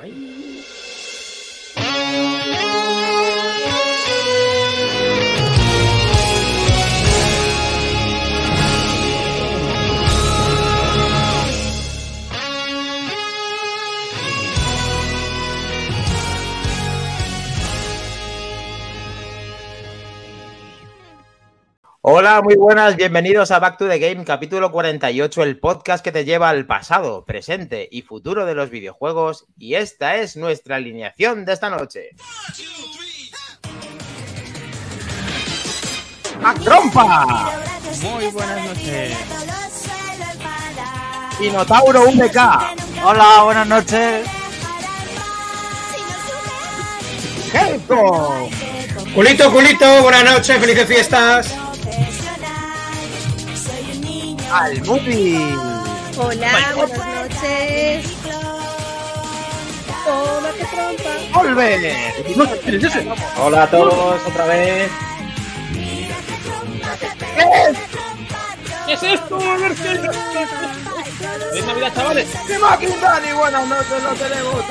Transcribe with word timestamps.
Bye. 0.00 0.89
Hola, 22.20 22.42
muy 22.42 22.54
buenas, 22.54 22.96
bienvenidos 22.96 23.50
a 23.50 23.58
Back 23.60 23.78
to 23.78 23.88
the 23.88 23.98
Game, 23.98 24.26
capítulo 24.26 24.70
48, 24.70 25.42
el 25.42 25.58
podcast 25.58 26.04
que 26.04 26.12
te 26.12 26.26
lleva 26.26 26.50
al 26.50 26.66
pasado, 26.66 27.24
presente 27.24 27.88
y 27.90 28.02
futuro 28.02 28.44
de 28.44 28.54
los 28.54 28.68
videojuegos. 28.68 29.46
Y 29.56 29.76
esta 29.76 30.16
es 30.16 30.36
nuestra 30.36 30.76
alineación 30.76 31.46
de 31.46 31.54
esta 31.54 31.70
noche. 31.70 32.10
¡Trompa! 36.62 37.58
Muy 38.02 38.26
buenas 38.26 38.66
noches. 38.66 39.16
Dinotauro 41.40 42.02
VK. 42.02 43.02
Hola, 43.02 43.42
buenas 43.44 43.66
noches. 43.66 44.28
Helco. 47.54 48.50
Culito, 49.14 49.50
culito, 49.50 50.02
buenas 50.02 50.24
noches, 50.24 50.58
felices 50.58 50.86
fiestas. 50.86 51.69
Almuti. 54.52 55.36
Hola, 56.18 56.50
buenas 56.74 56.98
noches. 56.98 58.06
Toma 60.04 60.50
que 60.52 60.64
trompa. 60.64 61.10
Volver. 61.34 61.80
Hola 63.38 63.62
a 63.62 63.70
todos, 63.70 64.20
otra 64.26 64.46
vez. 64.46 64.90
¿Qué 68.86 68.92
es 68.94 69.02
esto? 69.02 69.38
¡Feliz 71.50 71.64
Navidad, 71.66 71.92
chavales! 71.94 72.28
¡Qué 72.46 72.58
máquina! 72.58 73.20
Y 73.28 73.32
buenas 73.34 73.68
noches, 73.68 74.02
lo 74.02 74.10
tenemos. 74.14 74.64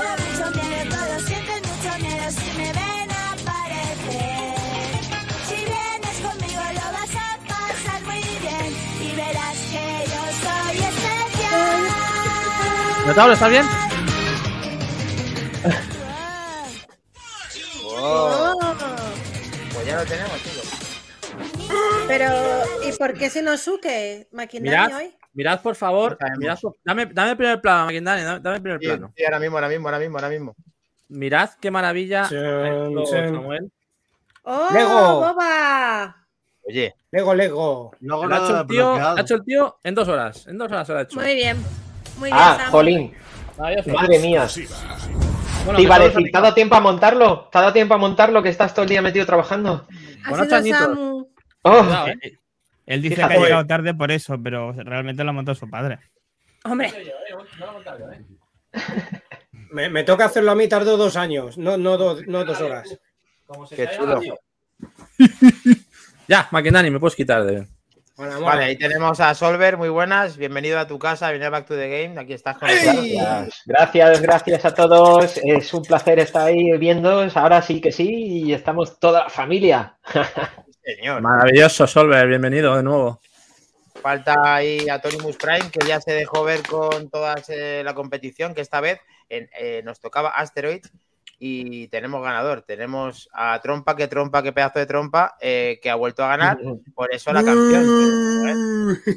¿Notable, 13.05 13.33
estás 13.33 13.49
bien? 13.49 13.65
Oh, 17.85 18.55
Pues 19.73 19.85
ya 19.87 19.97
lo 19.97 20.05
tenemos, 20.05 20.37
chicos. 20.43 20.69
pero, 22.07 22.27
¿y 22.87 22.91
por 22.97 23.13
qué 23.13 23.29
se 23.29 23.41
nos 23.41 23.61
suque 23.61 24.27
Maquindani 24.31 24.87
Mirad, 24.87 24.97
hoy? 24.97 25.13
mirad 25.33 25.61
por 25.61 25.75
favor. 25.75 26.17
No. 26.19 26.27
Mirad, 26.37 26.57
dame, 26.83 27.05
dame 27.07 27.31
el 27.31 27.37
primer 27.37 27.61
plano, 27.61 27.85
Maquindani, 27.85 28.23
dame, 28.23 28.39
dame 28.39 28.55
el 28.57 28.61
primer 28.61 28.79
Sí, 28.79 28.85
plano. 28.87 29.13
sí, 29.15 29.23
ahora 29.25 29.39
mismo, 29.39 29.57
ahora 29.57 29.69
mismo, 29.69 29.87
ahora 29.87 29.99
mismo, 29.99 30.17
ahora 30.17 30.29
mismo. 30.29 30.55
Mirad 31.09 31.49
qué 31.59 31.71
maravilla. 31.71 32.27
Chan. 32.29 33.33
Samuel. 33.33 33.71
¡Oh, 34.43 34.69
Lego. 34.71 35.19
boba! 35.33 36.27
Oye, 36.63 36.95
Lego, 37.11 37.33
Lego. 37.33 37.91
Lo 38.01 38.23
ha 38.23 38.37
hecho, 38.37 38.61
el 38.61 38.67
tío, 38.67 38.97
lo 38.97 39.07
ha 39.07 39.21
hecho 39.21 39.35
el 39.35 39.43
tío 39.43 39.79
en 39.83 39.95
dos 39.95 40.07
horas. 40.07 40.47
En 40.47 40.57
dos 40.57 40.71
horas 40.71 40.85
se 40.87 40.93
lo 40.93 40.99
ha 40.99 41.01
hecho. 41.03 41.19
Muy 41.19 41.35
bien. 41.35 41.57
Muy 42.17 42.29
bien, 42.29 42.37
Ah, 42.39 42.57
Sam. 42.59 42.71
jolín, 42.71 43.13
madre 43.57 44.19
mía. 44.19 44.47
Bueno, 45.65 45.79
iba 45.79 45.95
a 45.95 45.99
decir, 45.99 46.31
¿te 46.31 46.37
ha 46.37 46.41
dado 46.41 46.53
tiempo 46.53 46.75
a 46.75 46.79
montarlo? 46.81 47.49
¿Te 47.51 47.57
ha 47.57 47.61
dado 47.61 47.73
tiempo 47.73 47.93
a 47.93 47.97
montarlo 47.97 48.41
que 48.43 48.49
estás 48.49 48.73
todo 48.73 48.83
el 48.83 48.89
día 48.89 49.01
metido 49.01 49.25
trabajando? 49.25 49.87
Con 50.27 50.33
ocho 50.39 50.43
sido 50.45 50.55
añitos. 50.57 50.79
Samu. 50.81 51.27
Oh, 51.63 51.79
Cuidado, 51.79 52.07
eh. 52.07 52.37
Él 52.85 53.01
dice 53.01 53.15
Fíjate. 53.15 53.33
que 53.35 53.39
ha 53.39 53.43
llegado 53.43 53.65
tarde 53.67 53.93
por 53.93 54.11
eso, 54.11 54.37
pero 54.41 54.71
realmente 54.73 55.23
lo 55.23 55.29
ha 55.29 55.33
montado 55.33 55.55
su 55.55 55.69
padre. 55.69 55.99
Hombre, 56.65 56.91
Me, 59.71 59.89
me 59.89 60.03
toca 60.03 60.25
hacerlo 60.25 60.51
a 60.51 60.55
mí, 60.55 60.67
tardó 60.67 60.97
dos 60.97 61.15
años, 61.15 61.57
no, 61.57 61.77
no, 61.77 61.97
dos- 61.97 62.25
no 62.27 62.43
dos 62.45 62.59
horas. 62.61 62.97
qué 63.75 63.89
chulo. 63.95 64.19
Ya, 66.29 66.47
Maquindani, 66.51 66.91
me 66.91 66.99
puedes 66.99 67.15
quitar 67.15 67.43
de. 67.43 67.65
Bueno, 68.15 68.33
amor. 68.35 68.49
Vale, 68.49 68.65
ahí 68.65 68.77
tenemos 68.77 69.19
a 69.19 69.33
Solver, 69.33 69.77
muy 69.77 69.89
buenas. 69.89 70.37
Bienvenido 70.37 70.77
a 70.77 70.85
tu 70.85 70.99
casa, 70.99 71.31
bienvenido 71.31 71.47
a 71.55 71.59
Back 71.59 71.67
to 71.69 71.75
the 71.75 71.89
Game. 71.89 72.19
Aquí 72.21 72.33
estás 72.33 72.55
con 72.59 72.67
nosotros. 72.69 73.03
gracias, 73.65 73.65
gracias, 73.65 74.21
gracias 74.21 74.65
a 74.65 74.75
todos. 74.75 75.37
Es 75.43 75.73
un 75.73 75.81
placer 75.81 76.19
estar 76.19 76.45
ahí 76.45 76.77
viendo. 76.77 77.27
Ahora 77.33 77.63
sí 77.63 77.81
que 77.81 77.91
sí, 77.91 78.43
y 78.45 78.53
estamos 78.53 78.99
toda 78.99 79.23
la 79.23 79.29
familia. 79.31 79.97
Señor. 80.83 81.19
Maravilloso, 81.23 81.87
Solver, 81.87 82.27
bienvenido 82.27 82.75
de 82.77 82.83
nuevo. 82.83 83.19
Falta 83.99 84.53
ahí 84.53 84.87
a 84.87 85.01
Tonimus 85.01 85.35
Prime, 85.35 85.71
que 85.71 85.83
ya 85.87 85.99
se 85.99 86.11
dejó 86.13 86.43
ver 86.43 86.61
con 86.61 87.09
toda 87.09 87.41
eh, 87.47 87.81
la 87.83 87.95
competición, 87.95 88.53
que 88.53 88.61
esta 88.61 88.81
vez 88.81 88.99
en- 89.29 89.49
eh, 89.59 89.81
nos 89.83 89.99
tocaba 89.99 90.29
Asteroid 90.29 90.85
y 91.39 91.87
tenemos 91.87 92.21
ganador. 92.21 92.61
Tenemos 92.63 93.29
a 93.33 93.59
Trompa, 93.61 93.95
que 93.95 94.07
Trompa, 94.07 94.43
que 94.43 94.51
pedazo 94.51 94.79
de 94.79 94.85
Trompa, 94.85 95.35
eh, 95.41 95.79
que 95.81 95.89
ha 95.89 95.95
vuelto 95.95 96.23
a 96.23 96.27
ganar. 96.27 96.57
Por 96.95 97.13
eso 97.13 97.31
la 97.33 97.43
canción. 97.43 98.99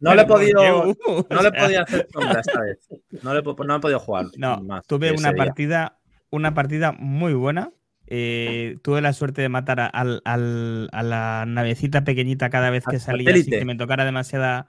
No 0.00 0.14
le 0.14 0.22
he 0.22 0.26
podido, 0.26 0.84
no 1.30 1.42
le 1.42 1.48
he 1.48 1.52
podido 1.52 1.82
hacer 1.82 2.06
sombra 2.12 2.40
esta 2.40 2.60
vez. 2.60 2.88
No, 3.22 3.32
le 3.34 3.42
no 3.42 3.76
he 3.76 3.80
podido 3.80 3.98
jugar. 4.00 4.26
No, 4.36 4.60
más 4.62 4.86
tuve 4.86 5.12
una 5.12 5.32
día. 5.32 5.44
partida, 5.44 5.98
una 6.30 6.52
partida 6.54 6.92
muy 6.92 7.32
buena. 7.32 7.70
Eh, 8.06 8.76
tuve 8.82 9.00
la 9.00 9.14
suerte 9.14 9.40
de 9.40 9.48
matar 9.48 9.80
a, 9.80 9.86
al- 9.86 10.20
al- 10.26 10.90
a 10.92 11.02
la 11.02 11.44
navecita 11.46 12.04
pequeñita 12.04 12.50
cada 12.50 12.68
vez 12.68 12.84
que 12.84 12.96
Al 12.96 13.00
salía 13.00 13.32
sin 13.34 13.50
que 13.50 13.64
me 13.64 13.76
tocara 13.76 14.04
demasiada, 14.04 14.68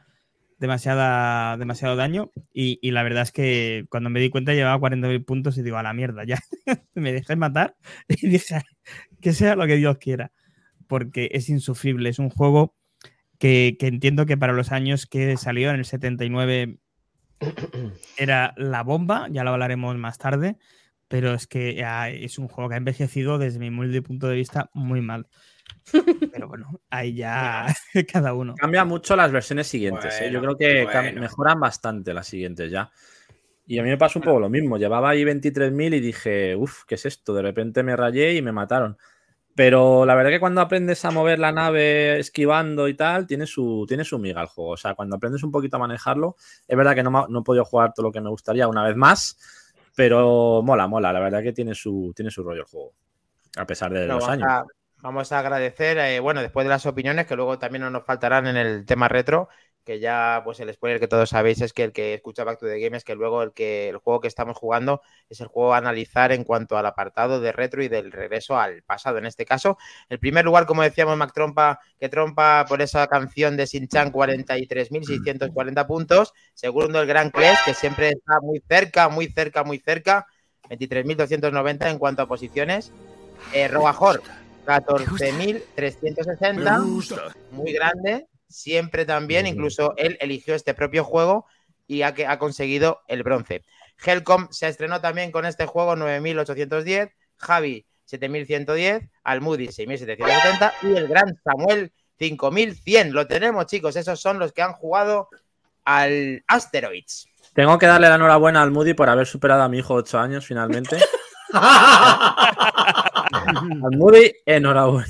demasiada, 0.57 1.57
demasiado 1.57 1.95
daño. 1.95 2.31
Y, 2.53 2.79
y 2.81 2.91
la 2.91 3.03
verdad 3.03 3.23
es 3.23 3.31
que 3.31 3.85
cuando 3.89 4.09
me 4.09 4.19
di 4.19 4.29
cuenta 4.29 4.53
llevaba 4.53 4.79
40.000 4.79 5.25
puntos 5.25 5.57
y 5.57 5.63
digo, 5.63 5.77
a 5.77 5.83
la 5.83 5.93
mierda, 5.93 6.23
ya 6.23 6.39
me 6.95 7.13
dejé 7.13 7.35
matar 7.35 7.75
y 8.07 8.27
dije 8.27 8.61
que 9.21 9.33
sea 9.33 9.55
lo 9.55 9.67
que 9.67 9.77
Dios 9.77 9.97
quiera. 9.97 10.31
Porque 10.87 11.29
es 11.31 11.49
insufrible, 11.49 12.09
es 12.09 12.19
un 12.19 12.29
juego 12.29 12.75
que, 13.39 13.75
que 13.79 13.87
entiendo 13.87 14.25
que 14.25 14.37
para 14.37 14.53
los 14.53 14.71
años 14.71 15.07
que 15.07 15.35
salió 15.37 15.71
en 15.71 15.77
el 15.77 15.85
79 15.85 16.77
era 18.17 18.53
la 18.57 18.83
bomba, 18.83 19.27
ya 19.31 19.43
lo 19.43 19.51
hablaremos 19.51 19.95
más 19.97 20.17
tarde, 20.17 20.57
pero 21.07 21.33
es 21.33 21.47
que 21.47 21.83
ah, 21.83 22.09
es 22.09 22.39
un 22.39 22.47
juego 22.47 22.69
que 22.69 22.75
ha 22.75 22.77
envejecido 22.77 23.37
desde 23.37 23.59
mi 23.59 24.01
punto 24.01 24.27
de 24.27 24.35
vista 24.35 24.69
muy 24.73 25.01
mal. 25.01 25.27
Pero 26.31 26.47
bueno, 26.47 26.81
ahí 26.89 27.15
ya 27.15 27.67
cada 28.11 28.33
uno. 28.33 28.55
Cambia 28.55 28.85
mucho 28.85 29.15
las 29.15 29.31
versiones 29.31 29.67
siguientes. 29.67 30.19
¿eh? 30.21 30.31
Yo 30.31 30.41
creo 30.41 30.57
que 30.57 30.83
bueno. 30.85 31.21
mejoran 31.21 31.59
bastante 31.59 32.13
las 32.13 32.27
siguientes 32.27 32.71
ya. 32.71 32.91
Y 33.67 33.79
a 33.79 33.83
mí 33.83 33.89
me 33.89 33.97
pasó 33.97 34.19
un 34.19 34.25
poco 34.25 34.39
lo 34.39 34.49
mismo. 34.49 34.77
Llevaba 34.77 35.09
ahí 35.09 35.23
23.000 35.23 35.95
y 35.95 35.99
dije, 35.99 36.55
uff, 36.55 36.83
¿qué 36.85 36.95
es 36.95 37.05
esto? 37.05 37.33
De 37.33 37.41
repente 37.41 37.81
me 37.83 37.95
rayé 37.95 38.33
y 38.33 38.41
me 38.41 38.51
mataron. 38.51 38.97
Pero 39.55 40.05
la 40.05 40.15
verdad 40.15 40.31
que 40.31 40.39
cuando 40.39 40.59
aprendes 40.59 41.03
a 41.05 41.11
mover 41.11 41.39
la 41.39 41.53
nave 41.53 42.19
esquivando 42.19 42.89
y 42.89 42.93
tal, 42.93 43.25
tiene 43.25 43.47
su, 43.47 43.85
tiene 43.87 44.03
su 44.03 44.19
miga 44.19 44.41
el 44.41 44.47
juego. 44.47 44.71
O 44.71 44.77
sea, 44.77 44.95
cuando 44.95 45.15
aprendes 45.15 45.43
un 45.43 45.51
poquito 45.51 45.77
a 45.77 45.79
manejarlo, 45.79 46.35
es 46.67 46.77
verdad 46.77 46.93
que 46.93 47.03
no, 47.03 47.27
no 47.27 47.39
he 47.39 47.43
podido 47.43 47.63
jugar 47.63 47.93
todo 47.93 48.07
lo 48.07 48.11
que 48.11 48.19
me 48.21 48.29
gustaría 48.29 48.67
una 48.67 48.83
vez 48.83 48.97
más, 48.97 49.37
pero 49.95 50.61
mola, 50.61 50.87
mola. 50.87 51.13
La 51.13 51.21
verdad 51.21 51.41
que 51.41 51.53
tiene 51.53 51.73
su, 51.73 52.11
tiene 52.13 52.29
su 52.31 52.43
rollo 52.43 52.61
el 52.61 52.67
juego. 52.67 52.93
A 53.55 53.65
pesar 53.65 53.93
de 53.93 54.05
No, 54.05 54.15
los 54.15 54.27
años. 54.27 54.63
Vamos 55.05 55.31
a 55.31 55.37
agradecer, 55.37 55.99
eh, 55.99 56.19
bueno, 56.19 56.41
después 56.41 56.65
de 56.65 56.69
las 56.71 56.87
opiniones, 56.87 57.27
que 57.27 57.35
luego 57.35 57.59
también 57.59 57.83
no 57.83 57.91
nos 57.91 58.03
faltarán 58.03 58.47
en 58.47 58.57
el 58.57 58.85
tema 58.87 59.07
retro, 59.07 59.49
que 59.83 59.99
ya, 59.99 60.41
pues 60.43 60.59
el 60.61 60.73
spoiler 60.73 60.99
que 60.99 61.07
todos 61.07 61.29
sabéis 61.29 61.61
es 61.61 61.73
que 61.73 61.83
el 61.83 61.93
que 61.93 62.15
escucha 62.15 62.43
Back 62.43 62.57
to 62.57 62.65
the 62.65 62.79
Game 62.79 62.97
es 62.97 63.03
que 63.03 63.13
luego 63.13 63.43
el, 63.43 63.53
que, 63.53 63.89
el 63.89 63.97
juego 63.97 64.19
que 64.19 64.27
estamos 64.27 64.57
jugando 64.57 65.01
es 65.29 65.41
el 65.41 65.47
juego 65.47 65.75
a 65.75 65.77
analizar 65.77 66.31
en 66.31 66.43
cuanto 66.43 66.75
al 66.75 66.87
apartado 66.87 67.39
de 67.39 67.51
retro 67.51 67.83
y 67.83 67.87
del 67.87 68.11
regreso 68.11 68.57
al 68.57 68.81
pasado. 68.81 69.19
En 69.19 69.27
este 69.27 69.45
caso, 69.45 69.77
el 70.09 70.17
primer 70.17 70.43
lugar, 70.43 70.65
como 70.65 70.81
decíamos, 70.81 71.15
Mac 71.17 71.33
Trompa, 71.35 71.79
que 71.99 72.09
trompa 72.09 72.65
por 72.67 72.81
esa 72.81 73.05
canción 73.05 73.57
de 73.57 73.67
Sinchan, 73.67 74.11
43.640 74.11 75.85
puntos. 75.85 76.33
Segundo, 76.55 76.99
el 76.99 77.07
Gran 77.07 77.29
Clash, 77.29 77.59
que 77.63 77.75
siempre 77.75 78.09
está 78.09 78.39
muy 78.41 78.59
cerca, 78.67 79.07
muy 79.09 79.27
cerca, 79.27 79.63
muy 79.63 79.77
cerca. 79.77 80.25
23.290 80.67 81.91
en 81.91 81.99
cuanto 81.99 82.23
a 82.23 82.27
posiciones. 82.27 82.91
Eh, 83.53 83.67
Robajor, 83.67 84.23
14.360, 84.65 87.33
muy 87.51 87.73
grande, 87.73 88.27
siempre 88.47 89.05
también, 89.05 89.47
incluso 89.47 89.93
él 89.97 90.17
eligió 90.19 90.55
este 90.55 90.73
propio 90.73 91.03
juego 91.03 91.45
y 91.87 92.01
ha, 92.01 92.13
que- 92.13 92.27
ha 92.27 92.39
conseguido 92.39 93.01
el 93.07 93.23
bronce. 93.23 93.63
Helcom 94.03 94.47
se 94.51 94.67
estrenó 94.67 95.01
también 95.01 95.31
con 95.31 95.45
este 95.45 95.65
juego 95.65 95.95
9.810, 95.95 97.11
Javi 97.37 97.85
7.110, 98.09 99.09
Almudi 99.23 99.67
6.770 99.67 100.73
y 100.83 100.95
el 100.95 101.07
gran 101.07 101.39
Samuel 101.43 101.91
5.100. 102.19 103.11
Lo 103.11 103.27
tenemos 103.27 103.65
chicos, 103.67 103.95
esos 103.95 104.19
son 104.19 104.39
los 104.39 104.51
que 104.53 104.61
han 104.61 104.73
jugado 104.73 105.29
al 105.85 106.43
Asteroids. 106.47 107.27
Tengo 107.53 107.77
que 107.77 107.85
darle 107.87 108.09
la 108.09 108.15
enhorabuena 108.15 108.61
al 108.61 108.71
Moody 108.71 108.93
por 108.93 109.09
haber 109.09 109.27
superado 109.27 109.63
a 109.63 109.69
mi 109.69 109.77
hijo 109.79 109.93
de 109.95 109.99
8 110.01 110.19
años 110.19 110.45
finalmente. 110.45 110.97
Al 113.47 113.97
Moody, 113.97 114.31
enhorabuena. 114.45 115.07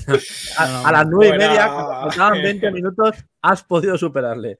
A, 0.57 0.87
a 0.87 0.91
las 0.91 1.07
9 1.07 1.27
y 1.27 1.37
media, 1.37 1.67
cuando 1.67 1.91
faltaban 2.01 2.41
20 2.41 2.71
minutos, 2.71 3.15
has 3.41 3.63
podido 3.63 3.97
superarle. 3.97 4.57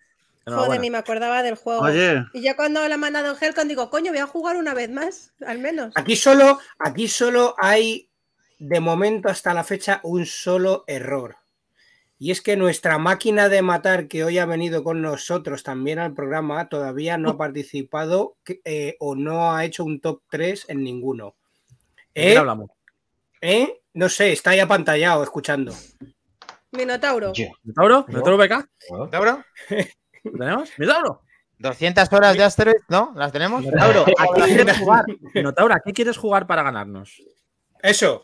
Joder, 0.48 0.80
ni 0.80 0.92
me 0.92 1.00
acordaba 1.00 1.42
del 1.42 1.56
juego. 1.56 1.82
Oye, 1.82 2.24
Y 2.34 2.44
yo 2.44 2.56
cuando 2.56 2.88
le 2.88 2.94
he 2.94 2.98
mandado 2.98 3.36
Helcon 3.40 3.68
digo, 3.68 3.90
coño, 3.90 4.12
voy 4.12 4.20
a 4.20 4.28
jugar 4.28 4.58
una 4.58 4.76
vez 4.76 4.92
más, 4.92 5.34
al 5.46 5.58
menos. 5.58 5.92
Aquí 5.96 6.16
solo, 6.16 6.60
aquí 6.78 7.08
solo 7.08 7.56
hay, 7.58 8.10
de 8.60 8.80
momento 8.80 9.30
hasta 9.30 9.54
la 9.56 9.64
fecha, 9.64 10.02
un 10.04 10.26
solo 10.26 10.84
error. 10.86 11.38
Y 12.18 12.32
es 12.32 12.42
que 12.42 12.56
nuestra 12.56 12.98
máquina 12.98 13.50
de 13.50 13.62
matar 13.62 14.08
que 14.08 14.24
hoy 14.24 14.38
ha 14.38 14.46
venido 14.46 14.84
con 14.84 15.02
nosotros 15.02 15.64
también 15.64 16.00
al 16.00 16.14
programa 16.14 16.70
todavía 16.70 17.18
no 17.18 17.32
ha 17.32 17.38
participado 17.38 18.38
eh, 18.64 18.96
o 19.00 19.16
no 19.16 19.54
ha 19.54 19.66
hecho 19.66 19.84
un 19.84 20.00
top 20.00 20.22
3 20.30 20.66
en 20.70 20.84
ninguno. 20.84 21.36
¿De 22.14 22.22
quién 22.22 22.34
¿Eh? 22.34 22.38
hablamos? 22.38 22.70
¿Eh? 23.48 23.80
No 23.94 24.10
sé, 24.10 24.32
está 24.32 24.50
ahí 24.50 24.60
apantallado 24.60 25.22
escuchando. 25.22 25.72
Minotauro. 26.72 27.32
¿Minotauro? 27.62 28.04
¿Minotauro 28.08 28.38
BK? 28.40 28.70
¿Tauro? 29.12 29.44
¿Lo 30.24 30.32
tenemos? 30.32 30.72
¿Minotauro? 30.80 31.22
200 31.60 32.12
horas 32.12 32.36
de 32.36 32.44
Asteroid, 32.44 32.82
¿no? 32.90 33.14
¿Las 33.16 33.32
tenemos? 33.32 33.62
Minotauro, 33.62 34.04
¿a 34.18 34.26
qué 34.36 34.56
quieres 34.56 34.78
jugar? 34.80 35.06
Minotauro, 35.36 35.74
¿a 35.76 35.80
qué 35.80 35.94
quieres 35.94 36.18
jugar 36.18 36.48
para 36.48 36.64
ganarnos? 36.64 37.22
Eso, 37.84 38.24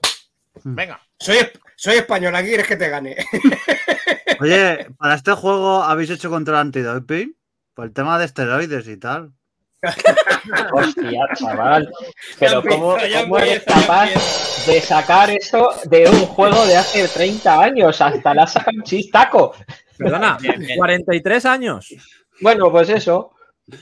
Venga. 0.63 0.99
soy, 1.19 1.37
soy 1.75 1.97
español, 1.97 2.35
aquí 2.35 2.47
quieres 2.47 2.67
que 2.67 2.77
te 2.77 2.89
gane. 2.89 3.15
oye, 4.39 4.87
para 4.97 5.13
este 5.13 5.33
juego 5.33 5.83
habéis 5.83 6.09
hecho 6.09 6.31
control 6.31 6.57
antidoping 6.57 7.37
por 7.75 7.85
el 7.85 7.93
tema 7.93 8.17
de 8.17 8.25
esteroides 8.25 8.87
y 8.87 8.97
tal. 8.97 9.33
Hostia, 10.73 11.19
chaval. 11.35 11.91
Pero 12.39 12.61
Ya 12.63 12.69
¿cómo, 12.69 12.85
cómo 12.87 12.97
eres 12.97 13.23
empieza, 13.23 13.65
ya 13.65 13.81
capaz 13.81 14.09
de 14.67 14.81
sacar 14.81 15.29
eso 15.31 15.69
de 15.85 16.07
un 16.07 16.25
juego 16.27 16.65
de 16.65 16.77
hace 16.77 17.07
30 17.07 17.59
años? 17.61 18.01
Hasta 18.01 18.33
la 18.33 18.47
sacan 18.47 18.81
chistaco. 18.83 19.55
Perdona, 19.97 20.37
43 20.77 21.45
años. 21.45 21.93
Bueno, 22.41 22.71
pues 22.71 22.89
eso. 22.89 23.33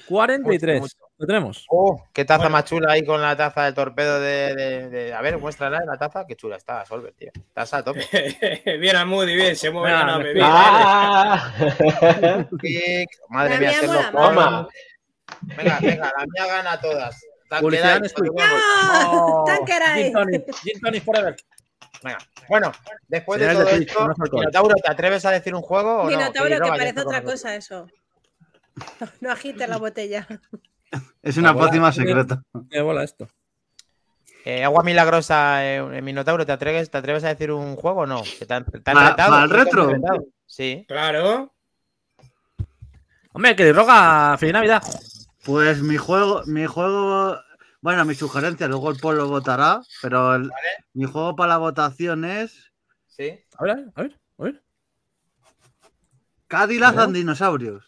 43. 0.08 0.82
Mucho, 0.82 0.96
¿Lo 1.18 1.26
tenemos? 1.26 1.66
Oh, 1.70 2.06
qué 2.14 2.24
taza 2.24 2.40
Bueno. 2.44 2.52
más 2.52 2.66
chula 2.66 2.94
ahí 2.94 3.04
con 3.04 3.22
la 3.22 3.36
taza 3.36 3.64
del 3.66 3.74
torpedo 3.74 4.20
de, 4.20 4.54
de- 4.56 4.90
de- 4.90 5.14
A 5.14 5.22
ver, 5.22 5.38
muéstrala 5.38 5.80
la 5.86 5.98
taza. 5.98 6.26
Qué 6.28 6.36
chula 6.36 6.58
está, 6.58 6.86
Solver, 6.86 7.14
tío. 7.14 7.32
Taza 7.54 7.78
a 7.78 7.84
tope. 7.84 8.06
bien 8.80 8.96
al 8.96 9.08
Moody, 9.08 9.36
bien, 9.36 9.56
se 9.56 9.70
mueve 9.72 9.92
la 9.92 10.04
nave. 10.06 10.34
bien, 10.34 10.46
Ah. 10.48 11.52
Kick. 12.62 13.10
Madre 13.30 13.54
La 13.56 13.60
mía, 13.60 13.72
mola 13.84 14.00
Holmes. 14.00 14.12
Toma. 14.12 14.68
Venga, 15.42 15.80
venga, 15.82 16.14
la 16.18 16.26
mía 16.26 16.46
gana 16.48 16.80
todas. 16.80 17.20
Oh, 17.62 19.44
Tanqueray. 19.48 20.14
Gin 20.64 21.02
Forever. 21.02 21.36
Venga. 22.04 22.18
Bueno, 22.48 22.72
después 23.08 23.40
de 23.40 23.54
todo 23.54 23.68
esto, 23.68 24.08
no. 24.08 24.14
Minotauro, 24.32 24.76
¿te 24.76 24.92
atreves 24.92 25.26
a 25.26 25.32
decir 25.32 25.54
un 25.56 25.62
juego 25.62 26.02
o 26.02 26.10
no? 26.10 26.18
Minotauro, 26.18 26.56
que 26.62 26.70
parece 26.70 27.02
otra 27.02 27.24
cosa 27.24 27.56
eso. 27.56 27.88
No 29.20 29.30
agites 29.30 29.68
la 29.68 29.76
botella. 29.78 30.26
Es 31.22 31.36
una 31.36 31.54
pócima 31.54 31.92
secreta. 31.92 32.42
Qué 32.70 32.80
bola 32.82 33.04
esto. 33.04 33.28
Eh, 34.46 34.64
agua 34.64 34.84
milagrosa, 34.84 35.66
eh, 35.66 36.02
Minotauro, 36.02 36.46
¿te 36.46 36.54
atreves, 36.54 36.90
¿te 36.90 36.98
atreves 36.98 37.26
a 37.26 37.28
decir 37.28 37.52
un 37.52 37.76
juego 37.76 38.02
o 38.02 38.06
no? 38.06 38.24
¿Que 38.24 38.46
¿Te 38.46 38.54
han, 38.54 38.64
te 38.64 38.78
han 38.78 38.84
¿Para- 38.84 39.10
retado? 39.10 39.32
para 39.32 39.44
el 39.44 39.50
¿Te 39.50 39.56
han 39.58 39.66
retro? 39.66 40.26
Sí. 40.46 40.86
Claro. 40.88 41.54
Hombre, 43.34 43.56
que 43.56 43.66
le 43.66 43.74
roga 43.74 44.38
feliz 44.38 44.54
Navidad. 44.54 44.82
Pues 45.46 45.82
mi 45.82 45.98
juego, 45.98 46.44
mi 46.46 46.66
juego, 46.66 47.38
bueno, 47.82 48.06
mi 48.06 48.16
sugerencia, 48.16 48.68
luego 48.68 48.92
el 48.92 48.98
pueblo 49.00 49.28
votará, 49.28 49.82
pero 50.02 50.36
el- 50.36 50.52
mi 50.94 51.06
juego 51.06 51.36
para 51.36 51.50
la 51.50 51.58
votación 51.58 52.26
es 52.26 52.72
Sí. 53.08 53.38
A 53.58 53.64
ver, 53.64 53.86
a 53.96 54.02
ver, 54.02 54.20
a 54.38 54.44
ver. 54.44 54.64
Cadillac 56.48 56.96
¿No? 56.96 57.02
and 57.04 57.16
Dinosaurios. 57.16 57.84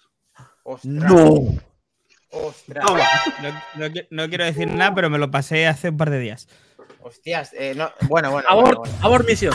Ostras. 0.63 1.12
Ostras. 2.31 2.86
No, 3.42 3.50
no 3.77 3.86
qui- 3.88 4.07
no 4.09 4.27
quiero 4.30 4.44
decir 4.45 4.68
nada, 4.69 4.94
pero 4.94 5.09
me 5.09 5.18
lo 5.18 5.31
pasé 5.31 5.68
hace 5.68 5.89
un 5.89 5.98
par 5.98 6.09
de 6.09 6.19
días. 6.19 6.48
Hostias. 7.01 7.53
eh, 7.53 7.74
no, 7.75 7.89
bueno, 8.09 8.30
bueno. 8.31 8.48
Abort, 8.50 8.75
bueno, 8.77 8.80
bueno. 8.81 8.98
abort 9.06 9.27
misión. 9.27 9.53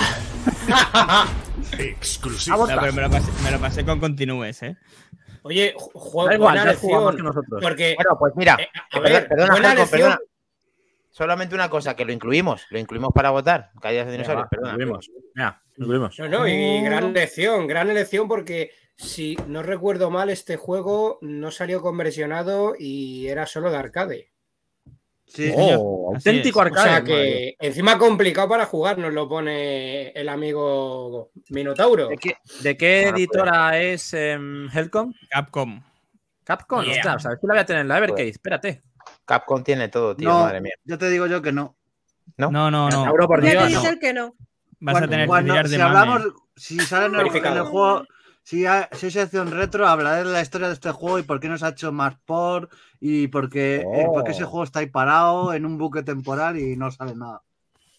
Exclusivo. 1.78 2.66
No, 2.66 2.80
pero 2.80 2.92
me 2.92 3.02
lo 3.02 3.10
pasé, 3.10 3.30
me 3.44 3.50
lo 3.50 3.60
pasé 3.60 3.84
con 3.84 4.00
continúes, 4.00 4.62
¿eh? 4.62 4.76
Oye, 5.46 5.74
ju- 5.76 5.90
juego 5.94 6.28
Da 6.28 6.34
igual, 6.34 6.54
buena 6.56 6.72
ya 6.72 6.78
jugamos 6.78 7.14
lección. 7.14 7.16
que 7.16 7.22
nosotros. 7.36 7.62
Porque, 7.62 7.94
Bueno, 7.96 8.16
pues 8.18 8.32
mira. 8.36 8.56
eh, 8.60 8.68
a 8.92 9.00
ver, 9.00 9.28
perdona, 9.28 9.52
buena 9.52 9.86
perdona. 9.90 10.18
Solamente 11.10 11.54
una 11.54 11.70
cosa, 11.70 11.96
que 11.96 12.04
lo 12.04 12.12
incluimos. 12.12 12.66
Lo 12.70 12.78
incluimos 12.78 13.10
para 13.14 13.30
votar. 13.30 13.70
Caídas 13.80 14.06
de 14.06 14.12
dinosaurios, 14.12 14.48
perdona. 14.50 14.72
incluimos. 14.72 15.10
Mira, 15.34 15.62
incluimos. 15.76 16.18
No, 16.18 16.28
no, 16.28 16.46
y 16.48 16.80
gran 16.82 17.12
lección, 17.14 17.66
gran 17.66 17.88
elección 17.88 18.28
porque 18.28 18.70
si 18.96 19.36
no 19.46 19.62
recuerdo 19.62 20.10
mal, 20.10 20.28
este 20.30 20.56
juego 20.56 21.18
no 21.22 21.50
salió 21.50 21.80
conversionado 21.80 22.74
y 22.78 23.28
era 23.28 23.46
solo 23.46 23.70
de 23.70 23.76
arcade. 23.78 24.30
Sí, 25.26 25.52
Oh, 25.56 26.12
auténtico 26.14 26.62
es. 26.64 26.70
O 26.70 26.74
sea 26.74 26.96
arcade. 26.96 26.98
madre. 27.00 27.56
que 27.58 27.66
encima 27.66 27.98
complicado 27.98 28.48
para 28.48 28.64
jugar, 28.66 28.96
nos 28.98 29.12
lo 29.12 29.28
pone 29.28 30.08
el 30.10 30.28
amigo 30.28 31.30
Minotauro. 31.50 32.08
¿De 32.08 32.16
qué, 32.16 32.36
de 32.62 32.76
qué 32.76 33.04
Ah, 33.06 33.10
pues. 33.10 33.20
editora 33.20 33.78
es 33.78 34.14
em, 34.14 34.68
Helcom? 34.72 35.12
Capcom. 35.28 35.82
Capcom. 36.44 36.84
Yeah. 36.84 36.94
Ostras, 36.96 37.26
a 37.26 37.28
ver 37.30 37.38
si 37.40 37.46
la 37.46 37.54
voy 37.54 37.60
a 37.60 37.66
tener 37.66 37.82
en 37.82 37.88
la 37.88 37.98
Evercade. 37.98 38.28
Espérate. 38.28 38.82
Capcom 39.24 39.62
tiene 39.64 39.88
todo, 39.88 40.14
tío. 40.16 40.28
No, 40.28 40.40
Madre 40.44 40.60
mía. 40.60 40.74
ya 40.84 40.96
te 40.96 41.10
digo 41.10 41.26
yo 41.26 41.42
que 41.42 41.50
no. 41.52 41.76
¿No? 42.36 42.50
No, 42.50 42.70
no, 42.70 42.88
no. 42.88 43.12
Por 43.26 43.42
Ya 43.42 43.50
Dios. 43.50 43.64
te 43.66 43.70
no. 43.74 43.80
dice 43.80 43.92
el 43.92 43.98
que 43.98 44.12
no. 44.12 44.34
Vas 44.78 44.92
Cuando- 44.94 45.06
a 45.06 45.10
tener 45.10 45.24
que 45.24 45.28
cuando- 45.28 45.52
tirar 45.54 45.68
de 45.68 45.76
si 45.76 45.82
mame. 45.82 45.98
hablamos, 45.98 46.32
si 46.54 46.78
sale 46.80 47.06
en 47.06 47.14
el, 47.26 47.36
en 47.36 47.46
el 47.56 47.62
juego, 47.62 48.04
si 48.46 48.64
hay, 48.64 48.84
si 48.92 49.10
sección 49.10 49.50
retro, 49.50 49.88
hablaré 49.88 50.22
de 50.22 50.30
la 50.32 50.40
historia 50.40 50.68
de 50.68 50.74
este 50.74 50.92
juego 50.92 51.18
y 51.18 51.24
por 51.24 51.40
qué 51.40 51.48
no 51.48 51.58
se 51.58 51.66
ha 51.66 51.70
hecho 51.70 51.90
más 51.90 52.14
por 52.24 52.68
y 53.00 53.26
por 53.26 53.50
qué, 53.50 53.82
Oh. 53.84 53.94
eh, 53.96 54.04
por 54.06 54.22
qué 54.22 54.30
ese 54.30 54.44
juego 54.44 54.62
está 54.62 54.78
ahí 54.78 54.86
parado 54.86 55.52
en 55.52 55.66
un 55.66 55.76
buque 55.76 56.04
temporal 56.04 56.56
y 56.56 56.76
no 56.76 56.92
sale 56.92 57.16
nada. 57.16 57.42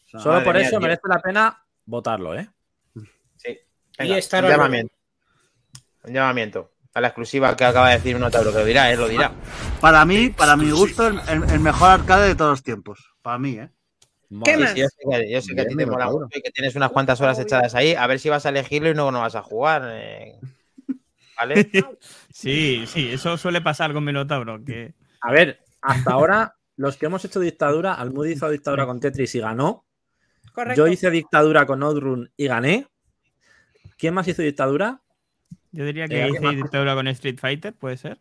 O 0.05 0.09
sea, 0.09 0.19
Solo 0.21 0.41
por 0.45 0.53
mía, 0.55 0.61
eso 0.61 0.71
tío. 0.71 0.79
merece 0.79 1.01
la 1.05 1.19
pena 1.19 1.65
votarlo, 1.85 2.33
¿eh? 2.33 2.49
Sí. 3.35 3.57
Y 3.99 4.13
estar 4.13 4.41
un 4.45 4.49
llamamiento. 4.51 4.95
Un 6.05 6.13
llamamiento. 6.13 6.71
A 6.93 7.01
la 7.01 7.09
exclusiva 7.09 7.53
que 7.57 7.65
acaba 7.65 7.89
de 7.89 7.97
decir 7.97 8.15
Minotauro, 8.15 8.51
que 8.53 8.59
lo 8.59 8.65
dirá, 8.65 8.89
¿eh? 8.89 8.95
Lo 8.95 9.09
dirá. 9.09 9.31
Para 9.81 10.05
mí, 10.05 10.29
para 10.29 10.55
mi 10.55 10.71
gusto, 10.71 11.07
el 11.07 11.59
mejor 11.59 11.89
arcade 11.89 12.29
de 12.29 12.35
todos 12.35 12.51
los 12.51 12.63
tiempos. 12.63 13.11
Para 13.21 13.37
mí, 13.37 13.59
¿eh? 13.59 13.69
¿Qué 14.43 14.57
más? 14.57 14.71
Sí, 14.71 14.81
yo 14.81 14.87
sé 14.87 14.97
que, 15.09 15.31
yo 15.31 15.41
sé 15.41 15.55
que 15.55 15.61
a 15.61 15.65
ti 15.65 15.75
Bien, 15.75 15.87
te 15.87 15.91
mola 15.91 16.09
mucho 16.09 16.27
y 16.37 16.41
que 16.41 16.51
tienes 16.51 16.75
unas 16.75 16.91
cuantas 16.91 17.21
horas 17.21 17.39
echadas 17.39 17.75
ahí. 17.75 17.93
A 17.93 18.05
ver 18.07 18.19
si 18.19 18.29
vas 18.29 18.45
a 18.45 18.49
elegirlo 18.49 18.89
y 18.89 18.93
no, 18.93 19.11
no 19.11 19.21
vas 19.21 19.35
a 19.35 19.41
jugar. 19.41 19.83
eh. 19.93 20.39
¿Vale? 21.37 21.69
Sí, 22.31 22.85
sí, 22.87 23.09
eso 23.11 23.35
suele 23.37 23.61
pasar 23.61 23.93
con 23.93 24.03
Minotauro. 24.03 24.63
Que... 24.63 24.93
A 25.21 25.31
ver, 25.31 25.59
hasta 25.81 26.11
ahora, 26.11 26.55
los 26.75 26.97
que 26.97 27.07
hemos 27.07 27.23
hecho 27.25 27.39
dictadura, 27.39 27.95
Almud 27.95 28.27
hizo 28.27 28.47
dictadura 28.49 28.85
con 28.85 28.99
Tetris 28.99 29.33
y 29.33 29.39
ganó. 29.39 29.85
Correcto. 30.53 30.85
Yo 30.85 30.91
hice 30.91 31.09
dictadura 31.09 31.65
con 31.65 31.81
Outrun 31.81 32.31
y 32.37 32.47
gané. 32.47 32.87
¿Quién 33.97 34.13
más 34.13 34.27
hizo 34.27 34.43
dictadura? 34.43 35.01
Yo 35.71 35.85
diría 35.85 36.07
que 36.07 36.21
Eh, 36.25 36.29
hice 36.29 36.55
dictadura 36.55 36.93
con 36.93 37.07
Street 37.07 37.39
Fighter, 37.39 37.73
puede 37.73 37.97
ser. 37.97 38.19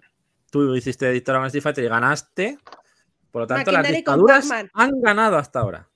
Tú 0.51 0.75
hiciste 0.75 1.11
dictadura 1.11 1.41
con 1.41 1.47
Street 1.49 1.63
Fighter 1.63 1.85
y 1.85 1.89
ganaste. 1.89 2.59
Por 3.31 3.43
lo 3.43 3.47
tanto, 3.47 3.71
las 3.71 3.91
dictaduras 3.91 4.51
han 4.51 5.01
ganado 5.03 5.37
hasta 5.37 5.61
ahora. 5.61 5.89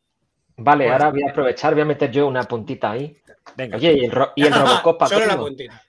Vale, 0.63 0.91
ahora 0.91 1.11
voy 1.11 1.23
a 1.23 1.31
aprovechar, 1.31 1.73
voy 1.75 1.83
a 1.83 1.87
meter 1.87 2.11
yo 2.11 2.27
una 2.27 2.43
puntita 2.45 2.91
ahí. 2.93 3.17
Venga. 3.57 3.77
Oye, 3.77 3.95
y 3.95 4.05
el, 4.05 4.13
ro- 4.13 4.33
y 4.37 4.45
el 4.45 4.53
Robocop 4.55 5.07
Solo 5.07 5.27
la 5.27 5.37
puntita. 5.39 5.83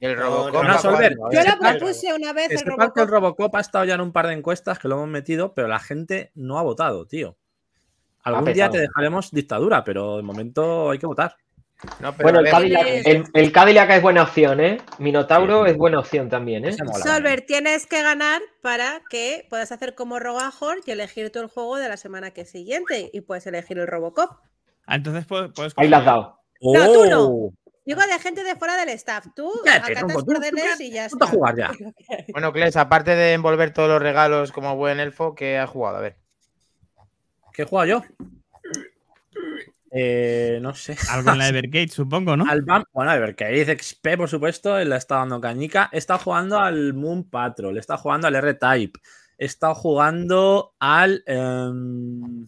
Y 0.00 0.06
el 0.06 0.16
Robocop. 0.16 0.62
no, 0.62 0.62
no, 0.62 1.32
Yo 1.32 1.40
lo 1.42 1.58
propuse 1.58 2.14
una 2.14 2.32
vez 2.32 2.48
Que 2.48 2.54
el 2.54 2.60
que 2.62 2.68
el 2.70 2.76
Robocop. 2.76 3.08
Robocop 3.08 3.54
ha 3.56 3.60
estado 3.60 3.84
ya 3.84 3.94
en 3.94 4.00
un 4.00 4.12
par 4.12 4.26
de 4.26 4.34
encuestas 4.34 4.78
que 4.78 4.88
lo 4.88 4.94
hemos 4.96 5.08
metido, 5.08 5.54
pero 5.54 5.66
la 5.68 5.78
gente 5.78 6.30
no 6.34 6.58
ha 6.58 6.62
votado, 6.62 7.06
tío. 7.06 7.36
Algún 8.22 8.52
día 8.52 8.68
te 8.68 8.78
dejaremos 8.78 9.30
dictadura, 9.30 9.82
pero 9.84 10.18
de 10.18 10.22
momento 10.22 10.90
hay 10.90 10.98
que 10.98 11.06
votar. 11.06 11.36
No, 12.00 12.12
pero 12.16 12.24
Bueno, 12.24 12.38
el 12.40 12.44
ver, 12.44 12.52
Cadillac, 12.52 12.86
el, 13.06 13.24
el 13.32 13.52
Cadillac 13.52 13.90
es 13.90 14.02
buena 14.02 14.24
opción, 14.24 14.60
¿eh? 14.60 14.78
Minotauro 14.98 15.64
es 15.66 15.76
buena 15.76 16.00
opción 16.00 16.28
también, 16.28 16.64
¿eh? 16.64 16.72
Solver, 17.02 17.42
tienes 17.42 17.86
que 17.86 18.02
ganar 18.02 18.42
para 18.62 19.02
que 19.08 19.46
puedas 19.48 19.70
hacer 19.70 19.94
como 19.94 20.18
Rogajor 20.18 20.78
y 20.84 20.90
elegir 20.90 21.30
tú 21.30 21.38
el 21.38 21.46
juego 21.46 21.76
de 21.76 21.88
la 21.88 21.96
semana 21.96 22.32
que 22.32 22.44
siguiente 22.44 23.10
y 23.12 23.20
puedes 23.20 23.46
elegir 23.46 23.78
el 23.78 23.86
Robocop. 23.86 24.40
Ah, 24.86 24.96
entonces 24.96 25.24
puedes, 25.26 25.52
puedes 25.54 25.72
Ahí 25.76 25.88
la 25.88 25.98
has 25.98 26.04
dado. 26.04 26.40
No, 26.60 26.92
tú 26.92 27.04
no. 27.06 27.26
¡Oh! 27.28 27.52
Digo 27.84 28.00
de 28.02 28.18
gente 28.18 28.42
de 28.42 28.56
fuera 28.56 28.76
del 28.76 28.88
staff. 28.90 29.26
Tú 29.36 29.50
acatas 29.64 29.94
tronco, 29.98 30.24
tú- 30.24 30.32
tú 30.32 30.36
órdenes 30.36 30.80
y 30.80 30.90
ya 30.90 31.04
a 31.04 31.06
está. 31.06 31.26
jugar 31.26 31.56
ya. 31.56 31.70
Bueno, 32.32 32.52
Kles, 32.52 32.76
aparte 32.76 33.14
de 33.14 33.34
envolver 33.34 33.72
todos 33.72 33.88
los 33.88 34.02
regalos 34.02 34.50
como 34.52 34.74
buen 34.76 34.98
elfo, 35.00 35.34
¿qué 35.34 35.56
has 35.58 35.70
jugado? 35.70 35.98
A 35.98 36.00
ver. 36.00 36.16
¿Qué 37.52 37.62
he 37.62 37.64
jugado 37.64 37.86
yo? 37.88 38.02
Eh, 39.90 40.58
no 40.60 40.74
sé. 40.74 40.96
Algo 41.10 41.30
en 41.32 41.38
la 41.38 41.48
Evergate, 41.48 41.88
supongo, 41.88 42.36
¿no? 42.36 42.44
Al 42.48 42.62
Bam- 42.64 42.84
bueno, 42.92 43.12
Evercade 43.12 43.78
XP, 43.78 44.16
por 44.16 44.28
supuesto, 44.28 44.76
él 44.78 44.90
le 44.90 44.96
está 44.96 45.16
dando 45.16 45.40
cañica. 45.40 45.88
Está 45.92 46.18
jugando 46.18 46.58
al 46.58 46.94
Moon 46.94 47.24
Patrol, 47.28 47.76
está 47.78 47.96
jugando 47.96 48.26
al 48.28 48.34
R-Type. 48.36 49.00
he 49.38 49.44
estado 49.46 49.74
jugando 49.74 50.74
al. 50.78 51.22
em, 51.26 52.46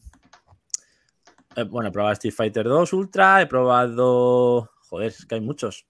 eh, 1.56 1.62
bueno, 1.64 1.88
he 1.88 1.92
probado 1.92 2.12
Street 2.12 2.34
Fighter 2.34 2.64
2 2.64 2.92
Ultra, 2.92 3.42
he 3.42 3.46
probado. 3.46 4.70
Joder, 4.88 5.08
es 5.08 5.24
que 5.26 5.36
hay 5.36 5.40
muchos. 5.40 5.86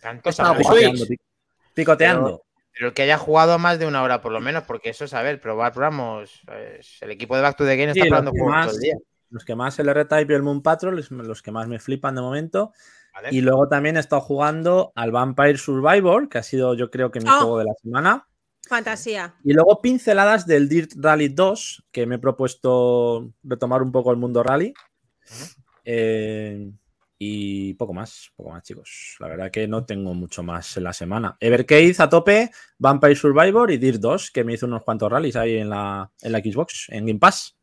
Tantos 0.00 0.36
picoteando, 0.36 1.04
pic- 1.06 1.20
picoteando. 1.74 2.42
Pero 2.72 2.88
el 2.88 2.94
que 2.94 3.02
haya 3.02 3.18
jugado 3.18 3.58
más 3.58 3.78
de 3.78 3.86
una 3.86 4.02
hora 4.02 4.22
por 4.22 4.32
lo 4.32 4.40
menos, 4.40 4.62
porque 4.64 4.90
eso 4.90 5.04
es, 5.04 5.12
a 5.12 5.22
ver, 5.22 5.40
probar, 5.40 5.72
probamos. 5.72 6.40
pues, 6.46 6.96
el 7.02 7.10
equipo 7.10 7.36
de 7.36 7.42
Back 7.42 7.56
to 7.58 7.64
the 7.66 7.76
Game 7.76 7.92
Sí, 7.92 7.98
está 8.00 8.08
probando 8.08 8.30
juegos 8.30 8.50
más- 8.50 8.66
todo 8.68 8.76
el 8.76 8.80
día. 8.82 8.94
Los 9.30 9.44
que 9.44 9.54
más 9.54 9.78
el 9.78 9.88
R-Type 9.88 10.32
y 10.32 10.36
el 10.36 10.42
Moon 10.42 10.62
Patrol, 10.62 10.98
es 10.98 11.10
los 11.10 11.42
que 11.42 11.52
más 11.52 11.68
me 11.68 11.78
flipan 11.78 12.14
de 12.16 12.20
momento. 12.20 12.72
¿vale? 13.14 13.28
Y 13.32 13.40
luego 13.40 13.68
también 13.68 13.96
he 13.96 14.00
estado 14.00 14.20
jugando 14.22 14.92
al 14.94 15.12
Vampire 15.12 15.56
Survivor, 15.56 16.28
que 16.28 16.38
ha 16.38 16.42
sido 16.42 16.74
yo 16.74 16.90
creo 16.90 17.10
que 17.10 17.20
mi 17.20 17.28
Oh. 17.28 17.38
juego 17.38 17.58
de 17.58 17.64
la 17.64 17.74
semana. 17.80 18.26
Fantasía. 18.68 19.34
Y 19.42 19.52
luego 19.52 19.80
pinceladas 19.80 20.46
del 20.46 20.68
Dirt 20.68 20.92
Rally 20.96 21.28
2, 21.28 21.84
que 21.90 22.06
me 22.06 22.16
he 22.16 22.18
propuesto 22.18 23.32
retomar 23.42 23.82
un 23.82 23.90
poco 23.90 24.10
el 24.12 24.16
mundo 24.16 24.42
rally. 24.42 24.72
Eh, 25.84 26.70
y 27.18 27.74
poco 27.74 27.92
más, 27.92 28.30
poco 28.36 28.50
más, 28.50 28.62
chicos. 28.62 29.16
La 29.20 29.28
verdad 29.28 29.50
que 29.50 29.68
no 29.68 29.84
tengo 29.84 30.14
mucho 30.14 30.42
más 30.42 30.76
en 30.76 30.84
la 30.84 30.92
semana. 30.92 31.36
Evercade 31.40 31.94
a 31.98 32.08
tope, 32.08 32.50
Vampire 32.78 33.14
Survivor 33.16 33.70
y 33.70 33.76
Dirt 33.76 34.00
2, 34.00 34.30
que 34.30 34.44
me 34.44 34.54
hizo 34.54 34.66
unos 34.66 34.84
cuantos 34.84 35.10
rallies 35.10 35.36
ahí 35.36 35.56
en 35.58 35.68
la, 35.70 36.10
en 36.22 36.32
la 36.32 36.38
Xbox, 36.38 36.86
en 36.88 37.06
Game 37.06 37.18
Pass. 37.18 37.56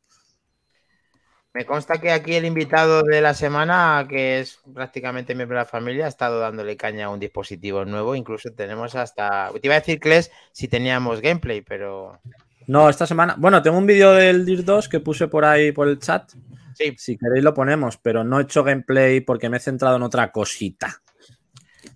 Me 1.57 1.65
consta 1.65 1.99
que 1.99 2.11
aquí 2.11 2.35
el 2.35 2.45
invitado 2.45 3.01
de 3.01 3.19
la 3.19 3.33
semana, 3.33 4.05
que 4.07 4.39
es 4.39 4.59
prácticamente 4.75 5.33
miembro 5.33 5.57
de 5.57 5.63
la 5.63 5.67
familia, 5.67 6.05
ha 6.05 6.07
estado 6.07 6.39
dándole 6.39 6.77
caña 6.77 7.07
a 7.07 7.09
un 7.09 7.19
dispositivo 7.19 7.83
nuevo. 7.83 8.13
Incluso 8.13 8.51
tenemos 8.53 8.93
hasta. 8.93 9.49
Te 9.59 9.61
iba 9.63 9.73
a 9.73 9.79
decir, 9.79 9.99
Kles, 9.99 10.29
si 10.51 10.67
teníamos 10.67 11.19
gameplay, 11.19 11.61
pero. 11.61 12.21
No, 12.67 12.91
esta 12.91 13.07
semana. 13.07 13.33
Bueno, 13.39 13.63
tengo 13.63 13.75
un 13.75 13.87
vídeo 13.87 14.13
del 14.13 14.45
Dirt 14.45 14.65
2 14.65 14.87
que 14.87 14.99
puse 14.99 15.27
por 15.29 15.45
ahí 15.45 15.71
por 15.71 15.87
el 15.87 15.97
chat. 15.97 16.31
Sí. 16.75 16.93
Si 16.95 17.17
queréis 17.17 17.43
lo 17.43 17.55
ponemos, 17.55 17.97
pero 17.97 18.23
no 18.23 18.39
he 18.39 18.43
hecho 18.43 18.63
gameplay 18.63 19.21
porque 19.21 19.49
me 19.49 19.57
he 19.57 19.59
centrado 19.59 19.95
en 19.95 20.03
otra 20.03 20.31
cosita. 20.31 21.01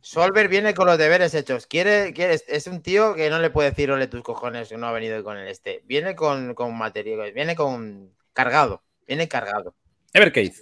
Solver 0.01 0.47
viene 0.47 0.73
con 0.73 0.87
los 0.87 0.97
deberes 0.97 1.35
hechos. 1.35 1.67
Quiere, 1.67 2.13
quiere, 2.13 2.39
es 2.47 2.65
un 2.65 2.81
tío 2.81 3.13
que 3.13 3.29
no 3.29 3.37
le 3.37 3.51
puede 3.51 3.69
decir, 3.69 3.91
ole 3.91 4.07
tus 4.07 4.23
cojones, 4.23 4.69
que 4.69 4.77
no 4.77 4.87
ha 4.87 4.91
venido 4.91 5.23
con 5.23 5.37
el 5.37 5.47
este. 5.47 5.83
Viene 5.85 6.15
con, 6.15 6.55
con 6.55 6.75
material, 6.75 7.31
viene 7.31 7.55
con 7.55 8.09
cargado. 8.33 8.81
Viene 9.11 9.27
cargado. 9.27 9.73
Evercade. 10.13 10.53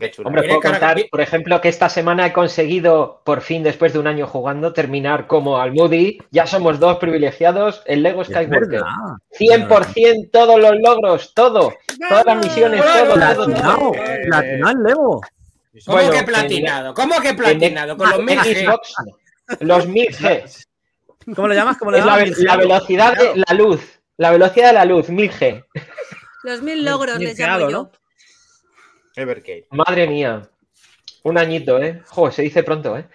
Qué 0.00 0.10
chulo. 0.10 0.26
Hombre, 0.28 0.44
puedo 0.48 0.60
contar, 0.62 0.96
por 1.10 1.20
ejemplo, 1.20 1.60
que 1.60 1.68
esta 1.68 1.90
semana 1.90 2.24
he 2.26 2.32
conseguido, 2.32 3.20
por 3.26 3.42
fin, 3.42 3.62
después 3.62 3.92
de 3.92 3.98
un 3.98 4.06
año 4.06 4.26
jugando, 4.26 4.72
terminar 4.72 5.26
como 5.26 5.60
al 5.60 5.72
Moody. 5.74 6.16
Ya 6.30 6.46
somos 6.46 6.80
dos 6.80 6.96
privilegiados, 6.96 7.82
el 7.84 8.02
Lego 8.02 8.24
Skywalker. 8.24 8.58
verdad. 8.58 8.86
100% 9.38 10.30
todos 10.32 10.58
los 10.58 10.76
logros, 10.82 11.34
todo. 11.34 11.74
Todas 12.08 12.24
las 12.24 12.38
misiones, 12.38 12.80
todo. 12.82 13.14
Platinado. 13.16 13.92
Platinado 13.92 14.70
el 14.78 14.82
Lego. 14.82 15.20
¿Cómo 15.84 15.96
Bueno, 15.98 16.10
que 16.10 16.18
en- 16.20 16.24
platinado? 16.24 16.94
¿Cómo 16.94 17.20
que 17.20 17.28
En- 17.28 17.36
platinado? 17.36 17.96
Con 17.98 18.08
los 18.08 18.18
en 18.20 18.24
mil 18.24 18.38
G. 18.38 18.64
Xbox, 18.64 18.94
los 19.60 19.86
1000G. 19.88 20.66
¿Cómo 21.36 21.48
le 21.48 21.54
llamas? 21.54 21.76
¿Cómo 21.76 21.90
la, 21.90 21.98
llamas? 21.98 22.38
la 22.38 22.56
velocidad 22.56 23.14
de 23.14 23.32
la 23.46 23.54
luz. 23.54 24.00
La 24.16 24.30
velocidad 24.30 24.68
de 24.68 24.72
la 24.72 24.84
luz, 24.86 25.10
1000G. 25.10 25.66
Los 26.44 26.62
mil 26.62 26.84
logros 26.84 27.18
les 27.18 27.38
llamo 27.38 27.70
yo. 27.70 27.70
¿no? 27.70 27.92
Evercade. 29.16 29.66
Madre 29.70 30.06
mía. 30.06 30.48
Un 31.22 31.38
añito, 31.38 31.82
¿eh? 31.82 32.02
Jo, 32.06 32.30
se 32.30 32.42
dice 32.42 32.62
pronto, 32.62 32.96
¿eh? 32.96 33.08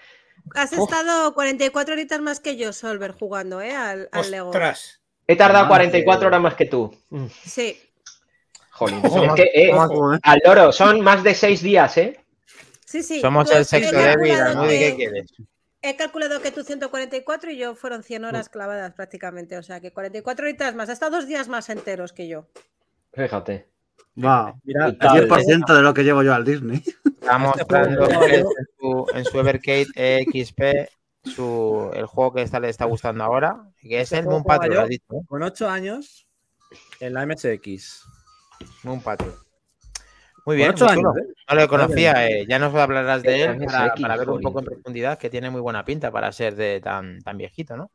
Has 0.55 0.71
Uf. 0.74 0.89
estado 0.89 1.33
44 1.33 1.93
horitas 1.93 2.19
más 2.21 2.39
que 2.39 2.57
yo, 2.57 2.74
Solver, 2.74 3.12
jugando, 3.12 3.62
¿eh? 3.62 3.75
Al, 3.75 4.09
al 4.12 4.31
Lego. 4.31 4.50
Ostras. 4.50 5.00
He 5.27 5.36
tardado 5.36 5.65
Madre. 5.65 5.89
44 5.89 6.27
horas 6.27 6.41
más 6.41 6.55
que 6.55 6.65
tú. 6.65 6.98
Sí. 7.45 7.79
Jolín. 8.71 9.01
Somos- 9.03 9.27
Es 9.27 9.33
que, 9.36 9.43
eh, 9.43 9.69
eh. 9.69 10.19
al 10.24 10.41
loro, 10.43 10.71
son 10.71 11.01
más 11.01 11.24
de 11.24 11.36
6 11.36 11.62
días, 11.62 11.98
¿eh? 11.98 12.19
Sí, 12.86 13.03
sí. 13.03 13.21
Somos 13.21 13.48
Tú- 13.50 13.57
el 13.57 13.65
sexo 13.65 13.91
débil, 13.95 14.13
calculado 14.15 14.50
Almudi, 14.62 14.69
que- 14.79 14.89
¿qué 14.89 14.95
quieres? 14.95 15.33
He 15.81 15.95
calculado 15.95 16.41
que 16.41 16.51
tú 16.51 16.63
144 16.63 17.51
y 17.51 17.57
yo 17.57 17.75
fueron 17.75 18.01
100 18.03 18.25
horas 18.25 18.50
clavadas 18.50 18.93
prácticamente. 18.93 19.57
O 19.57 19.63
sea 19.63 19.79
que 19.79 19.91
44 19.93 20.45
horitas 20.45 20.74
más. 20.74 20.89
Ha 20.89 20.93
estado 20.93 21.17
dos 21.17 21.27
días 21.27 21.48
más 21.48 21.69
enteros 21.69 22.12
que 22.12 22.27
yo. 22.27 22.48
Fíjate. 23.13 23.70
Va. 24.24 24.54
Mira, 24.63 24.98
tal. 24.98 25.28
10% 25.28 25.74
de 25.74 25.82
lo 25.82 25.94
que 25.94 26.04
llevo 26.04 26.24
yo 26.24 26.34
al 26.34 26.46
Disney. 26.46 26.84
Está 27.06 27.38
mostrando 27.38 28.08
Kles 28.08 28.46
en 28.46 28.66
su, 28.80 29.06
en 29.13 29.25
su 29.25 29.39
Evercade 29.39 30.25
XP 30.25 30.89
su, 31.24 31.92
el 31.94 32.06
juego 32.06 32.34
que 32.34 32.42
está, 32.42 32.60
le 32.60 32.70
está 32.70 32.86
gustando 32.86 33.24
ahora, 33.24 33.62
que 33.82 34.00
es 34.00 34.12
Este 34.12 34.20
el 34.20 34.25
Moon 34.25 34.44
Patrol, 34.44 34.78
has 34.78 34.88
dicho, 34.88 35.06
¿eh? 35.12 35.22
con 35.28 35.44
8 35.44 35.70
años 35.70 36.28
en 37.00 37.13
la 37.13 37.25
MSX. 37.25 38.06
Moon 38.84 39.01
Patrol. 39.01 39.34
Muy 40.46 40.56
bien, 40.56 40.70
8 40.70 40.86
muy 40.86 40.94
años. 40.94 41.18
¿eh? 41.18 41.34
No 41.50 41.56
lo 41.56 41.68
conocía, 41.68 42.28
eh, 42.28 42.46
ya 42.48 42.60
nos 42.60 42.74
hablarás 42.74 43.22
de 43.22 43.44
El 43.44 43.62
él 43.62 43.66
para, 43.66 43.94
para 43.96 44.18
ver 44.18 44.30
un 44.30 44.42
poco 44.42 44.60
en 44.60 44.66
profundidad, 44.66 45.18
que 45.18 45.30
tiene 45.30 45.50
muy 45.50 45.62
buena 45.62 45.84
pinta 45.84 46.12
para 46.12 46.32
ser 46.32 46.56
de 46.56 46.80
tan, 46.82 47.22
tan 47.22 47.38
viejito, 47.38 47.75
¿no? 47.75 47.92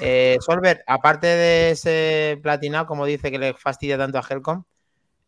Eh, 0.00 0.36
Solver, 0.40 0.82
aparte 0.86 1.26
de 1.26 1.70
ese 1.70 2.38
platinado, 2.42 2.86
como 2.86 3.06
dice 3.06 3.30
que 3.30 3.38
le 3.38 3.54
fastidia 3.54 3.96
tanto 3.96 4.18
a 4.18 4.24
Helcom, 4.28 4.64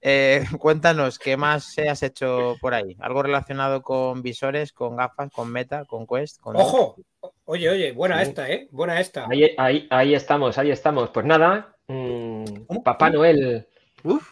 eh, 0.01 0.45
cuéntanos 0.61 1.19
qué 1.19 1.37
más 1.37 1.65
se 1.65 1.89
has 1.89 2.03
hecho 2.03 2.57
por 2.61 2.75
ahí. 2.75 2.97
¿Algo 3.01 3.23
relacionado 3.23 3.83
con 3.83 4.23
visores, 4.23 4.73
con 4.73 4.97
gafas, 4.97 5.31
con 5.33 5.51
meta, 5.51 5.85
con 5.85 6.07
Quest? 6.07 6.41
Con... 6.41 6.57
Ojo. 6.57 6.97
Oye, 7.45 7.71
oye, 7.71 7.93
buena 7.93 8.17
Sí. 8.23 8.29
esta, 8.31 8.51
¿eh? 8.51 8.69
Buena 8.71 9.01
esta. 9.01 9.27
Ahí, 9.31 9.55
ahí, 9.57 9.87
ahí 9.91 10.15
estamos, 10.15 10.59
ahí 10.59 10.71
estamos. 10.71 11.11
Pues 11.11 11.25
nada, 11.27 11.77
mm, 11.87 12.45
Papá 12.85 13.11
Noel 13.11 13.67
Uf. 14.03 14.29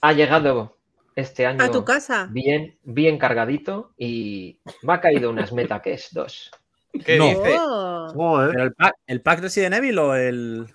ha 0.00 0.12
llegado 0.12 0.76
este 1.16 1.46
año 1.46 1.62
A 1.64 1.70
tu 1.70 1.84
casa. 1.84 2.28
bien, 2.30 2.78
bien 2.84 3.18
cargadito 3.18 3.92
y 3.96 4.58
me 4.82 4.92
ha 4.94 5.00
caído 5.00 5.30
unas 5.30 5.52
Meta 5.52 5.80
que 5.82 5.94
es 5.94 6.08
dos. 6.12 6.50
¿Qué 7.04 7.16
No. 7.18 7.28
dice? 7.28 7.56
Oh. 7.58 8.08
Joder. 8.14 8.50
¿Pero 8.52 8.64
el 8.64 8.72
pack, 8.74 8.94
el 9.06 9.20
pack 9.20 9.40
Resident 9.40 9.74
Evil 9.74 9.98
o 9.98 10.14
el. 10.14 10.66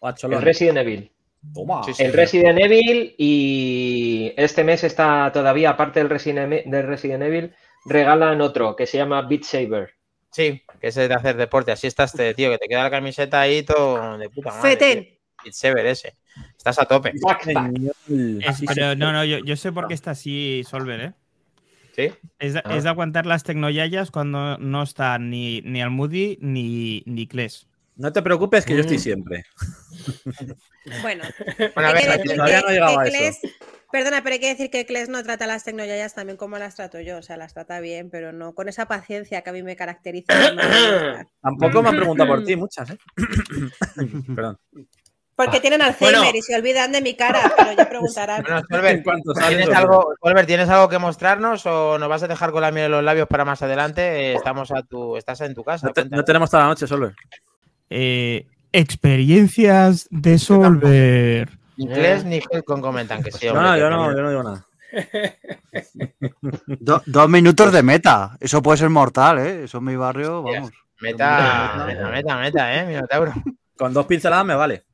o 0.00 0.08
El? 0.08 0.42
Resident 0.42 0.78
Evil. 0.78 1.12
Toma. 1.54 1.82
Sí, 1.84 1.94
sí. 1.94 2.02
El 2.04 2.12
Resident 2.12 2.58
Evil 2.58 3.14
y 3.18 4.32
este 4.36 4.62
mes 4.62 4.84
está 4.84 5.30
todavía, 5.32 5.70
aparte 5.70 5.98
del 5.98 6.08
Resident, 6.08 6.64
del 6.66 6.86
Resident 6.86 7.22
Evil, 7.24 7.52
regalan 7.84 8.40
otro 8.40 8.76
que 8.76 8.86
se 8.86 8.98
llama 8.98 9.22
Beat 9.22 9.42
Saber. 9.42 9.94
Sí, 10.30 10.62
que 10.80 10.88
es 10.88 10.96
el 10.96 11.08
de 11.08 11.14
hacer 11.14 11.36
deporte. 11.36 11.72
Así 11.72 11.86
estás, 11.86 12.14
este, 12.14 12.32
tío, 12.34 12.48
que 12.50 12.58
te 12.58 12.68
queda 12.68 12.84
la 12.84 12.90
camiseta 12.90 13.40
ahí 13.40 13.62
todo 13.64 14.18
de 14.18 14.30
puta 14.30 14.50
madre. 14.50 14.70
Feten. 14.70 15.18
Beat 15.44 15.54
Saber 15.54 15.86
ese. 15.86 16.14
Estás 16.56 16.78
a 16.78 16.84
tope. 16.84 17.12
Backpack. 17.20 17.72
Sí, 18.06 18.64
pero 18.66 18.94
no, 18.94 19.12
no, 19.12 19.24
yo, 19.24 19.38
yo 19.38 19.56
sé 19.56 19.72
por 19.72 19.88
qué 19.88 19.94
está 19.94 20.12
así 20.12 20.62
Solver, 20.64 21.00
¿eh? 21.00 21.12
¿Sí? 21.94 22.10
Es 22.38 22.54
de, 22.54 22.62
Ah. 22.64 22.76
es 22.76 22.84
de 22.84 22.88
aguantar 22.88 23.26
las 23.26 23.42
tecnoyayas 23.44 24.10
cuando 24.10 24.56
no 24.58 24.82
está 24.82 25.18
ni, 25.18 25.60
ni 25.62 25.82
Almudi 25.82 26.38
ni, 26.40 27.02
ni 27.06 27.26
Kles. 27.26 27.68
No 27.96 28.12
te 28.12 28.22
preocupes 28.22 28.64
que 28.64 28.74
yo 28.74 28.80
estoy 28.80 28.96
Mm. 28.96 29.00
siempre. 29.00 29.44
Bueno, 31.02 31.22
Bueno, 31.76 31.88
a 31.90 31.92
que 31.94 32.06
ver, 32.08 32.18
decir 32.18 32.36
todavía 32.36 32.60
que- 32.66 32.80
no 32.80 32.86
que 32.88 32.94
a 32.94 33.04
eso. 33.04 33.40
Kles- 33.40 33.52
Perdona, 33.92 34.22
pero 34.22 34.32
hay 34.34 34.40
que 34.40 34.48
decir 34.48 34.70
que 34.70 34.86
Kles 34.86 35.10
no 35.10 35.22
trata 35.22 35.46
las 35.46 35.64
tecnoyayas 35.64 36.14
también 36.14 36.38
como 36.38 36.56
las 36.58 36.74
trato 36.76 36.98
yo. 37.00 37.18
O 37.18 37.22
sea, 37.22 37.36
las 37.36 37.52
trata 37.52 37.78
bien, 37.80 38.08
pero 38.08 38.32
no 38.32 38.54
con 38.54 38.68
esa 38.70 38.86
paciencia 38.88 39.42
que 39.42 39.50
a 39.50 39.52
mí 39.52 39.62
me 39.62 39.76
caracteriza. 39.76 40.26
Tampoco 41.42 41.82
me 41.82 41.90
han 41.90 41.96
preguntado 41.96 42.30
por 42.30 42.42
ti, 42.44 42.56
muchas, 42.56 42.88
¿eh? 42.90 42.98
Perdón. 44.34 44.58
Porque 45.34 45.60
tienen 45.60 45.80
Alzheimer 45.82 46.18
Bueno. 46.20 46.36
y 46.38 46.42
se 46.42 46.54
olvidan 46.54 46.92
de 46.92 47.00
mi 47.00 47.14
cara, 47.14 47.50
pero 47.56 47.72
ya 47.72 47.88
preguntarán. 47.88 48.42
Bueno, 48.42 48.60
Solver, 48.68 49.02
¿tienes 49.48 49.68
algo, 49.70 50.14
Solver, 50.22 50.46
¿tienes 50.46 50.68
algo 50.68 50.88
que 50.88 50.98
mostrarnos 50.98 51.64
o 51.66 51.98
nos 51.98 52.08
vas 52.08 52.22
a 52.22 52.28
dejar 52.28 52.52
con 52.52 52.60
la 52.62 52.70
miel 52.70 52.86
en 52.86 52.90
los 52.92 53.02
labios 53.04 53.26
para 53.28 53.44
más 53.44 53.62
adelante? 53.62 54.02
Eh, 54.02 54.34
Estamos 54.34 54.70
a 54.70 54.82
tu, 54.82 55.16
estás 55.16 55.40
en 55.40 55.54
tu 55.54 55.64
casa. 55.64 55.86
No, 55.86 55.92
te- 55.94 56.02
cuéntanos. 56.02 56.20
no 56.20 56.24
tenemos 56.24 56.50
toda 56.50 56.64
la 56.64 56.68
noche, 56.68 56.86
Solver. 56.86 57.14
Eh, 57.88 58.46
experiencias 58.72 60.06
de 60.10 60.38
Solver. 60.38 61.48
Ni 61.78 61.88
Kles 61.88 62.24
ni 62.24 62.40
Helcon 62.50 62.80
comentan 62.82 63.22
que 63.22 63.32
sí. 63.32 63.46
No, 63.46 63.52
hombre, 63.54 63.66
no, 63.68 63.74
que 63.74 63.80
yo 63.80 63.90
no, 63.90 64.14
yo 64.16 64.22
no 64.22 64.30
digo 64.30 64.42
nada. 64.42 64.66
Do- 66.66 67.02
dos 67.06 67.28
minutos 67.28 67.72
de 67.72 67.82
meta. 67.82 68.36
Eso 68.40 68.62
puede 68.62 68.78
ser 68.78 68.90
mortal, 68.90 69.38
¿eh? 69.38 69.64
Eso 69.64 69.78
en 69.78 69.84
mi 69.84 69.96
barrio, 69.96 70.42
vamos. 70.42 70.70
Meta, 71.00 71.84
meta, 71.86 72.08
meta, 72.10 72.36
meta, 72.36 72.74
eh, 72.76 72.86
Minotauro. 72.86 73.32
Con 73.76 73.92
dos 73.92 74.06
pinceladas 74.06 74.44
me 74.44 74.54
vale. 74.54 74.84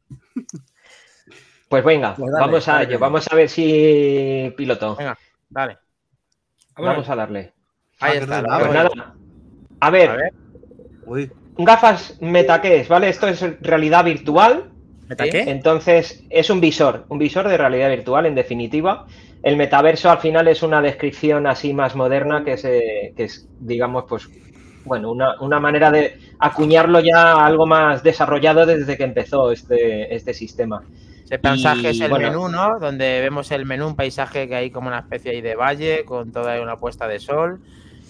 Pues 1.68 1.84
venga, 1.84 2.14
Pues 2.14 2.32
dale, 2.32 2.46
vamos 2.46 2.68
a 2.68 2.80
ello. 2.82 2.88
venga. 2.90 2.98
Vamos 3.00 3.26
a 3.30 3.34
ver 3.36 3.48
si 3.48 4.52
piloto. 4.56 4.96
Venga, 4.96 5.18
dale. 5.50 5.78
Vamos 6.76 7.08
a 7.08 7.16
darle. 7.16 7.52
Ahí 8.00 8.16
Ah, 8.16 8.20
está. 8.20 8.42
la 8.42 8.58
Pues 8.58 8.72
nada. 8.72 9.14
A 9.80 9.90
ver, 9.90 10.10
A 10.10 10.16
ver, 10.16 10.32
Uy. 11.04 11.30
gafas 11.58 12.16
meta 12.20 12.60
¿qué 12.60 12.80
es? 12.80 12.88
¿Vale? 12.88 13.08
Esto 13.08 13.28
es 13.28 13.44
realidad 13.60 14.04
virtual. 14.04 14.70
¿Meta 15.08 15.24
qué? 15.28 15.40
Entonces, 15.42 16.24
es 16.30 16.50
un 16.50 16.60
visor, 16.60 17.06
un 17.08 17.18
visor 17.18 17.48
de 17.48 17.56
realidad 17.56 17.90
virtual, 17.90 18.26
en 18.26 18.34
definitiva. 18.34 19.06
El 19.42 19.56
metaverso 19.56 20.10
al 20.10 20.18
final 20.18 20.48
es 20.48 20.62
una 20.62 20.82
descripción 20.82 21.46
así 21.46 21.72
más 21.72 21.94
moderna 21.94 22.44
que 22.44 22.52
es, 22.54 22.64
eh, 22.64 23.12
que 23.16 23.24
es 23.24 23.48
digamos, 23.60 24.04
pues 24.08 24.28
bueno, 24.88 25.10
una, 25.12 25.34
una 25.40 25.60
manera 25.60 25.90
de 25.90 26.16
acuñarlo 26.38 27.00
ya 27.00 27.44
algo 27.46 27.66
más 27.66 28.02
desarrollado 28.02 28.66
desde 28.66 28.96
que 28.96 29.04
empezó 29.04 29.52
este, 29.52 30.14
este 30.14 30.34
sistema. 30.34 30.82
Ese 31.24 31.38
paisaje 31.38 31.90
Y, 31.90 32.00
es 32.00 32.00
el 32.00 32.14
bueno. 32.14 32.14
menú, 32.14 32.48
¿no? 32.48 32.78
Donde 32.80 33.20
vemos 33.20 33.50
el 33.52 33.66
menú, 33.66 33.86
un 33.88 33.96
paisaje 33.96 34.48
que 34.48 34.56
hay 34.56 34.70
como 34.70 34.88
una 34.88 35.00
especie 35.00 35.30
ahí 35.32 35.40
de 35.42 35.54
valle 35.56 36.04
con 36.04 36.32
toda 36.32 36.60
una 36.62 36.76
puesta 36.78 37.06
de 37.08 37.18
sol. 37.20 37.62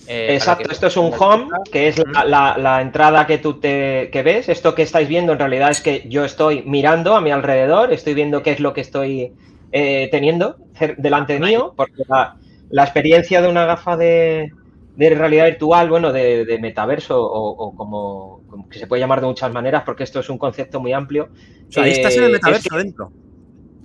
eh, 0.07 0.37
Exacto, 0.37 0.71
esto 0.71 0.87
es 0.89 0.97
un 0.99 1.11
home, 1.19 1.49
que 1.71 1.89
es 1.89 1.97
la, 2.13 2.25
la- 2.25 2.59
la 2.59 2.83
entrada 2.83 3.27
que 3.27 3.39
tú 3.39 3.59
te 3.61 4.11
que 4.13 4.23
ves. 4.23 4.49
Esto 4.51 4.75
que 4.75 4.83
estáis 4.83 5.09
viendo 5.09 5.33
en 5.33 5.39
realidad 5.39 5.71
es 5.71 5.81
que 5.81 6.07
yo 6.09 6.25
estoy 6.25 6.63
mirando 6.67 7.17
a 7.17 7.21
mi 7.23 7.31
alrededor, 7.31 7.93
estoy 7.93 8.13
viendo 8.15 8.43
qué 8.43 8.51
es 8.53 8.61
lo 8.61 8.75
que 8.75 8.83
estoy 8.83 9.37
eh, 9.73 10.09
teniendo 10.11 10.57
delante 10.99 11.41
mío, 11.41 11.73
porque 11.77 12.03
la, 12.09 12.37
la 12.69 12.85
experiencia 12.85 13.41
de 13.41 13.49
una 13.49 13.65
gafa 13.65 13.97
de, 13.97 14.58
de 14.99 15.11
realidad 15.15 15.47
virtual, 15.47 15.89
bueno, 15.89 16.13
de, 16.13 16.45
de 16.45 16.59
metaverso 16.59 17.23
o, 17.23 17.51
o 17.51 17.75
como, 17.75 18.43
como 18.49 18.69
que 18.69 18.79
se 18.81 18.87
puede 18.89 19.01
llamar 19.01 19.21
de 19.21 19.29
muchas 19.29 19.53
maneras, 19.53 19.83
porque 19.87 20.05
esto 20.05 20.21
es 20.21 20.29
un 20.29 20.39
concepto 20.39 20.81
muy 20.81 20.93
amplio. 20.93 21.25
O 21.69 21.73
sea, 21.73 21.85
ahí 21.85 21.93
estás 21.93 22.17
en 22.17 22.25
el 22.25 22.31
eh, 22.31 22.33
metaverso 22.33 22.77
es- 22.77 22.83
dentro. 22.85 23.13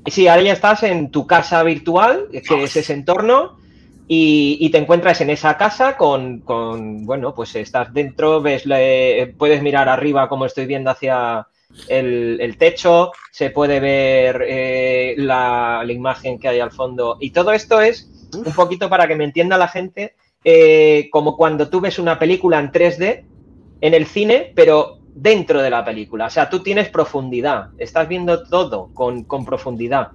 Sí, 0.06 0.28
ahí 0.28 0.50
estás 0.50 0.84
en 0.84 1.12
tu 1.12 1.26
casa 1.26 1.64
virtual, 1.64 2.28
que 2.32 2.64
es 2.64 2.76
ese 2.76 2.94
entorno, 2.94 3.54
y, 4.08 4.58
y 4.60 4.70
te 4.70 4.78
encuentras 4.80 5.22
en 5.22 5.30
esa 5.30 5.56
casa 5.58 5.96
con, 5.96 6.42
con, 6.42 7.06
bueno, 7.06 7.34
pues 7.34 7.56
estás 7.56 7.94
dentro, 7.94 8.42
ves, 8.42 8.66
le- 8.66 9.34
puedes 9.38 9.62
mirar 9.62 9.88
arriba 9.90 10.28
como 10.28 10.46
estoy 10.46 10.66
viendo 10.66 10.90
hacia 10.92 11.48
el, 11.86 12.38
el 12.42 12.58
techo, 12.58 13.12
se 13.32 13.50
puede 13.52 13.80
ver 13.80 14.44
eh, 14.48 15.14
la, 15.18 15.84
la 15.86 15.94
imagen 15.94 16.38
que 16.40 16.50
hay 16.50 16.60
al 16.60 16.72
fondo. 16.72 17.18
Y 17.22 17.32
todo 17.32 17.54
esto 17.54 17.80
es 17.82 18.12
un 18.32 18.54
poquito 18.54 18.90
para 18.90 19.08
que 19.08 19.16
me 19.16 19.24
entienda 19.26 19.58
la 19.58 19.68
gente, 19.70 20.16
eh, 20.44 21.10
como 21.12 21.38
cuando 21.38 21.70
tú 21.70 21.82
ves 21.82 22.00
una 22.00 22.20
película 22.20 22.60
en 22.60 22.72
3D 22.72 23.24
en 23.82 23.94
el 23.94 24.06
cine, 24.06 24.52
pero 24.56 25.00
dentro 25.14 25.62
de 25.62 25.70
la 25.70 25.84
película. 25.86 26.28
O 26.28 26.30
sea, 26.30 26.50
tú 26.50 26.62
tienes 26.62 26.90
profundidad, 26.90 27.70
estás 27.78 28.08
viendo 28.08 28.44
todo 28.44 28.90
con, 28.94 29.26
profundidad. 29.46 30.10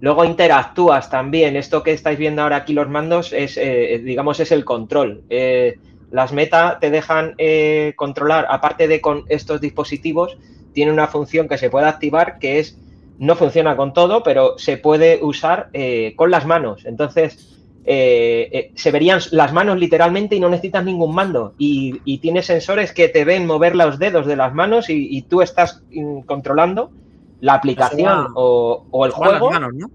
Luego 0.00 0.24
interactúas 0.24 1.08
también. 1.08 1.56
Esto 1.56 1.82
que 1.82 1.92
estáis 1.92 2.18
viendo 2.18 2.42
ahora 2.42 2.56
aquí 2.56 2.72
los 2.72 2.88
mandos 2.88 3.32
es, 3.32 3.56
eh, 3.56 4.00
digamos, 4.04 4.40
es 4.40 4.52
el 4.52 4.64
control. 4.64 5.22
Eh, 5.30 5.78
las 6.14 6.32
meta 6.32 6.78
te 6.80 6.90
dejan 6.90 7.34
eh, 7.38 7.94
controlar, 7.96 8.46
aparte 8.48 8.86
de 8.86 9.00
con 9.00 9.24
estos 9.28 9.60
dispositivos, 9.60 10.38
tiene 10.72 10.92
una 10.92 11.08
función 11.08 11.48
que 11.48 11.58
se 11.58 11.70
puede 11.70 11.86
activar 11.86 12.38
que 12.38 12.60
es, 12.60 12.78
no 13.18 13.34
funciona 13.34 13.76
con 13.76 13.92
todo, 13.92 14.22
pero 14.22 14.56
se 14.56 14.76
puede 14.76 15.18
usar 15.22 15.70
eh, 15.72 16.14
con 16.14 16.30
las 16.30 16.46
manos. 16.46 16.84
Entonces, 16.84 17.53
eh, 17.84 18.48
eh, 18.52 18.70
se 18.74 18.90
verían 18.90 19.20
las 19.32 19.52
manos 19.52 19.78
literalmente 19.78 20.36
y 20.36 20.40
no 20.40 20.48
necesitas 20.48 20.84
ningún 20.84 21.14
mando. 21.14 21.54
Y, 21.58 22.00
y 22.04 22.18
tiene 22.18 22.42
sensores 22.42 22.92
que 22.92 23.08
te 23.08 23.24
ven 23.24 23.46
mover 23.46 23.76
los 23.76 23.98
dedos 23.98 24.26
de 24.26 24.36
las 24.36 24.54
manos 24.54 24.88
y, 24.90 25.08
y 25.10 25.22
tú 25.22 25.42
estás 25.42 25.84
mm, 25.90 26.20
controlando 26.22 26.92
la 27.40 27.54
aplicación 27.54 28.28
o, 28.34 28.86
o 28.90 29.06
el 29.06 29.12
juego. 29.12 29.50
manos, 29.50 29.72
¿no? 29.74 29.88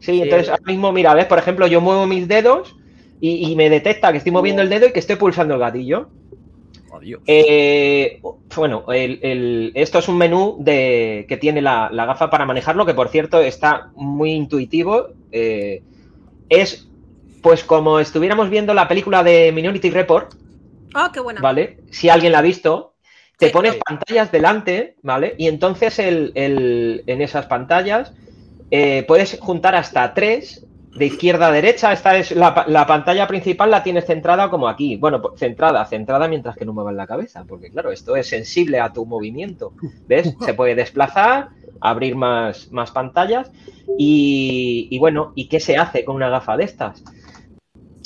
Sí, 0.00 0.20
entonces 0.20 0.48
ahora 0.48 0.62
mismo, 0.66 0.92
mira, 0.92 1.14
ves, 1.14 1.26
por 1.26 1.38
ejemplo, 1.38 1.66
yo 1.66 1.80
muevo 1.80 2.06
mis 2.06 2.26
dedos 2.28 2.74
y, 3.20 3.50
y 3.50 3.56
me 3.56 3.70
detecta 3.70 4.10
que 4.10 4.18
estoy 4.18 4.32
moviendo 4.32 4.62
el 4.62 4.68
dedo 4.68 4.86
y 4.88 4.92
que 4.92 4.98
estoy 4.98 5.16
pulsando 5.16 5.54
el 5.54 5.60
gatillo. 5.60 6.10
Eh, 7.26 8.20
bueno, 8.56 8.84
el- 8.88 9.20
el- 9.22 9.72
esto 9.74 9.98
es 10.00 10.08
un 10.08 10.18
menú 10.18 10.56
de, 10.60 11.24
que 11.28 11.36
tiene 11.36 11.62
la, 11.62 11.88
la 11.92 12.04
gafa 12.06 12.30
para 12.30 12.44
manejarlo, 12.46 12.84
que 12.86 12.94
por 12.94 13.08
cierto 13.08 13.40
está 13.40 13.90
muy 13.94 14.32
intuitivo. 14.32 15.06
eh, 15.30 15.84
es 16.60 16.86
pues 17.42 17.64
como 17.64 17.98
estuviéramos 17.98 18.50
viendo 18.50 18.72
la 18.72 18.86
película 18.86 19.22
de 19.24 19.50
Minority 19.52 19.90
Report, 19.90 20.34
Oh, 20.94 21.08
qué 21.12 21.20
buena. 21.20 21.40
¿vale? 21.40 21.78
Si 21.90 22.08
alguien 22.08 22.32
la 22.32 22.38
ha 22.38 22.42
visto, 22.42 22.94
te 23.38 23.46
Sí. 23.46 23.52
pones 23.52 23.76
pantallas 23.76 24.30
delante, 24.30 24.96
¿vale? 25.02 25.34
Y 25.38 25.48
entonces 25.48 25.98
el- 25.98 26.32
el- 26.34 27.02
en 27.06 27.22
esas 27.22 27.46
pantallas 27.46 28.12
eh, 28.70 29.04
puedes 29.08 29.38
juntar 29.40 29.74
hasta 29.74 30.14
tres 30.14 30.64
de 30.94 31.06
izquierda 31.06 31.48
a 31.48 31.52
derecha. 31.52 31.92
Esta 31.92 32.16
es 32.16 32.32
la, 32.32 32.64
la 32.68 32.86
pantalla 32.86 33.26
principal, 33.26 33.70
la 33.70 33.82
tienes 33.82 34.06
centrada 34.06 34.50
como 34.50 34.68
aquí. 34.68 34.96
Bueno, 34.96 35.20
pues, 35.22 35.40
centrada, 35.40 35.84
centrada 35.86 36.28
mientras 36.28 36.56
que 36.56 36.64
no 36.64 36.72
muevas 36.72 36.94
la 36.94 37.06
cabeza, 37.06 37.44
porque 37.46 37.70
claro, 37.70 37.92
esto 37.92 38.16
es 38.16 38.28
sensible 38.28 38.80
a 38.80 38.92
tu 38.92 39.06
movimiento. 39.06 39.72
¿Ves? 40.06 40.34
Se 40.44 40.54
puede 40.54 40.74
desplazar, 40.74 41.48
abrir 41.80 42.16
más, 42.16 42.70
más 42.70 42.90
pantallas. 42.90 43.50
Y, 43.98 44.88
y 44.90 44.98
bueno, 44.98 45.32
¿y 45.34 45.48
qué 45.48 45.60
se 45.60 45.76
hace 45.76 46.04
con 46.04 46.16
una 46.16 46.28
gafa 46.28 46.56
de 46.56 46.64
estas? 46.64 47.02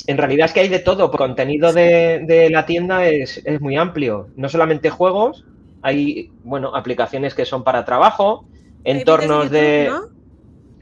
En 0.07 0.17
realidad 0.17 0.45
es 0.45 0.53
que 0.53 0.61
hay 0.61 0.69
de 0.69 0.79
todo. 0.79 1.11
El 1.11 1.17
contenido 1.17 1.73
de, 1.73 2.23
de 2.25 2.49
la 2.49 2.65
tienda 2.65 3.05
es, 3.05 3.41
es 3.45 3.61
muy 3.61 3.75
amplio. 3.75 4.29
No 4.35 4.47
solamente 4.47 4.89
juegos, 4.89 5.45
hay, 5.81 6.31
bueno, 6.43 6.75
aplicaciones 6.75 7.35
que 7.35 7.45
son 7.45 7.63
para 7.63 7.85
trabajo, 7.85 8.45
entornos 8.83 9.51
de 9.51 9.59
de... 9.59 9.85
YouTube, 9.85 10.01
¿no? 10.01 10.17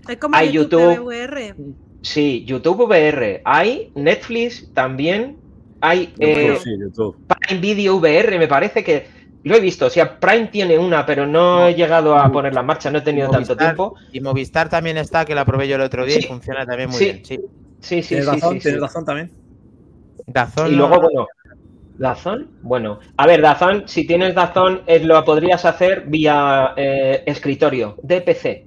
Hay 0.08 0.18
como 0.18 0.36
hay 0.36 0.52
YouTube, 0.52 0.96
YouTube. 0.96 1.76
Sí, 2.06 2.44
YouTube 2.46 2.82
VR. 2.84 3.42
Hay 3.46 3.92
Netflix 3.96 4.72
también. 4.74 5.38
Hay 5.82 6.08
YouTube, 6.18 6.28
eh, 6.28 6.60
sí, 6.64 6.70
YouTube. 6.80 7.18
Prime 7.28 7.60
Video 7.62 7.96
VR, 7.98 8.38
me 8.38 8.48
parece 8.48 8.84
que 8.84 9.08
lo 9.44 9.56
he 9.56 9.60
visto. 9.60 9.88
O 9.88 9.90
sea, 9.90 10.20
Prime 10.20 10.48
tiene 10.48 10.78
una, 10.78 11.04
pero 11.06 11.26
no 11.26 11.66
he 11.68 11.74
llegado 11.74 12.16
a 12.16 12.32
ponerla 12.32 12.60
en 12.62 12.66
marcha, 12.68 12.92
no 12.92 13.00
he 13.00 13.02
tenido 13.02 13.30
tanto 13.30 13.56
Movistar- 13.56 13.58
tiempo. 13.58 13.96
Y 14.12 14.20
Movistar 14.22 14.70
también 14.70 14.98
está, 14.98 15.26
que 15.26 15.34
la 15.34 15.46
probé 15.46 15.68
yo 15.68 15.78
el 15.78 15.82
otro 15.82 16.06
día 16.06 16.20
y 16.20 16.22
funciona 16.24 16.64
también 16.66 16.90
muy 16.90 16.98
Sí. 17.00 17.06
bien. 17.06 17.26
Sí. 17.26 17.40
Sí, 17.80 18.02
sí, 18.04 18.08
Tienes 18.10 18.26
sí. 18.26 18.32
razón, 18.32 18.54
sí, 18.54 18.60
tienes 18.62 18.80
sí. 18.80 18.86
razón 18.86 19.06
también. 19.06 19.32
Dazón 20.28 20.68
Y 20.68 20.76
no- 20.76 20.88
luego, 20.88 21.02
bueno, 21.04 21.28
Dazón, 21.98 22.50
bueno, 22.62 23.00
a 23.18 23.26
ver, 23.26 23.42
Dazón, 23.42 23.84
si 23.88 24.06
tienes 24.06 24.36
Dazón, 24.36 24.82
es, 24.86 25.04
lo 25.04 25.24
podrías 25.24 25.66
hacer 25.66 26.04
vía 26.08 26.74
eh, 26.76 27.24
escritorio 27.26 27.96
de 28.04 28.22
PC, 28.22 28.65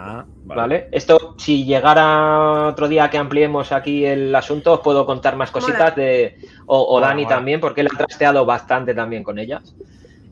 Ah, 0.00 0.24
¿vale? 0.44 0.88
Esto, 0.92 1.34
si 1.38 1.64
llegara 1.64 2.68
otro 2.68 2.88
día 2.88 3.10
que 3.10 3.18
ampliemos 3.18 3.72
aquí 3.72 4.04
el 4.04 4.34
asunto, 4.34 4.74
os 4.74 4.80
puedo 4.80 5.04
contar 5.04 5.36
más 5.36 5.50
cositas 5.50 5.94
de. 5.96 6.38
O, 6.66 7.00
Dani 7.00 7.26
también, 7.26 7.60
porque 7.60 7.80
él 7.80 7.88
ha 7.92 7.96
trasteado 7.96 8.44
bastante 8.46 8.94
también 8.94 9.24
con 9.24 9.38
ellas. 9.38 9.74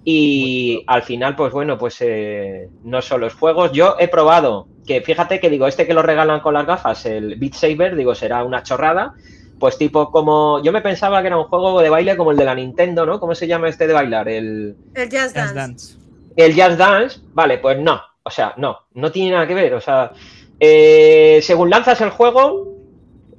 Y 0.04 0.84
al 0.86 1.02
final, 1.02 1.34
pues 1.34 1.52
bueno, 1.52 1.76
pues 1.76 1.96
eh, 2.00 2.68
no 2.84 3.02
solo 3.02 3.26
es 3.26 3.34
juegos. 3.34 3.72
Yo 3.72 3.96
he 3.98 4.06
probado 4.06 4.68
que, 4.86 5.00
fíjate 5.00 5.40
que 5.40 5.50
digo, 5.50 5.66
este 5.66 5.84
que 5.84 5.94
lo 5.94 6.02
regalan 6.02 6.40
con 6.40 6.54
las 6.54 6.64
gafas, 6.64 7.06
el 7.06 7.34
Beat 7.34 7.54
Saber, 7.54 7.96
digo, 7.96 8.14
será 8.14 8.44
una 8.44 8.62
chorrada. 8.62 9.14
Pues 9.58 9.78
tipo 9.78 10.12
como, 10.12 10.62
yo 10.62 10.70
me 10.70 10.82
pensaba 10.82 11.22
que 11.22 11.28
era 11.28 11.38
un 11.38 11.44
juego 11.44 11.80
de 11.80 11.88
baile 11.88 12.16
como 12.16 12.30
el 12.30 12.36
de 12.36 12.44
la 12.44 12.54
Nintendo, 12.54 13.04
¿no? 13.04 13.18
¿Cómo 13.18 13.34
se 13.34 13.48
llama 13.48 13.68
este 13.68 13.86
de 13.86 13.94
bailar? 13.94 14.28
El, 14.28 14.76
El 14.94 15.08
Jazz 15.08 15.32
Just 15.32 15.36
Dance. 15.36 15.54
Dance. 15.54 15.98
el 16.36 16.54
Just 16.54 16.78
Dance, 16.78 17.20
vale, 17.32 17.58
pues 17.58 17.78
no. 17.78 18.00
O 18.26 18.30
sea, 18.30 18.54
no, 18.56 18.80
no 18.94 19.12
tiene 19.12 19.30
nada 19.30 19.46
que 19.46 19.54
ver. 19.54 19.72
O 19.74 19.80
sea, 19.80 20.10
eh, 20.58 21.38
según 21.42 21.70
lanzas 21.70 22.00
el 22.00 22.10
juego, 22.10 22.74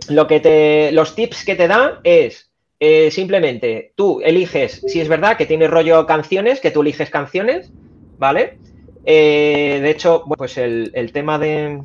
lo 0.07 0.27
que 0.27 0.39
te, 0.39 0.93
los 0.93 1.13
tips 1.13 1.43
que 1.43 1.55
te 1.55 1.67
da 1.67 1.99
es 2.05 2.49
eh, 2.79 3.11
simplemente 3.11 3.91
tú 3.97 4.21
eliges, 4.21 4.81
si 4.87 5.01
es 5.01 5.09
verdad 5.09 5.35
que 5.35 5.45
tiene 5.45 5.67
rollo 5.67 6.05
canciones, 6.05 6.61
que 6.61 6.71
tú 6.71 6.83
eliges 6.83 7.09
canciones, 7.09 7.69
¿vale? 8.17 8.59
Eh, 9.03 9.79
de 9.81 9.89
hecho, 9.89 10.19
bueno, 10.19 10.37
pues 10.37 10.57
el, 10.57 10.91
el 10.93 11.11
tema 11.11 11.37
de, 11.37 11.81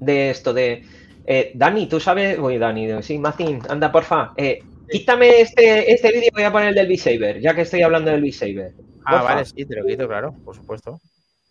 de 0.00 0.30
esto 0.30 0.52
de... 0.52 0.84
Dani, 1.54 1.86
tú 1.86 2.00
sabes... 2.00 2.40
Uy, 2.40 2.58
Dani, 2.58 3.00
sí, 3.02 3.18
Macin, 3.18 3.60
anda, 3.68 3.92
porfa. 3.92 4.34
Quítame 4.90 5.40
este, 5.40 5.92
este 5.92 6.10
vídeo, 6.10 6.30
voy 6.32 6.42
a 6.42 6.50
poner 6.50 6.70
el 6.70 6.74
del 6.74 6.88
V-Saber, 6.88 7.40
ya 7.40 7.54
que 7.54 7.62
estoy 7.62 7.82
hablando 7.82 8.10
del 8.10 8.20
V-Saber. 8.20 8.72
Ah, 9.04 9.12
porfa. 9.12 9.34
vale, 9.34 9.44
sí, 9.44 9.64
te 9.64 9.76
lo 9.76 9.86
quito, 9.86 10.08
claro, 10.08 10.34
por 10.44 10.56
supuesto. 10.56 10.98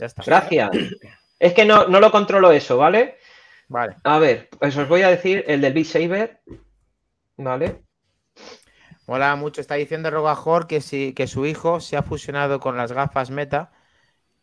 Ya 0.01 0.07
está. 0.07 0.23
Gracias. 0.25 0.71
Es 1.39 1.53
que 1.53 1.63
no, 1.63 1.87
no 1.87 1.99
lo 1.99 2.11
controlo 2.11 2.51
eso, 2.51 2.77
¿vale? 2.77 3.17
Vale. 3.67 3.95
A 4.03 4.17
ver, 4.19 4.49
pues 4.59 4.75
os 4.75 4.87
voy 4.89 5.03
a 5.03 5.09
decir 5.09 5.45
el 5.47 5.61
del 5.61 5.73
Beat 5.73 5.85
Saber. 5.85 6.39
¿Vale? 7.37 7.83
Mola 9.07 9.35
mucho. 9.35 9.61
Está 9.61 9.75
diciendo 9.75 10.09
Rogajor 10.09 10.67
que, 10.67 10.81
si, 10.81 11.13
que 11.13 11.27
su 11.27 11.45
hijo 11.45 11.79
se 11.79 11.97
ha 11.97 12.03
fusionado 12.03 12.59
con 12.59 12.77
las 12.77 12.91
gafas 12.91 13.29
Meta. 13.29 13.71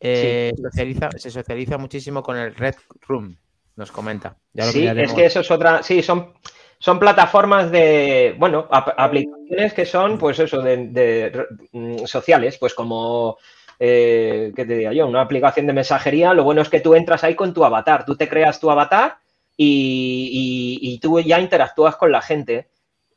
eh, 0.00 0.52
socializa, 0.62 1.10
se 1.16 1.30
socializa 1.30 1.76
muchísimo 1.76 2.22
con 2.22 2.36
el 2.36 2.54
Red 2.54 2.76
Room, 3.08 3.36
nos 3.76 3.90
comenta. 3.90 4.36
Ya 4.52 4.64
lo 4.66 4.70
Sí, 4.72 4.86
es 4.86 5.12
que 5.12 5.26
eso 5.26 5.40
es 5.40 5.50
otra. 5.50 5.82
Sí, 5.82 6.02
son, 6.02 6.34
son 6.78 6.98
plataformas 7.00 7.70
de. 7.70 8.36
Bueno, 8.38 8.68
ap- 8.70 8.94
aplicaciones 8.96 9.74
que 9.74 9.84
son, 9.86 10.18
pues 10.18 10.38
eso, 10.38 10.60
de, 10.62 10.76
de, 10.88 11.46
mm, 11.72 12.06
sociales, 12.06 12.58
pues 12.58 12.74
como. 12.74 13.38
Eh, 13.78 14.52
¿Qué 14.56 14.64
te 14.64 14.74
diría 14.74 14.92
yo? 14.92 15.06
Una 15.06 15.20
aplicación 15.22 15.66
de 15.66 15.72
mensajería. 15.72 16.34
Lo 16.34 16.44
bueno 16.44 16.62
es 16.62 16.68
que 16.68 16.80
tú 16.80 16.94
entras 16.94 17.24
ahí 17.24 17.34
con 17.34 17.54
tu 17.54 17.64
avatar. 17.64 18.04
Tú 18.04 18.16
te 18.16 18.28
creas 18.28 18.58
tu 18.60 18.70
avatar 18.70 19.18
y, 19.56 20.78
y- 20.82 20.94
y 20.94 20.98
tú 21.00 21.20
ya 21.20 21.40
interactúas 21.40 21.96
con 21.96 22.12
la 22.12 22.22
gente. 22.22 22.68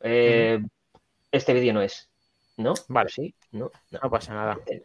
Eh, 0.02 0.60
Este 1.32 1.54
vídeo 1.54 1.74
no 1.74 1.82
es. 1.82 2.10
¿No? 2.58 2.74
Vale. 2.90 3.10
Sí, 3.10 3.34
no, 3.52 3.72
no. 3.92 4.00
No 4.04 4.10
pasa 4.10 4.34
nada. 4.34 4.58
este. 4.66 4.84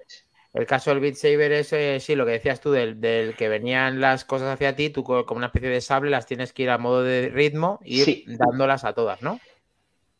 El 0.55 0.65
caso 0.67 0.89
del 0.91 1.01
Beat 1.01 1.17
Saber 1.17 1.53
es, 1.53 1.73
eh, 1.75 1.99
sí, 2.01 2.15
lo 2.15 2.25
que 2.25 2.33
decías 2.33 2.61
tú, 2.63 2.71
del, 2.73 2.99
del 2.99 3.35
que 3.37 3.49
venían 3.51 4.01
las 4.01 4.25
cosas 4.25 4.49
hacia 4.55 4.75
ti, 4.75 4.89
tú 4.89 5.05
co- 5.05 5.27
como 5.27 5.37
una 5.39 5.49
especie 5.49 5.69
de 5.69 5.83
sable 5.83 6.11
las 6.11 6.25
tienes 6.25 6.55
que 6.55 6.63
ir 6.63 6.71
a 6.71 6.79
modo 6.79 7.03
de 7.03 7.29
ritmo 7.29 7.79
y 7.85 8.01
ir 8.01 8.39
dándolas 8.39 8.85
a 8.85 8.95
todas, 8.95 9.21
¿no? 9.21 9.39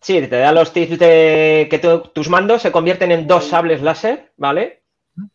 Sí, 0.03 0.21
te 0.21 0.37
da 0.37 0.53
los 0.53 0.73
tips 0.75 0.99
de 0.99 1.69
que 1.71 1.79
tu- 1.79 2.01
tus 2.13 2.29
mandos 2.29 2.61
se 2.61 2.71
convierten 2.71 3.13
en 3.13 3.27
dos 3.27 3.47
sables 3.49 3.81
láser, 3.81 4.33
¿vale? 4.37 4.83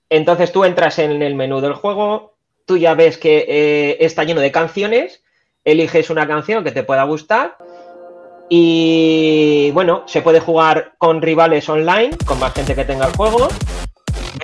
Entonces 0.09 0.51
tú 0.51 0.63
entras 0.65 0.99
en 0.99 1.21
el 1.21 1.35
menú 1.35 1.61
del 1.61 1.73
juego, 1.73 2.35
tú 2.65 2.77
ya 2.77 2.93
ves 2.93 3.17
que 3.17 3.45
eh, 3.47 3.97
está 4.01 4.23
lleno 4.23 4.41
de 4.41 4.51
canciones, 4.51 5.23
eliges 5.63 6.09
una 6.09 6.27
canción 6.27 6.63
que 6.63 6.71
te 6.71 6.83
pueda 6.83 7.03
gustar 7.03 7.57
y 8.49 9.71
bueno, 9.71 10.03
se 10.07 10.21
puede 10.21 10.41
jugar 10.41 10.93
con 10.97 11.21
rivales 11.21 11.69
online, 11.69 12.17
con 12.25 12.39
más 12.39 12.53
gente 12.53 12.75
que 12.75 12.83
tenga 12.83 13.07
el 13.07 13.15
juego. 13.15 13.47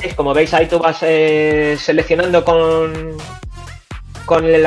¿Veis? 0.02 0.14
Como 0.16 0.34
veis 0.34 0.54
ahí 0.54 0.68
tú 0.68 0.80
vas 0.80 1.00
eh, 1.02 1.78
seleccionando 1.78 2.46
con, 2.46 3.18
con 4.26 4.46
el, 4.46 4.64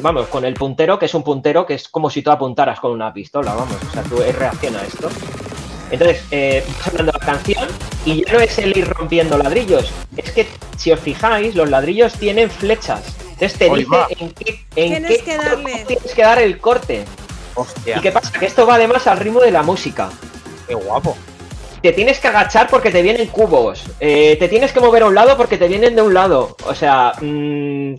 vamos, 0.00 0.28
con 0.28 0.44
el 0.44 0.54
puntero, 0.54 0.98
que 0.98 1.06
es 1.06 1.14
un 1.14 1.22
puntero 1.22 1.66
que 1.66 1.74
es 1.74 1.88
como 1.88 2.08
si 2.08 2.22
tú 2.22 2.30
apuntaras 2.30 2.80
con 2.80 2.92
una 2.92 3.12
pistola, 3.12 3.54
vamos, 3.54 3.76
o 3.82 3.92
sea, 3.92 4.02
tú 4.02 4.16
reacciona 4.38 4.80
a 4.80 4.84
esto. 4.84 5.08
Entonces, 5.90 6.22
eh, 6.30 6.64
hablando 6.86 7.12
la 7.12 7.18
canción 7.18 7.68
y 8.04 8.24
ya 8.24 8.32
no 8.32 8.40
es 8.40 8.58
el 8.58 8.76
ir 8.76 8.88
rompiendo 8.88 9.36
ladrillos, 9.38 9.90
es 10.16 10.30
que 10.32 10.46
si 10.76 10.92
os 10.92 11.00
fijáis, 11.00 11.54
los 11.54 11.68
ladrillos 11.68 12.12
tienen 12.14 12.50
flechas. 12.50 13.02
Entonces 13.32 13.58
te 13.58 13.70
dice 13.70 13.88
va. 13.90 14.06
en 14.18 14.30
qué, 14.32 14.60
en 14.76 14.90
Tienes 14.90 15.10
qué 15.18 15.24
que 15.24 15.36
corte 15.36 15.50
darle. 15.50 15.84
tienes 15.86 16.14
que 16.14 16.22
dar 16.22 16.38
el 16.38 16.58
corte. 16.58 17.04
Hostia, 17.54 17.98
¿Y 17.98 18.00
qué 18.00 18.12
pasa? 18.12 18.30
Que 18.38 18.46
esto 18.46 18.66
va 18.66 18.76
además 18.76 19.06
al 19.06 19.18
ritmo 19.18 19.40
de 19.40 19.50
la 19.50 19.62
música. 19.62 20.10
qué 20.68 20.74
guapo. 20.74 21.16
Te 21.82 21.92
tienes 21.92 22.20
que 22.20 22.28
agachar 22.28 22.68
porque 22.68 22.90
te 22.90 23.00
vienen 23.02 23.26
cubos. 23.28 23.82
eh, 24.00 24.36
te 24.38 24.48
tienes 24.48 24.70
que 24.72 24.80
mover 24.80 25.02
a 25.02 25.06
un 25.06 25.14
lado 25.14 25.36
porque 25.36 25.56
te 25.56 25.66
vienen 25.66 25.96
de 25.96 26.02
un 26.02 26.12
lado. 26.14 26.54
O 26.66 26.74
sea, 26.74 27.14
mm, 27.20 27.94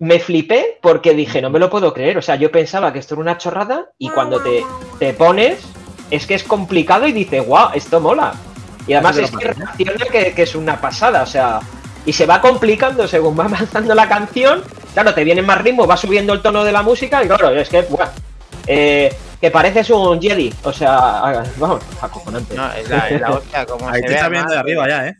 me 0.00 0.20
flipé 0.20 0.78
porque 0.82 1.14
dije, 1.14 1.40
no 1.40 1.48
me 1.50 1.58
lo 1.58 1.70
puedo 1.70 1.94
creer. 1.94 2.18
O 2.18 2.22
sea, 2.22 2.36
yo 2.36 2.50
pensaba 2.52 2.92
que 2.92 2.98
esto 2.98 3.14
era 3.14 3.22
una 3.22 3.38
chorrada 3.38 3.90
y 3.98 4.10
cuando 4.10 4.40
te, 4.42 4.62
te 4.98 5.14
pones, 5.14 5.58
es 6.14 6.26
que 6.26 6.34
es 6.34 6.44
complicado 6.44 7.06
y 7.06 7.12
dices, 7.12 7.44
guau, 7.44 7.70
esto 7.74 8.00
mola. 8.00 8.34
Y 8.86 8.92
además 8.92 9.16
es 9.16 9.30
que 9.30 9.52
reacciona 9.52 10.06
que, 10.10 10.32
que 10.32 10.42
es 10.42 10.54
una 10.54 10.80
pasada. 10.80 11.22
O 11.22 11.26
sea, 11.26 11.60
y 12.06 12.12
se 12.12 12.26
va 12.26 12.40
complicando 12.40 13.08
según 13.08 13.38
va 13.38 13.44
avanzando 13.46 13.94
la 13.94 14.08
canción. 14.08 14.62
Claro, 14.92 15.14
te 15.14 15.24
viene 15.24 15.42
más 15.42 15.60
ritmo, 15.62 15.86
va 15.86 15.96
subiendo 15.96 16.32
el 16.32 16.42
tono 16.42 16.64
de 16.64 16.72
la 16.72 16.82
música 16.82 17.24
y 17.24 17.26
claro, 17.26 17.50
es 17.50 17.68
que, 17.68 17.82
buah, 17.82 18.10
eh, 18.66 19.12
que 19.40 19.50
pareces 19.50 19.90
un 19.90 20.20
Jedi. 20.20 20.52
O 20.62 20.72
sea, 20.72 21.44
vamos, 21.56 21.82
acojonante. 22.00 22.54
No, 22.54 22.72
es 22.72 22.88
la, 22.88 23.08
es 23.08 23.20
la 23.20 23.30
hostia, 23.32 23.66
como 23.66 23.88
Ahí 23.88 24.02
se 24.02 24.02
te 24.02 24.08
ve, 24.08 24.14
está 24.14 24.28
viendo 24.28 24.52
de 24.52 24.58
arriba 24.58 24.88
ya, 24.88 25.08
¿eh? 25.08 25.16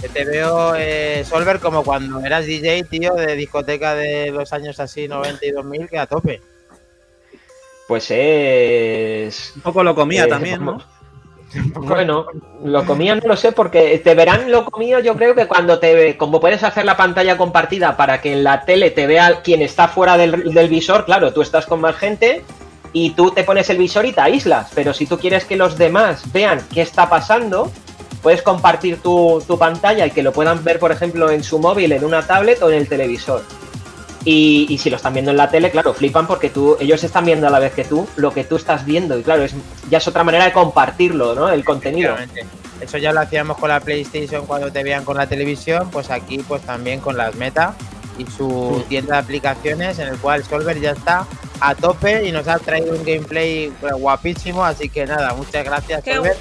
que 0.00 0.08
te 0.10 0.24
veo, 0.26 0.74
eh, 0.76 1.24
Solver, 1.26 1.60
como 1.60 1.82
cuando 1.82 2.20
eras 2.20 2.44
DJ, 2.44 2.84
tío, 2.84 3.14
de 3.14 3.36
discoteca 3.36 3.94
de 3.94 4.30
los 4.30 4.52
años 4.52 4.78
así, 4.78 5.08
90 5.08 5.46
y 5.46 5.50
2000, 5.50 5.88
que 5.88 5.98
a 5.98 6.06
tope. 6.06 6.42
Pues 7.86 8.10
es. 8.10 9.52
Un 9.56 9.62
poco 9.62 9.82
lo 9.82 9.94
comía 9.94 10.24
eh, 10.24 10.28
también, 10.28 10.64
¿no? 10.64 10.78
Bueno, 11.76 12.26
lo 12.64 12.84
comía 12.84 13.14
no 13.14 13.22
lo 13.24 13.36
sé 13.36 13.52
porque 13.52 13.98
te 14.02 14.16
verán 14.16 14.50
lo 14.50 14.64
comía 14.64 14.98
yo 14.98 15.14
creo 15.14 15.36
que 15.36 15.46
cuando 15.46 15.78
te 15.78 16.16
como 16.16 16.40
puedes 16.40 16.64
hacer 16.64 16.84
la 16.84 16.96
pantalla 16.96 17.36
compartida 17.36 17.96
para 17.96 18.20
que 18.20 18.32
en 18.32 18.42
la 18.42 18.64
tele 18.64 18.90
te 18.90 19.06
vea 19.06 19.40
quien 19.42 19.62
está 19.62 19.86
fuera 19.86 20.16
del, 20.16 20.52
del 20.52 20.68
visor, 20.68 21.04
claro, 21.04 21.32
tú 21.32 21.42
estás 21.42 21.66
con 21.66 21.80
más 21.80 21.94
gente 21.94 22.42
y 22.92 23.10
tú 23.10 23.30
te 23.30 23.44
pones 23.44 23.68
el 23.70 23.78
visor 23.78 24.06
y 24.06 24.12
te 24.12 24.20
aíslas, 24.20 24.70
pero 24.74 24.94
si 24.94 25.06
tú 25.06 25.18
quieres 25.18 25.44
que 25.44 25.56
los 25.56 25.78
demás 25.78 26.32
vean 26.32 26.60
qué 26.72 26.80
está 26.80 27.08
pasando, 27.08 27.70
puedes 28.22 28.40
compartir 28.40 29.02
tu, 29.02 29.42
tu 29.46 29.58
pantalla 29.58 30.06
y 30.06 30.10
que 30.10 30.22
lo 30.22 30.32
puedan 30.32 30.64
ver, 30.64 30.78
por 30.78 30.92
ejemplo, 30.92 31.30
en 31.30 31.44
su 31.44 31.58
móvil, 31.58 31.92
en 31.92 32.04
una 32.04 32.26
tablet 32.26 32.62
o 32.62 32.70
en 32.70 32.78
el 32.78 32.88
televisor. 32.88 33.42
Y, 34.24 34.66
y 34.70 34.78
si 34.78 34.88
lo 34.88 34.96
están 34.96 35.12
viendo 35.12 35.30
en 35.32 35.36
la 35.36 35.50
tele, 35.50 35.70
claro, 35.70 35.92
flipan 35.92 36.26
porque 36.26 36.48
tú, 36.48 36.76
ellos 36.80 37.04
están 37.04 37.26
viendo 37.26 37.46
a 37.46 37.50
la 37.50 37.58
vez 37.58 37.74
que 37.74 37.84
tú 37.84 38.08
lo 38.16 38.32
que 38.32 38.44
tú 38.44 38.56
estás 38.56 38.84
viendo. 38.86 39.18
Y 39.18 39.22
claro, 39.22 39.42
es, 39.44 39.54
ya 39.90 39.98
es 39.98 40.08
otra 40.08 40.24
manera 40.24 40.44
de 40.46 40.52
compartirlo, 40.52 41.34
¿no? 41.34 41.50
El 41.50 41.64
contenido. 41.64 42.16
Eso 42.80 42.98
ya 42.98 43.12
lo 43.12 43.20
hacíamos 43.20 43.58
con 43.58 43.68
la 43.68 43.80
PlayStation 43.80 44.46
cuando 44.46 44.72
te 44.72 44.82
veían 44.82 45.04
con 45.04 45.16
la 45.16 45.26
televisión, 45.26 45.90
pues 45.90 46.10
aquí 46.10 46.38
pues 46.38 46.62
también 46.62 47.00
con 47.00 47.16
las 47.16 47.34
Meta 47.34 47.74
y 48.18 48.26
su 48.26 48.76
Sí. 48.80 48.84
tienda 48.88 49.14
de 49.14 49.20
aplicaciones 49.22 49.98
en 49.98 50.08
el 50.08 50.18
cual 50.18 50.42
Solver 50.44 50.80
ya 50.80 50.92
está 50.92 51.26
a 51.60 51.74
tope 51.74 52.26
y 52.26 52.32
nos 52.32 52.46
ha 52.48 52.58
traído 52.58 52.94
un 52.94 53.04
gameplay 53.04 53.72
pues, 53.80 53.92
guapísimo, 53.94 54.64
así 54.64 54.88
que 54.88 55.06
nada, 55.06 55.34
muchas 55.34 55.64
gracias 55.64 56.02
Qué 56.02 56.14
Solver. 56.14 56.36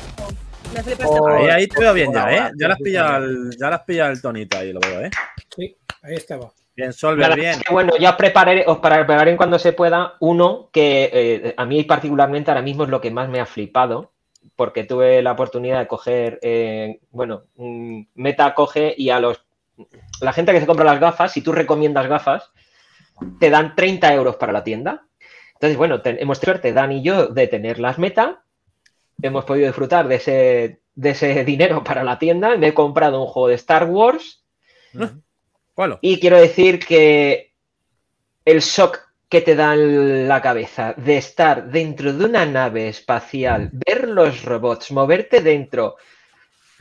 Me 0.73 0.79
este 0.79 1.05
Oh. 1.05 1.27
Ahí, 1.27 1.49
ahí 1.49 1.67
te 1.67 1.79
veo 1.79 1.93
bien 1.93 2.11
ya, 2.13 2.31
¿eh? 2.31 2.51
Ya 2.59 2.67
las 2.67 2.77
pilla 2.79 3.17
el, 3.17 3.55
ya 3.59 3.69
las 3.69 3.81
pilla 3.81 4.07
el 4.07 4.21
tonito 4.21 4.57
ahí, 4.57 4.73
lo 4.73 4.79
veo, 4.79 5.01
¿eh? 5.01 5.11
Sí, 5.55 5.75
ahí 6.01 6.15
estaba. 6.15 6.51
Bien, 6.75 6.91
Solver, 6.91 7.35
bien. 7.35 7.51
es 7.51 7.63
que, 7.63 7.71
bueno, 7.73 7.93
ya 7.99 8.17
prepararé, 8.17 8.63
os 8.67 8.79
prepararé 8.79 9.37
cuando 9.37 9.59
se 9.59 9.73
pueda 9.73 10.15
uno 10.19 10.69
que 10.71 11.09
eh, 11.13 11.53
a 11.55 11.65
mí 11.65 11.83
particularmente 11.83 12.49
ahora 12.49 12.63
mismo 12.63 12.83
es 12.83 12.89
lo 12.89 12.99
que 12.99 13.11
más 13.11 13.29
me 13.29 13.39
ha 13.39 13.45
flipado, 13.45 14.11
porque 14.55 14.83
tuve 14.83 15.21
la 15.21 15.33
oportunidad 15.33 15.79
de 15.79 15.87
coger, 15.87 16.39
eh, 16.41 16.99
bueno, 17.11 17.43
mm, 17.55 18.01
Meta 18.15 18.53
coge 18.55 18.93
y 18.97 19.09
a 19.11 19.19
los 19.19 19.45
la 20.21 20.33
gente 20.33 20.51
que 20.51 20.59
se 20.59 20.65
compra 20.67 20.85
las 20.85 20.99
gafas, 20.99 21.31
si 21.31 21.41
tú 21.41 21.51
recomiendas 21.51 22.07
gafas, 22.07 22.51
te 23.39 23.49
dan 23.49 23.75
30 23.75 24.13
euros 24.13 24.35
para 24.37 24.53
la 24.53 24.63
tienda. 24.63 25.05
Entonces, 25.55 25.77
bueno, 25.77 26.01
te- 26.01 26.21
hemos 26.21 26.39
tenido 26.39 26.53
suerte, 26.57 26.73
Dan 26.73 26.91
y 26.91 27.03
yo, 27.03 27.27
de 27.27 27.47
tener 27.47 27.79
las 27.79 27.97
Meta, 27.99 28.43
hemos 29.21 29.45
podido 29.45 29.67
disfrutar 29.67 30.07
de 30.07 30.15
ese, 30.15 30.81
de 30.95 31.09
ese 31.11 31.43
dinero 31.45 31.83
para 31.83 32.03
la 32.03 32.19
tienda, 32.19 32.57
me 32.57 32.67
he 32.67 32.73
comprado 32.73 33.21
un 33.21 33.27
juego 33.27 33.47
de 33.49 33.55
Star 33.55 33.85
Wars, 33.89 34.43
¿Cuál? 35.73 35.97
y 36.01 36.19
quiero 36.19 36.39
decir 36.39 36.79
que 36.79 37.53
el 38.45 38.59
shock 38.59 38.99
que 39.33 39.41
te 39.41 39.55
da 39.55 39.73
en 39.73 40.27
la 40.27 40.41
cabeza 40.41 40.93
de 40.95 41.17
estar 41.17 41.71
dentro 41.71 42.13
de 42.13 42.25
una 42.25 42.45
nave 42.45 42.87
espacial, 42.87 43.71
ver 43.73 44.07
los 44.07 44.43
robots, 44.43 44.91
moverte 44.91 45.41
dentro, 45.41 45.95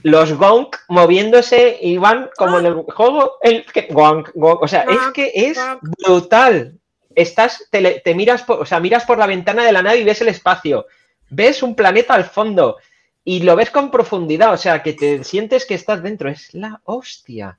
los 0.03 0.35
gonk 0.35 0.77
moviéndose 0.89 1.79
y 1.81 1.97
van 1.97 2.29
como 2.37 2.59
en 2.59 2.67
el 2.67 2.75
juego, 2.75 3.39
el 3.41 3.65
que 3.65 3.89
gonk, 3.91 4.33
gonk, 4.35 4.63
o 4.63 4.69
sea, 4.69 4.83
es 4.83 4.99
que 5.15 5.33
es 5.35 5.59
brutal. 6.05 6.79
Estás, 7.15 7.69
te, 7.71 8.01
te 8.01 8.15
miras, 8.15 8.43
por, 8.43 8.61
o 8.61 8.67
sea, 8.67 8.81
miras 8.81 9.05
por 9.07 9.17
la 9.17 9.27
ventana 9.27 9.65
de 9.65 9.73
la 9.73 9.83
nave 9.83 10.01
y 10.01 10.05
ves 10.05 10.21
el 10.21 10.29
espacio, 10.29 10.87
ves 11.31 11.63
un 11.63 11.75
planeta 11.75 12.13
al 12.13 12.25
fondo 12.25 12.77
y 13.25 13.41
lo 13.41 13.57
ves 13.57 13.71
con 13.71 13.91
profundidad, 13.91 14.53
o 14.53 14.59
sea, 14.59 14.83
que 14.83 14.93
te 14.93 15.25
sientes 15.25 15.65
que 15.65 15.75
estás 15.75 16.03
dentro, 16.03 16.29
es 16.29 16.53
la 16.53 16.81
hostia. 16.85 17.59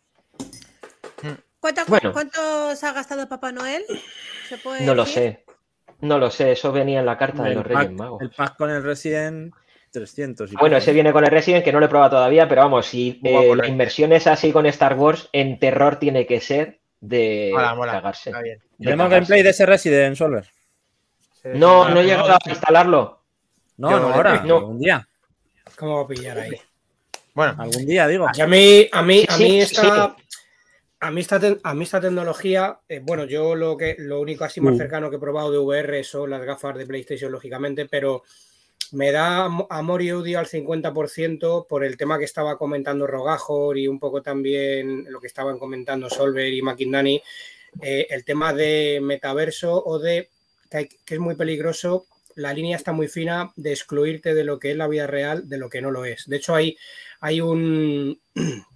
¿Cuánto, 1.63 1.81
Bueno. 1.87 2.11
¿Cuánto 2.11 2.75
se 2.75 2.85
ha 2.85 2.91
gastado 2.91 3.29
Papá 3.29 3.53
Noel? 3.53 3.83
¿Se 4.49 4.57
puede 4.57 4.85
No 4.85 4.93
lo 4.93 5.05
sé. 5.05 5.45
No 6.01 6.19
lo 6.19 6.29
sé, 6.29 6.51
eso 6.51 6.73
venía 6.73 6.99
en 6.99 7.05
la 7.05 7.17
carta 7.17 7.43
de 7.43 7.55
los 7.55 7.65
Reyes 7.65 7.85
pack, 7.85 7.91
Magos. 7.93 8.21
el 8.21 8.29
pack 8.31 8.57
con 8.57 8.69
el 8.69 8.83
Resident 8.83 9.53
300. 9.93 10.51
y 10.51 10.55
Bueno, 10.57 10.75
ese 10.75 10.91
viene 10.91 11.13
con 11.13 11.23
el 11.23 11.31
Resident, 11.31 11.63
que 11.63 11.71
no 11.71 11.79
lo 11.79 11.85
he 11.85 11.89
probado 11.89 12.17
todavía, 12.17 12.49
pero 12.49 12.63
vamos, 12.63 12.85
si 12.87 13.21
eh, 13.23 13.55
la 13.55 13.65
inversión 13.65 14.11
es 14.11 14.27
así 14.27 14.51
con 14.51 14.65
Star 14.65 14.95
Wars, 14.95 15.29
en 15.31 15.57
terror 15.57 15.95
tiene 15.99 16.25
que 16.25 16.41
ser 16.41 16.81
de 16.99 17.51
Mola, 17.53 17.75
mola. 17.75 17.91
cagarse. 17.93 18.33
Tenemos 18.77 19.09
gameplay 19.09 19.41
de 19.41 19.51
ese 19.51 19.65
Resident, 19.65 20.17
Solver. 20.17 20.45
No, 21.45 21.87
no 21.87 22.01
he 22.01 22.03
llegado 22.03 22.33
a 22.33 22.39
instalarlo. 22.49 23.21
No, 23.77 23.89
no, 23.91 23.99
no, 23.99 24.13
ahora, 24.13 24.43
no. 24.43 24.57
algún 24.57 24.79
día. 24.79 25.07
¿Cómo 25.77 25.95
va 25.95 26.01
a 26.03 26.07
pillar 26.07 26.39
ahí? 26.39 26.51
Bueno, 27.33 27.55
Algún 27.57 27.85
día, 27.85 28.05
digo. 28.07 28.27
Y 28.35 28.41
a 28.41 28.47
mí, 28.47 28.89
a 28.91 29.01
mí, 29.01 29.25
a 29.27 29.33
Sí, 29.37 29.43
mí 29.43 29.49
sí, 29.49 29.59
esta, 29.61 30.15
a 31.03 31.11
mí 31.11 31.21
esta, 31.21 31.39
te- 31.39 31.59
a 31.63 31.73
mí 31.73 31.83
esta 31.83 31.99
tecnología, 31.99 32.79
eh, 32.87 32.99
bueno, 33.03 33.25
yo 33.25 33.55
lo 33.55 33.75
que 33.75 33.95
lo 33.99 34.21
único 34.21 34.43
así 34.45 34.61
más 34.61 34.75
Uh. 34.75 34.77
cercano 34.77 35.09
que 35.09 35.17
he 35.17 35.19
probado 35.19 35.51
de 35.51 35.57
VR 35.57 36.03
son 36.03 36.29
las 36.29 36.43
gafas 36.45 36.77
de 36.77 36.85
PlayStation, 36.85 37.31
lógicamente, 37.31 37.85
pero 37.87 38.23
me 38.93 39.11
da 39.11 39.45
am- 39.45 39.65
amor 39.69 40.01
y 40.01 40.11
odio 40.11 40.39
al 40.39 40.45
50% 40.47 41.65
por 41.67 41.83
el 41.83 41.97
tema 41.97 42.17
que 42.17 42.25
estaba 42.25 42.57
comentando 42.57 43.05
Rogajor 43.07 43.77
y 43.77 43.87
un 43.87 43.99
poco 43.99 44.21
también 44.21 45.05
lo 45.11 45.19
que 45.19 45.27
estaban 45.27 45.59
comentando 45.59 46.09
Solver 46.09 46.51
y 46.53 46.61
McIndani, 46.61 47.21
eh, 47.81 48.07
el 48.09 48.23
tema 48.23 48.53
de 48.53 48.99
metaverso 49.01 49.83
o 49.83 49.99
de 49.99 50.29
que, 50.69 50.77
hay- 50.77 50.89
que 51.05 51.15
es 51.15 51.19
muy 51.19 51.35
peligroso. 51.35 52.05
La 52.35 52.53
línea 52.53 52.77
está 52.77 52.93
muy 52.93 53.07
fina 53.07 53.51
de 53.55 53.71
excluirte 53.73 54.33
de 54.33 54.43
lo 54.43 54.57
que 54.57 54.71
es 54.71 54.77
la 54.77 54.87
vida 54.87 55.05
real, 55.05 55.47
de 55.49 55.57
lo 55.57 55.69
que 55.69 55.81
no 55.81 55.91
lo 55.91 56.05
es. 56.05 56.27
De 56.27 56.37
hecho, 56.37 56.55
hay, 56.55 56.77
hay 57.19 57.41
un, 57.41 58.19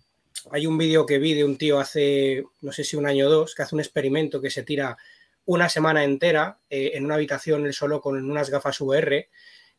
hay 0.51 0.67
un 0.67 0.77
vídeo 0.77 1.05
que 1.05 1.19
vi 1.19 1.33
de 1.33 1.43
un 1.43 1.57
tío 1.57 1.79
hace, 1.79 2.43
no 2.61 2.71
sé 2.71 2.83
si 2.83 2.95
un 2.95 3.05
año 3.05 3.27
o 3.27 3.29
dos, 3.29 3.55
que 3.55 3.63
hace 3.63 3.75
un 3.75 3.81
experimento 3.81 4.41
que 4.41 4.49
se 4.49 4.63
tira 4.63 4.97
una 5.45 5.69
semana 5.69 6.03
entera 6.03 6.59
eh, 6.69 6.91
en 6.93 7.05
una 7.05 7.15
habitación 7.15 7.65
él 7.65 7.73
solo 7.73 8.01
con 8.01 8.29
unas 8.29 8.49
gafas 8.49 8.81
VR 8.81 9.29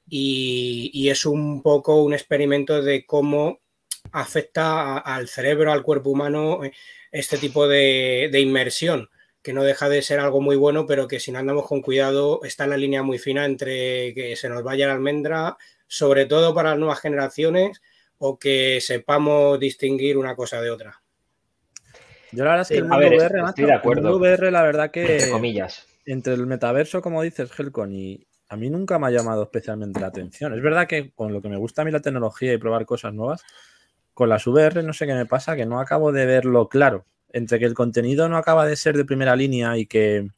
y, 0.09 0.91
y 0.93 1.11
es 1.11 1.27
un 1.27 1.63
poco 1.63 2.03
un 2.03 2.15
experimento 2.15 2.83
de 2.83 3.05
cómo 3.05 3.61
afecta 4.13 4.99
al 4.99 5.29
cerebro, 5.29 5.73
al 5.73 5.83
cuerpo 5.83 6.11
humano, 6.11 6.65
eh, 6.65 6.73
este 7.13 7.39
tipo 7.39 7.69
de, 7.69 8.29
de 8.33 8.41
inmersión, 8.41 9.11
que 9.43 9.53
no 9.53 9.63
deja 9.65 9.89
de 9.89 10.03
ser 10.03 10.21
algo 10.21 10.41
muy 10.41 10.57
bueno, 10.57 10.87
pero 10.87 11.09
que 11.09 11.21
si 11.21 11.33
no 11.33 11.39
andamos 11.39 11.67
con 11.67 11.83
cuidado 11.83 12.41
está 12.45 12.65
en 12.65 12.71
la 12.71 12.77
línea 12.77 13.03
muy 13.03 13.19
fina 13.19 13.45
entre 13.45 14.15
que 14.15 14.37
se 14.37 14.49
nos 14.49 14.63
vaya 14.63 14.87
la 14.87 14.95
almendra, 14.95 15.57
sobre 15.87 16.27
todo 16.27 16.55
para 16.55 16.71
las 16.71 16.79
nuevas 16.79 17.01
generaciones, 17.01 17.81
o 18.19 18.39
que 18.39 18.81
sepamos 18.81 19.59
distinguir 19.61 20.17
una 20.19 20.35
cosa 20.37 20.61
de 20.61 20.71
otra. 20.71 21.01
Yo 22.33 22.45
la 22.45 22.51
verdad 22.51 22.63
es 22.63 22.69
que 22.69 22.75
Sí, 22.75 22.79
el 22.79 22.85
mundo 22.85 22.99
ver, 22.99 23.13
VR, 23.19 23.25
estoy 23.25 23.43
macho, 23.43 23.63
de 23.63 23.73
el 23.73 23.79
acuerdo. 23.79 24.03
mundo 24.03 24.19
VR, 24.19 24.51
la 24.51 24.63
verdad 24.63 24.91
Entre 24.93 25.19
que 25.25 25.31
comillas. 25.31 25.87
entre 26.05 26.35
el 26.35 26.47
metaverso, 26.47 27.01
como 27.01 27.23
dices, 27.23 27.51
Helcon, 27.59 27.93
y, 27.95 28.27
a 28.51 28.57
mí 28.57 28.71
nunca 28.71 28.99
me 28.99 29.07
ha 29.07 29.11
llamado 29.11 29.43
especialmente 29.43 30.01
la 30.01 30.07
atención. 30.09 30.55
Es 30.55 30.63
verdad 30.63 30.87
que 30.87 31.11
con 31.13 31.33
lo 31.33 31.43
que 31.43 31.49
me 31.49 31.57
gusta 31.59 31.83
a 31.83 31.85
mí 31.85 31.91
la 31.91 32.01
tecnología 32.01 32.53
y 32.53 32.59
probar 32.59 32.87
cosas 32.87 33.13
nuevas, 33.15 33.43
con 34.15 34.29
las 34.29 34.47
VR 34.47 34.83
no 34.83 34.93
sé 34.93 35.07
qué 35.07 35.15
me 35.15 35.27
pasa, 35.27 35.55
que 35.57 35.67
no 35.67 35.81
acabo 35.81 36.13
de 36.13 36.27
verlo 36.27 36.69
claro. 36.69 37.07
Entre 37.31 37.59
que 37.59 37.67
el 37.67 37.75
contenido 37.75 38.29
no 38.29 38.39
acaba 38.39 38.67
de 38.67 38.77
ser 38.77 38.97
de 38.97 39.05
primera 39.05 39.37
línea 39.37 39.77
y 39.77 39.87
que 39.87 40.29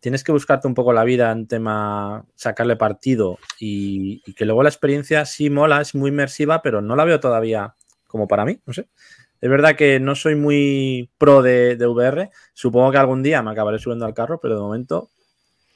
tienes 0.00 0.24
que 0.24 0.32
buscarte 0.32 0.68
un 0.68 0.74
poco 0.74 0.92
la 0.92 1.04
vida 1.04 1.30
en 1.32 1.46
tema 1.46 2.24
sacarle 2.34 2.76
partido 2.76 3.38
y, 3.58 4.22
y 4.26 4.34
que 4.34 4.44
luego 4.44 4.62
la 4.62 4.68
experiencia 4.68 5.24
sí 5.24 5.50
mola, 5.50 5.80
es 5.80 5.94
muy 5.94 6.10
inmersiva, 6.10 6.62
pero 6.62 6.80
no 6.80 6.96
la 6.96 7.04
veo 7.04 7.20
todavía 7.20 7.74
como 8.06 8.28
para 8.28 8.44
mí, 8.44 8.60
no 8.66 8.72
sé. 8.72 8.88
Es 9.40 9.50
verdad 9.50 9.76
que 9.76 10.00
no 10.00 10.14
soy 10.16 10.34
muy 10.34 11.10
pro 11.18 11.42
de, 11.42 11.76
de 11.76 11.86
VR. 11.86 12.30
Supongo 12.54 12.90
que 12.90 12.98
algún 12.98 13.22
día 13.22 13.42
me 13.42 13.52
acabaré 13.52 13.78
subiendo 13.78 14.04
al 14.06 14.14
carro, 14.14 14.40
pero 14.40 14.54
de 14.56 14.60
momento 14.60 15.10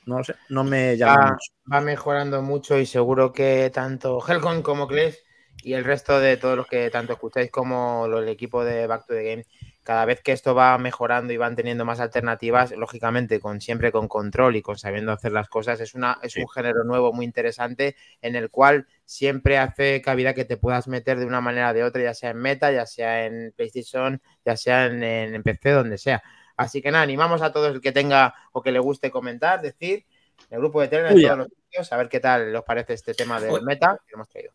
no 0.07 0.19
lo 0.19 0.25
sé, 0.25 0.35
no 0.49 0.65
me 0.65 0.97
llama 0.97 1.19
Va, 1.19 1.31
mucho. 1.33 1.53
va 1.73 1.81
mejorando 1.81 2.43
mucho 2.43 2.79
y 2.79 2.87
seguro 2.87 3.33
que 3.33 3.71
tanto 3.73 4.21
Helcon 4.29 4.63
como 4.63 4.89
Kles 4.89 5.23
y 5.63 5.75
el 5.75 5.85
resto 5.85 6.19
de 6.19 6.37
todos 6.37 6.57
los 6.57 6.67
que 6.67 6.91
tanto 6.91 7.13
escucháis 7.13 7.51
como 7.51 8.07
el 8.07 8.29
equipo 8.29 8.65
de 8.65 8.87
Back 8.87 9.07
to 9.07 9.15
the 9.15 9.23
Game, 9.23 9.47
cada 9.83 10.05
vez 10.05 10.21
que 10.23 10.33
esto 10.33 10.55
va 10.55 10.79
mejorando 10.79 11.33
y 11.33 11.37
van 11.37 11.57
teniendo 11.57 11.85
más 11.85 12.01
alternativas, 12.01 12.71
lógicamente 12.73 13.40
con 13.40 13.61
siempre 13.61 13.90
con 13.90 14.09
control 14.09 14.57
y 14.57 14.62
con 14.62 14.79
sabiendo 14.79 15.12
hacer 15.12 15.33
las 15.33 15.49
cosas, 15.49 15.81
es 15.81 15.95
una 15.95 16.18
es 16.23 16.37
un 16.37 16.49
género 16.49 16.85
nuevo 16.85 17.12
muy 17.12 17.25
interesante 17.25 17.97
en 18.21 18.37
el 18.37 18.51
cual 18.51 18.87
siempre 19.05 19.59
hace 19.59 20.01
cabida 20.01 20.35
que 20.35 20.45
te 20.45 20.57
puedas 20.57 20.88
meter 20.88 21.18
de 21.18 21.27
una 21.27 21.40
manera 21.40 21.71
o 21.71 21.75
de 21.75 21.85
otra, 21.85 22.03
ya 22.03 22.14
sea 22.14 22.31
en 22.31 22.38
Meta, 22.38 22.71
ya 22.71 22.87
sea 22.87 23.27
en 23.27 23.53
PlayStation, 23.57 24.23
ya 24.45 24.57
sea 24.57 24.87
en, 24.87 25.42
PC, 25.42 25.71
donde 25.71 25.99
sea. 25.99 26.23
Así 26.57 26.81
que 26.81 26.90
nada, 26.90 27.03
animamos 27.03 27.42
a 27.42 27.53
todos 27.53 27.75
el 27.75 27.81
que 27.81 27.92
tenga 27.92 28.35
o 28.53 28.62
que 28.62 28.73
le 28.73 28.79
guste 28.79 29.11
comentar, 29.11 29.61
decir, 29.61 30.07
en 30.49 30.57
el 30.57 30.59
grupo 30.61 30.81
de 30.81 30.88
Telegram, 30.88 31.16
en 31.16 31.23
todos 31.23 31.38
los 31.38 31.49
sitios, 31.49 31.92
a 31.92 31.97
ver 31.97 32.09
qué 32.09 32.21
tal 32.21 32.55
os 32.55 32.64
parece 32.64 32.95
este 32.95 33.14
tema 33.14 33.40
del 33.40 33.51
Oye. 33.51 33.64
meta 33.64 33.99
que 34.07 34.14
hemos 34.14 34.29
traído. 34.29 34.53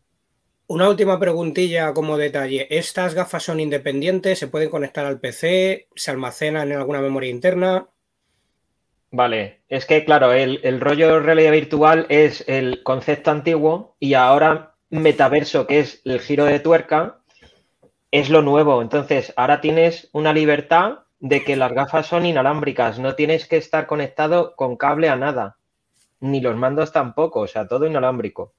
Una 0.70 0.86
última 0.86 1.18
preguntilla 1.18 1.94
como 1.94 2.18
detalle. 2.18 2.66
¿Estas 2.68 3.14
gafas 3.14 3.42
son 3.42 3.58
independientes? 3.58 4.38
¿Se 4.38 4.48
pueden 4.48 4.68
conectar 4.68 5.06
al 5.06 5.18
PC? 5.18 5.88
¿Se 5.96 6.10
almacenan 6.10 6.70
en 6.70 6.76
alguna 6.76 7.00
memoria 7.00 7.30
interna? 7.30 7.88
Vale, 9.10 9.62
es 9.70 9.86
que 9.86 10.04
claro, 10.04 10.34
el, 10.34 10.78
rollo 10.78 11.20
realidad 11.20 11.52
virtual 11.52 12.04
es 12.10 12.44
el 12.46 12.82
concepto 12.82 13.30
antiguo 13.30 13.96
y 13.98 14.12
ahora 14.12 14.74
metaverso, 14.90 15.66
que 15.66 15.80
es 15.80 16.02
el 16.04 16.20
giro 16.20 16.44
de 16.44 16.60
tuerca, 16.60 17.20
es 18.10 18.28
lo 18.28 18.42
nuevo. 18.42 18.82
Entonces, 18.82 19.32
ahora 19.36 19.62
tienes 19.62 20.10
una 20.12 20.34
libertad 20.34 20.98
de 21.18 21.44
que 21.44 21.56
las 21.56 21.72
gafas 21.72 22.06
son 22.06 22.26
inalámbricas, 22.26 22.98
no 22.98 23.14
tienes 23.14 23.48
que 23.48 23.56
estar 23.56 23.86
conectado 23.86 24.54
con 24.54 24.76
cable 24.76 25.08
a 25.08 25.16
nada, 25.16 25.56
ni 26.20 26.42
los 26.42 26.56
mandos 26.56 26.92
tampoco, 26.92 27.40
o 27.40 27.46
sea, 27.46 27.66
todo 27.66 27.86
inalámbrico. 27.86 28.52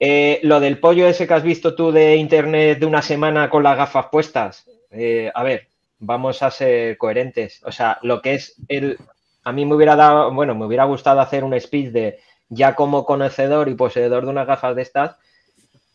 Eh, 0.00 0.38
lo 0.42 0.60
del 0.60 0.78
pollo 0.78 1.08
ese 1.08 1.26
que 1.26 1.34
has 1.34 1.42
visto 1.42 1.74
tú 1.74 1.90
de 1.90 2.16
internet 2.16 2.78
de 2.78 2.86
una 2.86 3.02
semana 3.02 3.50
con 3.50 3.62
las 3.64 3.76
gafas 3.76 4.06
puestas, 4.12 4.64
eh, 4.90 5.30
a 5.34 5.42
ver, 5.42 5.66
vamos 5.98 6.42
a 6.42 6.50
ser 6.50 6.96
coherentes. 6.98 7.60
O 7.64 7.72
sea, 7.72 7.98
lo 8.02 8.22
que 8.22 8.34
es 8.34 8.54
el. 8.68 8.98
A 9.44 9.52
mí 9.52 9.64
me 9.66 9.74
hubiera 9.74 9.96
dado, 9.96 10.32
bueno, 10.32 10.54
me 10.54 10.66
hubiera 10.66 10.84
gustado 10.84 11.20
hacer 11.20 11.42
un 11.44 11.58
speech 11.58 11.90
de 11.90 12.18
ya 12.48 12.74
como 12.74 13.04
conocedor 13.04 13.68
y 13.68 13.74
poseedor 13.74 14.24
de 14.24 14.30
unas 14.30 14.46
gafas 14.46 14.76
de 14.76 14.82
estas. 14.82 15.16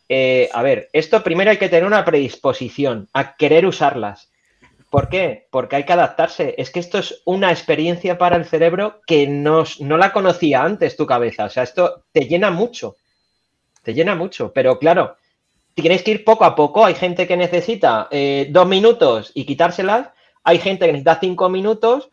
eh, 0.09 0.49
a 0.53 0.61
ver, 0.63 0.89
esto 0.93 1.23
primero 1.23 1.51
hay 1.51 1.57
que 1.57 1.69
tener 1.69 1.85
una 1.85 2.05
predisposición 2.05 3.09
a 3.13 3.35
querer 3.35 3.65
usarlas. 3.65 4.29
¿Por 4.89 5.09
qué? 5.09 5.47
Porque 5.51 5.77
hay 5.77 5.85
que 5.85 5.93
adaptarse. 5.93 6.55
Es 6.57 6.71
que 6.71 6.79
esto 6.79 6.99
es 6.99 7.21
una 7.25 7.51
experiencia 7.51 8.17
para 8.17 8.37
el 8.37 8.45
cerebro 8.45 9.01
que 9.07 9.27
no, 9.27 9.63
no 9.79 9.97
la 9.97 10.13
conocía 10.13 10.63
antes 10.63 10.97
tu 10.97 11.05
cabeza. 11.07 11.45
O 11.45 11.49
sea, 11.49 11.63
esto 11.63 12.05
te 12.11 12.21
llena 12.27 12.51
mucho. 12.51 12.95
Te 13.83 13.93
llena 13.93 14.15
mucho. 14.15 14.51
Pero 14.53 14.79
claro, 14.79 15.17
tienes 15.75 16.01
que 16.03 16.11
ir 16.11 16.23
poco 16.25 16.45
a 16.45 16.55
poco. 16.55 16.85
Hay 16.85 16.95
gente 16.95 17.27
que 17.27 17.37
necesita 17.37 18.07
eh, 18.11 18.47
dos 18.49 18.67
minutos 18.67 19.31
y 19.35 19.45
quitárselas. 19.45 20.09
Hay 20.43 20.57
gente 20.59 20.85
que 20.85 20.91
necesita 20.93 21.19
cinco 21.21 21.49
minutos. 21.49 22.09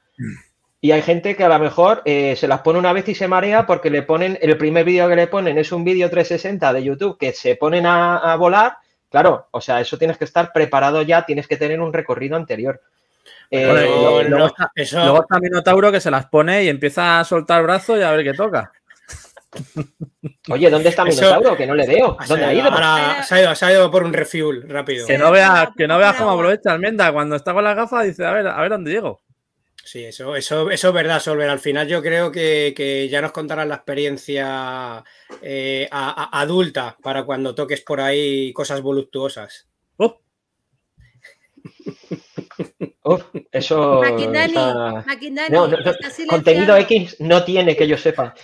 Y 0.83 0.93
hay 0.93 1.03
gente 1.03 1.37
que 1.37 1.45
a 1.45 1.49
lo 1.49 1.59
mejor 1.59 2.01
eh, 2.07 2.37
se 2.37 2.49
las 2.49 2.61
pone 2.63 2.79
una 2.79 2.93
vez 2.95 3.07
y 3.09 3.15
se 3.15 3.29
marea 3.29 3.67
porque 3.67 3.91
le 3.91 4.03
ponen, 4.03 4.39
el 4.41 4.57
primer 4.57 4.85
vídeo 4.87 5.09
que 5.11 5.17
le 5.17 5.27
ponen 5.27 5.59
es 5.59 5.73
un 5.73 5.85
vídeo 5.85 6.09
360 6.09 6.73
de 6.73 6.83
YouTube 6.83 7.19
que 7.19 7.33
se 7.33 7.55
ponen 7.57 7.85
a, 7.85 8.17
a 8.17 8.37
volar. 8.37 8.77
Claro, 9.11 9.49
o 9.51 9.61
sea, 9.61 9.81
eso 9.81 9.99
tienes 9.99 10.17
que 10.17 10.25
estar 10.25 10.53
preparado 10.55 11.03
ya, 11.03 11.27
tienes 11.27 11.47
que 11.47 11.57
tener 11.59 11.81
un 11.83 11.93
recorrido 11.93 12.37
anterior. 12.37 12.81
Eh, 13.51 13.67
Bueno, 13.67 13.83
y 13.83 14.25
No, 14.25 14.29
luego- 14.31 14.47
está- 14.47 14.73
eso- 14.75 15.03
Luego 15.03 15.21
está 15.23 15.39
Minotauro 15.39 15.93
que 15.93 16.01
se 16.01 16.11
las 16.11 16.27
pone 16.27 16.65
y 16.65 16.69
empieza 16.69 17.21
a 17.21 17.25
soltar 17.25 17.59
el 17.61 17.65
brazo 17.67 17.99
y 17.99 18.03
a 18.03 18.13
ver 18.13 18.25
qué 18.25 18.33
toca. 18.33 18.73
Oye, 20.51 20.71
¿dónde 20.71 20.89
está 20.91 21.03
Eso- 21.09 21.21
Minotauro? 21.23 21.57
Que 21.57 21.67
no 21.67 21.75
le 21.75 21.87
veo. 21.87 22.17
¿Dónde 22.29 22.45
ha 22.45 22.55
ido? 22.55 22.65
ahora 22.71 23.23
se 23.23 23.35
ha 23.35 23.41
ido, 23.43 23.55
se 23.55 23.65
ha 23.67 23.73
ido 23.73 23.91
por 23.91 24.05
un 24.05 24.13
refuel 24.13 24.69
rápido. 24.69 25.07
Que 25.07 25.19
no 25.19 25.31
veas 25.31 25.69
que 25.77 25.87
no 25.89 25.99
veas 25.99 26.17
cómo 26.17 26.31
aprovecha 26.33 26.73
Almenda. 26.73 27.13
Cuando 27.13 27.37
está 27.37 27.53
con 27.53 27.65
las 27.65 27.77
gafas 27.77 28.05
dice, 28.07 28.25
a 28.25 28.33
ver, 28.33 28.47
a 28.47 28.61
ver 28.61 28.71
dónde 28.71 28.93
llego. 28.93 29.21
Sí, 29.83 30.05
eso, 30.05 30.37
eso, 30.37 30.71
eso 30.71 30.89
es 30.89 30.95
verdad, 30.95 31.19
Solver. 31.21 31.49
Al 31.49 31.59
final 31.59 31.89
yo 31.89 32.03
creo 32.03 32.31
que, 32.31 32.75
que 32.77 33.09
ya 33.09 33.21
nos 33.23 33.33
contarás 33.33 33.67
la 33.67 33.77
experiencia 33.77 35.03
eh, 35.43 35.89
a- 35.91 36.29
a- 36.31 36.41
adulta 36.43 36.97
para 37.03 37.25
cuando 37.25 37.55
toques 37.55 37.81
por 37.81 38.01
ahí 38.01 38.53
cosas 38.53 38.83
voluptuosas. 38.83 39.67
Oh, 39.97 40.19
Uf, 43.05 43.25
eso. 43.51 44.01
Maquindani, 44.03 44.49
está- 44.55 45.05
Maquindani, 45.07 45.49
No, 45.55 45.67
no, 45.67 45.77
no, 45.79 45.91
está 45.91 46.09
contenido. 46.29 46.77
X 46.77 47.17
no 47.21 47.43
tiene 47.45 47.75
que 47.77 47.89
yo 47.89 47.97
sepa. 47.97 48.35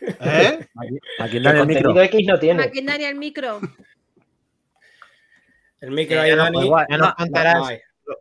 ¿Eh? 0.00 0.66
aquí 1.18 1.36
El 1.36 1.66
micro. 1.66 2.00
X 2.00 2.26
no 2.26 2.38
tiene. 2.38 2.64
Maquindani 2.64 3.04
al 3.04 3.14
micro. 3.16 3.60
El 5.80 5.90
micro 5.92 6.16
Eh, 6.16 6.20
ahí, 6.20 6.36
Dani. 6.36 6.64
igual, 6.64 6.86
Ya 6.90 6.98
nos 6.98 7.08
no, 7.08 7.14
contarás 7.16 7.68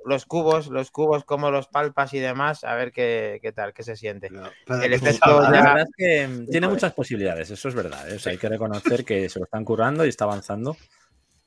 los 0.06 0.26
cubos, 0.26 0.68
los 0.68 0.92
cubos, 0.92 1.24
cómo 1.24 1.50
los 1.52 1.68
palpas 1.68 2.14
y 2.14 2.20
demás, 2.20 2.64
a 2.64 2.76
ver 2.76 2.92
qué, 2.92 3.40
qué 3.42 3.52
tal, 3.52 3.74
qué 3.74 3.84
se 3.84 3.96
siente. 3.96 4.30
El 4.68 4.94
efecto 4.94 5.42
La 5.42 5.50
verdad 5.50 5.80
es 5.82 5.90
que 5.98 6.46
tiene 6.52 6.68
muchas 6.68 6.94
posibilidades, 6.94 7.50
eso 7.50 7.68
es 7.70 7.76
verdad. 7.76 8.10
¿eh? 8.10 8.16
O 8.16 8.20
sea, 8.20 8.32
hay 8.32 8.38
que 8.38 8.50
reconocer 8.50 9.04
que 9.04 9.28
se 9.30 9.40
lo 9.40 9.46
están 9.46 9.66
currando 9.66 10.06
y 10.06 10.10
está 10.10 10.26
avanzando. 10.26 10.78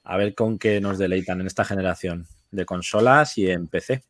A 0.04 0.16
ver 0.16 0.34
con 0.34 0.58
qué 0.58 0.80
nos 0.80 0.98
deleitan 0.98 1.40
en 1.40 1.46
esta 1.46 1.64
generación 1.64 2.26
de 2.50 2.64
consolas 2.66 3.38
y 3.38 3.48
en 3.48 3.68
PC. 3.68 4.02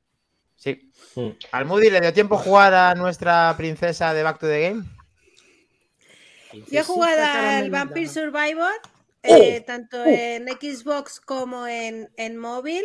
Sí. 0.56 0.90
Mm. 1.14 1.28
¿Al 1.52 1.66
Moody 1.66 1.90
le 1.90 2.00
dio 2.00 2.12
tiempo 2.14 2.36
a 2.36 2.38
jugar 2.38 2.72
a 2.72 2.94
nuestra 2.94 3.54
princesa 3.58 4.14
de 4.14 4.22
Back 4.22 4.38
to 4.38 4.46
the 4.46 4.62
Game? 4.70 4.84
Yo 6.52 6.80
he 6.80 6.84
jugado 6.84 7.22
al 7.22 7.70
Vampire 7.70 8.08
Survivor, 8.08 8.72
eh, 9.22 9.60
tanto 9.60 10.04
en 10.04 10.48
Xbox 10.48 11.20
como 11.20 11.66
en, 11.66 12.10
en 12.16 12.36
móvil. 12.36 12.84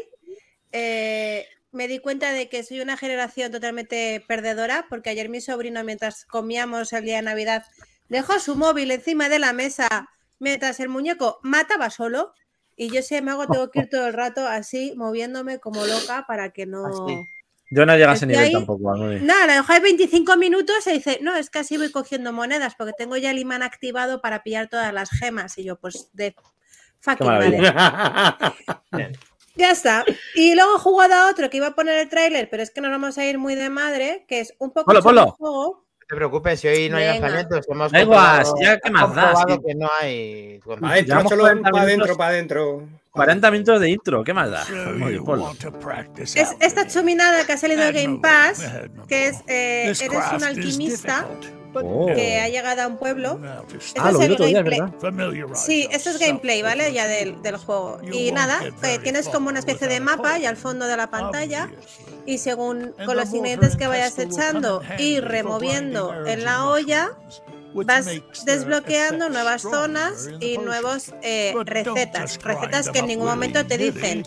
Eh, 0.72 1.46
me 1.72 1.88
di 1.88 2.00
cuenta 2.00 2.32
de 2.32 2.50
que 2.50 2.64
soy 2.64 2.80
una 2.82 2.98
generación 2.98 3.52
totalmente 3.52 4.24
perdedora, 4.28 4.86
porque 4.90 5.10
ayer 5.10 5.30
mi 5.30 5.42
sobrino, 5.42 5.84
mientras 5.84 6.26
comíamos 6.26 6.94
el 6.94 7.06
día 7.06 7.18
de 7.18 7.22
Navidad, 7.24 7.66
dejó 8.10 8.40
su 8.40 8.56
móvil 8.56 8.92
encima 8.92 9.30
de 9.30 9.40
la 9.40 9.54
mesa 9.54 10.10
mientras 10.40 10.80
el 10.80 10.90
muñeco 10.90 11.40
mataba 11.44 11.90
solo. 11.90 12.34
Y 12.76 12.90
yo, 12.92 13.02
si 13.02 13.20
me 13.22 13.32
hago, 13.32 13.48
tengo 13.48 13.72
que 13.72 13.80
ir 13.80 13.90
todo 13.92 14.08
el 14.08 14.14
rato 14.14 14.48
así, 14.48 14.94
moviéndome 14.96 15.60
como 15.60 15.86
loca 15.86 16.26
para 16.28 16.52
que 16.52 16.66
no. 16.66 16.86
Así. 16.86 17.28
Yo 17.70 17.86
no 17.86 17.96
llego 17.98 18.12
a 18.12 18.14
ese 18.14 18.26
nivel 18.26 18.46
ahí. 18.46 18.52
tampoco. 18.54 18.96
Nada, 18.96 19.48
la 19.48 19.54
dejó 19.56 19.74
ahí 19.74 19.80
25 19.82 20.38
minutos 20.38 20.88
y 20.88 20.94
dice, 20.94 21.20
no, 21.22 21.36
es 21.36 21.50
que 21.50 21.60
así 21.60 21.78
voy 21.78 21.92
cogiendo 21.92 22.32
monedas 22.32 22.76
porque 22.76 22.94
tengo 22.98 23.18
ya 23.18 23.32
el 23.32 23.40
imán 23.40 23.64
activado 23.64 24.22
para 24.22 24.44
pillar 24.44 24.68
todas 24.70 24.94
las 24.94 25.10
gemas. 25.10 25.58
Y 25.58 25.66
yo, 25.66 25.76
pues, 25.78 26.10
de 26.14 26.36
fucking 27.00 27.28
madre. 27.28 27.60
Ya 29.58 29.72
está. 29.72 30.06
Y 30.36 30.54
luego 30.54 30.76
he 30.76 30.80
jugado 30.80 31.14
a 31.16 31.30
otro 31.32 31.50
que 31.50 31.58
iba 31.58 31.68
a 31.68 31.76
poner 31.76 31.98
el 31.98 32.10
tráiler, 32.10 32.48
pero 32.50 32.62
es 32.62 32.70
que 32.72 32.80
nos 32.80 32.92
vamos 32.92 33.18
a 33.18 33.26
ir 33.26 33.40
muy 33.40 33.56
de 33.56 33.70
madre, 33.70 34.24
que 34.28 34.40
es 34.40 34.54
un 34.60 34.72
poco 34.72 34.94
ponlo. 35.02 35.32
juego. 35.32 35.84
No 36.00 36.06
te 36.08 36.16
preocupes, 36.16 36.60
si 36.60 36.68
hoy 36.68 36.90
no 36.90 36.98
hay 36.98 37.08
lanzamientos, 37.20 37.66
hemos 37.68 37.92
Da 37.92 38.02
igual, 38.02 38.46
ya, 38.62 38.80
¿qué 38.80 38.92
más 38.92 39.14
da? 39.14 39.34
que 39.66 39.76
no 39.76 39.90
hay. 40.00 40.60
Adentro, 40.84 41.02
Llevamos 41.02 41.30
solo 41.30 41.44
40 41.44 41.70
para 41.72 41.84
adentro, 41.84 42.18
para 42.18 42.30
adentro. 42.30 42.88
40 43.18 43.52
minutos 43.52 43.82
de 43.82 43.90
intro, 43.90 44.24
¿qué 44.24 44.34
más 44.34 44.50
da? 44.50 44.64
Es 46.24 46.56
esta 46.60 46.88
chuminada 46.88 47.46
que 47.46 47.54
ha 47.54 47.58
salido 47.58 47.84
de 47.84 47.92
Game 47.92 48.20
Pass, 48.22 48.64
que 49.08 49.28
es, 49.28 49.38
eh, 49.48 49.84
eres 50.02 50.02
un 50.34 50.44
alquimista 50.44 51.26
Oh. 51.80 52.08
que 52.08 52.40
ha 52.40 52.48
llegado 52.50 52.82
a 52.82 52.88
un 52.88 52.98
pueblo. 52.98 53.40
Este 53.78 54.00
Ah, 54.02 54.08
es 54.08 54.14
lo 54.14 54.20
vi 54.20 54.26
el 54.26 54.32
otro 54.32 54.46
día, 54.48 54.64
gameplay. 54.64 54.80
¿verdad? 55.00 55.56
Sí, 55.56 55.88
esto 55.92 56.10
es 56.10 56.18
gameplay, 56.18 56.64
¿vale? 56.64 56.92
Ya 56.92 57.06
del, 57.06 57.40
del 57.44 57.58
juego. 57.58 58.00
Y 58.12 58.32
nada, 58.32 58.62
eh, 58.82 58.98
tienes 59.04 59.30
como 59.30 59.50
una 59.50 59.60
especie 59.60 59.88
de 59.88 60.00
mapa 60.00 60.40
y 60.40 60.46
al 60.48 60.58
fondo 60.58 60.88
de 60.88 60.98
la 60.98 61.12
pantalla. 61.12 61.70
Y 62.26 62.40
según 62.40 62.96
con 63.06 63.16
los 63.16 63.32
ingredientes 63.32 63.76
que 63.76 63.86
vayas 63.86 64.18
echando 64.18 64.82
y 64.98 65.20
removiendo 65.20 66.26
en 66.26 66.46
la 66.46 66.66
olla, 66.66 67.12
vas 67.74 68.08
desbloqueando 68.46 69.30
nuevas 69.30 69.62
zonas 69.62 70.30
y 70.40 70.58
nuevas 70.58 71.14
eh, 71.22 71.54
recetas. 71.66 72.40
Recetas 72.42 72.90
que 72.90 73.00
en 73.00 73.08
ningún 73.08 73.28
momento 73.28 73.66
te 73.66 73.78
dicen 73.78 74.24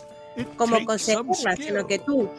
cómo 0.56 0.84
conseguirlas, 0.84 1.58
sino 1.58 1.86
que 1.86 1.98
tú 1.98 2.30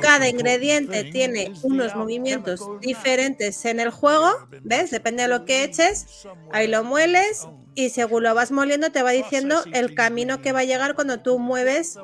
Cada 0.00 0.28
ingrediente 0.28 1.04
tiene 1.04 1.52
unos 1.62 1.94
movimientos 1.94 2.60
diferentes 2.80 3.64
en 3.64 3.78
el 3.78 3.90
juego, 3.90 4.30
¿ves? 4.64 4.90
Depende 4.90 5.22
de 5.22 5.28
lo 5.28 5.44
que 5.44 5.62
eches, 5.62 6.26
ahí 6.50 6.66
lo 6.66 6.82
mueles 6.82 7.46
y 7.74 7.90
según 7.90 8.24
lo 8.24 8.34
vas 8.34 8.50
moliendo 8.50 8.90
te 8.90 9.02
va 9.02 9.10
diciendo 9.12 9.62
el 9.72 9.94
camino 9.94 10.40
que 10.40 10.52
va 10.52 10.60
a 10.60 10.64
llegar 10.64 10.94
cuando 10.96 11.20
tú 11.20 11.38
mueves 11.38 11.98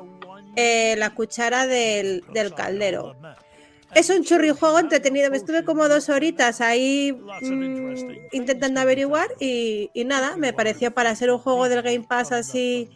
eh, 0.55 0.95
la 0.97 1.13
cuchara 1.13 1.67
del, 1.67 2.23
del 2.33 2.53
caldero. 2.53 3.17
Es 3.95 4.09
un 4.09 4.23
churrijuego 4.23 4.79
entretenido. 4.79 5.29
Me 5.29 5.37
estuve 5.37 5.63
como 5.63 5.87
dos 5.87 6.09
horitas 6.09 6.61
ahí 6.61 7.11
mm, 7.13 7.95
intentando 8.31 8.81
averiguar 8.81 9.27
y, 9.39 9.89
y 9.93 10.05
nada, 10.05 10.35
me 10.37 10.53
pareció 10.53 10.93
para 10.93 11.15
ser 11.15 11.31
un 11.31 11.39
juego 11.39 11.69
del 11.69 11.81
Game 11.81 12.05
Pass 12.07 12.31
así 12.31 12.89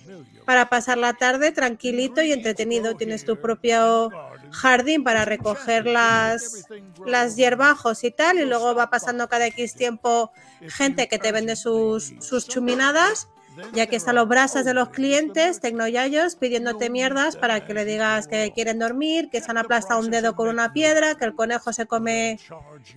para 0.48 0.70
pasar 0.70 0.98
la 0.98 1.14
tarde 1.14 1.52
tranquilito 1.52 2.22
y 2.22 2.32
entretenido. 2.32 2.96
Tienes 2.96 3.26
tu 3.26 3.36
propio 3.36 4.10
jardín 4.52 5.04
para 5.04 5.26
recoger 5.26 5.86
las, 5.86 6.66
las 7.06 7.36
hierbajos 7.36 8.06
y 8.06 8.12
tal, 8.12 8.40
y 8.40 8.46
luego 8.46 8.74
va 8.74 8.90
pasando 8.90 9.28
cada 9.28 9.48
X 9.48 9.76
tiempo 9.76 10.32
gente 10.62 11.10
que 11.10 11.20
te 11.20 11.34
vende 11.34 11.58
sus, 11.58 12.14
sus 12.22 12.48
chuminadas, 12.48 13.28
ya 13.74 13.88
que 13.88 13.96
están 13.96 14.16
los 14.16 14.28
brasas 14.28 14.66
de 14.66 14.74
los 14.74 14.90
clientes, 14.90 15.60
tecnoyayos, 15.60 16.36
pidiéndote 16.36 16.90
mierdas 16.90 17.36
para 17.36 17.66
que 17.66 17.74
le 17.74 17.86
digas 17.86 18.28
que 18.28 18.52
quieren 18.54 18.80
dormir, 18.80 19.30
que 19.32 19.42
se 19.42 19.50
han 19.52 19.58
aplastado 19.58 20.00
un 20.00 20.12
dedo 20.12 20.36
con 20.36 20.48
una 20.50 20.74
piedra, 20.74 21.16
que 21.16 21.26
el 21.26 21.36
conejo 21.36 21.74
se 21.74 21.86
come 21.86 22.40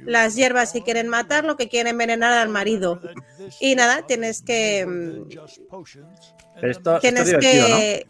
las 0.05 0.35
hierbas 0.35 0.75
y 0.75 0.83
quieren 0.83 1.09
matarlo, 1.09 1.57
que 1.57 1.69
quieren 1.69 1.93
envenenar 1.93 2.33
al 2.33 2.49
marido. 2.49 3.01
Y 3.61 3.75
nada, 3.75 4.07
tienes 4.07 4.43
que... 4.43 4.87
Pero 6.61 6.71
esto, 6.73 6.97
esto 6.97 7.01
Tienes 7.01 7.35
que, 7.39 8.07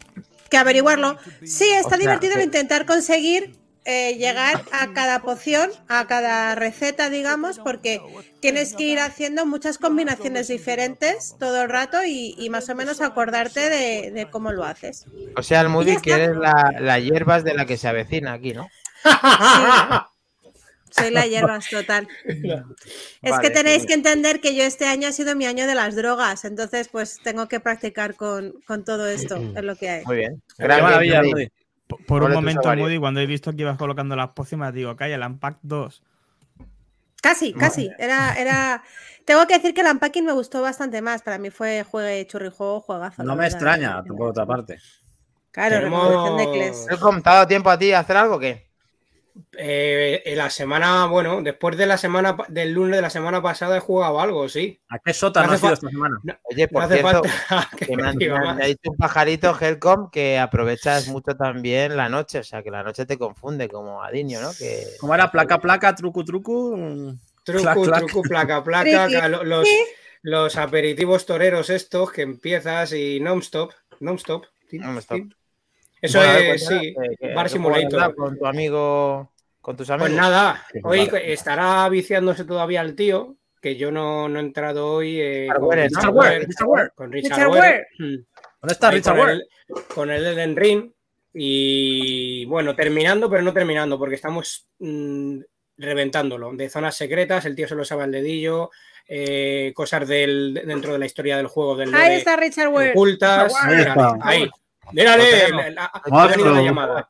que 0.49 0.57
averiguarlo. 0.57 1.17
Sí, 1.43 1.65
está 1.69 1.89
sea, 1.89 1.97
divertido 1.97 2.33
el 2.33 2.39
que- 2.39 2.45
intentar 2.45 2.85
conseguir 2.85 3.55
eh, 3.83 4.15
llegar 4.17 4.63
a 4.71 4.93
cada 4.93 5.23
poción, 5.23 5.71
a 5.87 6.05
cada 6.05 6.53
receta, 6.53 7.09
digamos, 7.09 7.57
porque 7.57 7.99
tienes 8.39 8.75
que 8.75 8.83
ir 8.83 8.99
haciendo 8.99 9.47
muchas 9.47 9.79
combinaciones 9.79 10.47
diferentes 10.49 11.35
todo 11.39 11.63
el 11.63 11.69
rato 11.69 12.03
y, 12.05 12.35
y 12.37 12.49
más 12.51 12.69
o 12.69 12.75
menos 12.75 13.01
acordarte 13.01 13.59
de, 13.59 14.11
de 14.11 14.29
cómo 14.29 14.51
lo 14.51 14.65
haces. 14.65 15.05
O 15.35 15.41
sea, 15.41 15.61
el 15.61 15.69
Moody 15.69 15.97
que 15.97 16.11
eres 16.11 16.35
la, 16.35 16.75
la 16.79 16.99
hierbas 16.99 17.43
de 17.43 17.55
la 17.55 17.65
que 17.65 17.77
se 17.77 17.87
avecina 17.87 18.33
aquí, 18.33 18.53
¿no? 18.53 18.69
Soy 20.91 21.09
la 21.09 21.25
hierbas 21.25 21.67
total. 21.69 22.07
Es 22.25 23.31
Vale, 23.31 23.41
que 23.41 23.49
tenéis 23.49 23.85
que 23.85 23.93
entender 23.93 24.41
que 24.41 24.53
yo 24.53 24.63
este 24.63 24.85
año 24.85 25.07
ha 25.07 25.11
sido 25.11 25.35
mi 25.35 25.45
año 25.45 25.65
de 25.65 25.73
las 25.73 25.95
drogas, 25.95 26.45
entonces 26.45 26.89
pues 26.89 27.19
tengo 27.23 27.47
que 27.47 27.59
practicar 27.59 28.15
con, 28.15 28.53
con 28.67 28.83
todo 28.83 29.07
esto, 29.07 29.37
es 29.55 29.63
lo 29.63 29.75
que 29.75 29.89
hay. 29.89 30.05
Muy 30.05 30.17
bien. 30.17 30.41
Qué 30.57 30.63
Gran 30.63 30.83
maravilla. 30.83 31.23
Moody. 31.23 31.47
Por- 31.91 32.05
Por 32.05 32.23
un 32.23 32.33
momento. 32.33 32.75
Moody, 32.75 32.97
cuando 32.97 33.19
he 33.19 33.25
visto 33.25 33.51
que 33.53 33.61
ibas 33.61 33.77
colocando 33.77 34.15
las 34.15 34.29
pócimas, 34.29 34.73
digo, 34.73 34.95
calla, 34.95 35.15
el 35.15 35.21
Unpack 35.21 35.59
2. 35.61 36.03
Casi, 37.21 37.53
casi. 37.53 37.91
Era, 37.99 38.33
era. 38.33 38.83
Tengo 39.25 39.45
que 39.45 39.53
decir 39.53 39.75
que 39.75 39.81
el 39.81 39.87
unpacking 39.91 40.25
me 40.25 40.31
gustó 40.31 40.61
bastante 40.63 41.01
más. 41.03 41.21
Para 41.21 41.37
mí 41.37 41.51
fue 41.51 41.83
juegue, 41.83 42.25
churrijuego, 42.25 42.81
juegazo. 42.81 43.23
No 43.23 43.35
me 43.35 43.43
verdad. 43.43 43.51
extraña, 43.57 44.03
por 44.03 44.29
otra 44.29 44.45
parte. 44.47 44.79
Claro, 45.51 45.75
Tenemos- 45.77 46.37
de 46.37 46.51
Kles. 46.51 46.87
Welcome, 46.89 47.21
¿Te 47.21 47.29
ha 47.29 47.33
dado 47.33 47.47
tiempo 47.47 47.69
a 47.69 47.77
ti 47.77 47.91
a 47.91 47.99
hacer 47.99 48.17
algo 48.17 48.35
o 48.35 48.39
qué? 48.39 48.70
Eh, 49.57 50.21
en 50.25 50.37
la 50.37 50.49
semana, 50.49 51.05
bueno, 51.05 51.41
después 51.41 51.77
de 51.77 51.85
la 51.85 51.97
semana 51.97 52.35
del 52.49 52.71
lunes 52.73 52.95
de 52.97 53.01
la 53.01 53.09
semana 53.09 53.41
pasada 53.41 53.77
he 53.77 53.79
jugado 53.79 54.19
algo, 54.19 54.49
sí. 54.49 54.79
¿A 54.89 54.99
qué 54.99 55.13
sota 55.13 55.41
No 55.41 55.47
no 55.47 55.53
hace 55.53 55.55
has 55.55 55.61
ido 55.61 55.69
fa- 55.69 55.73
esta 55.73 55.89
semana? 55.89 56.19
Oye, 56.43 56.63
No 56.63 56.69
por 56.71 56.83
hace 56.83 56.93
cierto, 56.99 57.21
falta 57.23 57.69
que 57.77 57.95
me, 57.95 58.07
ha 58.07 58.67
dicho 58.67 58.91
un 58.91 58.97
pajarito, 58.97 59.57
Helcom, 59.59 60.09
que 60.09 60.39
aprovechas 60.39 61.07
mucho 61.07 61.35
también 61.35 61.95
la 61.95 62.09
noche. 62.09 62.39
O 62.39 62.43
sea, 62.43 62.63
que 62.63 62.71
la 62.71 62.83
noche 62.83 63.05
te 63.05 63.17
confunde 63.17 63.67
como 63.69 64.03
Adiño, 64.03 64.41
¿no? 64.41 64.51
Que... 64.57 64.83
¿Cómo 64.99 65.13
era? 65.15 65.31
Placa, 65.31 65.59
placa, 65.59 65.95
truco, 65.95 66.23
truco. 66.25 66.75
mm, 66.77 67.09
Truco, 67.43 67.61
clac, 67.63 67.81
clac. 67.83 67.99
truco, 68.05 68.21
placa, 68.21 68.63
placa, 68.63 69.27
los, 69.27 69.67
los 70.21 70.55
aperitivos 70.57 71.25
toreros 71.25 71.69
estos 71.69 72.11
que 72.11 72.21
empiezas 72.21 72.93
y 72.93 73.19
non-stop, 73.19 73.71
non-stop. 73.99 74.45
Non-stop. 74.71 75.21
Eso 76.01 76.17
Bueno, 76.17 76.33
a 76.33 76.35
ver, 76.35 76.55
es, 76.55 76.65
sí, 76.65 76.95
eh, 77.19 77.33
Bar 77.33 77.49
Simulator. 77.49 78.15
Con 78.15 78.37
tu 78.37 78.45
amigo, 78.45 79.31
con 79.61 79.77
tus 79.77 79.89
amigos. 79.89 80.09
Pues 80.09 80.19
nada, 80.19 80.65
hoy 80.83 81.09
estará 81.23 81.87
viciándose 81.89 82.43
todavía 82.43 82.81
el 82.81 82.95
tío, 82.95 83.35
que 83.61 83.75
yo 83.75 83.91
no, 83.91 84.27
no 84.27 84.39
he 84.39 84.41
entrado 84.41 84.93
hoy 84.93 85.19
eh, 85.21 85.47
Richard 85.47 85.59
con 85.59 85.67
Ware, 85.67 85.87
¿no? 85.91 85.91
Richard 85.91 86.07
Richard 86.07 86.13
Ware, 86.13 86.29
Ware, 86.29 86.39
Richard 86.47 86.67
Ware. 86.67 86.89
con 86.95 87.11
Richard 87.11 87.37
Richard 87.37 87.49
Ware. 87.49 87.59
Ware. 87.59 87.87
¿Dónde 88.61 88.73
está 88.73 88.91
Richard 88.91 89.13
con 89.15 89.19
Ware? 89.21 89.33
el, 89.33 89.43
con 89.93 90.09
el 90.09 90.25
Elden 90.25 90.55
Ring 90.55 90.91
y 91.33 92.45
bueno, 92.45 92.75
terminando, 92.75 93.29
pero 93.29 93.41
no 93.41 93.53
terminando, 93.53 93.97
porque 93.97 94.15
estamos 94.15 94.67
mm, 94.79 95.39
reventándolo. 95.77 96.51
De 96.53 96.69
zonas 96.69 96.95
secretas, 96.95 97.45
el 97.45 97.55
tío 97.55 97.67
se 97.67 97.75
lo 97.75 97.85
sabe 97.85 98.03
al 98.03 98.11
dedillo, 98.11 98.69
eh, 99.07 99.71
cosas 99.75 100.07
del, 100.07 100.61
dentro 100.65 100.93
de 100.93 100.99
la 100.99 101.05
historia 101.05 101.37
del 101.37 101.47
juego 101.47 101.75
del 101.75 101.93
Ahí 101.93 102.15
está 102.15 102.35
Richard 102.35 102.69
Ware. 102.69 102.91
ocultas. 102.91 103.53
Ahí 103.61 103.77
Mírale, 103.77 103.89
está. 103.89 104.17
ahí. 104.21 104.49
Mírale, 104.93 105.49
la- 105.49 105.69
la- 105.71 105.85
ha 105.85 106.01
Monstruo. 106.09 106.45
venido 106.45 106.55
la 106.55 106.61
llamada. 106.61 107.09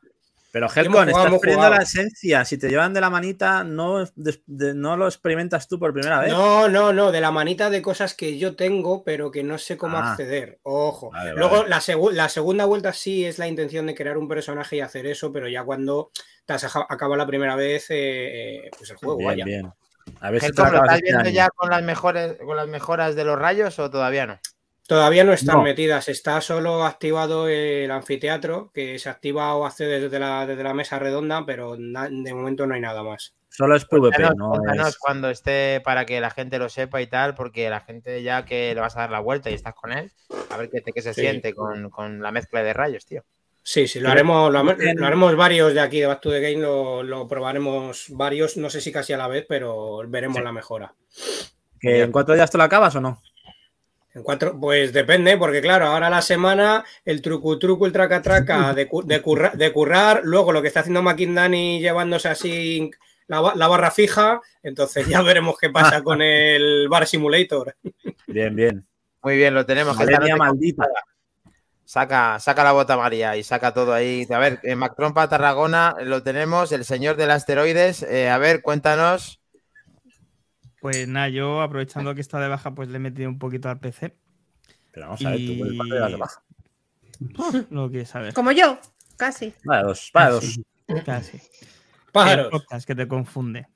Pero 0.54 0.67
Helcon, 0.67 1.08
jugado, 1.10 1.28
estás 1.28 1.39
perdiendo 1.39 1.70
la 1.70 1.78
esencia. 1.78 2.44
Si 2.44 2.58
te 2.58 2.67
llevan 2.67 2.94
de 2.94 3.00
la 3.00 3.10
manita, 3.10 3.63
no, 3.63 4.00
des- 4.15 4.41
de- 4.46 4.74
no 4.74 4.98
lo 4.98 5.06
experimentas 5.08 5.70
tú 5.70 5.80
por 5.80 5.94
primera 5.94 6.20
vez. 6.20 6.30
No, 6.30 6.67
no, 6.67 6.91
no, 6.91 7.10
de 7.13 7.22
la 7.22 7.32
manita 7.32 7.70
de 7.70 7.82
cosas 7.82 8.13
que 8.13 8.38
yo 8.38 8.54
tengo, 8.58 9.02
pero 9.06 9.32
que 9.32 9.44
no 9.44 9.58
sé 9.58 9.78
cómo 9.78 9.98
Ah. 9.98 10.12
acceder. 10.12 10.60
Ojo. 10.63 11.10
Vale, 11.12 11.32
Luego, 11.36 11.58
vale. 11.60 11.70
La, 11.70 11.78
segu- 11.80 12.12
la 12.12 12.28
segunda 12.28 12.65
vuelta 12.65 12.91
sí 12.91 13.24
es 13.24 13.39
la 13.39 13.48
intención 13.48 13.86
de 13.88 13.96
crear 13.96 14.17
un 14.17 14.28
personaje 14.28 14.76
y 14.76 14.82
hacer 14.82 15.06
eso, 15.08 15.32
pero 15.32 15.48
ya 15.48 15.63
cuando 15.63 16.12
te 16.46 16.52
has 16.52 16.65
aja- 16.65 16.86
acaba 16.89 17.15
la 17.15 17.26
primera 17.28 17.56
vez, 17.56 17.89
eh, 17.89 18.65
eh, 18.65 18.72
pues 18.78 18.89
el 18.89 18.98
juego, 18.98 19.20
bien, 19.20 19.28
vaya. 19.30 19.46
bien. 19.46 19.72
A 20.20 20.32
ver 20.32 20.41
si 20.41 20.48
te 20.48 20.62
Helcom, 20.62 20.65
lo 20.65 20.72
¿lo 20.72 20.78
acabas 20.80 20.96
estás 20.98 20.98
este 20.98 21.12
viendo 21.24 21.30
ya 21.30 21.50
con 21.50 21.70
las 21.70 21.84
mejores, 21.84 22.36
con 22.46 22.58
las 22.58 22.67
mejoras 22.67 23.15
de 23.15 23.24
los 23.24 23.39
rayos 23.39 23.80
o 23.80 23.89
todavía 23.89 24.26
no? 24.28 24.39
Todavía 24.91 25.23
no 25.23 25.32
están 25.32 25.56
No. 25.56 25.63
metidas, 25.63 26.10
está 26.10 26.41
solo 26.41 26.84
activado 26.84 27.47
el 27.47 27.89
anfiteatro, 27.91 28.71
que 28.73 28.99
se 28.99 29.08
activa 29.08 29.56
o 29.56 29.65
accede 29.65 30.01
desde 30.01 30.19
la, 30.19 30.45
desde 30.45 30.63
la 30.63 30.73
mesa 30.73 30.99
redonda, 30.99 31.45
pero 31.45 31.77
na- 31.80 32.10
de 32.12 32.34
momento 32.34 32.67
no 32.67 32.73
hay 32.75 32.82
nada 32.82 33.01
más. 33.01 33.34
Solo 33.47 33.77
es 33.77 33.86
PvP, 33.86 34.17
Cuéntanos, 34.17 34.36
no 34.38 34.49
cuéntanos 34.49 34.88
es... 34.89 34.97
cuando 34.97 35.30
esté 35.30 35.80
para 35.82 36.04
que 36.06 36.19
la 36.19 36.30
gente 36.30 36.60
lo 36.60 36.67
sepa 36.67 37.01
y 37.01 37.08
tal, 37.08 37.36
porque 37.36 37.69
la 37.69 37.80
gente 37.80 38.21
ya 38.21 38.43
que 38.43 38.75
le 38.75 38.82
vas 38.82 38.97
a 38.97 38.99
dar 38.99 39.12
la 39.12 39.21
vuelta 39.21 39.49
y 39.49 39.54
estás 39.54 39.73
con 39.75 39.93
él, 39.93 40.12
a 40.49 40.58
ver 40.58 40.69
qué, 40.69 40.82
te- 40.82 40.91
qué 40.91 41.01
se 41.01 41.13
Sí. 41.13 41.21
siente 41.21 41.54
con, 41.54 41.89
con 41.89 42.21
la 42.21 42.32
mezcla 42.34 42.62
de 42.62 42.73
rayos, 42.73 43.06
tío. 43.06 43.23
Sí, 43.63 43.88
sí, 43.88 44.01
lo 44.01 44.10
haremos, 44.10 44.51
lo, 44.51 44.60
haremos 45.06 45.36
varios 45.38 45.73
de 45.73 45.80
aquí 45.80 46.01
de 46.01 46.08
Back 46.08 46.19
to 46.19 46.32
the 46.32 46.41
Game, 46.41 46.62
lo, 46.62 47.01
lo 47.01 47.30
probaremos 47.30 48.08
varios, 48.10 48.58
no 48.58 48.69
sé 48.69 48.82
si 48.82 48.91
casi 48.91 49.13
a 49.13 49.17
la 49.17 49.30
vez, 49.30 49.45
pero 49.47 50.01
veremos 50.06 50.39
Sí. 50.39 50.43
la 50.43 50.51
mejora. 50.51 50.93
¿Que 51.80 52.01
¿En 52.01 52.12
cuatro 52.12 52.36
días 52.36 52.51
te 52.51 52.58
lo 52.58 52.65
acabas 52.65 52.93
o 52.97 52.99
no? 52.99 53.21
En 54.13 54.24
cuatro, 54.24 54.60
pues 54.60 54.91
depende, 54.91 55.38
porque 55.38 55.62
claro, 55.62 55.86
ahora 55.86 56.10
la 56.10 56.21
semana 56.21 56.84
el 57.06 57.21
truco 57.21 57.58
truco, 57.58 57.86
el 57.86 57.93
traca 57.93 58.21
traca 58.21 58.74
de, 58.74 58.89
de, 59.06 59.21
curra- 59.21 59.52
de 59.56 59.71
currar, 59.71 60.21
luego 60.24 60.52
lo 60.52 60.62
que 60.62 60.67
está 60.67 60.82
haciendo 60.82 61.02
McKindani 61.02 61.80
llevándose 61.80 62.28
así 62.28 62.91
la, 63.28 63.39
ba- 63.39 63.54
la 63.56 63.67
barra 63.69 63.89
fija, 63.91 64.41
entonces 64.63 65.08
ya 65.08 65.21
veremos 65.21 65.56
qué 65.58 65.69
pasa 65.69 66.02
con 66.04 66.21
el 66.21 66.88
Bar 66.89 67.08
Simulator. 67.08 67.76
Bien, 68.28 68.56
bien. 68.56 68.86
Muy 69.24 69.38
bien, 69.38 69.54
lo 69.54 69.65
tenemos. 69.65 69.97
que 69.97 70.06
noche 70.06 70.36
maldita. 70.36 70.88
Saca, 71.86 72.39
saca 72.39 72.63
la 72.63 72.71
bota 72.71 72.95
María 72.95 73.36
y 73.36 73.43
saca 73.43 73.74
todo 73.74 73.93
ahí. 73.93 74.26
A 74.34 74.39
ver, 74.39 74.60
en 74.63 74.78
Mactrompa 74.80 75.28
Tarragona 75.28 75.95
lo 76.02 76.24
tenemos, 76.24 76.71
el 76.71 76.86
señor 76.86 77.17
del 77.17 77.32
asteroides. 77.32 78.04
Eh, 78.04 78.30
a 78.30 78.38
ver, 78.38 78.62
cuéntanos. 78.62 79.40
Pues 80.82 81.08
nada, 81.08 81.30
yo 81.30 81.62
aprovechando 81.62 82.13
que 82.15 82.22
está 82.22 82.39
de 82.39 82.48
baja, 82.48 82.74
pues 82.74 82.89
le 82.89 82.98
he 82.98 83.00
metido 83.00 83.30
un 83.30 83.39
poquito 83.39 83.70
al 83.70 83.80
PC. 83.80 84.15
Pero 84.91 85.06
vamos 85.08 85.24
a 85.26 85.30
ver, 85.30 85.39
tú 85.46 85.58
puedes 85.60 85.74
Y- 85.74 85.78
pasar 85.78 86.12
de 86.12 86.17
baja. 86.17 86.44
No 87.20 87.65
lo 87.70 87.89
quieres 87.89 88.10
saber. 88.10 88.34
Como 88.34 88.52
yo, 88.52 88.80
casi. 89.17 89.54
Vaya 89.63 89.84
dos, 89.84 90.10
vaya 90.13 90.30
dos. 90.32 90.60
Casi. 91.06 91.38
El 91.38 92.12
Pájaros. 92.12 92.50
podcast 92.50 92.86
que 92.88 92.96
te 92.96 93.08
confunde. 93.08 93.67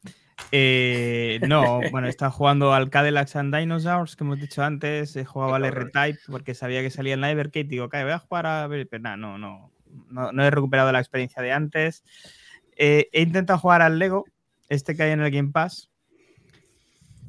Eh, 0.52 1.39
no, 1.48 1.80
bueno, 1.91 2.08
estaba 2.08 2.32
jugando 2.32 2.74
al 2.74 2.89
Cadillacs 2.89 3.36
and 3.38 3.56
Dinosaurs, 3.56 4.15
que 4.15 4.24
hemos 4.24 4.39
dicho 4.39 4.63
antes. 4.63 5.15
He 5.15 5.24
jugado 5.26 5.56
al 5.56 5.63
R-Type 5.65 6.20
porque 6.28 6.54
sabía 6.54 6.82
que 6.82 6.89
salía 6.89 7.13
en 7.13 7.22
la 7.22 7.32
Evercade. 7.32 7.63
Digo, 7.65 7.86
"Ok, 7.86 7.94
voy 8.02 8.12
a 8.12 8.20
jugar 8.20 8.46
a. 8.48 8.67
ver", 8.67 8.88
Pero 8.90 9.04
nada, 9.04 9.15
no, 9.17 9.38
no, 9.38 9.71
no, 10.10 10.32
no 10.34 10.44
he 10.44 10.52
recuperado 10.52 10.92
la 10.92 11.00
experiencia 11.00 11.42
de 11.42 11.52
antes. 11.54 12.04
Eh, 12.75 13.08
he 13.13 13.21
intentado 13.21 13.58
jugar 13.60 13.82
al 13.82 13.98
Lego, 14.00 14.25
este 14.67 14.96
que 14.96 15.04
hay 15.04 15.12
en 15.12 15.21
el 15.21 15.32
Game 15.32 15.52
Pass. 15.52 15.90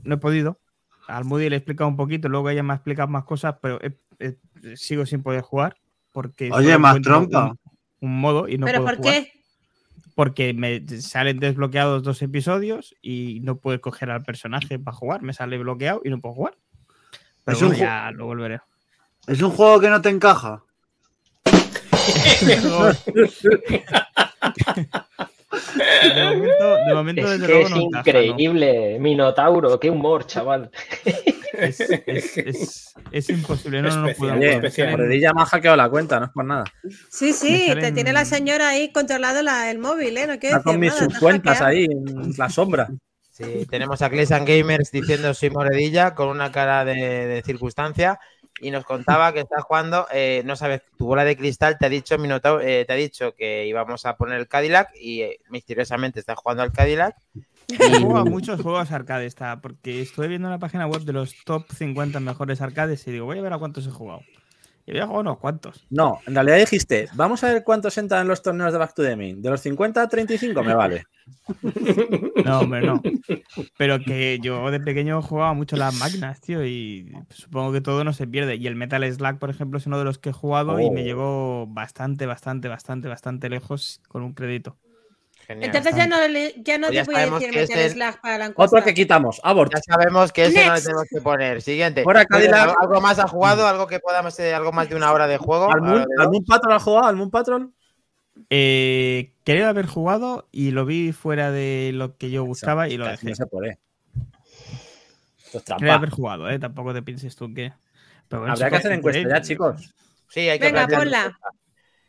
No 0.07 0.15
he 0.15 0.19
podido. 0.19 0.61
Al 1.09 1.25
Moody 1.25 1.49
le 1.51 1.57
he 1.57 1.59
explicado 1.59 1.89
un 1.89 1.97
poquito, 1.97 2.29
luego 2.29 2.49
ella 2.51 2.63
me 2.63 2.73
ha 2.73 2.77
explicado 2.77 3.09
más 3.09 3.25
cosas, 3.25 3.57
pero 3.61 3.79
he- 3.83 3.99
he- 4.19 4.77
sigo 4.77 5.05
sin 5.07 5.23
poder 5.23 5.43
jugar. 5.43 5.77
Porque 6.13 6.51
Oye, 6.53 6.79
más 6.79 7.01
trompa. 7.03 7.51
Un, 7.51 7.59
un 8.01 8.21
modo 8.21 8.49
y 8.49 8.57
no 8.59 8.67
¿Pero 8.67 8.83
puedo 8.83 8.97
por 8.97 9.05
jugar 9.05 9.25
qué? 9.25 9.33
porque 10.15 10.55
me 10.55 10.87
salen 11.01 11.39
desbloqueados 11.39 12.03
dos 12.03 12.23
episodios 12.23 12.95
y 13.03 13.41
no 13.43 13.59
puedo 13.59 13.79
coger 13.83 14.11
al 14.11 14.23
personaje 14.23 14.79
para 14.79 14.97
jugar. 14.97 15.21
Me 15.23 15.35
sale 15.35 15.59
bloqueado 15.59 16.01
y 16.05 16.09
no 16.11 16.21
puedo 16.21 16.35
jugar. 16.35 16.57
Pero 17.45 17.57
Es 17.57 17.63
un 17.63 17.69
bueno, 17.69 17.85
ya 17.85 18.11
lo 18.13 18.25
volveré. 18.27 18.61
Es 19.27 19.43
un 19.43 19.51
juego 19.51 19.79
que 19.81 19.91
no 19.91 20.01
te 20.01 20.09
encaja. 20.09 20.63
De 26.15 26.25
momento, 26.25 26.75
de 26.87 26.95
momento 26.95 27.21
Es 27.23 27.31
desde 27.31 27.47
que 27.47 27.53
luego 27.53 27.67
es 27.67 27.71
no 27.71 27.77
encaja, 27.83 28.03
¿no? 28.13 28.19
increíble. 28.21 28.99
Minotauro, 29.01 29.81
qué 29.81 29.91
humor, 29.91 30.27
chaval. 30.27 30.71
Es, 31.53 31.81
es- 31.81 32.37
es- 32.39 32.95
es 33.11 33.31
imposible, 33.31 33.81
no, 33.83 33.89
no, 33.89 34.13
puedo. 34.15 34.33
Especial, 34.35 34.39
Oye, 34.39 34.55
especial. 34.57 34.91
Moredilla 34.91 35.33
me 35.33 35.43
ha 35.43 35.47
hackeado 35.47 35.77
la 35.77 35.89
cuenta, 35.89 36.19
no 36.21 36.27
es 36.27 36.33
por 36.33 36.45
nada. 36.45 36.65
Sí, 37.11 37.33
sí, 37.33 37.69
salen- 37.69 37.81
te 37.85 37.93
tiene 37.93 38.13
la 38.13 38.25
señora 38.25 38.69
ahí 38.69 38.93
controlado 38.93 39.43
la- 39.43 39.71
el 39.71 39.79
móvil, 39.79 40.17
¿eh? 40.19 40.27
No 40.27 40.39
quiero 40.39 40.59
Está 40.59 40.71
con 40.71 40.81
mis 40.81 40.93
nada, 40.95 41.09
subcuentas 41.11 41.63
ahí 41.63 41.85
en 41.85 42.33
la 42.37 42.49
sombra. 42.51 42.89
Sí, 43.31 43.67
tenemos 43.71 44.01
a 44.01 44.09
Clayson 44.09 44.47
Gamers 44.47 44.91
diciendo 44.91 45.35
soy 45.35 45.51
moredilla 45.51 46.15
con 46.15 46.29
una 46.29 46.51
cara 46.51 46.87
de, 46.87 46.95
de 47.27 47.43
circunstancia 47.43 48.19
y 48.61 48.71
nos 48.71 48.85
contaba 48.85 49.33
que 49.33 49.41
está 49.41 49.61
jugando, 49.61 50.07
eh, 50.13 50.43
no 50.45 50.57
sabes, 50.57 50.83
tu 50.97 51.07
bola 51.07 51.25
de 51.25 51.37
cristal 51.37 51.77
te 51.79 51.87
ha 51.87 51.89
dicho 51.89 52.19
Minotauro, 52.19 52.63
eh, 52.63 52.85
te 52.87 52.93
ha 52.93 52.97
dicho 52.97 53.35
que 53.35 53.67
íbamos 53.67 54.07
a 54.07 54.17
poner 54.17 54.39
el 54.39 54.49
Cadillac 54.49 54.91
y 55.01 55.23
eh, 55.23 55.41
misteriosamente 55.51 56.21
está 56.21 56.35
jugando 56.35 56.63
al 56.63 56.73
Cadillac. 56.73 57.17
He 57.69 58.01
jugado 58.01 58.19
a 58.19 58.25
muchos 58.25 58.61
juegos 58.61 58.93
arcade 58.93 59.27
está, 59.27 59.61
porque 59.61 60.01
estuve 60.01 60.29
viendo 60.29 60.47
en 60.49 60.53
la 60.53 60.59
página 60.59 60.87
web 60.87 61.03
de 61.03 61.13
los 61.13 61.35
top 61.45 61.65
50 61.73 62.21
mejores 62.21 62.61
arcades 62.61 63.07
y 63.07 63.13
digo, 63.13 63.27
voy 63.27 63.39
a 63.39 63.43
ver 63.43 63.53
a 63.53 63.59
cuántos 63.59 63.87
he 63.87 63.91
jugado. 63.91 64.21
Y 64.87 64.93
había 64.93 65.03
jugado 65.07 65.21
unos 65.23 65.39
cuantos. 65.39 65.85
No, 65.91 66.21
en 66.27 66.35
realidad 66.35 66.59
dijiste, 66.59 67.09
vamos 67.15 67.43
a 67.43 67.53
ver 67.53 67.65
cuántos 67.65 67.99
entran 67.99 68.23
en 68.23 68.29
los 68.29 68.41
torneos 68.41 68.73
de 68.73 68.79
Back 68.79 68.95
to 68.95 69.03
the 69.03 69.17
Main. 69.17 69.43
De 69.43 69.51
los 69.51 69.61
50 69.61 70.01
a 70.01 70.09
35 70.09 70.63
me 70.63 70.75
vale. 70.75 71.05
No, 72.45 72.61
hombre, 72.61 72.83
no. 72.87 73.03
Pero 73.77 73.99
que 73.99 74.39
yo 74.41 74.71
de 74.71 74.79
pequeño 74.79 75.21
jugaba 75.23 75.55
mucho 75.55 75.77
las 75.77 75.95
máquinas, 75.99 76.41
tío, 76.41 76.65
y 76.65 77.13
supongo 77.31 77.73
que 77.73 77.81
todo 77.81 78.05
no 78.05 78.13
se 78.13 78.27
pierde. 78.29 78.55
Y 78.57 78.67
el 78.69 78.77
Metal 78.77 79.03
Slug, 79.13 79.39
por 79.39 79.51
ejemplo, 79.51 79.79
es 79.79 79.87
uno 79.87 79.99
de 79.99 80.05
los 80.05 80.19
que 80.19 80.31
he 80.31 80.33
jugado 80.33 80.79
y 80.79 80.89
me 80.91 81.03
Oh. 81.03 81.05
llegó 81.05 81.67
bastante, 81.67 82.27
bastante, 82.27 82.69
bastante, 82.69 83.09
bastante 83.09 83.49
lejos 83.51 84.01
con 84.09 84.23
un 84.23 84.35
crédito. 84.35 84.77
Genial. 85.47 85.67
Entonces 85.69 85.95
ya 85.95 86.07
no, 86.09 86.27
le- 86.29 86.55
ya 86.63 86.77
no 86.79 86.89
Pues 86.89 86.97
ya 86.97 87.05
te 87.05 87.11
voy 87.13 87.21
a 87.21 87.25
decir 87.31 87.51
que 87.51 87.61
meter 87.61 87.79
el- 87.79 87.91
slash 87.93 88.15
para 88.21 88.39
la 88.39 88.45
encuesta. 88.47 88.77
Otro 88.79 88.85
que 88.85 88.95
quitamos, 88.95 89.41
aborto. 89.45 89.77
Ya 89.79 89.83
sabemos 89.95 90.33
que 90.33 90.47
ese 90.47 90.55
no 90.59 90.61
le 90.65 90.71
Next. 90.71 90.87
tenemos 90.87 91.05
que 91.09 91.21
poner. 91.21 91.63
Siguiente. 91.63 92.03
Fuera 92.03 92.25
Cadillac. 92.25 92.55
¿Algo- 92.71 92.81
¿Algo 92.81 93.01
más 93.01 93.19
ha 93.21 93.29
jugado? 93.29 93.67
¿Algo 93.67 93.87
que 93.87 94.01
podamos, 94.01 94.39
eh, 94.41 94.55
algo 94.55 94.73
más 94.73 94.89
de 94.89 94.97
una 94.97 95.13
hora 95.13 95.27
de 95.29 95.39
juego? 95.39 95.71
¿Al 95.73 95.81
Moon, 95.83 95.93
Ahora 96.01 96.05
de 96.17 96.23
al 96.25 96.31
Moon 96.31 96.45
Patrol 96.45 96.73
has 96.73 96.83
jugado? 96.83 97.07
¿Al 97.07 97.17
Moon 97.17 97.31
Patrol? 97.31 97.73
Eh, 98.51 99.33
creo 99.45 99.69
haber 99.69 99.87
jugado 99.87 100.49
y 100.53 100.71
lo 100.73 100.85
vi 100.85 101.13
fuera 101.13 101.51
de 101.53 101.91
lo 101.95 102.17
que 102.17 102.31
yo 102.31 102.45
buscaba 102.45 102.89
y 102.89 102.97
lo 102.97 103.07
dejé. 103.07 103.29
No 103.31 103.35
se 103.37 103.47
puede. 103.47 103.79
Esto 105.39 105.59
es 105.59 105.65
Creo 105.65 105.77
trampa. 105.79 105.95
haber 105.95 106.11
jugado, 106.11 106.51
¿eh? 106.51 106.59
Tampoco 106.59 106.93
te 106.93 107.03
pienses 107.03 107.37
tú 107.37 107.53
que. 107.55 107.73
Pero 108.29 108.41
bueno, 108.41 108.53
Habría 108.55 108.71
que 108.71 108.77
hacer 108.77 108.93
encuesta 108.93 109.21
¿eh? 109.23 109.27
ya, 109.29 109.41
chicos. 109.41 109.95
Sí, 110.29 110.41
hay 110.49 110.59
que 110.59 110.67
Venga, 110.73 110.89
ponla. 110.89 111.39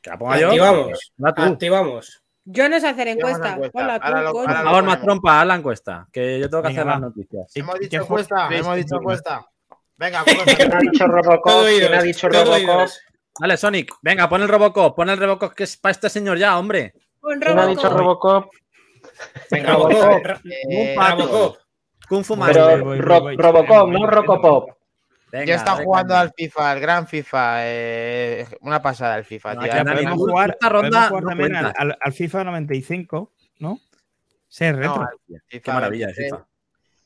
Que 0.02 0.10
la 0.10 0.18
ponga 0.18 0.40
yo. 0.40 0.48
Activamos. 0.48 1.12
Activamos. 1.24 2.24
Yo 2.50 2.70
no 2.70 2.80
sé 2.80 2.88
hacer 2.88 3.10
encuesta. 3.10 3.56
tú, 3.56 3.62
lo- 3.64 4.32
Por 4.32 4.52
favor, 4.54 4.84
más 4.84 5.02
trompa, 5.02 5.42
haz 5.42 5.48
la 5.48 5.56
encuesta. 5.56 6.08
Que 6.14 6.40
yo 6.40 6.50
tengo 6.50 6.64
que 6.64 6.70
Venga, 6.70 6.82
hacer 6.82 6.88
va. 6.88 6.92
las 6.94 7.02
noticias. 7.02 7.52
Hemos 7.56 7.76
¿Qué 7.76 7.80
dicho 7.82 8.02
encuesta, 8.02 8.50
hemos 8.52 8.76
dicho 8.78 8.96
encuesta. 8.96 9.46
Venga, 9.98 10.24
¿Quién 10.24 10.74
ha 10.74 10.80
dicho 10.80 11.06
Robocop? 11.08 11.44
Todo 11.52 11.66
¿Quién 11.66 11.94
ha 11.94 12.02
dicho 12.02 12.30
Robocop? 12.30 12.90
Dale, 13.40 13.58
Sonic. 13.58 13.94
Venga, 14.02 14.30
pon 14.30 14.42
el 14.44 14.48
Robocop. 14.48 14.96
Pon 14.96 15.10
el 15.10 15.18
Robocop 15.18 15.54
que 15.54 15.64
es 15.66 15.76
para 15.78 15.92
este 15.92 16.10
señor 16.10 16.38
ya, 16.38 16.58
hombre. 16.58 16.94
Pon 17.20 17.40
¿Quién 17.40 17.60
ha 17.60 17.66
dicho 17.68 17.90
Robocop. 17.90 18.44
Robocop? 18.46 18.54
Venga, 19.52 19.74
Robocop. 19.74 20.02
Robocop. 20.04 20.46
Eh, 20.72 20.96
Robocop. 20.98 21.58
Kung 22.08 22.24
Fu 22.24 22.34
Pero 22.36 22.46
Master. 22.46 22.82
voy, 22.84 22.98
voy, 22.98 23.02
Ro- 23.02 23.22
voy. 23.22 23.36
Robocop, 23.36 23.90
no 23.90 24.08
Rocopop. 24.08 24.70
Venga, 25.32 25.56
estado 25.56 25.78
dale, 25.78 25.86
jugando 25.86 26.16
al 26.16 26.32
FIFA, 26.36 26.72
al 26.72 26.80
gran 26.80 27.08
FIFA. 27.08 27.56
eh, 27.66 28.48
una 28.62 28.82
pasada 28.82 29.18
el 29.18 29.26
FIFA, 29.26 29.56
No, 29.56 29.62
tío. 29.64 29.74
Eh, 29.74 29.84
Podemos 29.84 30.18
jugar, 30.18 30.50
esta 30.52 30.70
ronda 30.70 30.90
podemos 30.90 31.10
jugar 31.10 31.24
no 31.24 31.30
también 31.30 31.56
al, 31.78 31.98
al- 32.00 32.14
FIFA 32.14 32.44
95, 32.46 33.34
¿no? 33.60 33.80
Ser 34.48 34.76
no, 34.78 34.82
retro. 35.06 35.08
Qué 35.50 35.62
maravilla 35.72 36.06
23. 36.08 36.32
FIFA. 36.32 36.48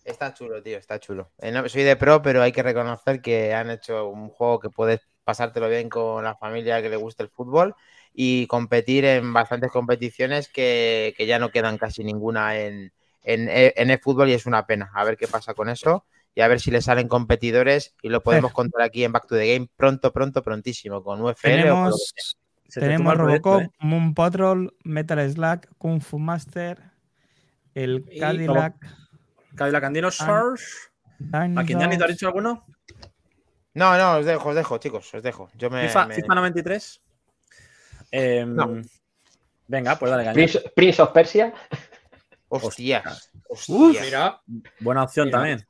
Está 0.04 0.34
chulo, 0.34 0.62
tío, 0.64 0.78
está 0.78 1.00
chulo. 1.00 1.32
Eh, 1.40 1.52
no, 1.52 1.68
soy 1.70 1.84
de 1.84 1.96
pro, 1.96 2.22
pero 2.22 2.42
hay 2.42 2.52
que 2.52 2.64
reconocer 2.64 3.22
que 3.22 3.54
han 3.54 3.70
hecho 3.70 4.08
un 4.10 4.30
juego 4.30 4.60
que 4.60 4.70
puedes 4.70 5.02
pasártelo 5.24 5.70
bien 5.70 5.90
con 5.90 6.24
la 6.24 6.36
familia 6.36 6.82
que 6.82 6.90
le 6.90 6.96
guste 6.98 7.22
el 7.24 7.30
fútbol 7.30 7.76
y 8.14 8.48
competir 8.48 9.06
en 9.06 9.32
bastantes 9.34 9.72
competiciones 9.72 10.48
que, 10.50 11.14
que 11.18 11.26
ya 11.28 11.38
no 11.40 11.50
quedan 11.52 11.78
casi 11.78 12.04
ninguna 12.04 12.58
en, 12.58 12.92
en, 13.24 13.48
en 13.50 13.90
el 13.92 14.00
fútbol 14.00 14.30
y 14.30 14.34
es 14.34 14.46
una 14.48 14.66
pena. 14.66 14.90
A 14.94 15.04
ver 15.04 15.18
qué 15.18 15.28
pasa 15.28 15.54
con 15.54 15.70
eso 15.70 16.06
y 16.36 16.42
a 16.42 16.48
ver 16.48 16.60
si 16.60 16.72
le 16.72 16.82
salen 16.82 17.08
competidores 17.08 17.94
y 18.02 18.10
lo 18.10 18.22
podemos 18.22 18.52
contar 18.54 18.82
aquí 18.84 19.04
en 19.04 19.12
Back 19.12 19.28
to 19.28 19.36
the 19.36 19.54
Game 19.54 19.68
pronto, 19.76 20.12
pronto, 20.14 20.42
prontísimo, 20.44 21.04
con 21.04 21.22
UFL 21.22 21.70
o 21.70 21.74
con 21.76 21.90
lo 21.90 21.92
que 21.92 22.22
sea. 22.22 22.40
Tenemos, 22.74 22.74
tenemos 22.74 23.14
proyecto, 23.16 23.50
Robocop, 23.50 23.62
¿eh? 23.74 23.76
Moon 23.80 24.14
Patrol, 24.14 24.74
Metal 24.86 25.30
Slug, 25.32 25.62
Kung 25.78 26.00
Fu 26.02 26.20
Master, 26.20 26.82
el 27.76 28.06
Y- 28.10 28.20
Cadillac. 28.20 28.76
Cadillac 29.56 29.84
and 29.84 29.96
Dinosaurs. 29.96 30.92
¿A 31.34 31.42
quién 31.42 31.56
Dinosaurs. 31.68 31.98
te 31.98 32.04
has 32.06 32.10
dicho 32.12 32.28
alguno? 32.28 32.66
No, 33.74 33.98
no, 33.98 34.18
os 34.20 34.26
dejo, 34.26 34.50
os 34.50 34.56
dejo, 34.56 34.78
chicos, 34.78 35.14
os 35.14 35.22
dejo. 35.22 35.50
Yo 35.56 35.70
me, 35.70 35.82
FIFA, 35.88 36.08
me- 36.08 36.16
FIFA 36.16 36.36
93. 36.36 37.02
Em, 38.12 38.56
No. 38.56 38.82
Venga, 39.68 39.98
pues 40.00 40.12
dale. 40.12 40.32
Prince, 40.34 40.60
Prince 40.76 41.02
of 41.02 41.12
Persia. 41.12 41.54
Hostias. 42.50 43.32
Uf. 43.50 43.70
hostias. 43.70 44.06
Mira. 44.06 44.42
Buena 44.80 45.04
opción 45.04 45.28
Mira. 45.28 45.38
también. 45.38 45.68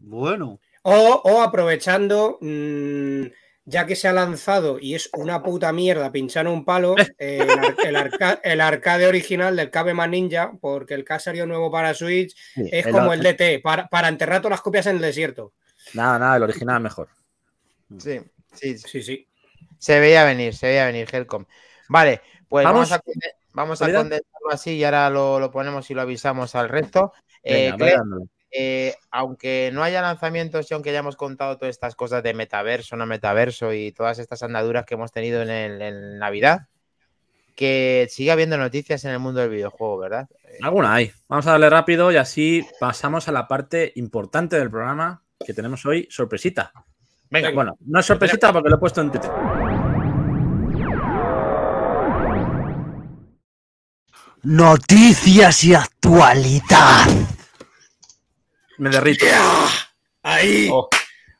Bueno. 0.00 0.60
O, 0.82 1.20
o 1.24 1.42
aprovechando, 1.42 2.38
mm, 2.40 3.24
ya 3.64 3.84
que 3.86 3.96
se 3.96 4.08
ha 4.08 4.12
lanzado 4.12 4.78
y 4.80 4.94
es 4.94 5.10
una 5.14 5.42
puta 5.42 5.72
mierda 5.72 6.10
pinchar 6.10 6.48
un 6.48 6.64
palo, 6.64 6.96
eh, 7.18 7.38
el, 7.52 7.58
ar- 7.58 7.76
el 7.84 7.96
arca- 7.96 8.40
el 8.42 8.60
arcade 8.60 9.06
original 9.06 9.56
del 9.56 9.70
Cabeman 9.70 10.10
Ninja, 10.10 10.52
porque 10.60 10.94
el 10.94 11.04
salido 11.18 11.46
nuevo 11.46 11.70
para 11.70 11.94
Switch 11.94 12.34
Sí, 12.54 12.62
es 12.72 12.86
el 12.86 12.92
como 12.92 13.12
el 13.12 13.22
DT, 13.22 13.60
para, 13.60 13.88
para 13.88 14.08
enterrar 14.08 14.40
todas 14.40 14.52
las 14.52 14.62
copias 14.62 14.86
en 14.86 14.96
el 14.96 15.02
desierto. 15.02 15.52
Nada, 15.94 16.18
nada, 16.18 16.36
el 16.36 16.42
original 16.44 16.80
mejor. 16.80 17.08
Sí, 17.98 18.20
sí, 18.52 18.78
Sí, 18.78 19.02
sí. 19.02 19.26
Se 19.78 20.00
veía 20.00 20.24
venir, 20.24 20.54
se 20.54 20.66
veía 20.68 20.86
venir, 20.86 21.08
Helcom. 21.12 21.44
Vale, 21.88 22.20
pues 22.48 22.64
vamos, 22.64 22.90
Vamos. 22.90 22.92
a, 22.92 23.02
vamos 23.52 23.82
a 23.82 23.92
condensarlo 23.92 24.50
así 24.50 24.72
y 24.76 24.84
ahora 24.84 25.08
lo, 25.10 25.38
lo 25.38 25.50
ponemos 25.50 25.90
y 25.90 25.94
lo 25.94 26.02
avisamos 26.02 26.54
al 26.54 26.68
resto. 26.68 27.12
Eh, 27.42 27.72
Venga. 27.78 28.00
Eh, 28.50 28.94
aunque 29.10 29.70
no 29.72 29.82
haya 29.82 30.00
lanzamientos 30.00 30.70
y 30.70 30.74
aunque 30.74 30.90
hayamos 30.90 31.16
contado 31.16 31.56
todas 31.58 31.70
estas 31.70 31.94
cosas 31.94 32.22
de 32.22 32.34
metaverso, 32.34 32.96
no 32.96 33.06
metaverso 33.06 33.72
y 33.72 33.92
todas 33.92 34.18
estas 34.18 34.42
andaduras 34.42 34.86
que 34.86 34.94
hemos 34.94 35.12
tenido 35.12 35.42
en, 35.42 35.50
el, 35.50 35.82
en 35.82 36.18
Navidad, 36.18 36.68
que 37.54 38.06
siga 38.10 38.34
habiendo 38.34 38.56
noticias 38.56 39.04
en 39.04 39.10
el 39.10 39.18
mundo 39.18 39.40
del 39.40 39.50
videojuego, 39.50 39.98
¿verdad? 39.98 40.28
Eh, 40.44 40.58
Alguna 40.62 40.94
hay. 40.94 41.12
Vamos 41.28 41.46
a 41.46 41.52
darle 41.52 41.68
rápido 41.68 42.10
y 42.12 42.16
así 42.16 42.64
pasamos 42.80 43.28
a 43.28 43.32
la 43.32 43.48
parte 43.48 43.92
importante 43.96 44.58
del 44.58 44.70
programa 44.70 45.22
que 45.44 45.52
tenemos 45.54 45.84
hoy, 45.84 46.06
sorpresita. 46.10 46.72
venga, 47.30 47.50
Bueno, 47.50 47.76
no 47.80 48.00
es 48.00 48.06
sorpresita 48.06 48.52
porque 48.52 48.70
lo 48.70 48.76
he 48.76 48.78
puesto 48.78 49.00
en 49.00 49.10
Twitter. 49.10 49.30
Noticias 54.42 55.64
y 55.64 55.74
actualidad. 55.74 57.06
Me 58.78 58.90
derrito. 58.90 59.26
Ahí, 60.22 60.68
Oh. 60.72 60.88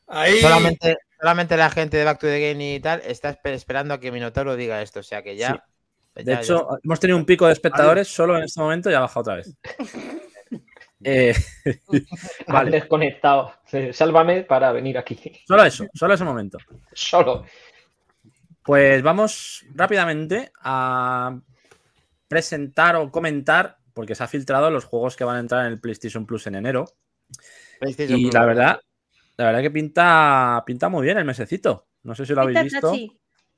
ahí. 0.07 0.39
solamente, 0.41 0.97
solamente 1.19 1.57
la 1.57 1.69
gente 1.69 1.97
de 1.97 2.03
Back 2.05 2.19
to 2.19 2.27
the 2.27 2.49
Game 2.51 2.75
y 2.75 2.79
tal 2.79 3.01
está 3.05 3.29
esper- 3.35 3.53
esperando 3.53 3.93
a 3.93 3.99
que 3.99 4.11
Minotauro 4.11 4.55
diga 4.55 4.81
esto, 4.81 4.99
o 4.99 5.03
sea 5.03 5.21
que 5.23 5.35
ya... 5.35 5.63
De 6.15 6.23
ya- 6.23 6.33
ya 6.35 6.41
hecho, 6.41 6.67
hemos 6.83 6.99
tenido 6.99 7.17
un 7.17 7.25
pico 7.25 7.45
de 7.47 7.53
espectadores 7.53 8.07
solo 8.07 8.35
en 8.37 8.43
este 8.43 8.59
momento 8.59 8.89
y 8.89 8.93
ha 8.93 8.99
bajado 8.99 9.21
otra 9.21 9.35
vez. 9.35 9.55
Eh, 11.01 11.33
Vale. 11.87 12.05
vale, 12.47 12.71
desconectado. 12.71 13.53
Eh, 13.71 13.93
Sálvame 13.93 14.43
para 14.43 14.73
venir 14.73 14.97
aquí. 14.97 15.17
solo 15.47 15.63
eso, 15.63 15.85
solo 15.93 16.13
ese 16.13 16.25
momento. 16.25 16.57
Solo. 16.91 17.45
Pues 18.63 19.01
vamos 19.01 19.63
rápidamente 19.75 20.51
a 20.61 21.39
presentar 22.27 22.97
o 22.97 23.09
comentar, 23.11 23.77
porque 23.93 24.13
se 24.13 24.25
ha 24.25 24.27
filtrado 24.27 24.69
los 24.71 24.83
juegos 24.83 25.15
que 25.15 25.23
van 25.23 25.37
a 25.37 25.39
entrar 25.39 25.65
en 25.65 25.71
el 25.71 25.79
PlayStation 25.79 26.25
Plus 26.25 26.47
en 26.47 26.55
enero. 26.55 26.83
PlayStation 27.79 28.19
Y 28.19 28.23
Plus. 28.23 28.33
la 28.33 28.45
verdad, 28.45 28.79
la 29.37 29.45
verdad 29.45 29.61
que 29.61 29.71
pinta, 29.71 30.63
pinta 30.65 30.89
muy 30.89 31.03
bien 31.05 31.17
el 31.17 31.25
mesecito. 31.25 31.87
No 32.03 32.15
sé 32.15 32.25
si 32.25 32.33
lo 32.33 32.41
habéis 32.41 32.63
visto, 32.63 32.93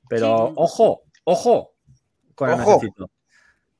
pero 0.08 0.48
Sí. 0.48 0.52
ojo, 0.56 1.02
ojo 1.24 1.74
con 2.34 2.50
el 2.50 2.56
mesecito. 2.58 3.10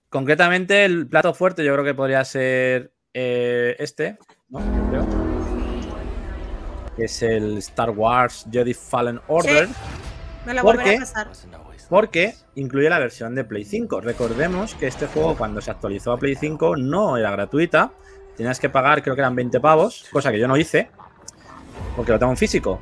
Concretamente, 0.09 0.84
el 0.84 1.07
plato 1.09 1.32
fuerte 1.34 1.64
yo 1.64 1.72
creo 1.72 1.84
que 1.84 1.95
podría 1.95 2.24
ser 2.24 2.93
eh, 3.14 3.76
este, 3.78 4.18
¿no? 4.49 4.61
Yo 4.61 4.88
creo. 4.90 5.07
Que 6.97 7.05
es 7.05 7.22
el 7.22 7.59
Star 7.59 7.90
Wars 7.90 8.47
Jedi 8.51 8.74
Fallen 8.74 9.20
Order. 9.28 9.68
Me 10.45 10.55
lo 10.55 10.62
¿Por 10.62 10.76
volveré 10.76 10.90
qué? 10.90 10.97
a 10.97 11.01
pasar. 11.01 11.28
Porque 11.88 12.34
incluye 12.55 12.88
la 12.90 12.99
versión 12.99 13.34
de 13.34 13.45
Play 13.45 13.64
5. 13.64 14.01
Recordemos 14.01 14.74
que 14.74 14.86
este 14.86 15.07
juego, 15.07 15.36
cuando 15.36 15.61
se 15.61 15.70
actualizó 15.70 16.12
a 16.12 16.18
Play 16.18 16.34
5, 16.36 16.76
no 16.76 17.16
era 17.16 17.30
gratuita. 17.30 17.93
Tenías 18.37 18.59
que 18.59 18.68
pagar, 18.68 19.03
creo 19.03 19.14
que 19.14 19.20
eran 19.20 19.35
20 19.35 19.61
pavos, 19.61 20.07
cosa 20.11 20.33
que 20.33 20.39
yo 20.39 20.49
no 20.49 20.57
hice, 20.57 20.91
porque 21.97 22.12
lo 22.12 22.18
tengo 22.18 22.33
en 22.33 22.39
físico. 22.39 22.80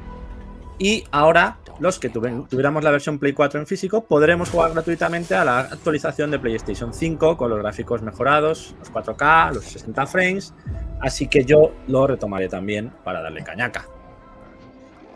Y 0.78 1.04
ahora 1.10 1.58
los 1.80 1.98
que 1.98 2.10
tuviéramos 2.10 2.84
la 2.84 2.90
versión 2.90 3.18
Play 3.18 3.32
4 3.32 3.60
en 3.60 3.66
físico, 3.66 4.04
podremos 4.04 4.50
jugar 4.50 4.72
gratuitamente 4.72 5.34
a 5.34 5.44
la 5.44 5.60
actualización 5.60 6.30
de 6.30 6.38
PlayStation 6.38 6.92
5 6.92 7.38
con 7.38 7.50
los 7.50 7.58
gráficos 7.58 8.02
mejorados, 8.02 8.74
los 8.78 8.92
4K, 8.92 9.54
los 9.54 9.64
60 9.64 10.06
frames. 10.06 10.54
Así 11.00 11.26
que 11.26 11.44
yo 11.44 11.72
lo 11.88 12.06
retomaré 12.06 12.48
también 12.48 12.92
para 13.02 13.22
darle 13.22 13.42
cañaca. 13.42 13.86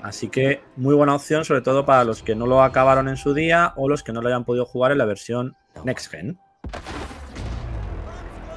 Así 0.02 0.28
que 0.28 0.62
muy 0.76 0.94
buena 0.94 1.14
opción, 1.14 1.44
sobre 1.44 1.60
todo 1.60 1.84
para 1.84 2.04
los 2.04 2.22
que 2.22 2.34
no 2.34 2.46
lo 2.46 2.62
acabaron 2.62 3.08
en 3.08 3.16
su 3.18 3.34
día 3.34 3.74
o 3.76 3.88
los 3.88 4.02
que 4.02 4.12
no 4.12 4.22
lo 4.22 4.28
hayan 4.28 4.44
podido 4.44 4.64
jugar 4.64 4.92
en 4.92 4.98
la 4.98 5.04
versión 5.04 5.56
Next 5.84 6.10
Gen. 6.10 6.38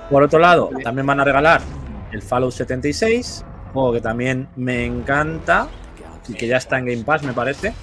Por 0.09 0.23
otro 0.23 0.39
lado, 0.39 0.69
también 0.83 1.05
van 1.05 1.19
a 1.19 1.23
regalar 1.23 1.61
el 2.11 2.21
Fallout 2.21 2.53
76, 2.53 3.43
juego 3.73 3.93
que 3.93 4.01
también 4.01 4.47
me 4.55 4.85
encanta 4.85 5.67
y 6.27 6.33
que 6.33 6.47
ya 6.47 6.57
está 6.57 6.77
en 6.77 6.85
Game 6.85 7.03
Pass, 7.03 7.23
me 7.23 7.33
parece. 7.33 7.73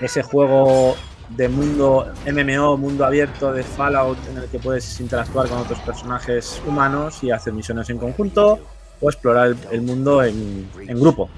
Ese 0.00 0.22
juego 0.22 0.96
de 1.30 1.48
mundo 1.48 2.06
MMO, 2.26 2.76
mundo 2.76 3.04
abierto 3.04 3.52
de 3.52 3.62
Fallout, 3.62 4.18
en 4.30 4.38
el 4.38 4.48
que 4.48 4.58
puedes 4.58 5.00
interactuar 5.00 5.48
con 5.48 5.58
otros 5.58 5.78
personajes 5.80 6.60
humanos 6.66 7.22
y 7.22 7.30
hacer 7.30 7.52
misiones 7.52 7.90
en 7.90 7.98
conjunto 7.98 8.58
o 9.00 9.08
explorar 9.08 9.48
el, 9.48 9.58
el 9.70 9.82
mundo 9.82 10.22
en, 10.24 10.68
en 10.86 11.00
grupo. 11.00 11.28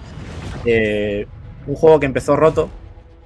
Eh, 0.65 1.27
un 1.67 1.75
juego 1.75 2.01
que 2.01 2.07
empezó 2.07 2.37
roto, 2.37 2.69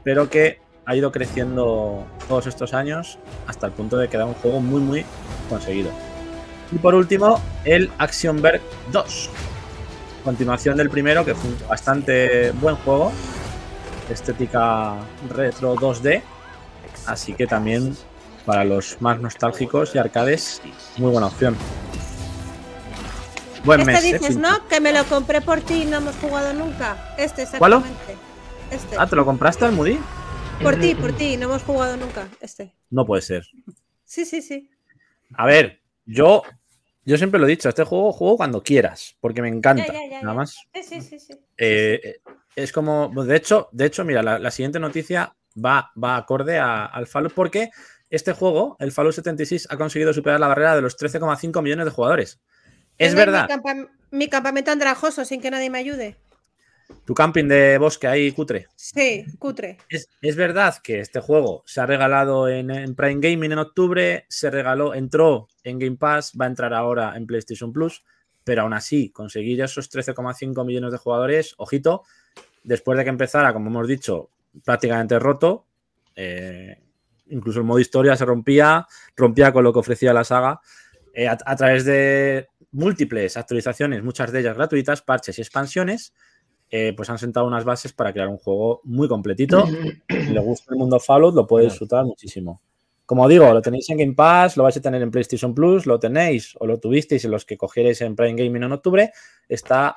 pero 0.02 0.28
que 0.28 0.60
ha 0.86 0.96
ido 0.96 1.12
creciendo 1.12 2.04
todos 2.28 2.46
estos 2.46 2.74
años 2.74 3.18
hasta 3.46 3.66
el 3.66 3.72
punto 3.72 3.96
de 3.96 4.08
quedar 4.08 4.26
un 4.26 4.34
juego 4.34 4.60
muy, 4.60 4.80
muy 4.80 5.04
conseguido. 5.48 5.90
Y 6.74 6.78
por 6.78 6.94
último, 6.96 7.40
el 7.64 7.90
Actionberg 7.98 8.60
2. 8.90 9.30
Continuación 10.24 10.76
del 10.76 10.90
primero, 10.90 11.24
que 11.24 11.34
fue 11.34 11.50
un 11.50 11.68
bastante 11.68 12.50
buen 12.52 12.74
juego. 12.76 13.12
Estética 14.10 14.96
retro 15.30 15.76
2D. 15.76 16.22
Así 17.06 17.34
que 17.34 17.46
también 17.46 17.96
para 18.44 18.64
los 18.64 19.00
más 19.00 19.20
nostálgicos 19.20 19.94
y 19.94 19.98
arcades, 19.98 20.60
muy 20.96 21.12
buena 21.12 21.28
opción. 21.28 21.56
Buen 23.64 23.80
Este 23.80 23.92
mes. 23.92 24.04
¿eh? 24.04 24.18
dices, 24.18 24.36
¿no? 24.36 24.66
Que 24.68 24.80
me 24.80 24.92
lo 24.92 25.04
compré 25.04 25.40
por 25.40 25.60
ti 25.60 25.82
y 25.82 25.86
no 25.86 25.98
hemos 25.98 26.16
jugado 26.16 26.52
nunca. 26.54 27.14
Este, 27.16 27.46
¿Cuál? 27.56 27.74
exactamente. 27.74 28.16
Este. 28.70 28.96
Ah, 28.98 29.06
¿te 29.06 29.16
lo 29.16 29.24
compraste 29.24 29.64
al 29.64 29.72
Moody? 29.72 29.98
Por 30.62 30.76
ti, 30.76 30.94
por 30.94 31.12
ti, 31.12 31.36
no 31.36 31.44
hemos 31.44 31.62
jugado 31.62 31.96
nunca. 31.96 32.28
Este. 32.40 32.74
No 32.90 33.06
puede 33.06 33.22
ser. 33.22 33.46
Sí, 34.04 34.24
sí, 34.24 34.42
sí. 34.42 34.70
A 35.34 35.46
ver, 35.46 35.80
yo, 36.06 36.42
yo 37.04 37.16
siempre 37.18 37.38
lo 37.40 37.46
he 37.46 37.50
dicho, 37.50 37.68
este 37.68 37.84
juego 37.84 38.12
juego 38.12 38.36
cuando 38.36 38.62
quieras, 38.62 39.16
porque 39.20 39.42
me 39.42 39.48
encanta. 39.48 39.86
Ya, 39.86 39.92
ya, 39.92 40.10
ya, 40.10 40.22
Nada 40.22 40.34
más. 40.34 40.56
Sí, 40.74 41.00
sí, 41.02 41.18
sí. 41.18 41.34
Eh, 41.58 42.16
es 42.56 42.72
como, 42.72 43.10
de 43.24 43.36
hecho, 43.36 43.68
de 43.72 43.86
hecho, 43.86 44.04
mira, 44.04 44.22
la, 44.22 44.38
la 44.38 44.50
siguiente 44.50 44.78
noticia 44.80 45.34
va, 45.62 45.90
va 46.02 46.16
acorde 46.16 46.58
a- 46.58 46.86
al 46.86 47.06
Fallout 47.06 47.32
porque 47.34 47.70
este 48.10 48.32
juego, 48.32 48.76
el 48.80 48.92
Fallout 48.92 49.14
76, 49.14 49.66
ha 49.70 49.76
conseguido 49.76 50.12
superar 50.12 50.38
la 50.40 50.48
barrera 50.48 50.76
de 50.76 50.82
los 50.82 50.96
13,5 50.96 51.62
millones 51.62 51.84
de 51.86 51.90
jugadores. 51.90 52.40
Es 52.98 53.14
verdad, 53.14 53.48
Mi, 53.48 53.54
campa- 53.54 53.90
mi 54.12 54.28
campamento 54.28 54.70
andrajoso 54.70 55.24
sin 55.24 55.40
que 55.40 55.50
nadie 55.50 55.68
me 55.70 55.78
ayude. 55.78 56.16
Tu 57.04 57.14
camping 57.14 57.46
de 57.48 57.78
bosque 57.78 58.06
ahí 58.06 58.32
cutre. 58.32 58.68
Sí, 58.76 59.24
cutre. 59.38 59.78
Es, 59.88 60.08
es 60.20 60.36
verdad 60.36 60.76
que 60.82 61.00
este 61.00 61.20
juego 61.20 61.62
se 61.66 61.80
ha 61.80 61.86
regalado 61.86 62.48
en, 62.48 62.70
en 62.70 62.94
Prime 62.94 63.20
Gaming 63.20 63.52
en 63.52 63.58
octubre, 63.58 64.24
se 64.28 64.50
regaló, 64.50 64.94
entró 64.94 65.48
en 65.62 65.78
Game 65.78 65.96
Pass, 65.96 66.32
va 66.40 66.46
a 66.46 66.48
entrar 66.48 66.72
ahora 66.72 67.14
en 67.16 67.26
PlayStation 67.26 67.72
Plus, 67.72 68.04
pero 68.42 68.62
aún 68.62 68.72
así, 68.72 69.10
conseguir 69.10 69.60
esos 69.62 69.90
13,5 69.90 70.64
millones 70.64 70.92
de 70.92 70.98
jugadores, 70.98 71.54
ojito, 71.58 72.04
después 72.62 72.96
de 72.98 73.04
que 73.04 73.10
empezara, 73.10 73.52
como 73.52 73.70
hemos 73.70 73.88
dicho, 73.88 74.30
prácticamente 74.64 75.18
roto, 75.18 75.66
eh, 76.16 76.78
incluso 77.28 77.58
el 77.58 77.64
modo 77.64 77.80
historia 77.80 78.16
se 78.16 78.24
rompía, 78.24 78.86
rompía 79.16 79.52
con 79.52 79.64
lo 79.64 79.72
que 79.72 79.78
ofrecía 79.78 80.12
la 80.12 80.24
saga, 80.24 80.60
eh, 81.14 81.28
a, 81.28 81.38
a 81.44 81.56
través 81.56 81.84
de 81.84 82.48
múltiples 82.72 83.36
actualizaciones, 83.36 84.02
muchas 84.02 84.32
de 84.32 84.40
ellas 84.40 84.56
gratuitas, 84.56 85.02
parches 85.02 85.38
y 85.38 85.42
expansiones, 85.42 86.12
eh, 86.76 86.92
pues 86.96 87.08
han 87.08 87.18
sentado 87.18 87.46
unas 87.46 87.64
bases 87.64 87.92
para 87.92 88.12
crear 88.12 88.26
un 88.26 88.36
juego 88.38 88.80
muy 88.82 89.06
completito. 89.06 89.64
Si 90.08 90.32
le 90.32 90.40
gusta 90.40 90.72
el 90.72 90.76
mundo 90.78 90.98
Fallout, 90.98 91.32
lo 91.32 91.46
puede 91.46 91.66
disfrutar 91.66 92.04
muchísimo. 92.04 92.60
Como 93.06 93.28
digo, 93.28 93.52
lo 93.52 93.62
tenéis 93.62 93.88
en 93.90 93.98
Game 93.98 94.14
Pass, 94.14 94.56
lo 94.56 94.64
vais 94.64 94.76
a 94.76 94.80
tener 94.80 95.00
en 95.00 95.12
PlayStation 95.12 95.54
Plus, 95.54 95.86
lo 95.86 96.00
tenéis 96.00 96.56
o 96.58 96.66
lo 96.66 96.80
tuvisteis 96.80 97.24
en 97.26 97.30
los 97.30 97.44
que 97.44 97.56
cogierais 97.56 98.00
en 98.00 98.16
Prime 98.16 98.34
Gaming 98.42 98.64
en 98.64 98.72
octubre, 98.72 99.12
está 99.48 99.96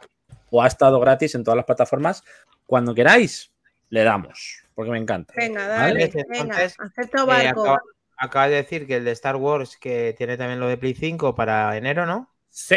o 0.51 0.61
ha 0.61 0.67
estado 0.67 0.99
gratis 0.99 1.34
en 1.34 1.43
todas 1.43 1.55
las 1.55 1.65
plataformas. 1.65 2.23
Cuando 2.67 2.93
queráis, 2.93 3.51
le 3.89 4.03
damos, 4.03 4.61
porque 4.75 4.91
me 4.91 4.99
encanta. 4.99 5.34
Venga, 5.36 5.67
¿Vale? 5.67 5.78
dale. 5.80 6.03
Entonces, 6.03 6.25
Venga, 6.30 6.57
acepto 6.57 7.23
Eh, 7.23 7.25
barco. 7.25 7.61
acaba, 7.61 7.82
acaba 8.17 8.47
de 8.49 8.55
decir 8.57 8.86
que 8.86 8.97
el 8.97 9.03
de 9.05 9.11
Star 9.13 9.38
Wars 9.38 9.78
que 9.78 10.13
tiene 10.15 10.38
también 10.38 10.59
lo 10.59 10.67
de 10.67 10.78
Play 10.78 10.93
5 10.93 11.34
para 11.34 11.75
enero, 11.75 12.05
¿no? 12.05 12.30
Sí. 12.51 12.75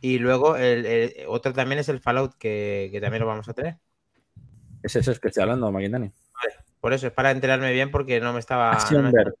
Y 0.00 0.18
luego 0.18 0.56
el, 0.56 0.86
el- 0.86 1.14
otro 1.28 1.52
también 1.52 1.78
es 1.80 1.88
el 1.88 2.00
Fallout 2.00 2.34
que, 2.38 2.88
que 2.92 3.00
también 3.00 3.20
lo 3.20 3.26
vamos 3.26 3.48
a 3.48 3.52
tener. 3.54 3.76
Es 4.82 4.96
ese 4.96 5.18
que 5.20 5.28
estoy 5.28 5.42
hablando, 5.42 5.70
Maquindani. 5.70 6.10
Por 6.80 6.94
eso 6.94 7.06
es 7.08 7.12
para 7.12 7.30
enterarme 7.30 7.70
bien 7.72 7.90
porque 7.90 8.18
no 8.20 8.32
me 8.32 8.38
estaba. 8.40 8.70
no 8.72 8.78
Action 8.78 9.04
me- 9.04 9.10
Verge. 9.12 9.36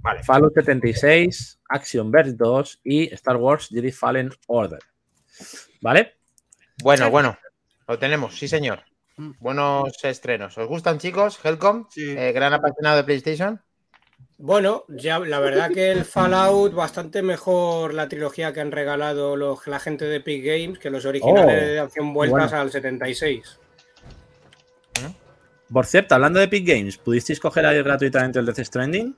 Vale. 0.00 0.22
Fallout 0.24 0.52
76, 0.54 1.60
Action 1.68 2.10
Verge 2.10 2.32
2 2.32 2.80
y 2.82 3.14
Star 3.14 3.36
Wars 3.36 3.68
Jedi 3.68 3.92
Fallen 3.92 4.30
Order. 4.48 4.80
¿Vale? 5.80 6.14
Bueno, 6.82 7.08
bueno, 7.10 7.38
lo 7.86 7.98
tenemos, 7.98 8.36
sí, 8.36 8.48
señor. 8.48 8.82
Buenos 9.38 9.92
estrenos. 10.02 10.58
¿Os 10.58 10.66
gustan, 10.66 10.98
chicos? 10.98 11.38
Helcom, 11.44 11.86
Sí. 11.90 12.10
eh, 12.10 12.32
gran 12.32 12.52
apasionado 12.52 12.96
de 12.96 13.04
PlayStation. 13.04 13.60
Bueno, 14.44 14.82
ya 14.88 15.20
la 15.20 15.38
verdad 15.38 15.70
que 15.70 15.92
el 15.92 16.04
Fallout 16.04 16.74
bastante 16.74 17.22
mejor 17.22 17.94
la 17.94 18.08
trilogía 18.08 18.52
que 18.52 18.60
han 18.60 18.72
regalado 18.72 19.36
los, 19.36 19.64
la 19.68 19.78
gente 19.78 20.04
de 20.06 20.16
Epic 20.16 20.44
Games 20.44 20.80
que 20.80 20.90
los 20.90 21.04
originales 21.04 21.62
Oh, 21.62 21.66
de 21.66 21.78
Acción 21.78 22.12
Vueltas 22.12 22.50
bueno. 22.50 22.62
al 22.62 22.72
76. 22.72 23.60
Por 25.72 25.86
cierto, 25.86 26.16
hablando 26.16 26.40
de 26.40 26.46
Epic 26.46 26.66
Games, 26.66 26.98
¿pudisteis 26.98 27.38
coger 27.38 27.64
ahí 27.66 27.80
gratuitamente 27.84 28.40
el 28.40 28.46
Death 28.46 28.58
Stranding? 28.64 29.16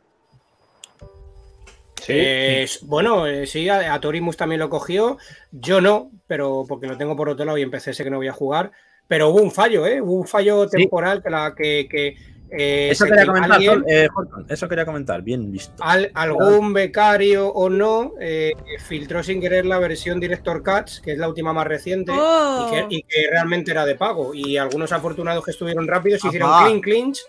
Eh, 2.07 2.68
bueno, 2.83 3.27
eh, 3.27 3.47
sí, 3.47 3.66
a, 3.70 3.95
a 3.95 4.01
Torimus 4.01 4.37
también 4.37 4.59
lo 4.61 4.68
cogió. 4.68 5.16
Yo 5.51 5.81
no, 5.81 6.11
pero 6.27 6.66
porque 6.68 6.87
lo 6.87 6.99
tengo 6.99 7.16
por 7.16 7.31
otro 7.31 7.47
lado 7.47 7.57
y 7.57 7.62
empecé 7.62 7.95
sé 7.95 8.05
que 8.05 8.11
no 8.11 8.18
voy 8.18 8.29
a 8.29 8.33
jugar. 8.35 8.72
Pero 9.09 9.31
hubo 9.31 9.41
un 9.41 9.51
fallo, 9.51 9.87
¿eh? 9.87 10.01
Hubo 10.03 10.12
un 10.12 10.27
fallo 10.29 10.68
Sí. 10.68 10.77
temporal 10.77 11.22
que, 11.22 11.31
la, 11.31 11.55
que, 11.57 11.89
que, 11.91 12.16
eh, 12.57 12.88
Eso 12.90 13.05
quería 13.05 13.22
que 13.22 13.26
comentar, 13.26 13.52
alguien- 13.52 13.84
eh, 13.88 14.09
eso 14.48 14.68
quería 14.68 14.84
comentar, 14.86 15.22
bien 15.22 15.50
visto. 15.50 15.74
al- 15.82 16.11
algún 16.14 16.72
becario 16.72 17.48
o 17.48 17.68
no 17.68 18.12
eh, 18.20 18.52
filtró 18.86 19.22
sin 19.22 19.40
querer 19.40 19.66
la 19.66 19.78
versión 19.78 20.20
Director 20.20 20.62
Cuts, 20.62 21.00
que 21.00 21.12
es 21.12 21.18
la 21.18 21.28
última 21.28 21.52
más 21.52 21.66
reciente, 21.66 22.12
Oh. 22.14 22.68
y, 22.68 22.70
que, 22.74 22.86
y 22.96 23.02
que 23.02 23.28
realmente 23.30 23.70
era 23.70 23.84
de 23.84 23.94
pago. 23.96 24.32
Y 24.34 24.57
algunos 24.57 24.92
afortunados 24.92 25.44
que 25.44 25.50
estuvieron 25.50 25.86
rápidos 25.88 26.24
hicieron 26.24 26.50
clean 26.62 26.80
clinch 26.80 27.20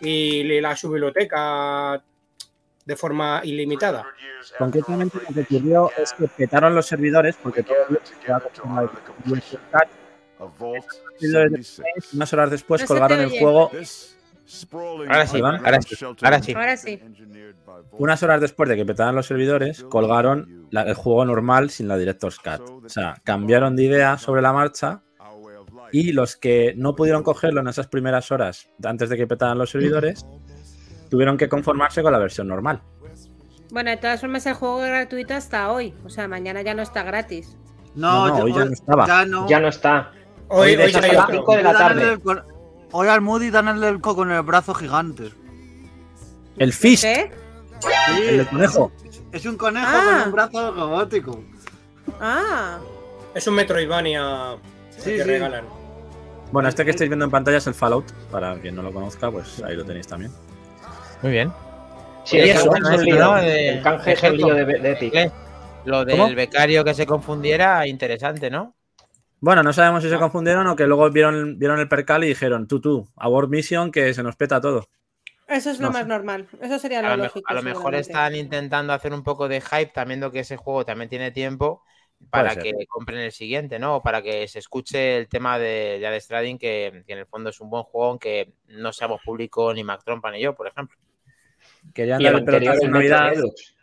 y 0.00 0.42
le- 0.44 0.60
la 0.60 0.74
su 0.76 0.88
biblioteca 0.90 2.02
de 2.86 2.96
forma 2.96 3.40
ilimitada. 3.44 4.04
Concretamente 4.58 5.18
lo 5.28 5.34
que 5.34 5.40
ocurrió 5.56 5.90
es 5.98 6.12
que 6.14 6.26
petaron 6.28 6.74
los 6.74 6.86
servidores 6.86 7.36
porque 7.42 7.62
todo 7.62 7.76
Unas 12.14 12.32
horas 12.32 12.50
después 12.50 12.84
colgaron 12.84 13.20
el 13.20 13.30
juego 13.30 13.70
Ahora 15.08 15.26
sí, 15.26 15.40
ahora 15.40 15.80
sí, 15.82 15.96
ahora 16.22 16.42
sí. 16.42 16.52
Ahora 16.54 16.76
sí. 16.76 17.00
Unas 17.92 18.22
horas 18.22 18.40
después 18.40 18.68
de 18.68 18.76
que 18.76 18.84
petaran 18.84 19.14
los 19.14 19.26
servidores, 19.26 19.84
colgaron 19.84 20.66
la- 20.70 20.82
el 20.82 20.94
juego 20.94 21.24
normal 21.24 21.70
sin 21.70 21.86
la 21.88 21.96
Director's 21.96 22.38
Cut. 22.38 22.60
O 22.84 22.88
sea, 22.88 23.20
cambiaron 23.24 23.76
de 23.76 23.84
idea 23.84 24.18
sobre 24.18 24.42
la 24.42 24.52
marcha 24.52 25.02
y 25.92 26.12
los 26.12 26.36
que 26.36 26.74
no 26.76 26.94
pudieron 26.96 27.22
cogerlo 27.22 27.60
en 27.60 27.68
esas 27.68 27.86
primeras 27.88 28.30
horas 28.32 28.68
antes 28.84 29.08
de 29.08 29.16
que 29.16 29.26
petaran 29.26 29.58
los 29.58 29.70
servidores, 29.70 30.26
tuvieron 31.10 31.36
que 31.36 31.48
conformarse 31.48 32.02
con 32.02 32.12
la 32.12 32.18
versión 32.18 32.48
normal. 32.48 32.82
Bueno, 33.72 33.90
de 33.90 33.96
todas 33.98 34.20
formas, 34.20 34.44
el 34.46 34.54
juego 34.54 34.82
es 34.84 34.90
gratuito 34.90 35.34
hasta 35.34 35.70
hoy. 35.70 35.94
O 36.04 36.10
sea, 36.10 36.26
mañana 36.26 36.62
ya 36.62 36.74
no 36.74 36.82
está 36.82 37.04
gratis. 37.04 37.56
No, 37.94 38.26
No, 38.26 38.28
no, 38.28 38.38
yo- 38.38 38.44
hoy 38.44 38.52
ya 38.52 38.64
no 38.64 38.72
estaba. 38.72 39.06
Ya 39.06 39.24
no. 39.24 39.48
Ya 39.48 39.60
no 39.60 39.68
está. 39.68 40.12
Hoy, 40.48 40.70
Hoy, 40.70 40.76
de 40.76 40.82
hoy 40.84 40.88
hecho, 40.90 40.98
hay 41.02 41.10
a 41.10 41.12
las 41.12 41.22
otro. 41.24 41.34
5 41.36 41.56
de 41.56 41.62
la 41.62 41.72
tarde. 41.72 42.18
El 42.90 42.96
Hoy 42.96 43.08
al 43.08 43.20
Moody 43.20 43.50
dan 43.50 43.68
el 43.82 44.00
co 44.00 44.14
con 44.16 44.30
el 44.30 44.42
brazo 44.42 44.74
gigante. 44.74 45.30
El 46.56 46.72
Fist, 46.72 47.04
¿Qué? 47.04 47.30
Sí, 47.80 48.22
el 48.28 48.36
del 48.38 48.48
conejo. 48.48 48.92
es 49.32 49.46
un 49.46 49.56
conejo 49.56 49.86
Ah. 49.88 50.02
con 50.18 50.26
un 50.26 50.32
brazo 50.32 50.72
robótico. 50.72 51.40
Ah, 52.20 52.78
Es 53.34 53.46
un 53.46 53.54
Metroidvania 53.54 54.56
Sí, 54.90 55.12
que 55.12 55.18
sí. 55.18 55.22
regalan. 55.22 55.64
Bueno, 56.52 56.68
este 56.68 56.84
que 56.84 56.90
estáis 56.90 57.08
viendo 57.08 57.24
en 57.24 57.30
pantalla 57.30 57.58
es 57.58 57.66
el 57.68 57.74
Fallout. 57.74 58.10
Para 58.30 58.58
quien 58.60 58.74
no 58.74 58.82
lo 58.82 58.92
conozca, 58.92 59.30
pues 59.30 59.62
ahí 59.62 59.76
lo 59.76 59.84
tenéis 59.84 60.08
también. 60.08 60.32
Muy 61.22 61.30
bien. 61.30 61.52
Sí, 62.24 62.38
el 62.38 62.50
eso, 62.50 62.68
canje 62.70 62.94
es. 62.96 63.00
De- 63.02 63.68
El 63.68 63.82
canje 63.82 64.10
de 64.10 64.12
es 64.16 64.22
un 64.24 64.36
lío 64.36 64.54
de, 64.54 64.64
de 64.64 64.90
Epic. 64.92 65.32
Lo 65.84 66.04
del 66.04 66.18
¿Cómo? 66.18 66.34
becario 66.34 66.84
que 66.84 66.92
se 66.92 67.06
confundiera, 67.06 67.86
interesante, 67.86 68.50
¿no? 68.50 68.74
Bueno, 69.40 69.62
no 69.62 69.72
sabemos 69.72 70.02
si 70.02 70.10
se 70.10 70.18
confundieron 70.18 70.66
o 70.66 70.76
que 70.76 70.86
luego 70.86 71.10
vieron, 71.10 71.58
vieron 71.58 71.80
el 71.80 71.88
percal 71.88 72.24
y 72.24 72.28
dijeron, 72.28 72.66
tú, 72.68 72.80
tú, 72.80 73.08
abort 73.16 73.48
mission 73.50 73.90
que 73.90 74.12
se 74.14 74.22
nos 74.22 74.36
peta 74.36 74.60
todo. 74.60 74.88
Eso 75.48 75.70
es 75.70 75.80
lo 75.80 75.88
No 75.88 75.90
más 75.90 76.06
sé. 76.06 76.08
normal. 76.08 76.48
Eso 76.60 76.78
sería 76.78 77.00
A 77.00 77.02
lo 77.02 77.16
mejor, 77.18 77.18
lógico. 77.18 77.44
a 77.44 77.54
lo 77.54 77.62
mejor 77.62 77.94
están 77.94 78.34
intentando 78.36 78.92
hacer 78.92 79.12
un 79.12 79.22
poco 79.24 79.48
de 79.48 79.60
hype, 79.60 79.86
también 79.92 80.20
viendo 80.20 80.30
que 80.32 80.40
ese 80.40 80.56
juego 80.56 80.84
también 80.84 81.08
tiene 81.10 81.32
tiempo 81.32 81.82
para 82.30 82.56
que 82.56 82.86
compren 82.88 83.20
el 83.20 83.32
siguiente, 83.32 83.78
¿no? 83.78 83.96
O 83.96 84.02
para 84.02 84.22
que 84.22 84.46
se 84.48 84.58
escuche 84.60 85.16
el 85.18 85.28
tema 85.28 85.58
de, 85.58 85.98
de 86.00 86.20
Strading, 86.20 86.58
que, 86.58 87.02
que 87.06 87.12
en 87.14 87.18
el 87.20 87.26
fondo 87.26 87.50
es 87.50 87.60
un 87.60 87.70
buen 87.70 87.82
juego, 87.84 88.08
aunque 88.10 88.54
no 88.68 88.92
seamos 88.92 89.22
público 89.22 89.72
ni 89.74 89.82
Mac 89.84 90.04
Trompa 90.04 90.30
ni 90.30 90.40
yo, 90.40 90.54
por 90.54 90.68
ejemplo. 90.68 90.96
Querían 91.94 92.22
dar 92.22 92.34
el 92.34 92.44
pelotazo 92.44 92.84
en 92.86 92.90
Navidad. 92.92 93.30
Redux. 93.30 93.74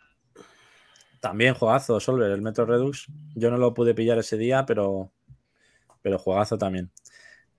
También 1.20 1.54
juegazo, 1.54 1.98
Solver, 2.00 2.30
el 2.30 2.42
Metro 2.42 2.64
Redux. 2.64 3.06
Yo 3.34 3.50
no 3.50 3.58
lo 3.58 3.74
pude 3.74 3.94
pillar 3.94 4.18
ese 4.18 4.36
día, 4.36 4.64
pero, 4.66 5.10
pero 6.08 6.18
juegazo 6.18 6.56
también. 6.56 6.90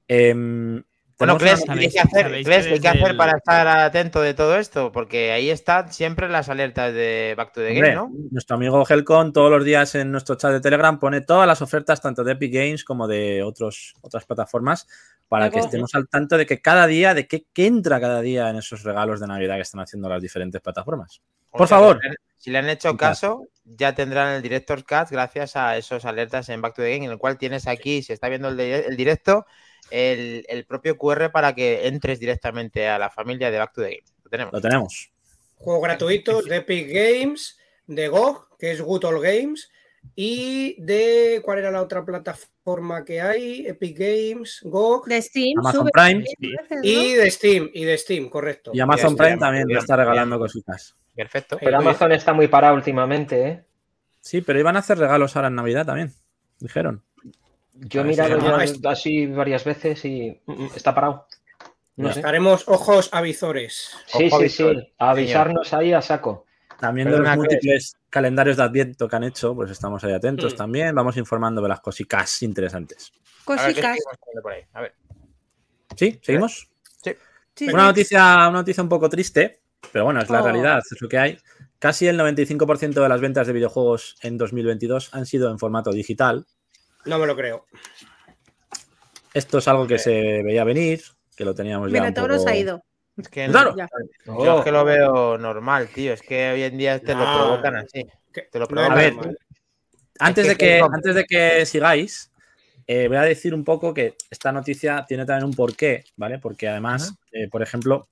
Em, 0.07 0.83
Bueno, 1.19 1.37
tenemos 1.37 1.59
Cles, 1.59 1.63
una- 1.65 1.73
¿qué 1.75 1.79
hay 1.81 1.87
que 1.89 1.97
sabéis- 1.99 2.05
hacer, 2.13 2.23
sabéis 2.23 2.47
Cles, 2.47 2.57
que 2.63 2.69
¿qué 2.69 2.73
hay 2.75 2.79
que 2.79 2.87
hacer 2.87 3.11
el- 3.11 3.17
para 3.17 3.37
estar 3.37 3.67
atento 3.67 4.21
de 4.21 4.33
todo 4.33 4.55
esto? 4.57 4.91
Porque 4.93 5.33
ahí 5.33 5.49
están 5.49 5.91
siempre 5.91 6.29
las 6.29 6.47
alertas 6.47 6.93
de 6.93 7.33
Back 7.35 7.51
to 7.51 7.59
the 7.59 7.73
Game, 7.73 7.97
Hombre, 7.97 8.19
¿no? 8.21 8.27
Nuestro 8.31 8.55
amigo 8.55 8.85
Helcon 8.87 9.33
todos 9.33 9.51
los 9.51 9.65
días 9.65 9.93
en 9.95 10.11
nuestro 10.13 10.35
chat 10.35 10.51
de 10.53 10.61
Telegram 10.61 10.97
pone 10.97 11.19
todas 11.19 11.45
las 11.45 11.61
ofertas 11.61 12.01
tanto 12.01 12.23
de 12.23 12.31
Epic 12.31 12.53
Games 12.53 12.85
como 12.85 13.05
de 13.05 13.43
otros, 13.43 13.95
otras 14.01 14.23
plataformas 14.25 14.87
para 15.27 15.49
que 15.49 15.59
estemos 15.59 15.93
al 15.93 16.07
tanto 16.07 16.37
de 16.37 16.45
que 16.45 16.61
cada 16.61 16.87
día, 16.87 17.13
de 17.13 17.27
qué, 17.27 17.45
qué 17.51 17.67
entra 17.67 17.99
cada 17.99 18.21
día 18.21 18.49
en 18.49 18.55
esos 18.55 18.83
regalos 18.83 19.19
de 19.19 19.27
Navidad 19.27 19.55
que 19.57 19.61
están 19.63 19.81
haciendo 19.81 20.07
las 20.07 20.21
diferentes 20.21 20.61
plataformas. 20.61 21.21
O 21.51 21.57
Por 21.57 21.67
sea, 21.67 21.79
favor. 21.79 21.99
si 22.37 22.49
le 22.49 22.59
han- 22.59 22.69
hecho 22.69 22.95
caso, 22.95 23.43
ya 23.77 23.93
tendrán 23.95 24.35
el 24.35 24.41
Director's 24.41 24.83
Cut 24.83 25.09
gracias 25.11 25.55
a 25.55 25.77
esos 25.77 26.05
alertas 26.05 26.49
en 26.49 26.61
Back 26.61 26.75
to 26.75 26.81
the 26.81 26.91
Game, 26.93 27.05
en 27.05 27.11
el 27.11 27.17
cual 27.17 27.37
tienes 27.37 27.67
aquí, 27.67 28.01
si 28.01 28.13
está 28.13 28.29
viendo 28.29 28.49
el, 28.49 28.57
de- 28.57 28.85
el 28.87 28.97
directo, 28.97 29.45
el, 29.91 30.45
el 30.49 30.65
propio 30.65 30.97
QR 30.97 31.31
para 31.31 31.53
que 31.53 31.87
entres 31.87 32.19
directamente 32.19 32.87
a 32.87 32.97
la 32.99 33.09
familia 33.09 33.51
de 33.51 33.57
Back 33.59 33.73
to 33.73 33.81
the 33.81 33.87
Game. 33.89 34.03
Lo 34.23 34.29
tenemos. 34.29 34.53
Lo 34.53 34.61
tenemos. 34.61 35.11
Juegos 35.55 35.83
gratuitos 35.83 36.45
de 36.45 36.55
Epic 36.57 36.87
Games, 36.89 37.57
de 37.87 38.07
GOG, 38.07 38.57
que 38.57 38.71
es 38.71 38.81
Good 38.81 39.03
Old 39.05 39.21
Games, 39.23 39.69
y 40.15 40.81
de. 40.81 41.41
¿Cuál 41.43 41.59
era 41.59 41.71
la 41.71 41.81
otra 41.81 42.05
plataforma 42.05 43.03
que 43.03 43.19
hay? 43.19 43.67
Epic 43.67 43.97
Games, 43.97 44.59
GOG. 44.63 45.05
De 45.07 45.21
Steam, 45.21 45.59
Amazon 45.59 45.81
sube 45.81 45.91
Prime. 45.91 46.23
Y 46.81 47.13
de 47.13 47.29
Steam, 47.31 47.69
y 47.73 47.83
de 47.83 47.97
Steam, 47.97 48.29
correcto. 48.29 48.71
y 48.73 48.79
Amazon 48.79 49.15
Prime 49.17 49.37
también 49.37 49.67
te 49.67 49.73
está 49.77 49.97
regalando 49.97 50.37
bien. 50.37 50.45
cositas. 50.47 50.95
Perfecto. 51.23 51.57
Pero 51.59 51.77
bien. 51.79 51.89
Amazon 51.89 52.11
está 52.13 52.33
muy 52.33 52.47
parado 52.47 52.75
últimamente, 52.75 53.47
¿eh? 53.47 53.65
Sí, 54.21 54.39
pero 54.41 54.57
iban 54.59 54.77
a 54.77 54.79
hacer 54.79 54.97
regalos 54.97 55.35
ahora 55.35 55.49
en 55.49 55.55
Navidad 55.55 55.85
también. 55.85 56.13
Dijeron. 56.59 57.03
Yo 57.73 58.01
he 58.01 58.03
mirado 58.05 58.39
ya 58.39 58.89
así 58.91 59.25
varias 59.27 59.63
veces 59.65 60.03
y 60.05 60.41
mm, 60.45 60.51
mm, 60.51 60.69
está 60.75 60.95
parado. 60.95 61.27
No 61.97 62.07
Ya. 62.07 62.13
sé. 62.13 62.19
Estaremos 62.21 62.63
ojos 62.67 63.09
avizores. 63.11 63.91
Sí, 64.07 64.27
Ojo, 64.31 64.39
sí, 64.41 64.49
sí. 64.49 64.93
A 64.97 65.11
avisarnos 65.11 65.73
ahí 65.73 65.91
a 65.91 66.01
saco. 66.01 66.45
También 66.79 67.07
de 67.07 67.11
Perdona, 67.11 67.35
los 67.35 67.37
múltiples 67.39 67.97
calendarios 68.09 68.55
de 68.55 68.63
Adviento 68.63 69.07
que 69.09 69.15
han 69.17 69.25
hecho, 69.25 69.53
pues 69.53 69.71
estamos 69.71 70.01
ahí 70.05 70.13
atentos 70.13 70.53
Mm. 70.53 70.57
también. 70.57 70.95
Vamos 70.95 71.17
informando 71.17 71.61
de 71.61 71.67
las 71.67 71.81
cositas 71.81 72.41
interesantes. 72.43 73.11
A 73.47 73.51
ver, 73.67 73.75
¿qué 73.75 73.81
Cositas. 73.81 73.97
A 74.73 74.81
ver. 74.81 74.95
¿Sí? 75.97 76.17
¿Seguimos? 76.23 76.69
Sí. 77.03 77.11
Sí, 77.55 77.67
Una 77.73 77.83
noticia, 77.87 78.23
una 78.47 78.51
noticia 78.59 78.81
un 78.81 78.87
poco 78.87 79.09
triste, 79.09 79.58
pero 79.91 80.05
bueno, 80.05 80.21
es 80.21 80.29
la 80.29 80.41
Oh. 80.41 80.45
realidad, 80.45 80.79
es 80.79 81.01
lo 81.01 81.09
que 81.09 81.17
hay. 81.17 81.37
Casi 81.79 82.07
el 82.07 82.17
95% 82.19 83.01
de 83.01 83.09
las 83.09 83.21
ventas 83.21 83.47
de 83.47 83.53
videojuegos 83.53 84.17
en 84.21 84.37
2022 84.37 85.13
han 85.13 85.25
sido 85.25 85.49
en 85.49 85.59
formato 85.59 85.91
digital. 85.91 86.45
No 87.05 87.17
me 87.19 87.25
lo 87.25 87.35
creo. 87.35 87.65
Esto 89.33 89.59
es 89.59 89.67
algo 89.67 89.87
que 89.87 89.99
se 89.99 90.41
veía 90.43 90.63
venir, 90.63 91.01
que 91.35 91.45
lo 91.45 91.53
teníamos 91.53 91.91
ya 91.91 91.97
un 91.99 92.03
Minotauro 92.03 92.35
poco... 92.35 92.47
se 92.47 92.53
ha 92.53 92.57
ido. 92.57 92.83
Es 93.17 93.27
que 93.29 93.47
Claro. 93.47 93.75
Ya. 93.77 93.87
Yo 94.25 94.59
es 94.59 94.63
que 94.65 94.71
lo 94.71 94.83
veo 94.85 95.37
normal, 95.37 95.87
tío. 95.93 96.13
Es 96.13 96.21
que 96.21 96.51
hoy 96.51 96.63
en 96.63 96.77
día 96.77 96.99
te 96.99 97.13
lo 97.13 97.23
No. 97.25 97.37
provocan 97.47 97.75
así. 97.77 98.05
Te 98.31 98.59
lo 98.59 98.65
es 98.65 98.71
A 98.91 98.95
ver, 98.95 99.13
normal. 99.15 99.37
Antes 100.19 100.45
Es 100.45 100.49
de 100.51 100.57
que 100.57 100.79
antes 100.81 101.15
de 101.15 101.25
que 101.25 101.65
sigáis, 101.65 102.31
eh, 102.87 103.07
voy 103.07 103.17
a 103.17 103.21
decir 103.21 103.53
un 103.53 103.63
poco 103.63 103.93
que 103.93 104.15
esta 104.29 104.51
noticia 104.51 105.05
tiene 105.07 105.25
también 105.25 105.45
un 105.45 105.53
porqué, 105.55 106.03
¿vale? 106.17 106.39
Porque 106.39 106.67
además, 106.67 107.13
eh, 107.31 107.47
por 107.49 107.61
ejemplo, 107.61 108.09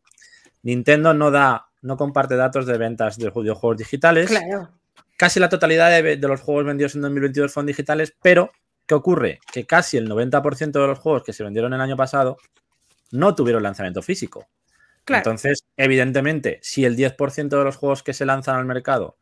Nintendo 0.68 1.14
no 1.14 1.32
da, 1.32 1.70
no 1.82 1.96
comparte 1.96 2.36
datos 2.36 2.66
de 2.66 2.78
ventas 2.78 3.18
de 3.18 3.30
videojuegos 3.30 3.78
digitales. 3.78 4.28
Claro. 4.28 4.70
Casi 5.16 5.40
la 5.40 5.48
totalidad 5.48 5.90
de, 5.90 6.18
de 6.18 6.28
los 6.28 6.42
juegos 6.42 6.66
vendidos 6.66 6.94
en 6.94 7.04
2022 7.04 7.54
fueron 7.54 7.68
digitales, 7.68 8.14
pero 8.22 8.52
¿qué 8.86 8.94
ocurre? 8.94 9.40
Que 9.54 9.66
casi 9.66 9.96
el 9.96 10.10
90% 10.10 10.72
de 10.72 10.88
los 10.88 11.00
juegos 11.00 11.24
que 11.24 11.32
se 11.32 11.46
vendieron 11.46 11.74
el 11.74 11.80
año 11.80 11.96
pasado 11.96 12.36
no 13.12 13.34
tuvieron 13.34 13.64
lanzamiento 13.64 14.02
físico. 14.02 14.50
Claro. 15.06 15.22
Entonces, 15.22 15.64
evidentemente, 15.78 16.60
si 16.62 16.84
el 16.84 16.98
10% 16.98 17.48
de 17.48 17.64
los 17.64 17.78
juegos 17.78 18.04
que 18.04 18.14
se 18.14 18.26
lanzan 18.26 18.58
al 18.58 18.66
mercado 18.66 19.16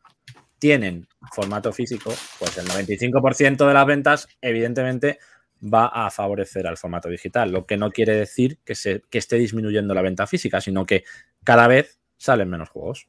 tienen 0.58 1.06
formato 1.32 1.72
físico, 1.72 2.12
pues 2.40 2.58
el 2.58 2.66
95% 2.66 3.68
de 3.68 3.72
las 3.72 3.86
ventas, 3.86 4.26
evidentemente, 4.40 5.20
va 5.62 5.86
a 5.86 6.10
favorecer 6.10 6.66
al 6.66 6.76
formato 6.76 7.08
digital. 7.08 7.50
Lo 7.50 7.66
que 7.66 7.76
no 7.76 7.90
quiere 7.90 8.16
decir 8.16 8.58
que, 8.64 8.74
se, 8.74 9.02
que 9.10 9.18
esté 9.18 9.36
disminuyendo 9.36 9.94
la 9.94 10.02
venta 10.02 10.26
física, 10.26 10.60
sino 10.60 10.84
que 10.84 11.04
cada 11.46 11.66
vez 11.68 11.98
salen 12.18 12.50
menos 12.50 12.68
juegos. 12.68 13.08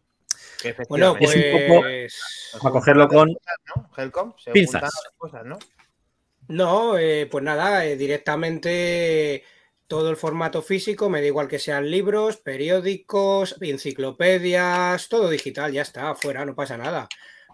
Bueno, 0.87 1.17
efectivamente- 1.17 1.25
Es 1.25 1.53
un 1.61 1.67
poco- 1.67 1.81
pues. 1.81 2.21
Para 2.61 2.71
cogerlo 2.71 3.07
con 3.07 3.33
cosas, 3.33 3.55
¿no? 3.75 3.89
Helcom, 3.97 4.33
se 4.37 4.51
pinzas. 4.51 4.81
juntan 4.81 4.89
las 5.03 5.13
cosas, 5.17 5.45
¿no? 5.45 5.59
No, 6.47 6.97
eh, 6.97 7.27
pues 7.29 7.43
nada, 7.43 7.85
eh, 7.85 7.97
directamente 7.97 9.43
todo 9.87 10.09
el 10.09 10.17
formato 10.17 10.61
físico, 10.61 11.09
me 11.09 11.21
da 11.21 11.27
igual 11.27 11.47
que 11.47 11.59
sean 11.59 11.89
libros, 11.89 12.37
periódicos, 12.37 13.55
enciclopedias, 13.61 15.09
todo 15.09 15.29
digital, 15.29 15.71
ya 15.71 15.81
está, 15.81 16.13
fuera, 16.15 16.45
no 16.45 16.55
pasa 16.55 16.77
nada. 16.77 17.07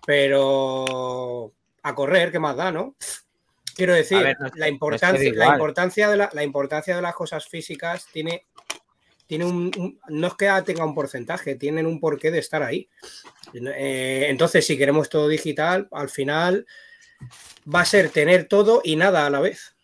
Pero 0.05 1.53
a 1.83 1.95
correr, 1.95 2.31
¿qué 2.31 2.39
más 2.39 2.55
da, 2.55 2.71
no? 2.71 2.95
Quiero 3.75 3.93
decir, 3.93 4.17
A 4.19 4.23
ver, 4.23 4.37
no 4.39 4.47
es- 4.47 4.55
la, 4.55 4.67
importancia, 4.67 5.31
la, 5.33 5.47
importancia 5.53 6.09
de 6.09 6.17
la, 6.17 6.29
la 6.33 6.43
importancia 6.43 6.95
de 6.95 7.01
las 7.01 7.15
cosas 7.15 7.47
físicas 7.47 8.07
tiene, 8.11 8.45
tiene 9.33 9.45
un, 9.45 9.99
no 10.09 10.27
es 10.27 10.33
que 10.35 10.47
tenga 10.63 10.85
un 10.85 10.93
porcentaje, 10.93 11.55
tienen 11.55 11.87
un 11.87 11.99
porqué 11.99 12.29
de 12.29 12.37
estar 12.37 12.61
ahí. 12.61 12.87
Eh, 13.55 14.27
entonces, 14.29 14.63
si 14.63 14.77
queremos 14.77 15.09
todo 15.09 15.27
digital, 15.27 15.87
al 15.91 16.09
final 16.09 16.67
va 17.73 17.81
a 17.81 17.85
ser 17.85 18.09
tener 18.09 18.47
todo 18.47 18.81
y 18.83 18.95
nada 18.95 19.25
a 19.25 19.31
la 19.31 19.39
vez. 19.39 19.75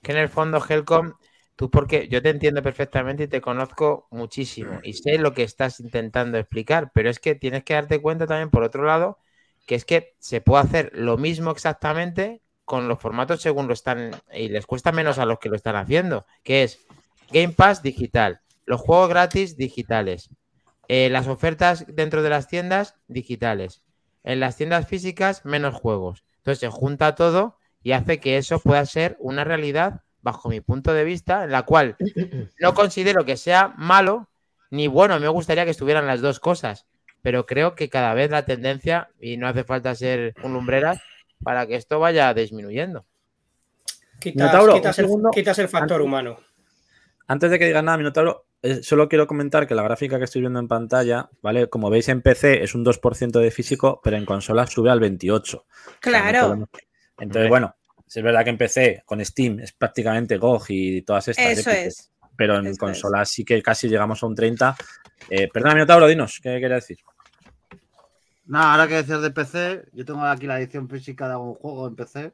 Que 0.00 0.12
en 0.12 0.18
el 0.18 0.28
fondo, 0.28 0.64
Helcom, 0.64 1.14
tú 1.56 1.68
porque 1.68 2.06
yo 2.06 2.22
te 2.22 2.28
entiendo 2.28 2.62
perfectamente 2.62 3.24
y 3.24 3.26
te 3.26 3.40
conozco 3.40 4.06
muchísimo 4.12 4.78
y 4.84 4.92
sé 4.92 5.18
lo 5.18 5.34
que 5.34 5.42
estás 5.42 5.80
intentando 5.80 6.38
explicar, 6.38 6.92
pero 6.94 7.10
es 7.10 7.18
que 7.18 7.34
tienes 7.34 7.64
que 7.64 7.74
darte 7.74 8.00
cuenta 8.00 8.28
también, 8.28 8.50
por 8.50 8.62
otro 8.62 8.84
lado, 8.84 9.18
que 9.66 9.74
es 9.74 9.84
que 9.84 10.14
se 10.20 10.40
puede 10.40 10.62
hacer 10.62 10.92
lo 10.94 11.18
mismo 11.18 11.50
exactamente 11.50 12.40
con 12.64 12.86
los 12.86 13.00
formatos 13.00 13.42
según 13.42 13.66
lo 13.66 13.72
están 13.72 14.12
y 14.32 14.48
les 14.48 14.64
cuesta 14.64 14.92
menos 14.92 15.18
a 15.18 15.26
los 15.26 15.40
que 15.40 15.48
lo 15.48 15.56
están 15.56 15.74
haciendo, 15.74 16.24
que 16.44 16.62
es 16.62 16.78
Game 17.32 17.54
Pass 17.54 17.82
digital, 17.82 18.42
los 18.66 18.80
juegos 18.80 19.08
gratis 19.08 19.56
digitales, 19.56 20.30
eh, 20.88 21.08
las 21.10 21.28
ofertas 21.28 21.84
dentro 21.88 22.22
de 22.22 22.30
las 22.30 22.48
tiendas 22.48 22.96
digitales, 23.08 23.82
en 24.24 24.40
las 24.40 24.56
tiendas 24.56 24.86
físicas 24.86 25.44
menos 25.44 25.74
juegos. 25.74 26.24
Entonces 26.38 26.60
se 26.60 26.68
junta 26.68 27.14
todo 27.14 27.56
y 27.82 27.92
hace 27.92 28.20
que 28.20 28.36
eso 28.36 28.60
pueda 28.60 28.84
ser 28.86 29.16
una 29.20 29.44
realidad, 29.44 30.02
bajo 30.22 30.48
mi 30.48 30.60
punto 30.60 30.92
de 30.92 31.04
vista, 31.04 31.44
en 31.44 31.50
la 31.50 31.62
cual 31.62 31.96
no 32.60 32.74
considero 32.74 33.24
que 33.24 33.36
sea 33.36 33.74
malo 33.76 34.28
ni 34.70 34.86
bueno. 34.86 35.18
Me 35.18 35.28
gustaría 35.28 35.64
que 35.64 35.70
estuvieran 35.70 36.06
las 36.06 36.20
dos 36.20 36.40
cosas, 36.40 36.86
pero 37.22 37.46
creo 37.46 37.74
que 37.74 37.88
cada 37.88 38.14
vez 38.14 38.30
la 38.30 38.44
tendencia, 38.44 39.10
y 39.20 39.36
no 39.36 39.48
hace 39.48 39.64
falta 39.64 39.94
ser 39.94 40.34
un 40.42 40.52
lumbreras, 40.52 41.00
para 41.42 41.66
que 41.66 41.76
esto 41.76 41.98
vaya 41.98 42.32
disminuyendo. 42.34 43.06
Quitas, 44.18 44.36
Minotauro, 44.36 44.74
quitas 44.74 44.98
un 44.98 45.04
el, 45.04 45.08
segundo. 45.08 45.30
quitas 45.30 45.58
el 45.58 45.68
factor 45.68 46.02
humano. 46.02 46.38
Antes 47.26 47.50
de 47.50 47.58
que 47.58 47.66
digas 47.66 47.82
nada, 47.82 47.96
Minotauro, 47.96 48.44
eh, 48.62 48.82
solo 48.82 49.08
quiero 49.08 49.26
comentar 49.26 49.66
que 49.66 49.74
la 49.74 49.82
gráfica 49.82 50.18
que 50.18 50.24
estoy 50.24 50.40
viendo 50.42 50.58
en 50.60 50.68
pantalla, 50.68 51.28
¿vale? 51.42 51.68
Como 51.68 51.90
veis 51.90 52.08
en 52.08 52.22
PC 52.22 52.62
es 52.62 52.74
un 52.74 52.84
2% 52.84 53.38
de 53.40 53.50
físico, 53.50 54.00
pero 54.02 54.16
en 54.16 54.24
consola 54.26 54.66
sube 54.66 54.90
al 54.90 55.00
28%. 55.00 55.64
Claro. 56.00 56.46
podemos- 56.48 56.68
Entonces, 57.18 57.48
bueno, 57.48 57.74
es 58.06 58.22
verdad 58.22 58.44
que 58.44 58.50
en 58.50 58.58
PC 58.58 59.02
con 59.06 59.24
Steam 59.24 59.60
es 59.60 59.72
prácticamente 59.72 60.36
GOG 60.38 60.64
y 60.70 61.02
todas 61.02 61.28
estas. 61.28 61.58
Eso 61.58 61.70
es. 61.70 62.10
Pero 62.36 62.54
en 62.56 62.62
Eso 62.66 62.72
es. 62.72 62.78
consola 62.78 63.24
sí 63.24 63.44
que 63.44 63.62
casi 63.62 63.88
llegamos 63.88 64.22
a 64.22 64.26
un 64.26 64.34
30. 64.34 64.74
Eh, 65.28 65.48
perdona, 65.52 65.74
Minotauro, 65.74 66.06
dinos, 66.06 66.40
¿qué 66.42 66.58
quería 66.60 66.76
decir? 66.76 66.98
Nada, 68.46 68.72
ahora 68.72 68.88
que 68.88 68.94
decías 68.94 69.22
de 69.22 69.30
PC, 69.30 69.84
yo 69.92 70.04
tengo 70.04 70.24
aquí 70.24 70.46
la 70.46 70.58
edición 70.58 70.88
física 70.88 71.26
de 71.26 71.32
algún 71.34 71.54
juego 71.54 71.86
en 71.86 71.96
PC. 71.96 72.32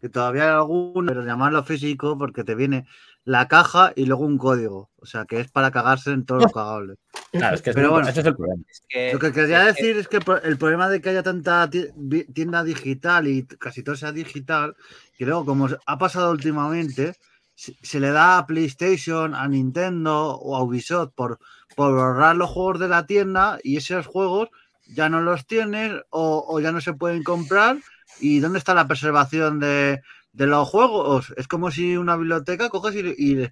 que 0.00 0.08
todavía 0.08 0.44
hay 0.44 0.50
algunos, 0.50 1.04
pero 1.12 1.24
llamarlo 1.24 1.64
físico 1.64 2.16
porque 2.16 2.44
te 2.44 2.54
viene 2.54 2.86
la 3.24 3.46
caja 3.48 3.92
y 3.94 4.06
luego 4.06 4.24
un 4.24 4.38
código. 4.38 4.90
O 4.96 5.06
sea, 5.06 5.24
que 5.26 5.40
es 5.40 5.50
para 5.50 5.70
cagarse 5.70 6.10
en 6.12 6.24
todos 6.24 6.42
los 6.44 6.52
cagables. 6.52 6.98
Claro, 7.32 7.54
es 7.56 7.62
que 7.62 7.72
Pero 7.72 7.86
ese- 7.88 7.92
bueno. 7.92 8.08
ese 8.08 8.20
es 8.20 8.26
el 8.26 8.36
problema. 8.36 8.62
Es 8.70 8.82
que- 8.88 9.12
Lo 9.12 9.18
que 9.18 9.32
quería 9.32 9.68
es 9.68 9.76
que- 9.76 9.82
decir 9.82 9.96
es 9.98 10.08
que 10.08 10.16
el 10.18 10.24
pro- 10.24 10.42
el 10.42 10.56
problema 10.58 10.88
de 10.88 11.00
que 11.00 11.10
haya 11.10 11.22
tanta 11.22 11.68
tienda 11.70 12.64
digital 12.64 13.28
y 13.28 13.44
casi 13.46 13.82
todo 13.82 13.96
sea 13.96 14.12
digital, 14.12 14.76
que 15.16 15.26
luego, 15.26 15.44
como 15.44 15.68
ha 15.86 15.98
pasado 15.98 16.30
últimamente, 16.30 17.14
se, 17.54 17.74
se 17.82 18.00
le 18.00 18.10
da 18.12 18.38
a 18.38 18.46
PlayStation, 18.46 19.34
a 19.34 19.46
Nintendo 19.48 20.30
o 20.36 20.56
a 20.56 20.62
Ubisoft 20.62 21.10
por, 21.14 21.38
por 21.76 21.98
ahorrar 21.98 22.36
los 22.36 22.48
juegos 22.50 22.78
de 22.78 22.88
la 22.88 23.04
tienda 23.06 23.58
y 23.62 23.76
esos 23.76 24.06
juegos 24.06 24.48
ya 24.86 25.08
no 25.08 25.20
los 25.20 25.44
tienes 25.46 25.92
o, 26.10 26.44
o 26.48 26.60
ya 26.60 26.72
no 26.72 26.80
se 26.80 26.94
pueden 26.94 27.22
comprar. 27.24 27.76
¿Y 28.20 28.40
dónde 28.40 28.58
está 28.58 28.74
la 28.74 28.88
preservación 28.88 29.58
de, 29.60 30.00
de 30.32 30.46
los 30.46 30.68
juegos? 30.68 31.32
Es 31.36 31.48
como 31.48 31.70
si 31.70 31.96
una 31.96 32.16
biblioteca 32.16 32.68
coges 32.68 32.94
y, 32.94 33.00
y, 33.16 33.48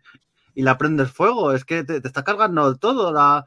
y 0.55 0.63
la 0.63 0.79
prendes 0.79 1.11
fuego. 1.11 1.53
Es 1.53 1.65
que 1.65 1.85
te, 1.85 2.01
te 2.01 2.09
está 2.09 2.25
cargando 2.25 2.77
todo. 2.77 3.13
La, 3.13 3.45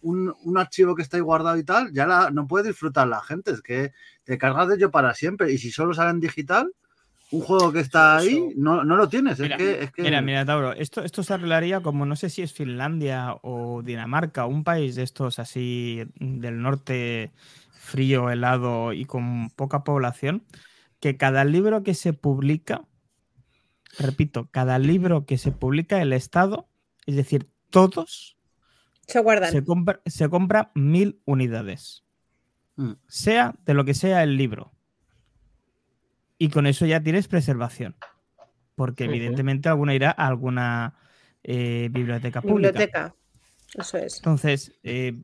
un, 0.00 0.34
un 0.44 0.58
archivo 0.58 0.94
que 0.94 1.02
está 1.02 1.16
ahí 1.16 1.22
guardado 1.22 1.56
y 1.56 1.64
tal, 1.64 1.92
ya 1.92 2.06
la, 2.06 2.30
no 2.30 2.46
puede 2.46 2.68
disfrutar 2.68 3.08
la 3.08 3.20
gente. 3.20 3.52
Es 3.52 3.62
que 3.62 3.92
te 4.24 4.38
cargas 4.38 4.68
de 4.68 4.76
ello 4.76 4.90
para 4.90 5.14
siempre. 5.14 5.52
Y 5.52 5.58
si 5.58 5.70
solo 5.70 5.94
sale 5.94 6.10
en 6.10 6.20
digital, 6.20 6.72
un 7.32 7.42
juego 7.42 7.72
que 7.72 7.80
está 7.80 8.16
ahí, 8.16 8.52
no, 8.56 8.82
no 8.84 8.96
lo 8.96 9.08
tienes. 9.08 9.38
Mira, 9.38 9.56
es 9.56 9.62
que, 9.62 9.82
es 9.84 9.92
que 9.92 10.02
Mira, 10.02 10.20
mira, 10.20 10.44
Tauro, 10.44 10.72
esto, 10.72 11.02
esto 11.04 11.22
se 11.22 11.34
arreglaría 11.34 11.80
como 11.80 12.04
no 12.04 12.16
sé 12.16 12.28
si 12.28 12.42
es 12.42 12.52
Finlandia 12.52 13.36
o 13.42 13.82
Dinamarca, 13.82 14.46
un 14.46 14.64
país 14.64 14.96
de 14.96 15.04
estos 15.04 15.38
así 15.38 16.02
del 16.18 16.60
norte 16.60 17.30
frío, 17.70 18.30
helado 18.30 18.92
y 18.92 19.04
con 19.04 19.50
poca 19.50 19.84
población, 19.84 20.42
que 21.00 21.16
cada 21.16 21.44
libro 21.44 21.82
que 21.82 21.94
se 21.94 22.12
publica, 22.12 22.86
repito, 23.98 24.48
cada 24.50 24.78
libro 24.78 25.26
que 25.26 25.38
se 25.38 25.50
publica 25.50 26.00
el 26.00 26.12
Estado, 26.12 26.68
es 27.06 27.16
decir, 27.16 27.48
todos, 27.70 28.36
Se 29.06 29.20
guardan. 29.20 29.50
se 29.50 29.64
compra, 29.64 30.00
se 30.06 30.28
compra 30.28 30.70
mil 30.74 31.20
unidades, 31.24 32.04
Mm. 32.76 32.92
sea 33.08 33.54
de 33.64 33.74
lo 33.74 33.84
que 33.84 33.94
sea 33.94 34.22
el 34.22 34.36
libro. 34.36 34.72
Y 36.38 36.48
con 36.48 36.66
eso 36.66 36.86
ya 36.86 37.02
tienes 37.02 37.28
preservación. 37.28 37.96
Porque 38.74 39.04
evidentemente 39.04 39.68
alguna 39.68 39.94
irá 39.94 40.10
a 40.10 40.26
alguna 40.26 40.94
eh, 41.42 41.88
biblioteca 41.90 42.40
pública. 42.40 42.70
Biblioteca. 42.70 43.14
Eso 43.74 43.98
es. 43.98 44.16
Entonces, 44.16 44.72
eh, 44.82 45.20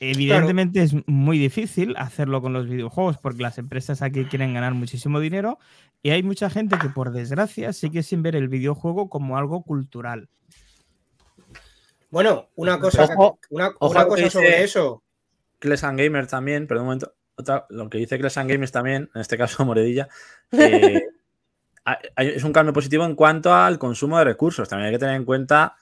evidentemente 0.00 0.82
es 0.82 0.94
muy 1.06 1.38
difícil 1.38 1.94
hacerlo 1.96 2.40
con 2.42 2.52
los 2.52 2.68
videojuegos 2.68 3.18
porque 3.18 3.42
las 3.42 3.58
empresas 3.58 4.02
aquí 4.02 4.24
quieren 4.26 4.54
ganar 4.54 4.74
muchísimo 4.74 5.20
dinero 5.20 5.58
y 6.02 6.10
hay 6.10 6.22
mucha 6.22 6.48
gente 6.50 6.78
que 6.78 6.88
por 6.88 7.10
desgracia 7.12 7.72
sigue 7.72 8.02
sin 8.02 8.22
ver 8.22 8.36
el 8.36 8.48
videojuego 8.48 9.08
como 9.08 9.36
algo 9.36 9.62
cultural. 9.62 10.28
Bueno, 12.10 12.48
una 12.54 12.78
cosa, 12.78 13.04
Ojo- 13.04 13.38
una, 13.50 13.70
ojo 13.80 14.08
cosa 14.08 14.30
sobre 14.30 14.62
eso. 14.64 15.02
And 15.60 15.98
Gamer 15.98 16.26
también, 16.26 16.66
perdón 16.66 16.82
un 16.82 16.86
momento. 16.86 17.14
Otra, 17.36 17.66
lo 17.68 17.88
que 17.90 17.98
dice 17.98 18.18
Kles 18.18 18.36
and 18.38 18.50
Gamers 18.50 18.72
también, 18.72 19.10
en 19.14 19.20
este 19.20 19.36
caso 19.36 19.64
Moredilla, 19.66 20.08
eh, 20.52 21.02
hay- 21.84 22.28
es 22.28 22.44
un 22.44 22.52
cambio 22.52 22.72
positivo 22.72 23.04
en 23.04 23.14
cuanto 23.14 23.52
al 23.52 23.78
consumo 23.78 24.18
de 24.18 24.24
recursos. 24.24 24.68
También 24.68 24.86
hay 24.86 24.92
que 24.94 24.98
tener 24.98 25.16
en 25.16 25.24
cuenta, 25.24 25.76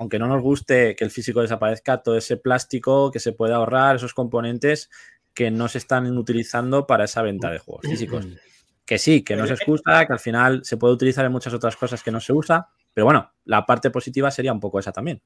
aunque 0.00 0.18
no 0.18 0.26
nos 0.26 0.40
guste 0.40 0.96
que 0.96 1.04
el 1.04 1.10
físico 1.10 1.42
desaparezca, 1.42 2.02
todo 2.02 2.16
ese 2.16 2.38
plástico 2.38 3.10
que 3.10 3.20
se 3.20 3.32
puede 3.32 3.52
ahorrar, 3.52 3.96
esos 3.96 4.14
componentes 4.14 4.88
que 5.34 5.50
no 5.50 5.68
se 5.68 5.76
están 5.76 6.16
utilizando 6.16 6.86
para 6.86 7.04
esa 7.04 7.20
venta 7.20 7.50
de 7.50 7.58
juegos 7.58 7.86
físicos. 7.86 8.26
Que 8.86 8.96
sí, 8.96 9.22
que 9.22 9.36
no 9.36 9.46
se 9.46 9.52
excusa, 9.52 10.06
que 10.06 10.12
al 10.14 10.18
final 10.18 10.64
se 10.64 10.78
puede 10.78 10.94
utilizar 10.94 11.26
en 11.26 11.32
muchas 11.32 11.52
otras 11.52 11.76
cosas 11.76 12.02
que 12.02 12.10
no 12.10 12.18
se 12.18 12.32
usa, 12.32 12.70
pero 12.94 13.04
bueno, 13.04 13.30
la 13.44 13.66
parte 13.66 13.90
positiva 13.90 14.30
sería 14.30 14.54
un 14.54 14.58
poco 14.58 14.78
esa 14.78 14.90
también. 14.90 15.20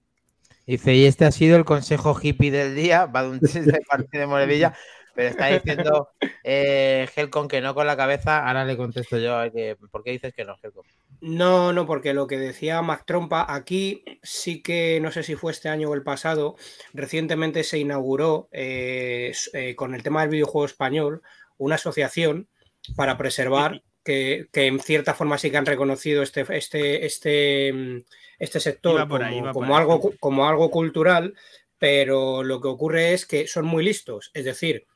Dice, 0.66 0.92
y 0.92 1.06
este 1.06 1.24
ha 1.24 1.30
sido 1.30 1.56
el 1.56 1.64
consejo 1.64 2.18
hippie 2.20 2.50
del 2.50 2.74
día, 2.74 3.06
va 3.06 3.22
de 3.22 3.28
un 3.28 3.38
de 3.38 3.80
parte 3.88 4.18
de 4.18 4.26
Morevilla, 4.26 4.74
pero 5.14 5.28
está 5.28 5.46
diciendo 5.46 6.10
eh, 6.42 7.08
Helcon 7.14 7.48
que 7.48 7.60
no 7.60 7.74
con 7.74 7.86
la 7.86 7.96
cabeza, 7.96 8.46
ahora 8.46 8.64
le 8.64 8.76
contesto 8.76 9.18
yo, 9.18 9.34
a 9.34 9.42
ver 9.42 9.52
que, 9.52 9.76
¿por 9.90 10.02
qué 10.02 10.12
dices 10.12 10.34
que 10.34 10.44
no, 10.44 10.56
Helcon? 10.62 10.84
No, 11.20 11.72
no, 11.72 11.86
porque 11.86 12.12
lo 12.12 12.26
que 12.26 12.38
decía 12.38 12.82
Mac 12.82 13.04
Trompa, 13.06 13.46
aquí 13.48 14.04
sí 14.22 14.62
que 14.62 15.00
no 15.00 15.10
sé 15.10 15.22
si 15.22 15.36
fue 15.36 15.52
este 15.52 15.68
año 15.68 15.88
o 15.88 15.94
el 15.94 16.02
pasado, 16.02 16.56
recientemente 16.92 17.64
se 17.64 17.78
inauguró 17.78 18.48
eh, 18.52 19.32
eh, 19.54 19.74
con 19.74 19.94
el 19.94 20.02
tema 20.02 20.20
del 20.20 20.30
videojuego 20.30 20.66
español 20.66 21.22
una 21.56 21.76
asociación 21.76 22.48
para 22.96 23.16
preservar 23.16 23.82
que, 24.04 24.48
que 24.52 24.66
en 24.66 24.80
cierta 24.80 25.14
forma 25.14 25.38
sí 25.38 25.50
que 25.50 25.56
han 25.56 25.66
reconocido 25.66 26.22
este, 26.22 26.44
este, 26.50 27.06
este, 27.06 27.72
mm, 27.72 28.02
este 28.38 28.60
sector 28.60 29.08
por 29.08 29.22
como, 29.52 29.64
ahí, 29.64 29.80
algo, 29.80 30.12
como 30.20 30.46
algo 30.46 30.70
cultural, 30.70 31.34
pero 31.78 32.42
lo 32.42 32.60
que 32.60 32.68
ocurre 32.68 33.14
es 33.14 33.24
que 33.24 33.46
son 33.46 33.64
muy 33.64 33.82
listos, 33.82 34.30
es 34.34 34.44
decir, 34.44 34.86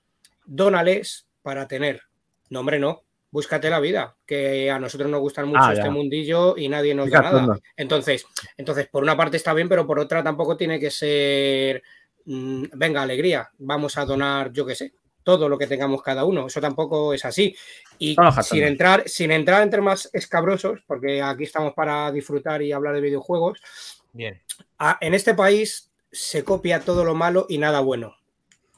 dónales 0.49 1.27
para 1.43 1.69
tener. 1.69 2.03
No, 2.51 2.61
hombre, 2.61 2.79
no. 2.79 3.03
Búscate 3.31 3.69
la 3.69 3.79
vida, 3.79 4.17
que 4.25 4.71
a 4.71 4.79
nosotros 4.79 5.11
nos 5.11 5.21
gustan 5.21 5.49
mucho 5.49 5.61
Ah, 5.63 5.73
este 5.75 5.91
mundillo 5.91 6.57
y 6.57 6.67
nadie 6.69 6.95
nos 6.95 7.11
da 7.11 7.21
nada. 7.21 7.59
Entonces, 7.77 8.25
entonces, 8.57 8.89
por 8.89 9.03
una 9.03 9.19
parte 9.19 9.37
está 9.37 9.53
bien, 9.53 9.69
pero 9.69 9.87
por 9.87 9.99
otra 9.99 10.23
tampoco 10.23 10.57
tiene 10.57 10.81
que 10.81 10.91
ser, 10.91 11.83
mm, 12.25 12.65
venga, 12.73 13.03
alegría, 13.03 13.51
vamos 13.59 13.99
a 13.99 14.07
donar, 14.07 14.51
yo 14.51 14.65
qué 14.65 14.75
sé, 14.75 14.95
todo 15.23 15.47
lo 15.47 15.59
que 15.59 15.67
tengamos 15.67 16.03
cada 16.03 16.25
uno. 16.25 16.47
Eso 16.47 16.59
tampoco 16.59 17.13
es 17.13 17.23
así. 17.27 17.55
Y 17.99 18.15
sin 18.43 18.65
entrar, 18.65 19.07
sin 19.07 19.31
entrar 19.31 19.63
en 19.63 19.69
temas 19.69 20.09
escabrosos, 20.15 20.81
porque 20.87 21.21
aquí 21.21 21.45
estamos 21.45 21.75
para 21.75 22.11
disfrutar 22.11 22.63
y 22.63 22.73
hablar 22.73 22.95
de 22.95 23.03
videojuegos, 23.03 23.61
Bien. 24.15 24.41
a- 24.79 24.97
en 25.03 25.13
este 25.13 25.35
país 25.35 25.91
se 26.11 26.45
copia 26.45 26.81
todo 26.81 27.05
lo 27.05 27.15
malo 27.15 27.45
y 27.51 27.59
nada 27.59 27.81
bueno. 27.81 28.17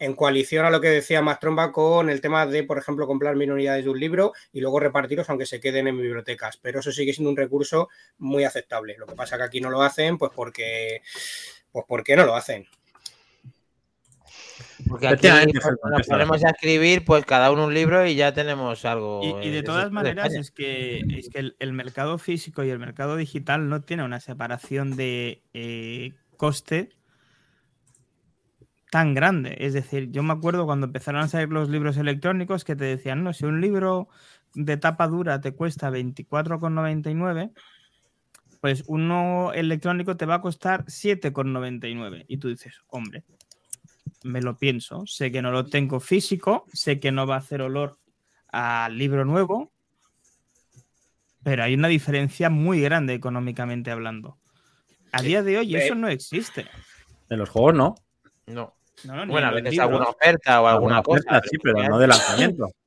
En 0.01 0.15
coalición 0.15 0.65
a 0.65 0.71
lo 0.71 0.81
que 0.81 0.89
decía 0.89 1.21
Mastromba 1.23 1.71
con 1.71 2.09
el 2.09 2.23
tema 2.23 2.47
de, 2.47 2.65
por 2.65 2.79
ejemplo, 2.79 3.07
comprar 3.07 3.37
mil 3.37 3.53
unidades 3.53 3.85
de 3.85 3.91
un 3.91 4.01
libro 4.01 4.33
y 4.51 4.61
luego 4.61 4.81
repartirlos 4.81 5.29
aunque 5.29 5.45
se 5.45 5.61
queden 5.61 5.87
en 5.87 5.99
bibliotecas. 5.99 6.57
Pero 6.57 6.81
eso 6.81 6.91
sigue 6.91 7.13
siendo 7.13 7.31
un 7.31 7.37
recurso 7.37 7.91
muy 8.17 8.45
aceptable. 8.45 8.97
Lo 8.99 9.07
que 9.07 9.15
pasa 9.15 9.37
que 9.37 9.45
aquí 9.45 9.61
no 9.61 9.71
lo 9.71 9.83
hacen, 9.83 10.17
pues 10.17 10.33
porque, 10.35 11.03
pues 11.71 11.85
porque 11.87 12.17
no 12.17 12.25
lo 12.25 12.35
hacen. 12.35 12.67
Porque 14.89 15.09
aquí 15.09 15.29
nos 15.29 16.07
ponemos 16.07 16.43
a 16.45 16.49
escribir, 16.49 17.05
pues 17.05 17.27
cada 17.27 17.51
uno 17.51 17.67
un 17.67 17.75
libro 17.75 18.07
y 18.07 18.15
ya 18.15 18.33
tenemos 18.33 18.85
algo. 18.87 19.21
Y, 19.23 19.49
y 19.49 19.51
de 19.51 19.63
todas 19.63 19.87
es 19.87 19.93
maneras 19.93 20.33
es 20.33 20.51
que, 20.51 21.03
es 21.11 21.29
que 21.29 21.41
el, 21.41 21.57
el 21.59 21.75
mercado 21.75 22.17
físico 22.17 22.65
y 22.65 22.71
el 22.71 22.79
mercado 22.79 23.17
digital 23.17 23.69
no 23.69 23.83
tiene 23.83 24.03
una 24.03 24.21
separación 24.21 24.97
de 24.97 25.43
eh, 25.53 26.15
coste 26.39 26.91
tan 28.91 29.15
grande. 29.15 29.57
Es 29.61 29.73
decir, 29.73 30.11
yo 30.11 30.23
me 30.23 30.33
acuerdo 30.33 30.67
cuando 30.67 30.87
empezaron 30.87 31.23
a 31.23 31.29
salir 31.29 31.49
los 31.49 31.69
libros 31.69 31.97
electrónicos 31.97 32.65
que 32.65 32.77
te 32.77 32.85
decían, 32.85 33.23
no, 33.23 33.33
si 33.33 33.47
un 33.47 33.61
libro 33.61 34.09
de 34.55 34.77
tapa 34.77 35.07
dura 35.07 35.41
te 35.41 35.53
cuesta 35.53 35.91
24,99, 35.91 37.53
pues 38.61 38.85
uno 38.89 39.53
electrónico 39.55 40.17
te 40.17 40.27
va 40.27 40.37
a 40.37 40.41
costar 40.41 40.85
7,99. 40.87 42.25
Y 42.29 42.39
tú 42.39 42.49
dices, 42.49 42.83
hombre, 42.89 43.25
me 44.25 44.43
lo 44.43 44.59
pienso, 44.59 45.07
sé 45.07 45.31
que 45.31 45.41
no 45.41 45.53
lo 45.53 45.67
tengo 45.67 46.01
físico, 46.01 46.67
sé 46.73 47.01
que 47.01 47.13
no 47.13 47.27
va 47.27 47.37
a 47.37 47.39
hacer 47.39 47.63
olor 47.63 47.99
al 48.49 48.99
libro 48.99 49.25
nuevo, 49.25 49.73
pero 51.43 51.63
hay 51.63 51.75
una 51.75 51.89
diferencia 51.89 52.51
muy 52.51 52.81
grande 52.81 53.15
económicamente 53.15 53.91
hablando. 53.91 54.37
A 55.13 55.23
día 55.23 55.43
de 55.43 55.59
hoy 55.59 55.77
eso 55.77 55.95
no 55.95 56.09
existe. 56.09 56.67
En 57.31 57.39
los 57.39 57.49
juegos 57.49 57.75
no. 57.75 57.95
No. 58.47 58.75
No, 59.05 59.27
Bueno, 59.27 59.49
a 59.49 59.51
veces 59.53 59.79
alguna 59.79 60.05
oferta 60.09 60.61
o 60.61 60.67
alguna, 60.67 60.99
Alguna 60.99 61.03
cosa. 61.03 61.21
oferta, 61.21 61.49
sí, 61.49 61.59
pero 61.63 61.83
no 61.89 61.99
de 61.99 62.07
lanzamiento. 62.07 62.71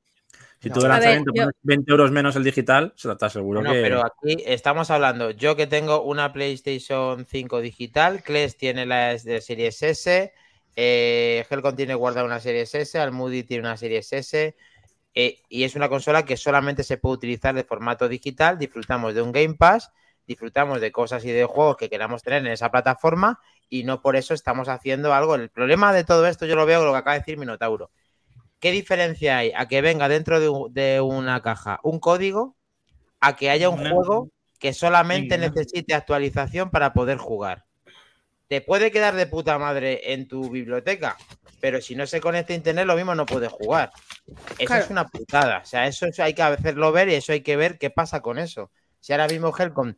Si 0.60 0.70
tú 0.70 0.80
de 0.80 0.88
ver, 0.88 0.92
lanzamiento 0.92 1.32
yo- 1.34 1.42
pones 1.42 1.56
20 1.62 1.90
euros 1.92 2.10
menos 2.10 2.36
el 2.36 2.44
digital, 2.44 2.92
se 2.96 3.06
lo 3.08 3.18
te 3.18 3.26
aseguro 3.26 3.60
No, 3.62 3.70
que. 3.72 3.82
pero 3.82 4.00
aquí 4.00 4.42
estamos 4.46 4.90
hablando, 4.90 5.30
yo 5.30 5.56
que 5.56 5.66
tengo 5.66 6.02
una 6.02 6.32
PlayStation 6.32 7.26
5 7.26 7.60
digital, 7.60 8.22
Kles 8.22 8.56
tiene 8.56 8.86
la 8.86 9.14
de 9.14 9.42
Series 9.42 9.82
S, 9.82 10.32
eh, 10.74 11.44
Helcon 11.50 11.76
tiene 11.76 11.94
guardada 11.94 12.24
una 12.24 12.40
Series 12.40 12.74
S, 12.74 12.98
Almoody 12.98 13.42
tiene 13.42 13.60
una 13.64 13.76
Series 13.76 14.10
S, 14.10 14.56
eh, 15.14 15.42
y 15.50 15.64
es 15.64 15.74
una 15.76 15.90
consola 15.90 16.24
que 16.24 16.38
solamente 16.38 16.82
se 16.82 16.96
puede 16.96 17.16
utilizar 17.16 17.54
de 17.54 17.64
formato 17.64 18.08
digital, 18.08 18.58
disfrutamos 18.58 19.14
de 19.14 19.20
un 19.20 19.32
Game 19.32 19.54
Pass, 19.54 19.90
disfrutamos 20.26 20.80
de 20.80 20.90
cosas 20.92 21.24
y 21.26 21.30
de 21.30 21.44
juegos 21.44 21.76
que 21.76 21.90
queramos 21.90 22.22
tener 22.22 22.40
en 22.46 22.52
esa 22.52 22.70
plataforma 22.70 23.38
y 23.68 23.84
no 23.84 24.02
por 24.02 24.16
eso 24.16 24.34
estamos 24.34 24.68
haciendo 24.68 25.14
algo. 25.14 25.34
El 25.36 25.50
problema 25.50 25.92
de 25.92 26.04
todo 26.04 26.26
esto 26.26 26.46
yo 26.46 26.56
lo 26.56 26.66
veo 26.66 26.80
con 26.80 26.86
lo 26.88 26.92
que 26.92 26.98
acaba 26.98 27.14
de 27.14 27.20
decir 27.20 27.38
Minotauro. 27.38 27.90
¿Qué 28.60 28.72
diferencia 28.72 29.38
hay 29.38 29.52
a 29.54 29.68
que 29.68 29.82
venga 29.82 30.08
dentro 30.08 30.40
de, 30.40 30.48
un- 30.48 30.72
de 30.74 31.00
una 31.00 31.42
caja 31.42 31.80
un 31.82 32.00
código 32.00 32.56
a 33.20 33.36
que 33.36 33.50
haya 33.50 33.68
un 33.70 33.76
juego 33.78 34.30
que 34.58 34.72
solamente 34.74 35.38
necesite 35.38 35.94
actualización 35.94 36.70
para 36.70 36.92
poder 36.92 37.18
jugar? 37.18 37.64
te 38.48 38.60
puede 38.60 38.90
quedar 38.90 39.14
de 39.14 39.26
puta 39.26 39.58
madre 39.58 40.12
en 40.12 40.28
tu 40.28 40.50
biblioteca, 40.50 41.16
pero 41.60 41.80
si 41.80 41.96
no 41.96 42.06
se 42.06 42.20
conecta 42.20 42.52
a 42.52 42.56
internet, 42.56 42.86
lo 42.86 42.94
mismo 42.94 43.14
no 43.14 43.26
puedes 43.26 43.50
jugar. 43.50 43.90
Eso 44.58 44.66
Claro. 44.66 44.84
es 44.84 44.90
una 44.90 45.06
putada. 45.08 45.58
O 45.58 45.64
sea, 45.64 45.86
eso, 45.86 46.06
eso 46.06 46.22
hay 46.22 46.34
que 46.34 46.42
hacerlo 46.42 46.92
ver 46.92 47.08
y 47.08 47.14
eso 47.14 47.32
hay 47.32 47.40
que 47.42 47.56
ver 47.56 47.78
qué 47.78 47.90
pasa 47.90 48.20
con 48.20 48.38
eso. 48.38 48.70
Si 49.00 49.12
ahora 49.12 49.28
mismo 49.28 49.52
Helcom 49.56 49.94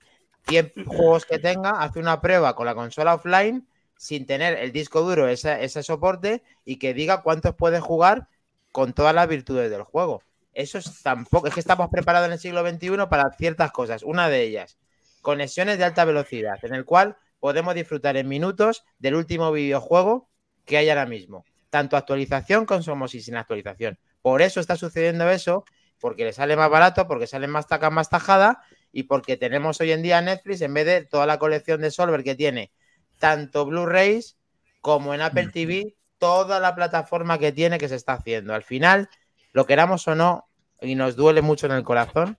100 0.46 0.72
juegos 0.86 1.26
que 1.26 1.38
tenga, 1.38 1.82
hace 1.82 1.98
una 1.98 2.20
prueba 2.20 2.54
con 2.54 2.66
la 2.66 2.74
consola 2.74 3.14
offline 3.14 3.66
sin 3.96 4.26
tener 4.26 4.58
el 4.58 4.72
disco 4.72 5.00
duro, 5.00 5.26
ese, 5.28 5.64
ese 5.64 5.82
soporte, 5.82 6.42
y 6.64 6.78
que 6.78 6.94
diga 6.94 7.22
cuántos 7.22 7.54
puede 7.54 7.80
jugar 7.80 8.28
con 8.70 8.92
todas 8.92 9.14
las 9.14 9.26
virtudes 9.26 9.70
del 9.70 9.82
juego. 9.82 10.22
Eso 10.52 10.78
es 10.78 11.02
tampoco, 11.02 11.48
es 11.48 11.54
que 11.54 11.60
estamos 11.60 11.88
preparados 11.90 12.26
en 12.26 12.32
el 12.32 12.38
siglo 12.38 12.66
XXI 12.66 13.06
para 13.08 13.30
ciertas 13.32 13.72
cosas. 13.72 14.02
Una 14.02 14.28
de 14.28 14.42
ellas, 14.42 14.78
conexiones 15.22 15.78
de 15.78 15.84
alta 15.84 16.04
velocidad, 16.04 16.58
en 16.62 16.74
el 16.74 16.84
cual 16.84 17.16
podemos 17.40 17.74
disfrutar 17.74 18.16
en 18.16 18.28
minutos 18.28 18.84
del 18.98 19.14
último 19.14 19.52
videojuego 19.52 20.28
que 20.64 20.76
hay 20.78 20.88
ahora 20.88 21.06
mismo. 21.06 21.44
Tanto 21.70 21.96
actualización 21.96 22.64
como 22.66 23.08
si 23.08 23.20
sin 23.20 23.36
actualización. 23.36 23.98
Por 24.22 24.42
eso 24.42 24.60
está 24.60 24.76
sucediendo 24.76 25.28
eso, 25.30 25.64
porque 25.98 26.24
le 26.24 26.32
sale 26.32 26.56
más 26.56 26.70
barato, 26.70 27.06
porque 27.06 27.26
sale 27.26 27.46
más 27.46 27.66
taca, 27.66 27.90
más 27.90 28.08
tajada, 28.08 28.62
y 28.96 29.02
porque 29.02 29.36
tenemos 29.36 29.78
hoy 29.82 29.92
en 29.92 30.00
día 30.02 30.22
Netflix, 30.22 30.62
en 30.62 30.72
vez 30.72 30.86
de 30.86 31.04
toda 31.04 31.26
la 31.26 31.38
colección 31.38 31.82
de 31.82 31.90
Solver 31.90 32.24
que 32.24 32.34
tiene 32.34 32.70
tanto 33.18 33.66
Blu-rays 33.66 34.38
como 34.80 35.12
en 35.12 35.20
Apple 35.20 35.48
TV, 35.52 35.94
toda 36.16 36.60
la 36.60 36.74
plataforma 36.74 37.38
que 37.38 37.52
tiene 37.52 37.76
que 37.76 37.90
se 37.90 37.94
está 37.94 38.14
haciendo. 38.14 38.54
Al 38.54 38.62
final, 38.62 39.10
lo 39.52 39.66
queramos 39.66 40.08
o 40.08 40.14
no, 40.14 40.48
y 40.80 40.94
nos 40.94 41.14
duele 41.14 41.42
mucho 41.42 41.66
en 41.66 41.72
el 41.72 41.82
corazón, 41.82 42.38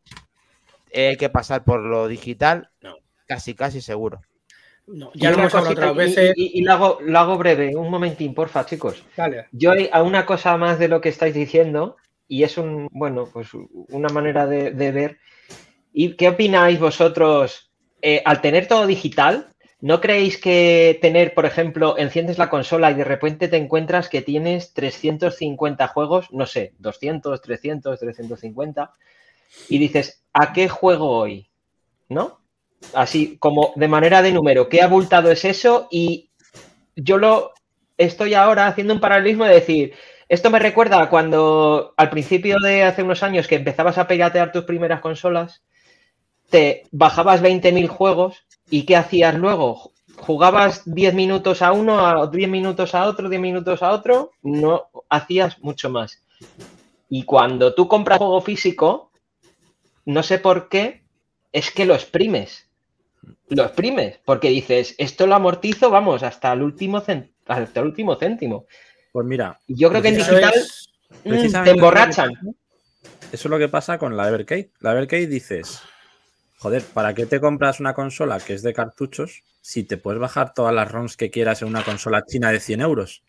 eh, 0.90 1.10
hay 1.10 1.18
que 1.18 1.30
pasar 1.30 1.64
por 1.64 1.80
lo 1.80 2.08
digital, 2.08 2.72
No. 2.82 2.96
casi, 3.28 3.54
casi 3.54 3.80
seguro. 3.80 4.22
No, 4.88 5.12
Y 5.14 5.20
ya 5.20 5.30
lo 5.30 5.38
hemos 5.38 5.54
hablado 5.54 5.74
otras 5.74 5.96
veces. 5.96 6.34
Y, 6.36 6.58
y- 6.58 6.60
y 6.60 6.64
lo, 6.64 6.74
hago, 6.74 6.98
lo 7.02 7.20
hago 7.20 7.38
breve, 7.38 7.76
un 7.76 7.92
momentín, 7.92 8.34
porfa, 8.34 8.66
chicos. 8.66 9.04
Dale. 9.16 9.46
Yo 9.52 9.70
hay 9.74 9.90
a 9.94 10.02
una 10.02 10.26
cosa 10.26 10.58
más 10.58 10.80
de 10.80 10.88
lo 10.88 11.02
que 11.02 11.10
estáis 11.10 11.36
diciendo, 11.36 11.98
y 12.28 12.42
es 12.42 12.58
un, 12.58 12.88
bueno, 12.92 13.30
pues 13.32 13.50
una 13.54 14.10
manera 14.10 14.48
de, 14.48 14.72
de 14.72 14.92
ver. 14.92 15.18
¿Y 16.00 16.16
qué 16.16 16.30
opináis 16.30 16.80
vosotros 16.80 17.72
eh, 18.04 18.22
al 18.24 18.40
tener 18.40 18.68
todo 18.68 18.86
digital? 18.86 19.48
¿No 19.82 20.00
creéis 20.00 20.38
que 20.38 21.00
tener, 21.02 21.34
por 21.34 21.48
ejemplo, 21.48 21.98
enciendes 21.98 22.38
la 22.38 22.52
consola 22.52 22.92
y 22.92 22.94
de 22.94 23.04
repente 23.04 23.48
te 23.48 23.58
encuentras 23.58 24.08
que 24.08 24.22
tienes 24.22 24.76
350 24.76 25.88
juegos, 25.88 26.32
no 26.32 26.46
sé, 26.46 26.76
200, 26.78 27.42
300, 27.42 28.00
350, 28.00 28.94
y 29.70 29.80
dices, 29.80 30.24
¿a 30.34 30.54
qué 30.54 30.70
juego 30.70 31.10
hoy? 31.10 31.50
¿No? 32.10 32.42
Así 32.94 33.38
como 33.40 33.74
de 33.76 33.88
manera 33.88 34.22
de 34.22 34.34
número, 34.34 34.70
¿qué 34.70 34.84
abultado 34.84 35.32
es 35.32 35.46
eso? 35.46 35.88
Y 35.90 36.30
yo 36.96 37.18
lo 37.18 37.54
estoy 37.98 38.36
ahora 38.36 38.68
haciendo 38.68 38.94
un 38.94 39.00
paralelismo 39.00 39.46
de 39.46 39.56
decir, 39.56 39.94
esto 40.30 40.52
me 40.52 40.60
recuerda 40.60 41.10
cuando 41.10 41.96
al 41.98 42.12
principio 42.12 42.58
de 42.60 42.84
hace 42.84 43.02
unos 43.02 43.24
años 43.24 43.48
que 43.48 43.56
empezabas 43.56 43.98
a 43.98 44.08
piratear 44.08 44.52
tus 44.52 44.66
primeras 44.66 45.02
consolas, 45.02 45.64
te 46.50 46.84
bajabas 46.92 47.42
20.000 47.42 47.88
juegos 47.88 48.46
y 48.70 48.84
¿qué 48.86 48.96
hacías 48.96 49.36
luego? 49.36 49.92
¿Jugabas 50.18 50.82
10 50.86 51.14
minutos 51.14 51.62
a 51.62 51.72
uno, 51.72 52.06
a 52.06 52.28
10 52.28 52.50
minutos 52.50 52.96
a 52.96 53.06
otro, 53.06 53.30
10 53.30 53.42
minutos 53.42 53.84
a 53.84 53.92
otro? 53.92 54.32
No 54.42 54.88
hacías 55.10 55.60
mucho 55.60 55.90
más. 55.90 56.24
Y 57.10 57.24
cuando 57.24 57.74
tú 57.74 57.88
compras 57.88 58.18
juego 58.18 58.42
físico, 58.42 59.12
no 60.06 60.24
sé 60.24 60.40
por 60.40 60.70
qué, 60.70 61.04
es 61.52 61.72
que 61.72 61.86
lo 61.86 61.94
exprimes. 61.94 62.68
Lo 63.50 63.64
exprimes, 63.64 64.20
porque 64.26 64.50
dices, 64.50 64.96
esto 64.98 65.28
lo 65.28 65.36
amortizo, 65.36 65.90
vamos, 65.90 66.24
hasta 66.24 66.52
el 66.54 66.64
último, 66.64 66.98
hasta 66.98 67.80
el 67.80 67.86
último 67.86 68.16
céntimo. 68.16 68.66
Pues 69.12 69.26
mira, 69.26 69.60
yo 69.68 69.90
creo 69.90 70.02
que 70.02 70.10
en 70.10 70.18
digital 70.18 70.52
es- 70.56 70.90
te 71.64 71.70
emborrachan. 71.72 72.32
Eso 73.32 73.48
es 73.48 73.52
lo 73.52 73.58
que 73.58 73.70
pasa 73.70 73.98
con 73.98 74.16
la 74.18 74.28
Evercade. 74.28 74.72
La 74.80 74.92
Evercade 74.92 75.28
dices, 75.28 75.82
joder, 76.58 76.84
¿para 76.84 77.14
qué 77.14 77.26
te 77.26 77.40
compras 77.40 77.80
una 77.80 77.94
consola 77.94 78.40
que 78.40 78.54
es 78.54 78.64
de 78.64 78.74
cartuchos 78.74 79.44
si 79.62 79.84
te 79.84 79.98
puedes 79.98 80.20
bajar 80.20 80.54
todas 80.54 80.74
las 80.74 80.92
ROMs 80.92 81.18
que 81.18 81.30
quieras 81.30 81.62
en 81.62 81.68
una 81.68 81.84
consola 81.84 82.24
china 82.26 82.52
de 82.52 82.60
100 82.60 82.82
euros? 82.82 83.24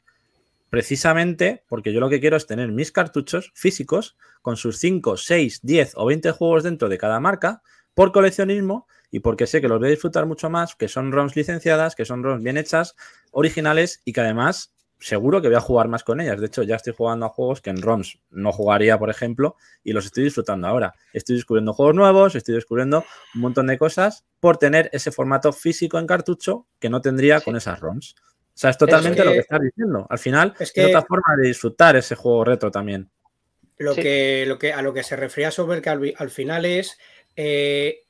Precisamente 0.71 1.63
porque 1.69 1.93
yo 1.93 2.01
lo 2.01 2.11
que 2.11 2.21
quiero 2.21 2.37
es 2.37 2.47
tener 2.47 2.71
mis 2.73 2.93
cartuchos 2.93 3.53
físicos 3.55 4.17
con 4.43 4.57
sus 4.57 4.79
5, 4.79 5.17
6, 5.17 5.61
10 5.63 5.93
o 5.97 6.07
20 6.07 6.31
juegos 6.33 6.63
dentro 6.63 6.89
de 6.89 6.99
cada 6.99 7.21
marca 7.21 7.63
por 7.95 8.13
coleccionismo 8.13 8.87
y 9.11 9.21
porque 9.21 9.47
sé 9.47 9.61
que 9.61 9.69
los 9.69 9.79
voy 9.79 9.89
a 9.89 9.93
disfrutar 9.93 10.27
mucho 10.27 10.51
más, 10.51 10.75
que 10.75 10.89
son 10.89 11.13
ROMs 11.13 11.37
licenciadas, 11.37 11.95
que 11.95 12.05
son 12.05 12.23
ROMs 12.23 12.43
bien 12.43 12.59
hechas, 12.59 12.95
originales 13.31 14.03
y 14.05 14.13
que 14.13 14.21
además 14.21 14.73
seguro 15.01 15.41
que 15.41 15.49
voy 15.49 15.57
a 15.57 15.61
jugar 15.61 15.89
más 15.89 16.03
con 16.05 16.21
ellas. 16.21 16.41
De 16.41 16.47
hecho, 16.47 16.63
ya 16.63 16.77
estoy 16.77 16.93
jugando 16.97 17.27
a 17.27 17.29
juegos 17.29 17.61
que 17.61 17.71
en 17.71 17.81
ROMs 17.83 18.19
no 18.31 18.53
jugaría, 18.53 18.99
por 18.99 19.11
ejemplo, 19.11 19.57
y 19.85 19.93
los 19.93 20.07
estoy 20.07 20.25
disfrutando 20.25 20.67
ahora. 20.67 20.95
Estoy 21.13 21.37
descubriendo 21.37 21.73
juegos 21.73 21.95
nuevos, 21.95 22.35
estoy 22.35 22.55
descubriendo 22.57 23.05
un 23.35 23.41
montón 23.41 23.69
de 23.69 23.79
cosas 23.79 24.25
por 24.41 24.57
tener 24.57 24.91
ese 24.93 25.13
formato 25.13 25.53
físico 25.53 25.99
en 25.99 26.07
cartucho 26.07 26.67
que 26.81 26.89
no 26.91 27.01
tendría 27.01 27.41
con 27.41 27.57
esas 27.57 27.79
ROMs. 27.81 28.15
O 28.19 28.61
sea, 28.61 28.71
es 28.71 28.79
totalmente 28.79 29.19
que- 29.23 29.25
lo 29.25 29.33
que 29.33 29.39
estás 29.39 29.61
diciendo. 29.61 30.07
Al 30.11 30.19
final, 30.19 30.53
es 30.57 30.63
es, 30.63 30.73
que- 30.73 30.87
otra 30.87 31.03
forma 31.03 31.37
de 31.41 31.47
disfrutar 31.49 31.95
ese 31.97 32.17
juego 32.17 32.45
retro 32.45 32.71
también. 32.71 33.09
Lo, 33.77 33.95
Sí. 33.95 34.03
que, 34.03 34.45
lo 34.49 34.59
que 34.59 34.73
a 34.73 34.83
lo 34.83 34.93
que 34.93 35.05
se 35.05 35.15
refería 35.15 35.53
sobre 35.53 35.81
que 35.81 35.91
al, 35.91 36.13
al 36.19 36.31
final 36.31 36.65
es 36.65 36.99
eh, 37.37 38.01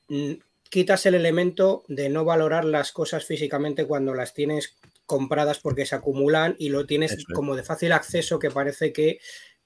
quitas 0.69 1.05
el 1.05 1.13
elemento 1.13 1.83
de 1.87 2.09
no 2.09 2.25
valorar 2.25 2.65
las 2.65 2.91
cosas 2.91 3.25
físicamente 3.25 3.85
cuando 3.85 4.15
las 4.15 4.33
tienes 4.33 4.75
compradas 5.09 5.57
porque 5.59 5.87
se 5.87 5.95
acumulan 5.95 6.55
y 6.59 6.69
lo 6.69 6.85
tienes 6.85 7.13
es. 7.13 7.25
como 7.33 7.55
de 7.55 7.63
fácil 7.63 7.91
acceso 7.91 8.37
que 8.37 8.51
parece 8.51 8.93
que 8.93 9.19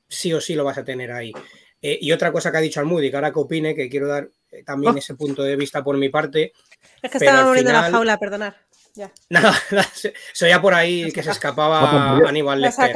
sí 0.08 0.34
o 0.34 0.40
sí 0.40 0.56
lo 0.56 0.64
vas 0.64 0.78
a 0.78 0.86
tener 0.86 1.12
ahí. 1.12 1.34
Eh, 1.82 2.00
y 2.02 2.14
otra 2.14 2.32
cosa 2.32 2.50
que 2.50 2.58
ha 2.58 2.62
dicho 2.62 2.80
Almudi, 2.80 3.10
que 3.10 3.18
ahora 3.18 3.34
que 3.34 3.40
opine, 3.40 3.76
que 3.76 3.90
quiero 3.90 4.08
dar 4.08 4.30
eh, 4.50 4.64
también 4.64 4.96
Oh. 4.96 4.98
ese 4.98 5.16
punto 5.16 5.44
de 5.44 5.58
vista 5.58 5.84
por 5.84 5.98
mi 5.98 6.08
parte. 6.08 6.54
Es 7.02 7.12
que 7.12 7.18
estaba 7.18 7.46
muriendo 7.46 7.72
en 7.72 7.76
la 7.76 7.92
jaula, 7.92 8.18
perdonar. 8.18 8.56
Ya. 8.96 9.12
Nada, 9.30 9.54
se, 9.94 10.14
se 10.32 10.46
oía 10.46 10.62
por 10.62 10.74
ahí 10.74 11.12
que 11.12 11.22
se 11.24 11.32
escapaba 11.32 12.16
Ojo, 12.16 12.28
Aníbal 12.28 12.62
Lecter. 12.62 12.96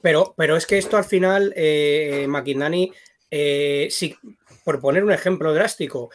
Pero, 0.00 0.34
pero 0.38 0.56
es 0.56 0.66
que 0.66 0.78
esto 0.78 0.96
al 0.96 1.04
final, 1.04 1.52
eh, 1.54 2.24
Maquindani, 2.28 2.92
eh, 3.30 3.88
sí, 3.90 4.16
por 4.64 4.80
poner 4.80 5.04
un 5.04 5.12
ejemplo 5.12 5.52
drástico, 5.52 6.10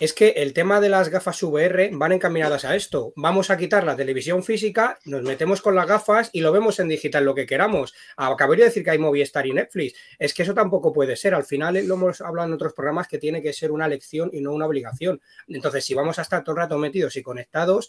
es 0.00 0.12
que 0.12 0.28
el 0.36 0.52
tema 0.52 0.80
de 0.80 0.88
las 0.88 1.08
gafas 1.08 1.42
VR 1.42 1.90
van 1.92 2.12
encaminadas 2.12 2.64
a 2.64 2.76
esto. 2.76 3.12
Vamos 3.16 3.50
a 3.50 3.56
quitar 3.56 3.84
la 3.84 3.96
televisión 3.96 4.42
física, 4.44 4.98
nos 5.04 5.22
metemos 5.22 5.60
con 5.60 5.74
las 5.74 5.86
gafas 5.86 6.30
y 6.32 6.40
lo 6.40 6.52
vemos 6.52 6.78
en 6.78 6.88
digital 6.88 7.24
lo 7.24 7.34
que 7.34 7.46
queramos. 7.46 7.94
Acabé 8.16 8.56
de 8.56 8.64
decir 8.64 8.84
que 8.84 8.90
hay 8.90 8.98
Movistar 8.98 9.46
y 9.46 9.52
Netflix. 9.52 9.98
Es 10.18 10.34
que 10.34 10.42
eso 10.42 10.54
tampoco 10.54 10.92
puede 10.92 11.16
ser. 11.16 11.34
Al 11.34 11.44
final 11.44 11.76
eh, 11.76 11.82
lo 11.82 11.94
hemos 11.94 12.20
hablado 12.20 12.48
en 12.48 12.54
otros 12.54 12.72
programas 12.74 13.08
que 13.08 13.18
tiene 13.18 13.42
que 13.42 13.52
ser 13.52 13.72
una 13.72 13.86
elección 13.86 14.30
y 14.32 14.40
no 14.40 14.52
una 14.52 14.66
obligación. 14.66 15.20
Entonces, 15.48 15.84
si 15.84 15.94
vamos 15.94 16.18
a 16.18 16.22
estar 16.22 16.44
todo 16.44 16.54
el 16.54 16.62
rato 16.62 16.78
metidos 16.78 17.16
y 17.16 17.22
conectados, 17.22 17.88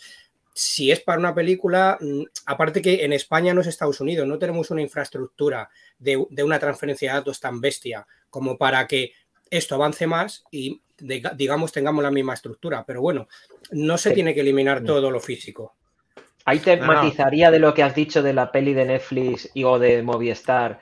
si 0.53 0.91
es 0.91 0.99
para 1.01 1.19
una 1.19 1.35
película, 1.35 1.97
mm, 2.01 2.23
aparte 2.47 2.81
que 2.81 3.05
en 3.05 3.13
España 3.13 3.53
no 3.53 3.61
es 3.61 3.67
Estados 3.67 4.01
Unidos, 4.01 4.27
no 4.27 4.39
tenemos 4.39 4.71
una 4.71 4.81
infraestructura 4.81 5.69
de 5.99 6.43
una 6.43 6.59
transferencia 6.59 7.11
de 7.11 7.19
datos 7.19 7.39
tan 7.39 7.61
bestia 7.61 8.07
como 8.29 8.57
para 8.57 8.87
que 8.87 9.13
esto 9.49 9.75
avance 9.75 10.07
más 10.07 10.43
y 10.51 10.81
diga- 11.01 11.33
digamos 11.35 11.71
tengamos 11.71 12.03
la 12.03 12.11
misma 12.11 12.33
estructura. 12.33 12.83
Pero 12.85 13.01
bueno, 13.01 13.27
no 13.71 13.97
se 13.97 14.09
Sí. 14.09 14.15
tiene 14.15 14.33
que 14.33 14.41
eliminar 14.41 14.83
todo 14.83 15.09
lo 15.11 15.19
físico. 15.19 15.75
Ahí 16.45 16.59
te 16.59 16.77
matizaría 16.77 17.51
de 17.51 17.59
lo 17.59 17.73
que 17.73 17.83
has 17.83 17.93
dicho 17.95 18.23
de 18.23 18.33
la 18.33 18.51
peli 18.51 18.73
de 18.73 18.85
Netflix 18.85 19.49
y, 19.53 19.63
o 19.65 19.77
de 19.77 20.01
Movistar. 20.01 20.81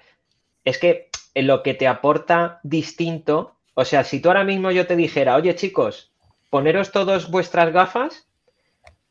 Es 0.64 0.78
que 0.78 1.10
en 1.34 1.48
lo 1.48 1.62
que 1.64 1.74
te 1.74 1.88
aporta 1.88 2.60
distinto, 2.64 3.56
o 3.74 3.84
sea, 3.86 4.04
si 4.04 4.20
tú 4.22 4.30
ahora 4.30 4.44
mismo 4.44 4.72
yo 4.72 4.88
te 4.88 4.96
dijera, 4.96 5.36
oye 5.36 5.56
chicos, 5.56 6.12
poneros 6.50 6.92
todos 6.92 7.30
vuestras 7.30 7.74
gafas, 7.74 8.28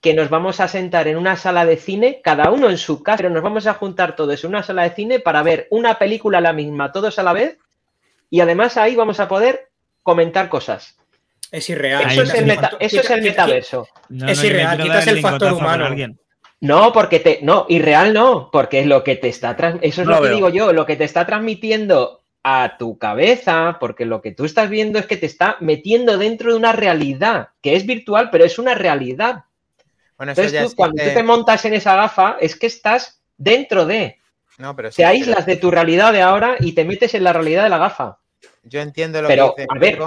que 0.00 0.14
nos 0.14 0.30
vamos 0.30 0.60
a 0.60 0.68
sentar 0.68 1.08
en 1.08 1.16
una 1.16 1.36
sala 1.36 1.64
de 1.66 1.76
cine, 1.76 2.20
cada 2.22 2.50
uno 2.50 2.70
en 2.70 2.78
su 2.78 3.02
casa, 3.02 3.18
pero 3.18 3.30
nos 3.30 3.42
vamos 3.42 3.66
a 3.66 3.74
juntar 3.74 4.14
todos 4.14 4.42
en 4.44 4.50
una 4.50 4.62
sala 4.62 4.82
de 4.84 4.94
cine 4.94 5.20
para 5.20 5.42
ver 5.42 5.66
una 5.70 5.98
película 5.98 6.40
la 6.40 6.52
misma, 6.52 6.92
todos 6.92 7.18
a 7.18 7.22
la 7.22 7.32
vez, 7.32 7.58
y 8.30 8.40
además 8.40 8.76
ahí 8.76 8.94
vamos 8.94 9.20
a 9.20 9.28
poder 9.28 9.68
comentar 10.06 10.48
cosas. 10.48 10.96
Es 11.52 11.68
irreal. 11.68 12.02
Eso 12.10 12.22
es 12.22 12.28
no 12.28 12.34
el, 12.34 12.40
se- 12.40 12.46
meta- 12.46 12.70
eso 12.80 13.00
es 13.00 13.10
el 13.10 13.20
Quita- 13.20 13.30
metaverso. 13.46 13.88
No, 14.08 14.26
Es 14.28 14.38
no, 14.38 14.46
irreal, 14.46 14.80
quitas 14.80 15.06
el 15.08 15.20
factor 15.20 15.52
humano. 15.52 15.94
No, 16.60 16.92
porque 16.92 17.20
te. 17.20 17.40
No, 17.42 17.66
irreal 17.68 18.14
no, 18.14 18.48
porque 18.50 18.80
es 18.80 18.86
lo 18.86 19.04
que 19.04 19.16
te 19.16 19.28
está. 19.28 19.54
trans- 19.56 19.78
Eso 19.82 20.00
es 20.02 20.08
No 20.08 20.14
lo 20.14 20.22
que 20.22 20.28
veo. 20.28 20.36
digo 20.36 20.48
yo, 20.48 20.72
lo 20.72 20.86
que 20.86 20.96
te 20.96 21.04
está 21.04 21.26
transmitiendo 21.26 22.22
a 22.42 22.76
tu 22.78 22.96
cabeza, 22.98 23.76
porque 23.80 24.06
lo 24.06 24.22
que 24.22 24.32
tú 24.32 24.44
estás 24.44 24.70
viendo 24.70 24.98
es 24.98 25.06
que 25.06 25.16
te 25.16 25.26
está 25.26 25.56
metiendo 25.60 26.16
dentro 26.16 26.50
de 26.52 26.56
una 26.58 26.72
realidad, 26.72 27.48
que 27.60 27.74
es 27.76 27.84
virtual, 27.84 28.30
pero 28.30 28.44
es 28.44 28.58
una 28.58 28.74
realidad. 28.74 29.44
Bueno, 30.16 30.32
eso 30.32 30.42
ya 30.42 30.46
Entonces 30.48 30.70
tú, 30.70 30.76
cuando 30.76 31.02
tú 31.02 31.10
te 31.12 31.22
montas 31.22 31.64
en 31.66 31.74
esa 31.74 31.94
gafa, 31.96 32.36
es 32.40 32.56
que 32.58 32.66
estás 32.68 33.20
dentro 33.36 33.84
de. 33.84 34.18
No, 34.58 34.74
pero 34.74 34.90
sí, 34.90 34.96
Te 34.96 35.02
pero 35.02 35.10
aíslas 35.10 35.44
de 35.44 35.56
tu 35.56 35.70
realidad 35.70 36.12
de 36.14 36.22
ahora 36.22 36.56
y 36.60 36.72
te 36.72 36.84
metes 36.86 37.12
en 37.14 37.24
la 37.24 37.32
realidad 37.34 37.64
de 37.64 37.68
la 37.68 37.78
gafa. 37.78 38.18
Yo 38.68 38.80
entiendo 38.80 39.22
lo 39.22 39.28
Pero, 39.28 39.54
que 39.54 39.62
dice 39.62 39.68
a 39.70 39.78
ver. 39.78 39.98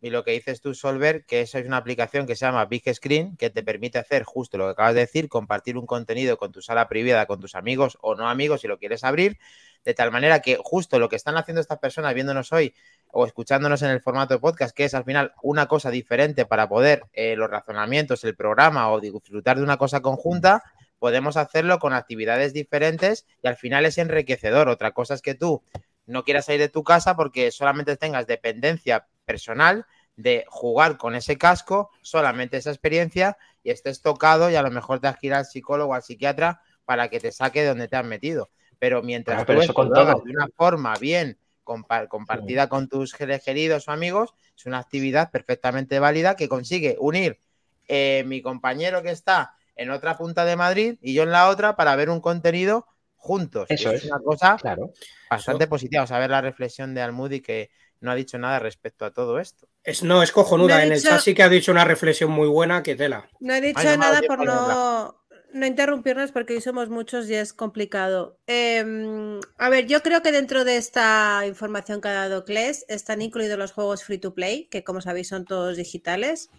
Y 0.00 0.10
lo 0.10 0.24
que 0.24 0.32
dices 0.32 0.60
tú, 0.60 0.74
Solver, 0.74 1.24
que 1.24 1.40
eso 1.40 1.58
es 1.58 1.66
una 1.66 1.78
aplicación 1.78 2.26
que 2.26 2.36
se 2.36 2.44
llama 2.44 2.66
Big 2.66 2.84
Screen, 2.94 3.36
que 3.36 3.50
te 3.50 3.62
permite 3.62 3.98
hacer 3.98 4.24
justo 4.24 4.58
lo 4.58 4.66
que 4.66 4.72
acabas 4.72 4.94
de 4.94 5.00
decir, 5.00 5.28
compartir 5.28 5.78
un 5.78 5.86
contenido 5.86 6.36
con 6.36 6.52
tu 6.52 6.60
sala 6.60 6.86
privada, 6.86 7.26
con 7.26 7.40
tus 7.40 7.54
amigos 7.54 7.96
o 8.02 8.14
no 8.14 8.28
amigos 8.28 8.60
si 8.60 8.68
lo 8.68 8.78
quieres 8.78 9.04
abrir, 9.04 9.38
de 9.84 9.94
tal 9.94 10.12
manera 10.12 10.40
que 10.42 10.58
justo 10.62 10.98
lo 10.98 11.08
que 11.08 11.16
están 11.16 11.36
haciendo 11.36 11.60
estas 11.60 11.78
personas 11.78 12.14
viéndonos 12.14 12.52
hoy 12.52 12.74
o 13.08 13.24
escuchándonos 13.26 13.82
en 13.82 13.90
el 13.90 14.00
formato 14.00 14.34
de 14.34 14.40
podcast, 14.40 14.76
que 14.76 14.84
es 14.84 14.94
al 14.94 15.04
final 15.04 15.32
una 15.42 15.66
cosa 15.66 15.90
diferente 15.90 16.44
para 16.44 16.68
poder 16.68 17.04
eh, 17.12 17.34
los 17.34 17.50
razonamientos, 17.50 18.22
el 18.24 18.36
programa 18.36 18.90
o 18.92 19.00
disfrutar 19.00 19.56
de 19.56 19.62
una 19.62 19.78
cosa 19.78 20.02
conjunta, 20.02 20.62
podemos 20.98 21.36
hacerlo 21.36 21.78
con 21.78 21.92
actividades 21.92 22.52
diferentes 22.52 23.26
y 23.42 23.48
al 23.48 23.56
final 23.56 23.86
es 23.86 23.98
enriquecedor. 23.98 24.68
Otra 24.68 24.92
cosa 24.92 25.14
es 25.14 25.22
que 25.22 25.34
tú 25.34 25.62
no 26.06 26.24
quieras 26.24 26.46
salir 26.46 26.60
de 26.60 26.68
tu 26.68 26.82
casa 26.84 27.16
porque 27.16 27.50
solamente 27.50 27.96
tengas 27.96 28.26
dependencia 28.26 29.06
personal 29.24 29.86
de 30.16 30.44
jugar 30.48 30.96
con 30.96 31.14
ese 31.14 31.36
casco, 31.36 31.90
solamente 32.00 32.56
esa 32.56 32.70
experiencia 32.70 33.36
y 33.62 33.70
estés 33.70 34.00
tocado 34.00 34.50
y 34.50 34.54
a 34.56 34.62
lo 34.62 34.70
mejor 34.70 35.00
te 35.00 35.08
has 35.08 35.18
que 35.18 35.26
ir 35.28 35.34
al 35.34 35.44
psicólogo 35.44 35.92
o 35.92 35.94
al 35.94 36.02
psiquiatra 36.02 36.60
para 36.84 37.08
que 37.08 37.20
te 37.20 37.32
saque 37.32 37.62
de 37.62 37.68
donde 37.68 37.88
te 37.88 37.96
has 37.96 38.06
metido. 38.06 38.48
Pero 38.78 39.02
mientras 39.02 39.44
pero 39.44 39.58
tú 39.58 39.64
eso 39.64 39.74
con 39.74 39.92
todo. 39.92 40.22
de 40.24 40.30
una 40.32 40.48
forma 40.56 40.94
bien 40.96 41.38
compa- 41.64 42.08
compartida 42.08 42.68
con 42.68 42.88
tus 42.88 43.12
queridos 43.14 43.88
o 43.88 43.92
amigos, 43.92 44.34
es 44.56 44.66
una 44.66 44.78
actividad 44.78 45.30
perfectamente 45.30 45.98
válida 45.98 46.36
que 46.36 46.48
consigue 46.48 46.96
unir 46.98 47.40
eh, 47.88 48.24
mi 48.26 48.42
compañero 48.42 49.02
que 49.02 49.10
está 49.10 49.54
en 49.74 49.90
otra 49.90 50.16
punta 50.16 50.44
de 50.44 50.56
Madrid 50.56 50.98
y 51.02 51.12
yo 51.14 51.22
en 51.24 51.30
la 51.30 51.48
otra 51.48 51.76
para 51.76 51.94
ver 51.96 52.08
un 52.10 52.20
contenido 52.20 52.86
juntos. 53.26 53.66
Eso 53.68 53.90
es. 53.90 54.04
una 54.04 54.18
cosa 54.20 54.56
Claro. 54.56 54.92
bastante 55.28 55.66
positiva. 55.66 56.04
O 56.04 56.06
sea, 56.06 56.18
ver 56.18 56.30
la 56.30 56.40
reflexión 56.40 56.94
de 56.94 57.02
Almudi 57.02 57.40
que 57.40 57.70
no 58.00 58.10
ha 58.10 58.14
dicho 58.14 58.38
nada 58.38 58.58
respecto 58.58 59.04
a 59.04 59.10
todo 59.12 59.38
esto. 59.40 59.68
Es, 59.82 60.02
no, 60.02 60.22
es 60.22 60.32
cojonuda. 60.32 60.78
No 60.78 60.84
en 60.84 60.92
el 60.92 61.02
chat 61.02 61.20
sí 61.20 61.34
que 61.34 61.42
ha 61.42 61.48
dicho 61.48 61.72
una 61.72 61.84
reflexión 61.84 62.30
muy 62.30 62.48
buena 62.48 62.82
que 62.82 62.94
tela. 62.94 63.28
No 63.40 63.54
he 63.54 63.60
dicho 63.60 63.80
Ay, 63.80 63.98
nada 63.98 64.20
por 64.22 64.44
no, 64.44 65.22
no 65.52 65.66
interrumpirnos 65.66 66.32
porque 66.32 66.54
hoy 66.54 66.60
somos 66.60 66.88
muchos 66.88 67.28
y 67.28 67.34
es 67.34 67.52
complicado. 67.52 68.38
Em, 68.46 69.40
a 69.58 69.68
ver, 69.70 69.86
yo 69.86 70.02
creo 70.02 70.22
que 70.22 70.32
dentro 70.32 70.64
de 70.64 70.76
esta 70.76 71.44
información 71.46 72.00
que 72.00 72.08
ha 72.08 72.12
dado 72.12 72.44
Kles 72.44 72.84
están 72.88 73.22
incluidos 73.22 73.58
los 73.58 73.72
juegos 73.72 74.04
free 74.04 74.18
to 74.18 74.34
play, 74.34 74.66
que 74.66 74.84
como 74.84 75.00
sabéis 75.00 75.28
son 75.28 75.44
todos 75.44 75.76
digitales. 75.76 76.50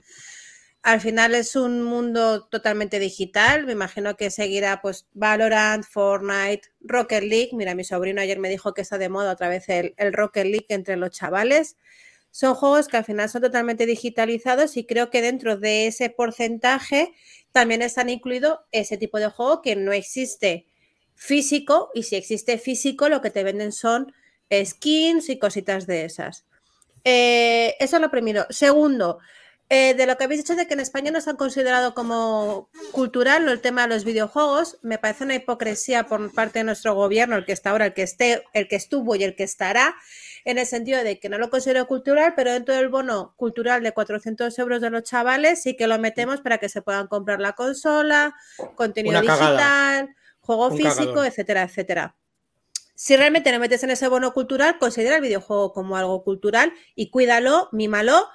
Al 0.88 1.02
final 1.02 1.36
es 1.36 1.58
un 1.58 1.84
mundo 1.84 2.46
totalmente 2.46 2.98
digital. 2.98 3.66
Me 3.66 3.74
imagino 3.74 4.16
que 4.16 4.32
seguirá 4.32 4.82
pues 4.82 5.06
Valorant, 5.12 5.84
Fortnite, 5.84 6.70
Rocket 6.80 7.24
League. 7.26 7.50
Mira, 7.52 7.76
mi 7.76 7.84
sobrino 7.84 8.22
ayer 8.22 8.40
me 8.40 8.48
dijo 8.48 8.74
que 8.74 8.84
está 8.84 8.98
de 8.98 9.10
moda 9.10 9.34
otra 9.34 9.50
vez 9.50 9.68
el, 9.68 9.96
el 9.98 10.14
Rocket 10.14 10.46
League 10.46 10.68
entre 10.70 10.96
los 10.96 11.12
chavales. 11.12 11.76
Son 12.32 12.56
juegos 12.56 12.88
que 12.88 12.96
al 12.96 13.04
final 13.04 13.28
son 13.28 13.42
totalmente 13.42 13.86
digitalizados 13.86 14.78
y 14.78 14.86
creo 14.86 15.10
que 15.10 15.22
dentro 15.22 15.58
de 15.58 15.88
ese 15.88 16.10
porcentaje 16.10 17.14
también 17.52 17.82
están 17.82 18.10
incluidos 18.10 18.60
ese 18.72 18.96
tipo 18.96 19.20
de 19.20 19.28
juego 19.28 19.62
que 19.62 19.76
no 19.76 19.92
existe 19.92 20.68
físico 21.16 21.92
y 21.96 22.04
si 22.04 22.16
existe 22.16 22.58
físico 22.58 23.10
lo 23.10 23.22
que 23.22 23.30
te 23.30 23.44
venden 23.44 23.74
son 23.74 24.14
skins 24.50 25.28
y 25.28 25.38
cositas 25.38 25.86
de 25.86 26.06
esas. 26.06 26.46
Eh, 27.04 27.76
eso 27.78 27.98
es 27.98 28.02
lo 28.02 28.10
primero. 28.10 28.46
Segundo, 28.50 29.20
eh, 29.70 29.96
de 29.96 30.06
lo 30.06 30.18
que 30.18 30.24
habéis 30.24 30.42
dicho 30.42 30.56
de 30.56 30.66
que 30.66 30.76
en 30.76 30.80
España 30.80 31.12
no 31.12 31.20
se 31.20 31.30
han 31.30 31.36
considerado 31.36 31.94
como 31.94 32.70
cultural 32.94 33.50
el 33.50 33.60
tema 33.60 33.82
de 33.82 33.90
los 33.90 34.06
videojuegos, 34.06 34.78
me 34.82 34.98
parece 34.98 35.26
una 35.26 35.36
hipocresía 35.36 36.08
por 36.08 36.34
parte 36.34 36.60
de 36.60 36.64
nuestro 36.64 36.96
gobierno, 36.96 37.36
el 37.36 37.46
que 37.46 37.52
está 37.52 37.72
ahora, 37.72 37.88
el 37.88 37.94
que 37.94 38.04
esté, 38.04 38.46
el 38.54 38.70
que 38.70 38.78
estuvo 38.78 39.16
y 39.16 39.26
el 39.26 39.36
que 39.36 39.44
estará, 39.44 39.96
en 40.46 40.58
el 40.58 40.66
sentido 40.66 41.04
de 41.04 41.20
que 41.20 41.28
no 41.28 41.38
lo 41.38 41.50
considero 41.50 41.86
cultural, 41.86 42.34
pero 42.34 42.54
dentro 42.54 42.74
del 42.74 42.88
bono 42.88 43.34
cultural 43.36 43.84
de 43.84 43.92
400 43.92 44.58
euros 44.60 44.80
de 44.80 44.90
los 44.90 45.04
chavales 45.04 45.62
sí 45.62 45.76
que 45.76 45.88
lo 45.88 46.00
metemos 46.00 46.40
para 46.40 46.60
que 46.60 46.70
se 46.70 46.82
puedan 46.82 47.08
comprar 47.08 47.42
la 47.42 47.52
consola, 47.52 48.34
contenido 48.76 49.20
digital, 49.20 50.16
juego 50.40 50.68
Un 50.70 50.78
físico, 50.78 51.26
etcétera, 51.26 51.64
etcétera. 51.64 52.16
Si 52.96 53.16
realmente 53.16 53.52
no 53.52 53.60
metes 53.60 53.84
en 53.84 53.92
ese 53.92 54.08
bono 54.08 54.34
cultural, 54.34 54.80
considera 54.80 55.18
el 55.18 55.22
videojuego 55.22 55.74
como 55.74 55.98
algo 55.98 56.24
cultural 56.24 56.74
y 56.96 57.12
cuídalo, 57.12 57.68
mímalo 57.74 58.28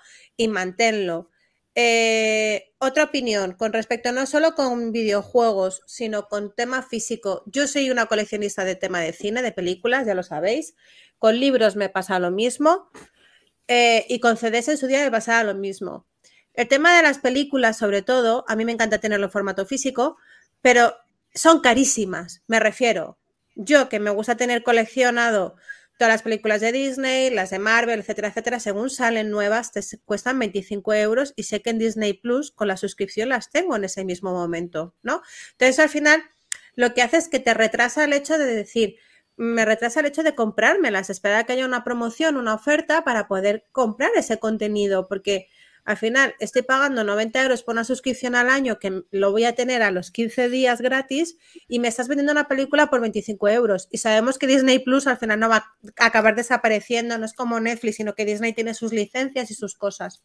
y 0.43 0.49
manténlo. 0.49 1.30
Eh, 1.74 2.74
otra 2.78 3.05
opinión 3.05 3.55
con 3.55 3.72
respecto 3.72 4.12
no 4.12 4.26
solo 4.26 4.55
con 4.55 4.93
videojuegos, 4.93 5.82
sino 5.86 6.28
con 6.28 6.55
tema 6.55 6.82
físico. 6.82 7.43
Yo 7.47 7.66
soy 7.66 7.90
una 7.90 8.07
coleccionista 8.07 8.64
de 8.64 8.76
tema 8.76 9.01
de 9.01 9.12
cine, 9.12 9.43
de 9.43 9.53
películas, 9.53 10.07
ya 10.07 10.14
lo 10.14 10.22
sabéis. 10.22 10.74
Con 11.18 11.38
libros 11.40 11.76
me 11.76 11.88
pasa 11.88 12.18
lo 12.18 12.30
mismo. 12.30 12.90
eh, 13.68 14.05
y 14.09 14.20
con 14.20 14.36
CDs 14.36 14.68
en 14.68 14.78
su 14.78 14.86
día 14.86 15.01
me 15.05 15.11
pasaba 15.11 15.45
lo 15.45 15.55
mismo. 15.55 16.07
El 16.55 16.68
tema 16.68 16.97
de 16.97 17.03
las 17.03 17.18
películas, 17.18 17.78
sobre 17.78 18.03
todo, 18.03 18.45
a 18.49 18.57
mí 18.57 18.64
me 18.64 18.72
encanta 18.72 18.99
tenerlo 19.01 19.26
en 19.26 19.32
formato 19.32 19.64
físico, 19.66 20.16
pero 20.61 20.97
son 21.34 21.61
carísimas, 21.61 22.43
me 22.47 22.61
refiero. 22.61 23.18
Yo 23.55 23.88
que 23.88 24.01
me 24.01 24.11
gusta 24.11 24.36
tener 24.36 24.62
coleccionado 24.62 25.57
todas 25.99 26.12
las 26.12 26.22
películas 26.22 26.61
de 26.61 26.72
Disney, 26.72 27.30
las 27.30 27.51
de 27.51 27.59
Marvel, 27.59 28.01
etcétera, 28.01 28.28
etcétera, 28.28 28.61
según 28.61 28.90
salen 28.90 29.30
nuevas, 29.30 29.72
te 29.72 29.80
cuestan 30.05 30.38
25 30.38 30.95
euros 30.95 31.32
y 31.36 31.45
sé 31.45 31.62
que 31.62 31.70
en 31.70 31.78
Disney 31.78 32.14
Plus 32.14 32.51
con 32.51 32.68
la 32.68 32.76
suscripción 32.76 33.28
las 33.28 33.51
tengo 33.51 33.76
en 33.76 33.84
ese 33.84 34.05
mismo 34.05 34.32
momento, 34.32 34.95
¿no? 35.03 35.22
Entonces 35.53 35.78
al 35.78 35.88
final 35.88 36.22
lo 36.74 36.95
que 36.95 37.03
hace 37.03 37.18
es 37.18 37.28
que 37.28 37.38
te 37.38 37.55
retrasa 37.55 38.05
el 38.05 38.12
hecho 38.12 38.38
de 38.38 38.47
decir, 38.47 38.97
me 39.36 39.64
retrasa 39.64 40.01
el 40.01 40.07
hecho 40.07 40.22
de 40.22 40.34
comprármelas, 40.34 41.11
esperar 41.11 41.40
a 41.40 41.45
que 41.45 41.53
haya 41.55 41.66
una 41.66 41.84
promoción, 41.84 42.36
una 42.36 42.55
oferta 42.55 43.05
para 43.05 43.28
poder 43.28 43.66
comprar 43.72 44.11
ese 44.16 44.38
contenido, 44.38 45.09
porque 45.09 45.49
al 45.85 45.97
final 45.97 46.35
estoy 46.39 46.62
pagando 46.62 47.03
90 47.03 47.43
euros 47.43 47.62
por 47.62 47.74
una 47.74 47.85
suscripción 47.85 48.35
al 48.35 48.51
año 48.51 48.78
que 48.78 49.03
lo 49.11 49.33
voy 49.33 49.45
a 49.45 49.55
tener 49.55 49.83
a 49.83 49.91
los 49.91 50.11
15 50.11 50.49
días 50.49 50.80
gratis 50.80 51.37
y 51.68 51.80
me 51.80 51.89
estás 51.89 52.09
vendiendo 52.09 52.33
una 52.33 52.47
película 52.47 52.89
por 52.89 53.01
25 53.01 53.49
euros. 53.49 53.89
Y 53.91 53.99
sabemos 53.99 54.39
que 54.39 54.47
Disney 54.47 54.78
Plus 54.78 55.07
al 55.07 55.18
final 55.18 55.41
no 55.41 55.49
va 55.49 55.74
a 55.99 56.07
acabar 56.07 56.37
desapareciendo, 56.37 57.18
no 57.18 57.26
es 57.26 57.35
como 57.35 57.59
Netflix, 57.59 57.97
sino 57.97 58.14
que 58.14 58.24
Disney 58.24 58.53
tiene 58.53 58.74
sus 58.74 58.93
licencias 58.93 59.51
y 59.51 59.55
sus 59.55 59.74
cosas. 59.74 60.22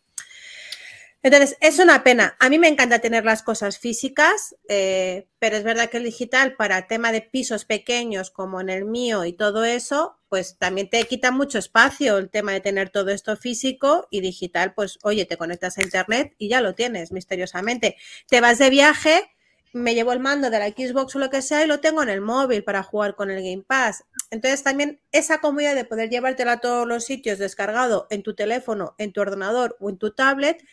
Entonces, 1.24 1.58
es 1.62 1.80
una 1.80 2.04
pena. 2.04 2.36
A 2.40 2.48
mí 2.50 2.60
me 2.60 2.68
encanta 2.68 3.00
tener 3.00 3.26
las 3.26 3.42
cosas 3.42 3.80
físicas, 3.80 4.56
eh, 4.70 5.28
pero 5.40 5.58
es 5.58 5.64
verdad 5.64 5.90
que 5.90 5.98
el 5.98 6.04
digital 6.04 6.56
para 6.56 6.88
tema 6.88 7.12
de 7.12 7.22
pisos 7.22 7.66
pequeños 7.66 8.30
como 8.30 8.62
en 8.62 8.70
el 8.70 8.86
mío 8.86 9.26
y 9.26 9.34
todo 9.34 9.66
eso, 9.66 10.20
pues 10.30 10.58
también 10.58 10.90
te 10.90 11.04
quita 11.06 11.32
mucho 11.32 11.58
espacio 11.58 12.18
el 12.18 12.30
tema 12.30 12.54
de 12.54 12.62
tener 12.62 12.90
todo 12.90 13.10
esto 13.10 13.36
físico 13.36 14.08
y 14.12 14.22
digital, 14.22 14.74
pues 14.76 15.00
oye, 15.04 15.26
te 15.26 15.38
conectas 15.38 15.78
a 15.78 15.82
internet 15.82 16.34
y 16.38 16.50
ya 16.50 16.62
lo 16.62 16.76
tienes 16.76 17.12
misteriosamente. 17.12 17.98
Te 18.30 18.40
vas 18.40 18.60
de 18.60 18.70
viaje, 18.70 19.32
me 19.74 19.96
llevo 19.96 20.14
el 20.14 20.20
mando 20.20 20.50
de 20.50 20.60
la 20.60 20.68
Xbox 20.68 21.16
o 21.16 21.20
lo 21.20 21.30
que 21.30 21.42
sea 21.42 21.64
y 21.64 21.68
lo 21.68 21.80
tengo 21.80 22.04
en 22.04 22.10
el 22.10 22.22
móvil 22.22 22.64
para 22.64 22.84
jugar 22.84 23.16
con 23.16 23.32
el 23.32 23.44
Game 23.44 23.64
Pass. 23.66 24.04
Entonces 24.30 24.64
también 24.64 25.02
esa 25.12 25.40
comodidad 25.40 25.76
de 25.76 25.86
poder 25.86 26.10
llevártela 26.10 26.54
a 26.54 26.60
todos 26.60 26.88
los 26.88 27.06
sitios 27.06 27.40
descargado 27.40 28.08
en 28.10 28.24
tu 28.24 28.36
teléfono, 28.36 28.96
en 28.98 29.14
tu 29.14 29.22
ordenador 29.22 29.78
o 29.80 29.90
en 29.90 29.98
tu 29.98 30.12
tablet, 30.12 30.64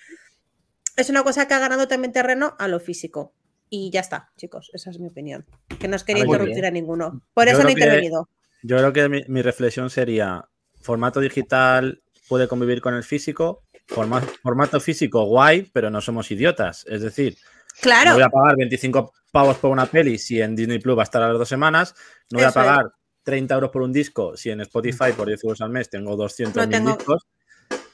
es 0.97 1.11
una 1.11 1.23
cosa 1.23 1.47
que 1.49 1.55
ha 1.55 1.59
ganado 1.59 1.89
también 1.89 2.13
terreno 2.13 2.55
a 2.59 2.69
lo 2.69 2.81
físico. 2.81 3.33
Y 3.71 3.91
ya 3.91 4.01
está, 4.01 4.31
chicos, 4.37 4.71
esa 4.75 4.91
es 4.91 4.99
mi 5.01 5.09
opinión. 5.09 5.47
Que 5.81 5.89
no 5.89 5.97
os 5.97 6.05
quería 6.05 6.23
Ah, 6.23 6.27
interrumpir 6.27 6.67
a 6.67 6.71
ninguno. 6.71 7.23
Por 7.33 7.47
Yo 7.47 7.53
eso 7.53 7.63
no 7.63 7.69
he 7.69 7.75
que- 7.75 7.81
intervenido. 7.81 8.29
Yo 8.63 8.77
creo 8.79 8.93
que 8.93 9.09
mi, 9.09 9.23
mi 9.29 9.43
reflexión 9.43 9.91
sería, 9.91 10.49
formato 10.81 11.21
digital 11.21 12.03
puede 12.29 12.47
convivir 12.49 12.81
con 12.81 12.95
el 12.95 13.03
físico, 13.03 13.65
forma- 13.87 14.21
formato 14.43 14.81
físico 14.81 15.25
guay, 15.25 15.71
pero 15.73 15.91
no 15.91 16.01
somos 16.01 16.31
idiotas. 16.31 16.85
Es 16.89 17.03
decir, 17.03 17.37
Claro, 17.81 18.11
no 18.11 18.15
voy 18.17 18.23
a 18.23 18.29
pagar 18.29 18.57
25 18.57 19.13
pavos 19.33 19.57
por 19.59 19.71
una 19.71 19.87
peli 19.87 20.17
si 20.19 20.41
en 20.41 20.55
Disney 20.55 20.79
Plus 20.79 20.97
va 20.97 21.03
a 21.03 21.05
estar 21.05 21.23
a 21.23 21.29
las 21.29 21.39
dos 21.39 21.49
semanas, 21.49 21.95
no 22.31 22.39
voy 22.39 22.45
a 22.45 22.49
Eso 22.51 22.61
es. 22.61 22.67
pagar 22.67 22.93
30 23.25 23.55
euros 23.55 23.71
por 23.71 23.83
un 23.83 23.93
disco 23.93 24.37
si 24.37 24.51
en 24.51 24.61
Spotify 24.61 25.13
por 25.17 25.27
10 25.27 25.43
euros 25.45 25.61
al 25.61 25.71
mes 25.71 25.91
tengo 25.91 26.15
200 26.17 26.65
No 26.65 26.71
tengo- 26.71 26.97
discos. 26.97 27.27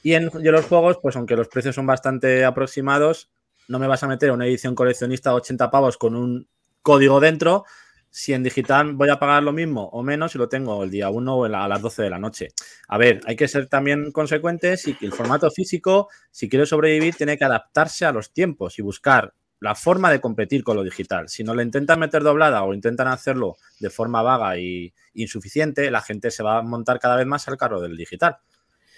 Y 0.03 0.13
en, 0.13 0.31
los 0.33 0.65
juegos, 0.65 0.97
pues 1.01 1.15
aunque 1.15 1.35
los 1.35 1.47
precios 1.47 1.75
son 1.75 1.85
bastante 1.85 2.43
aproximados, 2.43 3.29
no 3.67 3.79
me 3.79 3.87
vas 3.87 4.03
a 4.03 4.07
meter 4.07 4.31
una 4.31 4.47
edición 4.47 4.75
coleccionista 4.75 5.29
a 5.29 5.35
80 5.35 5.69
pavos 5.69 5.97
con 5.97 6.15
un 6.15 6.47
código 6.81 7.19
dentro. 7.19 7.65
Si 8.09 8.33
en 8.33 8.43
digital 8.43 8.93
voy 8.93 9.09
a 9.09 9.19
pagar 9.19 9.43
lo 9.43 9.53
mismo 9.53 9.85
o 9.93 10.03
menos 10.03 10.33
si 10.33 10.37
lo 10.37 10.49
tengo 10.49 10.83
el 10.83 10.91
día 10.91 11.09
1 11.09 11.35
o 11.35 11.45
a 11.45 11.67
las 11.67 11.81
12 11.81 12.03
de 12.03 12.09
la 12.09 12.19
noche. 12.19 12.49
A 12.89 12.97
ver, 12.97 13.21
hay 13.25 13.35
que 13.35 13.47
ser 13.47 13.67
también 13.67 14.11
consecuentes 14.11 14.87
y 14.87 14.95
que 14.95 15.05
el 15.05 15.13
formato 15.13 15.49
físico, 15.49 16.09
si 16.29 16.49
quiere 16.49 16.65
sobrevivir, 16.65 17.15
tiene 17.15 17.37
que 17.37 17.45
adaptarse 17.45 18.05
a 18.05 18.11
los 18.11 18.33
tiempos 18.33 18.79
y 18.79 18.81
buscar 18.81 19.33
la 19.61 19.75
forma 19.75 20.11
de 20.11 20.19
competir 20.19 20.63
con 20.63 20.75
lo 20.75 20.83
digital. 20.83 21.29
Si 21.29 21.43
no 21.43 21.53
le 21.53 21.63
intentan 21.63 21.99
meter 21.99 22.23
doblada 22.23 22.63
o 22.63 22.73
intentan 22.73 23.07
hacerlo 23.07 23.57
de 23.79 23.91
forma 23.91 24.23
vaga 24.23 24.57
y 24.57 24.91
insuficiente, 25.13 25.89
la 25.91 26.01
gente 26.01 26.31
se 26.31 26.41
va 26.43 26.57
a 26.57 26.61
montar 26.63 26.99
cada 26.99 27.15
vez 27.15 27.27
más 27.27 27.47
al 27.47 27.57
carro 27.57 27.79
del 27.79 27.95
digital. 27.95 28.37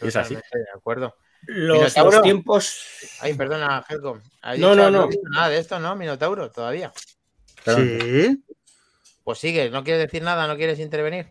Y 0.02 0.08
es 0.08 0.16
así. 0.16 0.36
De 0.36 0.42
acuerdo. 0.76 1.16
Los, 1.46 1.78
Minotauro. 1.80 2.12
los 2.12 2.22
tiempos. 2.24 2.84
Ay, 3.20 3.34
perdona, 3.34 3.84
Helcom. 3.88 4.20
¿Has 4.42 4.58
No, 4.60 4.76
no, 4.76 4.90
no. 4.90 5.10
nada 5.32 5.50
de 5.50 5.58
esto, 5.58 5.80
¿no, 5.80 5.96
Minotauro? 5.96 6.50
Todavía. 6.52 6.92
Sí, 7.66 8.44
Pues 9.24 9.40
sigue, 9.40 9.70
no 9.70 9.84
quieres 9.84 10.04
decir 10.06 10.22
nada, 10.24 10.48
no 10.48 10.56
quieres 10.58 10.80
intervenir. 10.80 11.28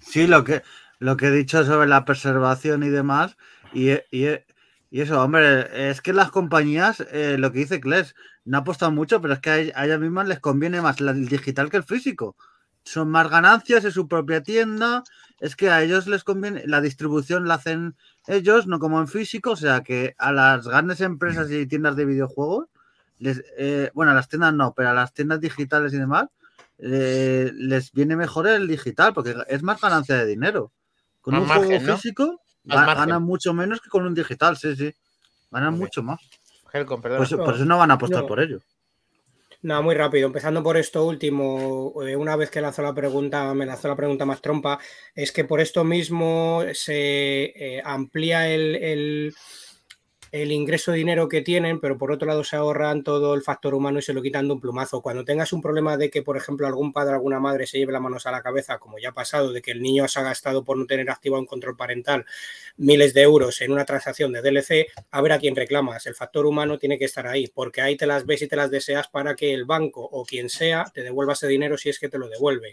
sí, 0.00 0.26
lo 0.26 0.44
que, 0.44 0.62
lo 0.98 1.16
que 1.16 1.26
he 1.26 1.30
dicho 1.30 1.64
sobre 1.64 1.88
la 1.88 2.04
preservación 2.04 2.82
y 2.82 2.88
demás, 2.88 3.36
y, 3.72 3.90
y 4.10 4.26
he- 4.26 4.46
Y 4.92 5.02
eso, 5.02 5.22
hombre, 5.22 5.88
es 5.90 6.00
que 6.00 6.12
las 6.12 6.32
compañías, 6.32 6.98
eh, 7.12 7.36
lo 7.38 7.52
que 7.52 7.60
dice 7.60 7.80
Kles, 7.80 8.16
no 8.44 8.58
apostan 8.58 8.92
mucho, 8.92 9.20
pero 9.20 9.34
es 9.34 9.40
que 9.40 9.50
a 9.50 9.58
ell- 9.60 9.72
a 9.76 9.84
ellas 9.86 10.00
mismas 10.00 10.26
les 10.26 10.40
conviene 10.40 10.80
más 10.82 11.00
la- 11.00 11.12
el 11.12 11.28
digital 11.28 11.70
que 11.70 11.76
el 11.76 11.84
físico. 11.84 12.34
Son 12.82 13.08
más 13.08 13.30
ganancias 13.30 13.84
en 13.84 13.92
su 13.92 14.08
propia 14.08 14.42
tienda, 14.42 15.04
es 15.40 15.56
que 15.56 15.70
a 15.70 15.82
ellos 15.82 16.06
les 16.06 16.22
conviene, 16.22 16.62
la 16.66 16.80
distribución 16.80 17.48
la 17.48 17.54
hacen 17.54 17.96
ellos, 18.26 18.66
no 18.66 18.78
como 18.78 19.00
en 19.00 19.08
físico, 19.08 19.52
o 19.52 19.56
sea 19.56 19.82
que 19.82 20.14
a 20.18 20.32
las 20.32 20.68
grandes 20.68 21.00
empresas 21.00 21.50
y 21.50 21.66
tiendas 21.66 21.96
de 21.96 22.04
videojuegos, 22.04 22.66
les, 23.18 23.42
eh, 23.58 23.90
bueno, 23.94 24.12
a 24.12 24.14
las 24.14 24.28
tiendas 24.28 24.54
no, 24.54 24.72
pero 24.74 24.90
a 24.90 24.94
las 24.94 25.12
tiendas 25.12 25.40
digitales 25.40 25.92
y 25.92 25.98
demás, 25.98 26.26
eh, 26.78 27.50
les 27.54 27.92
viene 27.92 28.16
mejor 28.16 28.46
el 28.48 28.66
digital, 28.68 29.12
porque 29.12 29.34
es 29.48 29.62
más 29.62 29.80
ganancia 29.80 30.16
de 30.16 30.26
dinero. 30.26 30.72
Con 31.20 31.34
Más 31.34 31.42
un 31.42 31.48
margen, 31.48 31.66
juego 31.66 31.86
¿no? 31.86 31.96
físico 31.96 32.40
margen. 32.64 32.94
ganan 32.96 33.22
mucho 33.22 33.52
menos 33.52 33.80
que 33.80 33.90
con 33.90 34.06
un 34.06 34.14
digital, 34.14 34.56
sí, 34.56 34.74
sí. 34.76 34.94
Ganan 35.50 35.74
mucho 35.76 36.02
más. 36.02 36.18
Helcom, 36.72 37.02
perdón. 37.02 37.18
Pues, 37.18 37.34
por 37.34 37.54
eso 37.54 37.64
no 37.64 37.76
van 37.76 37.90
a 37.90 37.94
apostar 37.94 38.22
No. 38.22 38.26
por 38.28 38.40
ello. 38.40 38.60
No, 39.62 39.82
muy 39.82 39.94
rápido. 39.94 40.26
Empezando 40.26 40.62
por 40.62 40.76
esto 40.78 41.06
último, 41.06 41.92
eh, 42.06 42.16
una 42.16 42.34
vez 42.36 42.50
que 42.50 42.62
lanzó 42.62 42.80
la 42.82 42.94
pregunta, 42.94 43.52
me 43.52 43.66
lanzó 43.66 43.88
la 43.88 43.96
pregunta 43.96 44.24
más 44.24 44.40
trompa, 44.40 44.78
es 45.14 45.32
que 45.32 45.44
por 45.44 45.60
esto 45.60 45.84
mismo 45.84 46.62
se 46.72 47.52
eh, 47.76 47.82
amplía 47.84 48.48
el- 48.48 49.34
el 50.32 50.52
ingreso 50.52 50.92
de 50.92 50.98
dinero 50.98 51.28
que 51.28 51.42
tienen, 51.42 51.80
pero 51.80 51.98
por 51.98 52.12
otro 52.12 52.28
lado 52.28 52.44
se 52.44 52.56
ahorran 52.56 53.02
todo 53.02 53.34
el 53.34 53.42
factor 53.42 53.74
humano 53.74 53.98
y 53.98 54.02
se 54.02 54.12
lo 54.12 54.22
quitan 54.22 54.46
de 54.46 54.54
un 54.54 54.60
plumazo. 54.60 55.02
Cuando 55.02 55.24
tengas 55.24 55.52
un 55.52 55.60
problema 55.60 55.96
de 55.96 56.10
que, 56.10 56.22
por 56.22 56.36
ejemplo, 56.36 56.66
algún 56.66 56.92
padre 56.92 57.14
alguna 57.14 57.40
madre 57.40 57.66
se 57.66 57.78
lleve 57.78 57.92
las 57.92 58.02
manos 58.02 58.26
a 58.26 58.30
la 58.30 58.42
cabeza, 58.42 58.78
como 58.78 58.98
ya 58.98 59.10
ha 59.10 59.12
pasado, 59.12 59.52
de 59.52 59.60
que 59.60 59.72
el 59.72 59.82
niño 59.82 60.06
se 60.08 60.20
ha 60.20 60.22
gastado 60.22 60.64
por 60.64 60.76
no 60.76 60.86
tener 60.86 61.10
activado 61.10 61.40
un 61.40 61.46
control 61.46 61.76
parental 61.76 62.24
miles 62.76 63.12
de 63.14 63.22
euros 63.22 63.60
en 63.60 63.72
una 63.72 63.84
transacción 63.84 64.32
de 64.32 64.42
DLC, 64.42 64.86
a 65.10 65.20
ver 65.20 65.32
a 65.32 65.38
quién 65.38 65.56
reclamas. 65.56 66.06
El 66.06 66.14
factor 66.14 66.46
humano 66.46 66.78
tiene 66.78 66.98
que 66.98 67.04
estar 67.06 67.26
ahí, 67.26 67.48
porque 67.48 67.80
ahí 67.80 67.96
te 67.96 68.06
las 68.06 68.24
ves 68.24 68.42
y 68.42 68.48
te 68.48 68.56
las 68.56 68.70
deseas 68.70 69.08
para 69.08 69.34
que 69.34 69.52
el 69.52 69.64
banco 69.64 70.02
o 70.02 70.24
quien 70.24 70.48
sea 70.48 70.84
te 70.94 71.02
devuelva 71.02 71.32
ese 71.32 71.48
dinero 71.48 71.76
si 71.76 71.88
es 71.88 71.98
que 71.98 72.08
te 72.08 72.18
lo 72.18 72.28
devuelve. 72.28 72.72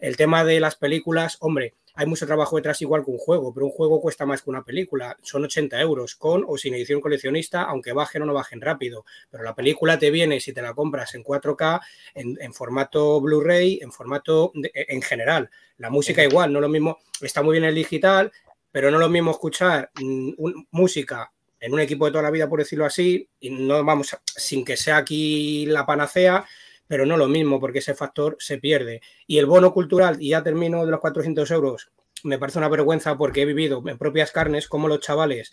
El 0.00 0.16
tema 0.16 0.44
de 0.44 0.60
las 0.60 0.76
películas, 0.76 1.36
hombre, 1.40 1.74
hay 1.96 2.06
mucho 2.06 2.26
trabajo 2.26 2.56
detrás 2.56 2.80
igual 2.82 3.04
que 3.04 3.10
un 3.10 3.18
juego, 3.18 3.52
pero 3.52 3.66
un 3.66 3.72
juego 3.72 4.00
cuesta 4.00 4.24
más 4.26 4.42
que 4.42 4.50
una 4.50 4.62
película. 4.62 5.16
Son 5.22 5.42
80 5.44 5.80
euros 5.80 6.14
con 6.14 6.44
o 6.46 6.56
sin 6.58 6.74
edición 6.74 7.00
coleccionista, 7.00 7.62
aunque 7.62 7.92
bajen 7.92 8.22
o 8.22 8.26
no 8.26 8.34
bajen 8.34 8.60
rápido. 8.60 9.04
Pero 9.30 9.42
la 9.42 9.54
película 9.54 9.98
te 9.98 10.10
viene 10.10 10.38
si 10.40 10.52
te 10.52 10.62
la 10.62 10.74
compras 10.74 11.14
en 11.14 11.24
4K, 11.24 11.80
en, 12.14 12.36
en 12.40 12.52
formato 12.54 13.20
Blu-ray, 13.20 13.80
en 13.82 13.90
formato 13.92 14.52
de- 14.54 14.70
en 14.74 15.02
general. 15.02 15.50
La 15.78 15.90
música 15.90 16.22
igual, 16.22 16.52
no 16.52 16.60
lo 16.60 16.68
mismo, 16.68 16.98
está 17.20 17.42
muy 17.42 17.52
bien 17.52 17.64
el 17.64 17.74
digital, 17.74 18.30
pero 18.70 18.90
no 18.90 18.98
lo 18.98 19.08
mismo 19.08 19.30
escuchar 19.30 19.90
mm, 20.00 20.32
un- 20.36 20.68
música 20.70 21.32
en 21.58 21.72
un 21.72 21.80
equipo 21.80 22.04
de 22.04 22.12
toda 22.12 22.22
la 22.22 22.30
vida, 22.30 22.48
por 22.48 22.58
decirlo 22.58 22.84
así, 22.84 23.26
y 23.40 23.48
no 23.50 23.82
vamos, 23.82 24.12
a- 24.12 24.20
sin 24.26 24.64
que 24.64 24.76
sea 24.76 24.98
aquí 24.98 25.64
la 25.66 25.86
panacea, 25.86 26.44
pero 26.86 27.06
no 27.06 27.16
lo 27.16 27.28
mismo, 27.28 27.60
porque 27.60 27.78
ese 27.78 27.94
factor 27.94 28.36
se 28.38 28.58
pierde. 28.58 29.00
Y 29.26 29.38
el 29.38 29.46
bono 29.46 29.72
cultural, 29.72 30.16
y 30.20 30.30
ya 30.30 30.42
termino 30.42 30.84
de 30.84 30.90
los 30.90 31.00
400 31.00 31.50
euros, 31.50 31.90
me 32.24 32.38
parece 32.38 32.58
una 32.58 32.68
vergüenza 32.68 33.16
porque 33.16 33.42
he 33.42 33.46
vivido 33.46 33.82
en 33.86 33.98
propias 33.98 34.32
carnes 34.32 34.68
como 34.68 34.88
los 34.88 35.00
chavales 35.00 35.52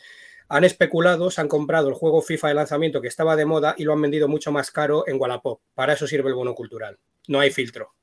han 0.49 0.63
especulado, 0.63 1.31
se 1.31 1.41
han 1.41 1.47
comprado 1.47 1.89
el 1.89 1.95
juego 1.95 2.21
FIFA 2.21 2.49
de 2.49 2.53
lanzamiento 2.53 3.01
que 3.01 3.07
estaba 3.07 3.35
de 3.35 3.45
moda 3.45 3.75
y 3.77 3.85
lo 3.85 3.93
han 3.93 4.01
vendido 4.01 4.27
mucho 4.27 4.51
más 4.51 4.71
caro 4.71 5.03
en 5.07 5.19
Wallapop. 5.19 5.61
Para 5.73 5.93
eso 5.93 6.07
sirve 6.07 6.29
el 6.29 6.35
bono 6.35 6.53
cultural. 6.53 6.99
No 7.27 7.39
hay 7.39 7.51
filtro. 7.51 7.93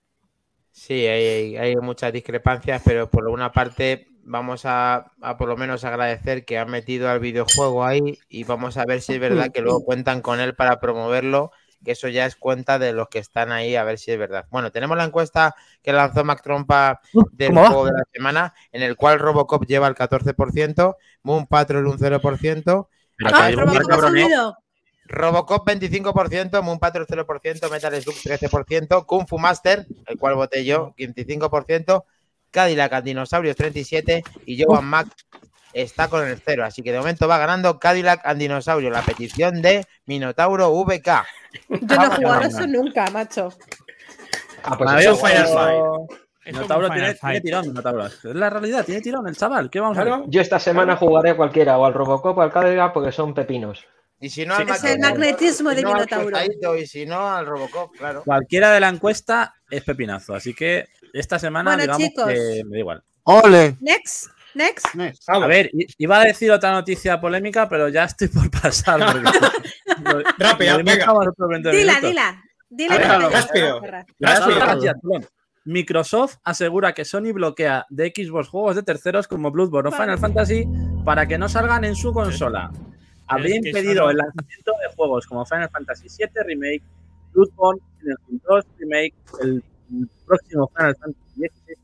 Sí, 0.73 1.07
hay, 1.07 1.57
hay 1.57 1.77
muchas 1.77 2.13
discrepancias, 2.13 2.83
pero 2.85 3.11
por 3.11 3.29
una 3.29 3.53
parte 3.53 4.09
vamos 4.23 4.63
a, 4.65 5.13
a 5.21 5.37
por 5.37 5.49
lo 5.49 5.57
menos 5.57 5.85
agradecer 5.85 6.45
que 6.45 6.59
han 6.59 6.71
metido 6.71 7.09
al 7.09 7.21
videojuego 7.21 7.85
ahí 7.85 8.19
y 8.29 8.45
vamos 8.45 8.77
a 8.77 8.85
ver 8.85 9.01
si 9.01 9.15
es 9.15 9.21
verdad 9.21 9.51
que 9.53 9.63
luego 9.63 9.85
cuentan 9.85 10.21
con 10.21 10.41
él 10.41 10.55
para 10.55 10.81
promoverlo, 10.81 11.51
que 11.85 11.93
eso 11.93 12.09
ya 12.09 12.27
es 12.27 12.37
cuenta 12.37 12.79
de 12.79 12.93
los 12.93 13.09
que 13.09 13.19
están 13.19 13.53
ahí, 13.53 13.77
a 13.77 13.85
ver 13.85 13.99
si 13.99 14.11
es 14.11 14.19
verdad. 14.19 14.47
Bueno, 14.51 14.71
tenemos 14.71 14.97
la 14.97 15.05
encuesta 15.05 15.55
que 15.83 15.93
lanzó 15.93 16.25
Mac 16.25 16.43
Trompa 16.43 17.01
del 17.33 17.53
juego 17.53 17.87
de 17.87 17.93
la 17.93 18.05
semana, 18.13 18.55
en 18.73 18.83
el 18.83 18.97
cual 18.97 19.19
Robocop 19.19 19.65
lleva 19.67 19.89
el 19.89 19.95
14%, 19.95 20.97
Moon 21.23 21.47
Patrol 21.47 21.87
un 21.87 21.99
0%, 21.99 22.89
Pero 23.17 23.29
Acá 23.29 23.39
que 23.39 23.43
hay 23.43 23.49
hay 23.49 23.55
un 23.55 23.61
un 23.61 23.67
Robocop 23.67 23.83
par 23.83 23.83
ha 23.83 23.89
cabrones. 23.97 24.25
subido. 24.25 24.57
Robocop 25.07 25.67
25%, 25.69 26.63
Moon 26.63 26.79
Patrol 26.79 27.07
0%, 27.07 27.71
Metal 27.71 28.03
Slug 28.03 28.15
13%, 28.15 29.07
Kung 29.07 29.27
Fu 29.27 29.39
Master, 29.39 29.87
el 30.07 30.19
cual 30.19 30.37
voté 30.37 30.65
yo, 30.65 30.95
25%, 30.97 32.05
Cadillac 32.51 33.03
Dinosaurios 33.03 33.57
37% 33.57 34.23
y 34.47 34.63
Joan 34.63 34.85
Mac 34.85 35.09
está 35.73 36.09
con 36.09 36.27
el 36.27 36.41
0. 36.45 36.65
Así 36.65 36.83
que 36.83 36.93
de 36.93 36.99
momento 36.99 37.29
va 37.29 37.39
ganando 37.39 37.79
Cadillac 37.79 38.21
and 38.25 38.41
Dinosaurio, 38.41 38.91
la 38.91 39.03
petición 39.03 39.63
de 39.63 39.87
Minotauro 40.07 40.71
VK. 40.73 41.07
Yo 41.69 41.77
no 41.81 41.95
he 41.95 41.97
Vamos, 41.97 42.17
jugado 42.17 42.43
eso 42.43 42.67
nunca, 42.67 43.11
macho. 43.11 43.53
Ah, 44.63 44.77
pues 44.77 44.91
Final 44.91 45.17
Fight. 45.17 45.47
Es 46.45 46.55
Minotauro 46.55 46.89
tiene, 46.91 47.15
tiene 47.15 47.41
tirón, 47.41 47.67
Minotauro. 47.69 48.07
Es 48.07 48.25
la 48.25 48.51
realidad, 48.51 48.85
tiene 48.85 49.01
tirón 49.01 49.27
el 49.29 49.37
chaval. 49.37 49.71
¿Qué 49.71 49.79
vamos 49.81 49.99
a 49.99 50.05
ver? 50.05 50.15
Yo 50.27 50.41
esta 50.41 50.59
semana 50.59 50.97
jugaré 50.97 51.31
a 51.31 51.37
cualquiera, 51.37 51.77
o 51.79 51.85
al 51.85 51.93
Robocop 51.95 52.37
o 52.39 52.43
al 52.43 52.51
Cadillac, 52.53 52.93
porque 52.93 53.13
son 53.13 53.35
pepinos. 53.35 53.85
Y 54.23 54.29
si 54.31 54.45
no, 54.45 54.57
Sí. 54.57 54.63
al 54.63 54.69
Es 54.71 54.85
el 54.85 54.99
magnetismo 55.01 55.71
de 55.71 55.85
Minotauro. 55.85 56.77
Y 56.77 56.87
si 56.87 57.07
no, 57.07 57.31
al 57.31 57.47
Robocop, 57.47 57.95
claro. 57.97 58.23
Cualquiera 58.25 58.71
de 58.73 58.81
la 58.81 58.89
encuesta 58.89 59.55
es 59.71 59.83
pepinazo. 59.85 60.35
Así 60.35 60.55
que 60.55 60.89
esta 61.13 61.39
semana, 61.39 61.71
Bueno, 61.71 61.83
digamos 61.83 62.03
chicos. 62.03 62.27
que 62.27 62.63
me 62.65 62.77
da 62.77 62.79
igual. 62.79 63.03
¡Ole! 63.25 63.77
Next, 63.81 64.31
next. 64.55 64.95
Next. 64.95 65.29
A 65.29 65.39
ver, 65.47 65.71
iba 65.99 66.21
a 66.21 66.25
decir 66.25 66.51
otra 66.51 66.73
noticia 66.73 67.21
polémica, 67.21 67.69
pero 67.69 67.89
ya 67.89 68.05
estoy 68.05 68.29
por 68.29 68.51
pasar. 68.51 69.01
porque- 69.23 70.25
Rápida, 70.39 70.73
Lo 70.75 70.81
hemos 70.81 70.85
venga. 70.85 70.95
dejado 70.97 71.19
otros 71.19 71.49
20 71.49 71.71
Dila, 71.71 71.93
minutos. 72.01 72.11
dila. 72.11 72.45
Dila 72.71 73.29
rápido. 73.29 73.81
Microsoft 75.65 76.37
asegura 76.45 76.95
que 76.95 77.05
Sony 77.05 77.33
bloquea 77.33 77.85
de 77.91 78.13
Xbox 78.15 78.49
juegos 78.49 78.77
de 78.77 78.83
terceros 78.83 79.29
como 79.29 79.51
Bloodborne 79.51 79.91
o. 79.91 79.93
Final 79.93 80.19
Fantasy 80.19 80.67
para 81.05 81.27
que 81.27 81.37
no 81.37 81.49
salgan 81.49 81.85
en 81.85 81.95
su 81.95 82.13
consola. 82.13 82.71
Habría 83.27 83.57
impedido 83.57 84.09
el 84.11 84.17
lanzamiento 84.17 84.73
de 84.81 84.95
juegos 84.97 85.27
como 85.27 85.45
Final 85.45 85.69
Fantasy 85.71 86.09
VII 86.09 86.29
Remake, 86.45 86.83
Bloodborne, 87.33 87.81
Hill 88.29 88.41
2 88.49 88.65
Remake, 88.79 89.15
el 89.43 89.63
próximo 90.27 90.71
Final 90.75 90.97
Fantasy 90.97 91.31
XVI. 91.37 91.77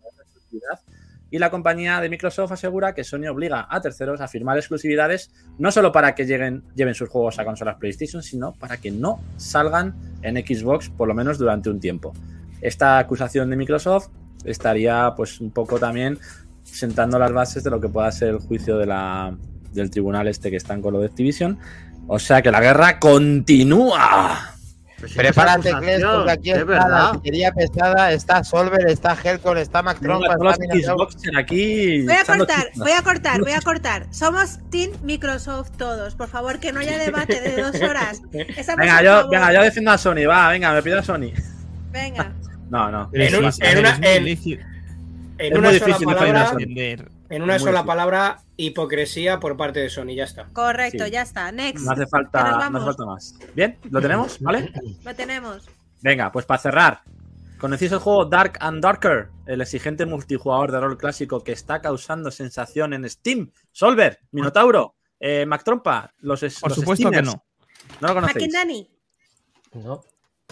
Y 1.31 1.39
la 1.39 1.51
compañía 1.51 2.01
de 2.01 2.09
Microsoft 2.09 2.53
asegura 2.53 2.95
que 2.95 3.03
Sony 3.03 3.27
obliga 3.29 3.66
a 3.68 3.81
terceros 3.81 4.20
a 4.20 4.29
firmar 4.29 4.57
exclusividades 4.59 5.33
no 5.59 5.72
solo 5.72 5.91
para 5.91 6.14
que 6.14 6.24
lleguen, 6.24 6.62
lleven 6.74 6.95
sus 6.95 7.09
juegos 7.09 7.39
a 7.39 7.45
consolas 7.45 7.77
PlayStation, 7.77 8.22
sino 8.22 8.53
para 8.53 8.77
que 8.77 8.91
no 8.91 9.20
salgan 9.37 9.95
en 10.22 10.37
Xbox 10.37 10.89
por 10.89 11.09
lo 11.09 11.14
menos 11.14 11.39
durante 11.39 11.68
un 11.68 11.81
tiempo. 11.81 12.12
Esta 12.61 12.99
acusación 12.99 13.51
de 13.51 13.57
Microsoft 13.57 14.09
estaría 14.45 15.12
pues 15.16 15.41
un 15.41 15.51
poco 15.51 15.79
también 15.79 16.18
sentando 16.62 17.18
las 17.18 17.33
bases 17.33 17.64
de 17.64 17.70
lo 17.70 17.81
que 17.81 17.89
pueda 17.89 18.11
ser 18.12 18.29
el 18.31 18.39
juicio 18.39 18.79
del 18.79 19.91
tribunal 19.91 20.29
este 20.29 20.51
que 20.51 20.57
están 20.57 20.81
con 20.81 20.93
lo 20.93 21.01
de 21.01 21.07
Activision. 21.07 21.59
O 22.07 22.18
sea 22.18 22.41
que 22.41 22.51
la 22.53 22.61
guerra 22.61 22.99
continúa. 23.01 24.56
Pues 24.99 25.12
si 25.12 25.18
Prepárate, 25.18 25.74
Kles, 25.78 26.03
porque 26.03 26.30
aquí 26.30 26.51
es 26.53 26.57
está 26.59 26.64
la 26.74 26.80
verdad. 26.84 27.11
artillería 27.11 27.53
pesada, 27.53 28.12
está 28.12 28.42
Solver, 28.42 28.88
está 28.88 29.14
Helcon, 29.22 29.59
está 29.59 29.82
los 29.82 30.57
está 30.59 31.38
aquí. 31.38 32.03
Voy 32.07 32.14
a 32.14 32.24
cortar, 32.24 32.70
voy 32.76 32.92
a 32.92 33.03
cortar, 33.03 33.40
voy 33.40 33.53
a 33.53 33.61
cortar. 33.61 34.07
Somos 34.11 34.59
Team 34.70 34.92
Microsoft 35.03 35.72
todos. 35.76 36.14
Por 36.14 36.28
favor, 36.28 36.59
que 36.61 36.72
no 36.72 36.80
haya 36.80 36.97
debate 36.99 37.40
de 37.42 37.61
dos 37.61 37.74
horas. 37.82 38.22
Venga 38.32 39.03
yo, 39.03 39.28
venga, 39.28 39.53
yo 39.53 39.62
defiendo 39.62 39.90
a 39.90 39.99
Sony, 39.99 40.26
va, 40.26 40.49
venga, 40.49 40.72
me 40.72 40.82
pido 40.82 40.99
a 40.99 41.03
Sony. 41.03 41.32
Venga. 41.92 42.32
No, 42.68 42.90
no. 42.90 43.09
En 43.12 43.32
un- 43.36 43.53
en 43.61 43.78
una- 43.78 43.90
es 43.90 44.01
en- 44.03 44.24
difícil- 44.24 44.61
En 45.38 45.53
Es 45.53 45.59
una 45.59 45.68
muy 45.68 45.78
sola 45.78 45.86
difícil 45.99 46.07
palabra, 46.16 46.51
defender. 46.51 47.11
En 47.31 47.43
una 47.43 47.55
Muy 47.55 47.62
sola 47.62 47.85
palabra, 47.85 48.39
hipocresía 48.57 49.41
por 49.41 49.57
parte 49.57 49.81
de 49.81 49.89
Sony, 49.91 50.14
ya 50.14 50.24
está. 50.24 50.47
Correcto, 50.53 51.05
Sí. 51.05 51.11
ya 51.11 51.22
está. 51.22 51.51
Next. 51.53 51.85
No 51.85 51.93
hace 51.93 52.07
falta, 52.07 52.69
no 52.70 52.78
hace 52.78 52.86
falta 52.86 53.05
más. 53.07 53.35
Bien, 53.55 53.78
lo 53.90 54.01
tenemos, 54.01 54.39
¿vale? 54.40 54.73
Lo 55.05 55.15
tenemos. 55.15 55.65
Venga, 56.03 56.31
pues 56.31 56.44
para 56.47 56.59
cerrar. 56.61 57.03
¿Conocéis 57.59 57.93
el 57.93 57.98
juego 57.98 58.27
Dark 58.27 58.59
and 58.61 58.82
Darker? 58.82 59.31
El 59.47 59.62
exigente 59.62 60.05
multijugador 60.05 60.70
de 60.73 60.78
rol 60.81 60.98
clásico 60.98 61.43
que 61.43 61.53
está 61.53 61.81
causando 61.81 62.31
sensación 62.31 62.93
en 62.93 63.09
Steam. 63.09 63.51
Solver, 63.73 64.20
Minotauro, 64.31 64.94
eh, 65.19 65.47
Mac 65.47 65.65
Trompa, 65.65 66.12
los, 66.19 66.43
es- 66.43 66.61
Por 66.61 66.70
los 66.70 66.78
supuesto 66.78 67.11
que 67.11 67.23
no. 67.23 67.44
¿No 68.01 68.09
lo 68.09 68.15
conocéis? 68.15 68.53
Dani. 68.53 68.90
¿no? 69.73 70.03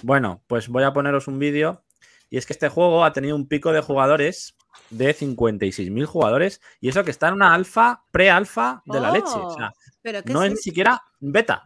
Bueno, 0.02 0.42
pues 0.46 0.68
voy 0.68 0.82
a 0.84 0.92
poneros 0.92 1.28
un 1.28 1.38
vídeo. 1.38 1.84
Y 2.30 2.38
es 2.38 2.46
que 2.46 2.52
este 2.55 2.68
juego 2.68 3.05
ha 3.05 3.12
tenido 3.12 3.36
un 3.36 3.46
pico 3.46 3.72
de 3.72 3.80
jugadores 3.80 4.56
de 4.90 5.14
56.000 5.14 6.05
jugadores. 6.05 6.60
Y 6.80 6.88
eso 6.88 7.05
que 7.05 7.10
está 7.10 7.28
en 7.28 7.34
una 7.34 7.55
alfa, 7.55 8.05
pre-alfa 8.10 8.82
de 8.86 9.01
la 9.01 9.10
Oh, 9.10 9.14
leche. 9.14 9.34
O 9.34 9.55
sea, 9.55 9.72
¿Pero 10.02 10.22
qué 10.22 10.32
no 10.32 10.42
es 10.42 10.52
es 10.52 10.59
ni 10.59 10.62
siquiera 10.62 11.02
beta. 11.20 11.62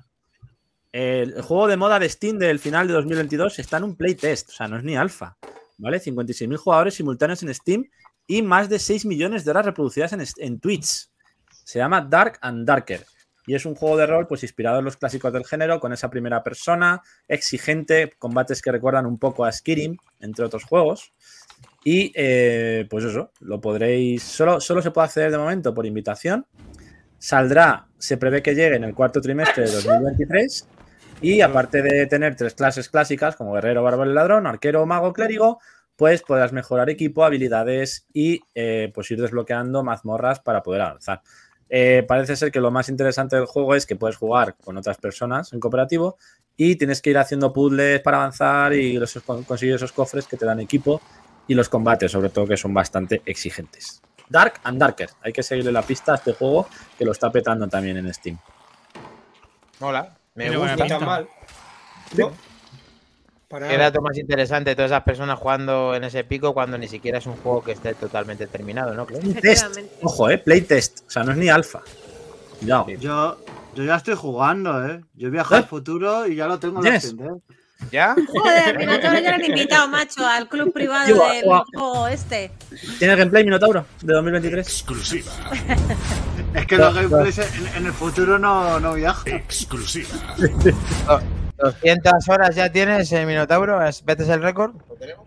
El, 0.92 1.34
el 1.34 1.42
juego 1.42 1.66
de 1.66 1.76
moda 1.76 1.98
de 1.98 2.08
Steam 2.08 2.38
del 2.38 2.58
final 2.58 2.86
de 2.86 2.94
2022 2.94 3.58
está 3.58 3.76
en 3.76 3.84
un 3.84 3.96
playtest, 3.96 4.50
o 4.50 4.52
sea, 4.52 4.68
no 4.68 4.78
es 4.78 4.84
ni 4.84 4.96
alfa. 4.96 5.36
¿Vale? 5.78 6.00
56.000 6.00 6.56
jugadores 6.56 6.94
simultáneos 6.94 7.42
en 7.42 7.54
Steam 7.54 7.84
y 8.26 8.42
más 8.42 8.68
de 8.68 8.78
6 8.78 9.06
millones 9.06 9.44
de 9.44 9.50
horas 9.50 9.66
reproducidas 9.66 10.12
en, 10.12 10.24
en 10.38 10.60
Twitch. 10.60 11.08
Se 11.64 11.78
llama 11.78 12.00
Dark 12.00 12.38
and 12.40 12.66
Darker. 12.66 13.04
Y 13.48 13.54
es 13.54 13.64
un 13.64 13.74
juego 13.74 13.96
de 13.96 14.06
rol, 14.06 14.26
pues 14.26 14.42
inspirado 14.42 14.78
en 14.78 14.84
los 14.84 14.98
clásicos 14.98 15.32
del 15.32 15.46
género, 15.46 15.80
con 15.80 15.94
esa 15.94 16.10
primera 16.10 16.44
persona, 16.44 17.00
exigente, 17.26 18.12
combates 18.18 18.60
que 18.60 18.70
recuerdan 18.70 19.06
un 19.06 19.18
poco 19.18 19.46
a 19.46 19.50
Skyrim, 19.50 19.96
entre 20.20 20.44
otros 20.44 20.64
juegos. 20.64 21.14
Y 21.90 22.12
eh, 22.14 22.86
pues 22.90 23.02
eso, 23.04 23.30
lo 23.40 23.62
podréis. 23.62 24.22
Solo, 24.22 24.60
solo 24.60 24.82
se 24.82 24.90
puede 24.90 25.06
acceder 25.06 25.30
de 25.30 25.38
momento 25.38 25.72
por 25.72 25.86
invitación. 25.86 26.44
Saldrá, 27.18 27.86
se 27.96 28.18
prevé 28.18 28.42
que 28.42 28.54
llegue 28.54 28.76
en 28.76 28.84
el 28.84 28.94
cuarto 28.94 29.22
trimestre 29.22 29.64
de 29.64 29.70
2023. 29.72 30.68
Y 31.22 31.40
aparte 31.40 31.80
de 31.80 32.06
tener 32.06 32.36
tres 32.36 32.52
clases 32.52 32.90
clásicas 32.90 33.36
como 33.36 33.54
guerrero, 33.54 33.82
bárbaro 33.82 34.10
y 34.10 34.14
ladrón, 34.14 34.46
arquero, 34.46 34.84
mago, 34.84 35.14
clérigo, 35.14 35.60
pues 35.96 36.20
podrás 36.20 36.52
mejorar 36.52 36.90
equipo, 36.90 37.24
habilidades 37.24 38.06
y 38.12 38.40
eh, 38.54 38.92
pues 38.94 39.10
ir 39.10 39.20
desbloqueando 39.22 39.82
mazmorras 39.82 40.40
para 40.40 40.62
poder 40.62 40.82
avanzar. 40.82 41.22
Eh, 41.70 42.04
parece 42.06 42.36
ser 42.36 42.52
que 42.52 42.60
lo 42.60 42.70
más 42.70 42.90
interesante 42.90 43.36
del 43.36 43.46
juego 43.46 43.74
es 43.74 43.86
que 43.86 43.96
puedes 43.96 44.16
jugar 44.16 44.56
con 44.62 44.76
otras 44.76 44.98
personas 44.98 45.54
en 45.54 45.60
cooperativo 45.60 46.18
y 46.56 46.76
tienes 46.76 47.00
que 47.00 47.10
ir 47.10 47.18
haciendo 47.18 47.52
puzzles 47.52 48.00
para 48.00 48.18
avanzar 48.18 48.74
y 48.74 48.98
los- 48.98 49.18
conseguir 49.46 49.74
esos 49.74 49.92
cofres 49.92 50.26
que 50.26 50.36
te 50.36 50.44
dan 50.44 50.60
equipo 50.60 51.00
y 51.48 51.54
los 51.54 51.68
combates, 51.68 52.12
sobre 52.12 52.28
todo, 52.28 52.46
que 52.46 52.56
son 52.56 52.72
bastante 52.72 53.22
exigentes. 53.26 54.02
Dark 54.28 54.60
and 54.62 54.78
Darker. 54.78 55.08
Hay 55.22 55.32
que 55.32 55.42
seguirle 55.42 55.72
la 55.72 55.82
pista 55.82 56.12
a 56.12 56.16
este 56.16 56.34
juego 56.34 56.68
que 56.96 57.04
lo 57.04 57.12
está 57.12 57.32
petando 57.32 57.66
también 57.66 57.96
en 57.96 58.12
Steam. 58.12 58.38
Mola, 59.80 60.16
me 60.34 60.56
buena 60.56 60.76
gusta. 60.76 60.98
Tan 60.98 61.06
mal. 61.06 61.28
No. 62.16 62.32
Para 63.48 63.66
Qué 63.66 63.78
dato 63.78 64.02
más 64.02 64.18
interesante, 64.18 64.74
todas 64.74 64.90
esas 64.90 65.04
personas 65.04 65.38
jugando 65.38 65.94
en 65.94 66.04
ese 66.04 66.22
pico 66.22 66.52
cuando 66.52 66.76
ni 66.76 66.86
siquiera 66.86 67.16
es 67.16 67.26
un 67.26 67.36
juego 67.36 67.64
que 67.64 67.72
esté 67.72 67.94
totalmente 67.94 68.46
terminado, 68.46 68.92
¿no? 68.92 69.06
Test. 69.06 69.74
Ojo, 70.02 70.28
eh, 70.28 70.36
playtest. 70.36 71.06
O 71.06 71.10
sea, 71.10 71.24
no 71.24 71.32
es 71.32 71.38
ni 71.38 71.48
alfa. 71.48 71.80
Cuidado. 72.58 72.88
Yo, 72.90 73.38
yo 73.74 73.84
ya 73.84 73.96
estoy 73.96 74.16
jugando, 74.16 74.86
¿eh? 74.86 75.00
Yo 75.14 75.28
he 75.28 75.30
viajado 75.30 75.56
¿Eh? 75.56 75.58
al 75.60 75.68
futuro 75.68 76.26
y 76.26 76.36
ya 76.36 76.46
lo 76.46 76.58
tengo 76.58 76.84
en 76.84 76.92
Deck. 76.92 77.02
¿Ya? 77.92 78.14
Joder, 78.26 78.76
Minotauro 78.76 79.18
ya 79.20 79.30
lo 79.30 79.34
han 79.36 79.44
invitado, 79.44 79.88
macho, 79.88 80.26
al 80.26 80.48
club 80.48 80.72
privado 80.72 81.06
del 81.06 81.44
guau. 81.44 81.64
juego 81.72 82.08
este. 82.08 82.50
¿Tiene 82.98 83.16
gameplay 83.16 83.44
Minotauro 83.44 83.86
de 84.02 84.12
2023? 84.14 84.66
Exclusiva. 84.66 85.32
Es 86.54 86.66
que 86.66 86.76
los 86.76 86.94
gameplays 86.94 87.38
en, 87.38 87.66
en 87.76 87.86
el 87.86 87.92
futuro 87.92 88.38
no, 88.38 88.78
no 88.80 88.94
viajan. 88.94 89.32
Exclusiva. 89.34 90.08
200 91.56 92.28
horas 92.28 92.54
ya 92.54 92.70
tienes, 92.70 93.10
eh, 93.12 93.24
Minotauro. 93.26 93.82
¿Es- 93.84 94.04
¿Vetes 94.04 94.28
el 94.28 94.42
récord? 94.42 94.74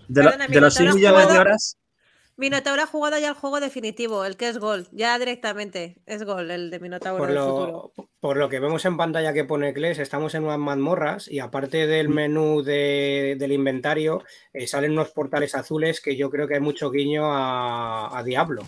De, 0.08 0.24
lo- 0.24 0.30
Perdona, 0.32 0.48
de 0.48 0.62
los 0.62 0.74
6 0.74 0.96
Minotauro 0.96 1.18
millones 1.18 1.34
de 1.34 1.40
horas. 1.40 1.78
Minotauro 2.42 2.82
ha 2.82 2.88
jugado 2.88 3.18
ya 3.18 3.30
el 3.30 3.36
juego 3.36 3.60
definitivo, 3.62 4.26
el 4.26 4.36
que 4.36 4.50
es 4.50 4.58
Gol, 4.58 4.88
ya 4.92 5.18
directamente. 5.18 6.02
Es 6.06 6.24
Gol, 6.24 6.52
el 6.52 6.70
de 6.70 6.80
Minotauro 6.82 7.20
Por 7.20 7.30
del 7.30 7.38
futuro. 7.40 7.94
lo, 7.96 8.10
por 8.20 8.36
lo 8.38 8.50
que 8.50 8.60
vemos 8.60 8.84
en 8.86 8.98
pantalla 8.98 9.32
que 9.32 9.46
pone 9.46 9.74
Kles, 9.74 10.00
estamos 10.00 10.36
en 10.36 10.44
unas 10.44 10.58
mazmorras 10.60 11.28
y 11.30 11.40
aparte 11.40 11.88
del 11.88 12.10
menú 12.10 12.64
de- 12.64 13.36
del 13.40 13.52
inventario, 13.54 14.24
eh, 14.52 14.68
salen 14.68 14.92
unos 14.92 15.12
portales 15.12 15.56
azules 15.56 16.02
que 16.02 16.18
yo 16.18 16.30
creo 16.30 16.48
que 16.48 16.56
hay 16.56 16.60
mucho 16.60 16.92
guiño 16.92 17.32
a, 17.32 18.18
a 18.18 18.24
Diablo. 18.24 18.64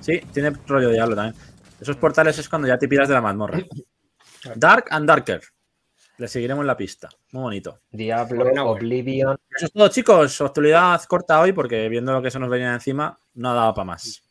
Sí, 0.00 0.20
tiene 0.32 0.50
rollo 0.66 0.88
de 0.88 0.94
diablo 0.94 1.16
también. 1.16 1.34
Esos 1.80 1.96
portales 1.96 2.38
es 2.38 2.48
cuando 2.48 2.68
ya 2.68 2.76
te 2.78 2.88
piras 2.88 3.08
de 3.08 3.14
la 3.14 3.20
mazmorra. 3.22 3.60
Dark 4.56 4.86
and 4.90 5.06
Darker. 5.08 5.40
Le 6.18 6.28
seguiremos 6.28 6.64
la 6.64 6.76
pista. 6.76 7.08
Muy 7.32 7.42
bonito. 7.42 7.80
Diablo, 7.90 8.44
güey. 8.44 8.58
Oblivion. 8.58 9.36
Eso 9.56 9.66
es 9.66 9.72
todo, 9.72 9.88
chicos. 9.88 10.40
Actualidad 10.40 11.02
corta 11.04 11.40
hoy 11.40 11.52
porque 11.52 11.88
viendo 11.88 12.12
lo 12.12 12.22
que 12.22 12.30
se 12.30 12.38
nos 12.38 12.48
venía 12.48 12.72
encima, 12.72 13.18
no 13.34 13.52
daba 13.54 13.74
para 13.74 13.84
más. 13.86 14.22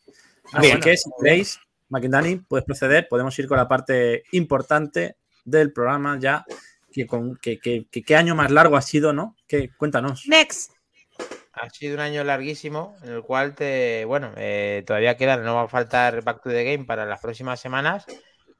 Así 0.52 0.66
Bien. 0.68 0.80
que 0.80 0.96
si 0.96 1.10
queréis, 1.20 1.58
Maquindani, 1.90 2.36
puedes 2.36 2.64
proceder. 2.64 3.06
Podemos 3.08 3.38
ir 3.38 3.46
con 3.46 3.58
la 3.58 3.68
parte 3.68 4.22
importante 4.32 5.16
del 5.44 5.72
programa 5.72 6.18
ya. 6.18 6.44
Que, 6.90 7.06
con, 7.06 7.36
que, 7.36 7.58
que- 7.58 7.86
que- 7.90 8.02
¿Qué 8.02 8.16
año 8.16 8.34
más 8.36 8.50
largo 8.52 8.76
ha 8.76 8.82
sido, 8.82 9.12
no? 9.12 9.36
Que, 9.48 9.68
cuéntanos. 9.76 10.26
Next. 10.28 10.72
Ha 11.52 11.68
sido 11.70 11.94
un 11.94 12.00
año 12.00 12.22
larguísimo 12.24 12.96
en 13.02 13.12
el 13.14 13.22
cual 13.22 13.54
te, 13.54 14.04
bueno, 14.06 14.30
eh, 14.36 14.82
todavía 14.86 15.16
queda, 15.16 15.36
no 15.36 15.54
va 15.56 15.62
a 15.62 15.68
faltar 15.68 16.22
Back 16.22 16.42
to 16.42 16.50
the 16.50 16.64
Game 16.64 16.84
para 16.84 17.04
las 17.04 17.20
próximas 17.20 17.60
semanas, 17.60 18.06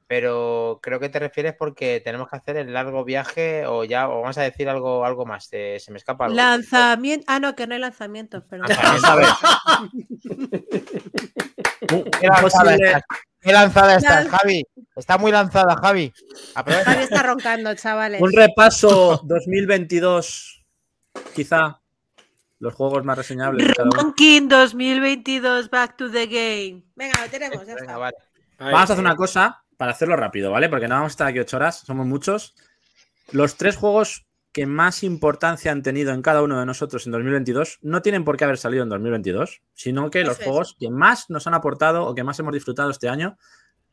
pero 0.07 0.79
creo 0.83 0.99
que 0.99 1.09
te 1.09 1.17
refieres 1.19 1.55
porque 1.57 2.01
tenemos 2.03 2.29
que 2.29 2.35
hacer 2.37 2.57
el 2.57 2.71
largo 2.73 3.03
viaje 3.03 3.65
o 3.65 3.83
ya, 3.83 4.07
o 4.07 4.21
vamos 4.21 4.37
a 4.37 4.43
decir 4.43 4.69
algo, 4.69 5.03
algo 5.05 5.25
más, 5.25 5.45
se 5.45 5.79
me 5.89 5.97
escapa 5.97 6.25
algo. 6.25 6.35
Lanzamiento. 6.35 7.25
Ah, 7.27 7.39
no, 7.39 7.55
que 7.55 7.65
no 7.67 7.73
hay 7.73 7.79
lanzamientos, 7.79 8.43
perdón. 8.43 8.67
Lanzamiento, 8.69 9.07
a 9.07 9.15
ver, 9.15 9.25
Un- 11.91 12.03
¿Qué 12.19 12.27
lanzada 12.27 12.75
estás? 12.75 13.03
¿Qué 13.41 13.51
lanzada 13.51 13.95
estás, 13.97 14.27
Javi? 14.27 14.63
Está 14.95 15.17
muy 15.17 15.31
lanzada, 15.31 15.75
Javi. 15.75 16.11
Aprovecha. 16.55 16.85
Javi 16.91 17.03
está 17.03 17.21
roncando, 17.23 17.75
chavales. 17.75 18.21
Un 18.21 18.31
repaso 18.33 19.21
2022, 19.25 20.65
quizá 21.35 21.79
los 22.59 22.73
juegos 22.73 23.03
más 23.05 23.17
reseñables. 23.17 23.71
Ranking 23.75 24.47
2022, 24.47 25.69
Back 25.69 25.97
to 25.97 26.09
the 26.09 26.25
Game. 26.25 26.85
Venga, 26.95 27.21
lo 27.23 27.29
tenemos, 27.29 27.59
ya 27.67 27.75
Venga, 27.75 27.81
está. 27.81 27.97
vale. 27.97 28.15
Vamos 28.57 28.79
a 28.79 28.83
hacer 28.83 28.99
una 28.99 29.15
cosa 29.15 29.63
para 29.77 29.91
hacerlo 29.91 30.15
rápido, 30.15 30.51
¿vale? 30.51 30.69
Porque 30.69 30.87
no 30.87 30.95
vamos 30.95 31.11
a 31.11 31.13
estar 31.13 31.27
aquí 31.27 31.39
ocho 31.39 31.57
horas, 31.57 31.79
somos 31.79 32.05
muchos. 32.05 32.55
Los 33.31 33.57
tres 33.57 33.75
juegos 33.75 34.25
que 34.51 34.65
más 34.65 35.03
importancia 35.03 35.71
han 35.71 35.83
tenido 35.83 36.13
en 36.13 36.21
cada 36.21 36.41
uno 36.41 36.57
de 36.57 36.65
nosotros 36.65 37.05
en 37.05 37.11
2022 37.11 37.79
no 37.81 38.01
tienen 38.01 38.23
por 38.23 38.37
qué 38.37 38.45
haber 38.45 38.57
salido 38.57 38.83
en 38.83 38.89
2022, 38.89 39.61
sino 39.73 40.09
que 40.09 40.23
los 40.23 40.39
es. 40.39 40.45
juegos 40.45 40.77
que 40.79 40.89
más 40.89 41.29
nos 41.29 41.45
han 41.47 41.53
aportado 41.53 42.05
o 42.05 42.15
que 42.15 42.23
más 42.23 42.39
hemos 42.39 42.53
disfrutado 42.53 42.89
este 42.89 43.09
año. 43.09 43.37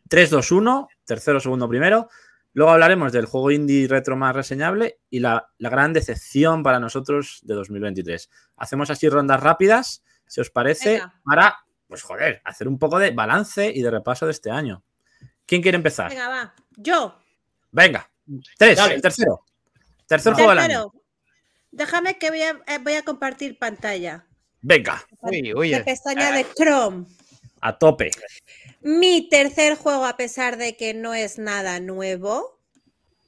3, 0.09 0.31
2, 0.31 0.53
1, 0.53 0.89
tercero, 1.05 1.41
segundo, 1.41 1.69
primero. 1.69 2.09
Luego 2.53 2.71
hablaremos 2.71 3.13
del 3.13 3.27
juego 3.27 3.51
indie 3.51 3.89
retro 3.89 4.15
más 4.15 4.37
reseñable 4.37 5.01
y 5.11 5.21
la, 5.21 5.49
la 5.59 5.71
gran 5.71 5.93
decepción 5.93 6.63
para 6.63 6.79
nosotros 6.79 7.41
de 7.43 7.55
2023. 7.55 8.31
Hacemos 8.57 8.91
así 8.91 9.09
rondas 9.09 9.41
rápidas, 9.41 10.05
si 10.27 10.41
os 10.43 10.51
parece, 10.51 10.93
Venga. 10.93 11.21
para, 11.25 11.57
pues 11.89 12.03
joder, 12.03 12.41
hacer 12.45 12.69
un 12.69 12.79
poco 12.79 12.99
de 12.99 13.11
balance 13.11 13.73
y 13.75 13.83
de 13.83 13.91
repaso 13.91 14.27
de 14.27 14.33
este 14.33 14.51
año. 14.51 14.85
¿Quién 15.47 15.63
quiere 15.63 15.77
empezar? 15.77 16.09
Venga, 16.11 16.29
va. 16.29 16.55
Yo. 16.77 17.19
Venga. 17.71 18.09
Tres, 18.59 18.77
Dale. 18.79 18.95
el 18.95 19.03
tercero. 19.03 19.45
Tercer 20.07 20.35
juego 20.35 20.51
del 20.51 20.59
año. 20.59 20.69
Tercero. 20.91 21.05
Déjame 21.71 22.19
que 22.19 22.31
voy 22.31 22.43
a, 22.43 22.51
eh, 22.67 22.79
voy 22.83 22.95
a 22.95 23.03
compartir 23.03 23.59
pantalla. 23.59 24.27
Venga, 24.61 25.05
Uy, 25.23 25.53
uy. 25.55 25.71
La 25.71 25.85
pestaña 25.85 26.31
de 26.33 26.47
Chrome. 26.55 27.07
a 27.61 27.79
tope. 27.79 28.11
Mi 28.81 29.29
tercer 29.29 29.77
juego, 29.77 30.05
a 30.05 30.17
pesar 30.17 30.57
de 30.57 30.77
que 30.77 30.95
no 30.95 31.15
es 31.15 31.39
nada 31.39 31.81
nuevo, 31.81 32.61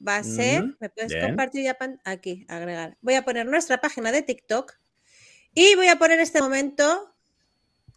va 0.05 0.17
a 0.17 0.23
ser. 0.23 0.75
¿Me 0.79 0.89
puedes 0.89 1.11
bien. 1.11 1.25
compartir 1.27 1.63
ya? 1.63 1.73
pan- 1.77 1.99
Aquí, 2.05 2.45
agregar. 2.47 2.97
Voy 3.01 3.15
a 3.15 3.25
poner 3.25 3.45
nuestra 3.47 3.79
página 3.81 4.11
de 4.11 4.21
TikTok 4.21 4.73
y 5.53 5.75
voy 5.75 5.87
a 5.87 5.97
poner 5.97 6.19
este 6.19 6.41
momento 6.41 7.13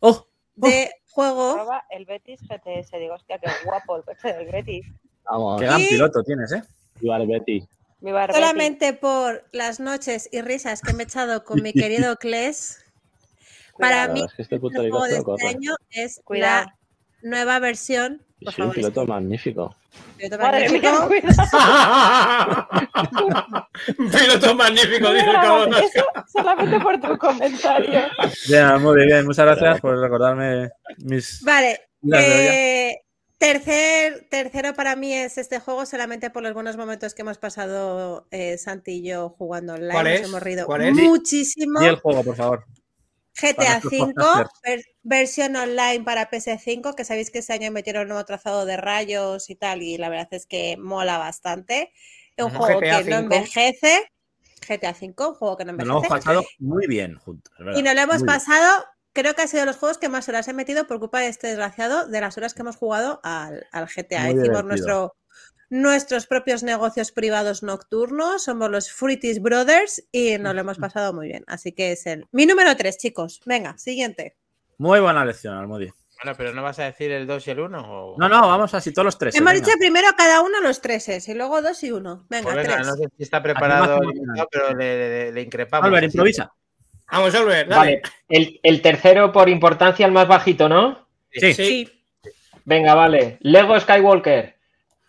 Oh, 0.00 0.26
de 0.54 0.90
juego. 1.18 1.52
Arroba 1.54 1.84
el 1.90 2.04
Betis 2.04 2.40
GTS. 2.42 2.90
Digo, 2.98 3.14
hostia, 3.14 3.38
qué 3.38 3.50
guapo 3.64 3.96
el 3.96 4.04
coche 4.04 4.32
del 4.32 4.50
Betis. 4.52 4.86
Vamos, 5.24 5.60
qué 5.60 5.66
gran 5.66 5.80
piloto 5.80 6.22
tienes, 6.22 6.52
¿eh? 6.52 6.62
viva 7.00 7.16
el 7.16 7.26
Betis. 7.26 7.64
Viva 8.00 8.22
el 8.22 8.28
Betis. 8.28 8.36
Solamente 8.40 8.92
por 8.92 9.44
las 9.52 9.80
noches 9.80 10.28
y 10.32 10.40
risas 10.42 10.80
que 10.80 10.92
me 10.92 11.02
he 11.02 11.06
echado 11.06 11.44
con 11.44 11.60
mi 11.62 11.72
querido 11.72 12.16
Kles, 12.20 12.84
para 13.78 14.06
Cuidado. 14.08 14.14
mí 14.14 14.22
Es 14.24 14.32
que 14.34 14.42
este 14.42 14.58
puto 14.60 14.80
el 14.82 14.90
juego 14.90 15.04
de 15.06 15.10
este 15.12 15.24
corre. 15.24 15.46
año 15.48 15.74
es 15.90 16.20
Cuidado. 16.24 16.66
la 16.66 16.76
nueva 17.22 17.58
versión. 17.58 18.22
Por 18.42 18.52
Sí, 18.54 18.60
un 18.62 18.68
favor, 18.68 18.74
piloto 18.76 19.06
magnífico. 19.06 19.74
Piloto 20.16 20.42
Madre 20.42 20.68
mía, 20.68 20.92
piloto 23.96 24.54
magnífico, 24.54 25.12
dice 25.12 25.30
el 25.30 25.36
solamente 26.32 26.80
por 26.80 27.00
tu 27.00 27.18
comentario. 27.18 28.00
Bien, 28.48 28.82
muy 28.82 29.06
bien, 29.06 29.26
muchas 29.26 29.46
gracias 29.46 29.80
por 29.80 29.98
recordarme 29.98 30.70
mis. 30.98 31.42
Vale. 31.42 31.80
Eh, 32.12 32.96
tercer, 33.38 34.26
tercero 34.30 34.74
para 34.74 34.94
mí 34.96 35.14
es 35.14 35.38
este 35.38 35.60
juego 35.60 35.86
solamente 35.86 36.30
por 36.30 36.42
los 36.42 36.54
buenos 36.54 36.76
momentos 36.76 37.14
que 37.14 37.22
hemos 37.22 37.38
pasado 37.38 38.26
eh, 38.30 38.58
Santi 38.58 38.98
y 38.98 39.08
yo 39.08 39.30
jugando 39.30 39.74
online. 39.74 39.92
¿Cuál 39.92 40.04
Nos 40.04 40.14
es? 40.14 40.28
hemos 40.28 40.42
reído 40.42 40.66
¿Cuál 40.66 40.82
es? 40.82 40.94
muchísimo. 40.94 41.82
Y 41.82 41.86
el 41.86 41.96
juego, 41.96 42.24
por 42.24 42.36
favor. 42.36 42.64
GTA 43.40 43.78
V, 43.78 44.14
ver- 44.64 44.82
versión 45.02 45.56
online 45.56 46.04
para 46.04 46.28
PS5, 46.30 46.94
que 46.94 47.04
sabéis 47.04 47.30
que 47.30 47.38
este 47.38 47.52
año 47.52 47.70
metieron 47.70 48.02
un 48.02 48.08
nuevo 48.08 48.24
trazado 48.24 48.64
de 48.66 48.76
rayos 48.76 49.50
y 49.50 49.54
tal, 49.56 49.82
y 49.82 49.96
la 49.98 50.08
verdad 50.08 50.28
es 50.32 50.46
que 50.46 50.76
mola 50.78 51.18
bastante. 51.18 51.92
Es 52.36 52.44
un 52.44 52.50
juego 52.50 52.80
GTA 52.80 53.02
que 53.04 53.10
no 53.10 53.16
envejece. 53.18 54.10
GTA 54.68 54.90
V, 54.92 55.28
un 55.28 55.34
juego 55.34 55.56
que 55.56 55.64
no 55.64 55.72
Nos 55.72 55.86
lo 55.86 55.92
hemos 55.94 56.06
envejece. 56.06 56.26
pasado 56.26 56.44
muy 56.58 56.86
bien 56.86 57.14
juntos. 57.16 57.52
verdad. 57.58 57.78
Y 57.78 57.82
nos 57.82 57.94
lo 57.94 58.00
hemos 58.00 58.16
bien. 58.16 58.26
pasado, 58.26 58.84
creo 59.12 59.34
que 59.34 59.42
ha 59.42 59.46
sido 59.46 59.60
de 59.60 59.66
los 59.66 59.76
juegos 59.76 59.98
que 59.98 60.08
más 60.08 60.28
horas 60.28 60.48
he 60.48 60.52
metido 60.52 60.86
por 60.86 60.98
culpa 60.98 61.20
de 61.20 61.28
este 61.28 61.46
desgraciado, 61.48 62.06
de 62.08 62.20
las 62.20 62.36
horas 62.36 62.54
que 62.54 62.62
hemos 62.62 62.76
jugado 62.76 63.20
al, 63.22 63.66
al 63.72 63.86
GTA. 63.88 64.20
Muy 64.24 64.30
Hicimos 64.30 64.42
divertido. 64.42 64.66
nuestro, 64.68 65.16
nuestros 65.70 66.26
propios 66.26 66.62
negocios 66.62 67.12
privados 67.12 67.62
nocturnos, 67.62 68.44
somos 68.44 68.70
los 68.70 68.90
Fruities 68.90 69.40
Brothers 69.40 70.02
y 70.12 70.38
nos 70.38 70.54
lo 70.54 70.60
hemos 70.60 70.78
pasado 70.78 71.12
muy 71.12 71.28
bien. 71.28 71.44
Así 71.46 71.72
que 71.72 71.92
es 71.92 72.06
el 72.06 72.26
mi 72.32 72.46
número 72.46 72.76
3, 72.76 72.96
chicos. 72.98 73.40
Venga, 73.44 73.76
siguiente. 73.78 74.36
Muy 74.78 75.00
buena 75.00 75.24
lección, 75.24 75.54
Almodi. 75.54 75.88
Bueno, 76.22 76.36
pero 76.36 76.52
¿no 76.52 76.62
vas 76.64 76.78
a 76.80 76.84
decir 76.84 77.12
el 77.12 77.28
2 77.28 77.46
y 77.46 77.50
el 77.52 77.60
1? 77.60 78.14
No, 78.18 78.28
no, 78.28 78.40
vamos 78.48 78.74
así, 78.74 78.92
todos 78.92 79.04
los 79.04 79.18
tres. 79.18 79.36
Hemos 79.36 79.52
dicho 79.54 79.70
primero 79.78 80.08
cada 80.16 80.40
uno 80.40 80.60
los 80.60 80.80
treses 80.80 81.28
y 81.28 81.34
luego 81.34 81.62
dos 81.62 81.80
y 81.84 81.92
uno. 81.92 82.26
Venga, 82.28 82.42
Pues 82.44 82.56
venga, 82.56 82.74
tres. 82.74 82.86
no 82.88 82.94
sé 82.96 83.04
si 83.16 83.22
está 83.22 83.40
preparado 83.40 84.02
invitado, 84.02 84.48
pero 84.50 84.74
le, 84.74 84.98
le- 85.26 85.32
le 85.32 85.42
increpamos. 85.42 85.86
Albert, 85.86 86.06
improvisa. 86.06 86.52
Vamos, 87.12 87.32
Albert, 87.36 87.68
dale. 87.70 88.00
Vale, 88.00 88.02
el, 88.28 88.58
el 88.64 88.82
tercero 88.82 89.30
por 89.32 89.48
importancia, 89.48 90.04
el 90.06 90.12
más 90.12 90.26
bajito, 90.26 90.68
¿no? 90.68 91.06
Sí. 91.30 91.54
Sí. 91.54 92.02
Venga, 92.64 92.94
vale. 92.96 93.38
Lego 93.40 93.78
Skywalker. 93.78 94.57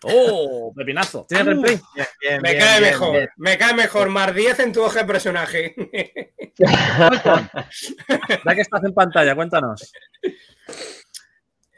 ¡Oh! 0.04 0.72
Pepinazo. 0.76 1.26
¿Tienes 1.30 1.46
replay? 1.46 1.80
Bien, 1.96 2.08
bien, 2.22 2.42
Me 2.42 2.50
bien, 2.54 2.64
cae 2.64 2.80
bien, 2.80 2.92
mejor, 2.92 3.12
bien. 3.14 3.30
me 3.38 3.58
cae 3.58 3.74
mejor. 3.74 4.10
Más 4.10 4.34
10 4.36 4.60
en 4.60 4.72
tu 4.74 4.82
hoja 4.84 5.00
de 5.02 5.06
personaje. 5.06 5.76
Ya 8.46 8.56
que 8.56 8.62
estás 8.62 8.84
en 8.84 8.94
pantalla, 8.94 9.34
cuéntanos. 9.36 9.92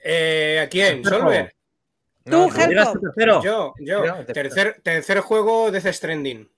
Eh, 0.04 0.60
¿A 0.64 0.68
quién? 0.70 1.04
¿Solver? 1.04 1.56
No, 2.26 2.48
Tú, 2.48 2.54
no, 2.58 2.68
¿Digas 2.68 2.88
Helcom. 2.88 2.94
tu 2.94 3.00
tercero? 3.02 3.44
Yo, 3.44 3.74
yo. 3.80 4.02
Tercero. 4.04 4.26
Tercer, 4.34 4.82
tercer 4.84 5.20
juego 5.20 5.72
de 5.72 5.94
Stranding. 5.94 6.50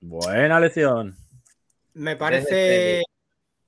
Buena 0.00 0.60
lección. 0.60 1.16
Me 1.94 2.16
parece. 2.16 3.02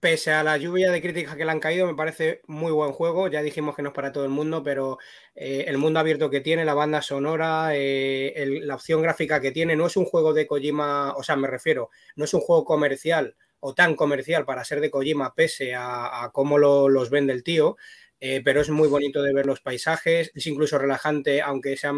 Pese 0.01 0.33
a 0.33 0.43
la 0.45 0.57
lluvia 0.57 0.91
de 0.93 1.03
críticas 1.03 1.37
que 1.37 1.45
le 1.45 1.51
han 1.51 1.61
caído, 1.61 1.87
me 1.87 1.95
parece 1.95 2.43
muy 2.47 2.73
buen 2.73 2.93
juego. 2.93 3.29
Ya 3.29 3.43
dijimos 3.43 3.75
que 3.77 3.83
no 3.83 3.89
es 3.91 3.95
para 3.95 4.13
todo 4.13 4.25
el 4.25 4.31
mundo, 4.31 4.63
pero 4.63 4.99
eh, 5.35 5.65
el 5.69 5.79
mundo 5.79 6.01
abierto 6.01 6.31
que 6.31 6.41
tiene, 6.41 6.65
la 6.65 6.75
banda 6.75 7.03
sonora, 7.03 7.71
eh, 7.75 8.61
la 8.63 8.75
opción 8.77 9.03
gráfica 9.03 9.41
que 9.41 9.51
tiene, 9.53 9.77
no 9.77 9.87
es 9.87 9.97
un 9.97 10.05
juego 10.05 10.33
de 10.35 10.47
Kojima, 10.47 11.15
o 11.17 11.23
sea, 11.23 11.37
me 11.37 11.49
refiero, 11.49 11.91
no 12.17 12.25
es 12.25 12.35
un 12.35 12.41
juego 12.41 12.65
comercial 12.65 13.37
o 13.61 13.75
tan 13.75 13.97
comercial 13.97 14.45
para 14.45 14.65
ser 14.65 14.81
de 14.81 14.91
Kojima, 14.91 15.35
pese 15.35 15.75
a, 15.75 16.31
cómo 16.33 16.59
lo- 16.59 16.89
los 16.89 17.11
vende 17.11 17.33
el 17.33 17.43
tío. 17.45 17.77
eh, 18.21 18.41
pero 18.45 18.61
es 18.61 18.69
muy 18.71 18.89
bonito 18.89 19.23
de 19.23 19.33
ver 19.33 19.47
los 19.47 19.61
paisajes, 19.61 20.33
es 20.35 20.47
incluso 20.49 20.77
relajante, 20.79 21.41
aunque 21.43 21.77
sea 21.77 21.93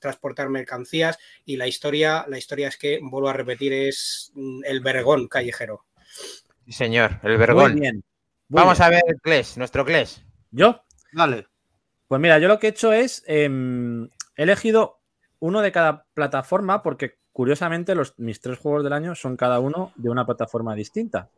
transportar 0.00 0.48
mercancías, 0.50 1.18
y 1.44 1.56
la 1.56 1.66
historia, 1.68 2.24
la 2.28 2.38
historia 2.38 2.68
es 2.68 2.76
que, 2.76 2.98
vuelvo 3.02 3.28
a 3.28 3.32
repetir, 3.32 3.72
es 3.72 4.32
mm, 4.34 4.64
el 4.64 4.80
vergón 4.80 5.28
callejero. 5.28 5.84
Sí, 6.72 6.78
señor, 6.78 7.20
el 7.22 7.32
Muy 7.32 7.36
vergón. 7.38 7.74
bien. 7.74 7.96
Muy 8.48 8.62
Vamos 8.62 8.78
bien. 8.78 8.86
a 8.86 8.88
ver 8.88 9.02
el 9.06 9.20
Clash, 9.20 9.58
nuestro 9.58 9.84
Clash. 9.84 10.20
¿Yo? 10.50 10.82
Dale. 11.12 11.46
Pues 12.08 12.18
mira, 12.18 12.38
yo 12.38 12.48
lo 12.48 12.58
que 12.58 12.68
he 12.68 12.70
hecho 12.70 12.94
es. 12.94 13.22
em, 13.26 14.04
he 14.36 14.44
elegido 14.44 15.00
uno 15.40 15.60
de 15.60 15.70
cada 15.70 16.06
plataforma 16.14 16.82
porque, 16.82 17.18
curiosamente, 17.30 17.94
los, 17.94 18.18
mis 18.18 18.40
tres 18.40 18.58
juegos 18.58 18.84
del 18.84 18.94
año 18.94 19.14
son 19.14 19.36
cada 19.36 19.60
uno 19.60 19.92
de 19.96 20.08
una 20.08 20.24
plataforma 20.24 20.74
distinta. 20.74 21.28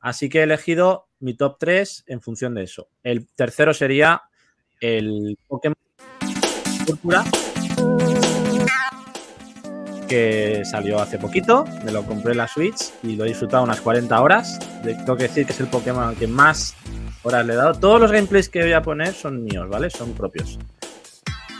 Así 0.00 0.30
que 0.30 0.38
he 0.40 0.44
elegido 0.44 1.08
mi 1.18 1.34
top 1.34 1.58
3 1.58 2.04
en 2.06 2.22
función 2.22 2.54
de 2.54 2.62
eso. 2.62 2.88
El 3.02 3.26
tercero 3.34 3.74
sería 3.74 4.22
el 4.80 5.36
Pokémon 5.46 5.76
Púrpura, 6.86 7.22
que 10.10 10.64
salió 10.64 11.00
hace 11.00 11.18
poquito. 11.18 11.64
Me 11.84 11.92
lo 11.92 12.02
compré 12.04 12.32
en 12.32 12.38
la 12.38 12.48
Switch 12.48 12.90
y 13.04 13.14
lo 13.14 13.24
he 13.24 13.28
disfrutado 13.28 13.62
unas 13.62 13.80
40 13.80 14.20
horas. 14.20 14.58
Tengo 14.82 15.16
que 15.16 15.22
decir 15.22 15.46
que 15.46 15.52
es 15.52 15.60
el 15.60 15.68
Pokémon 15.68 16.02
al 16.02 16.16
que 16.16 16.26
más 16.26 16.74
horas 17.22 17.46
le 17.46 17.52
he 17.52 17.56
dado. 17.56 17.74
Todos 17.74 18.00
los 18.00 18.10
gameplays 18.10 18.48
que 18.48 18.60
voy 18.60 18.72
a 18.72 18.82
poner 18.82 19.14
son 19.14 19.44
míos, 19.44 19.68
¿vale? 19.68 19.88
Son 19.88 20.12
propios. 20.12 20.58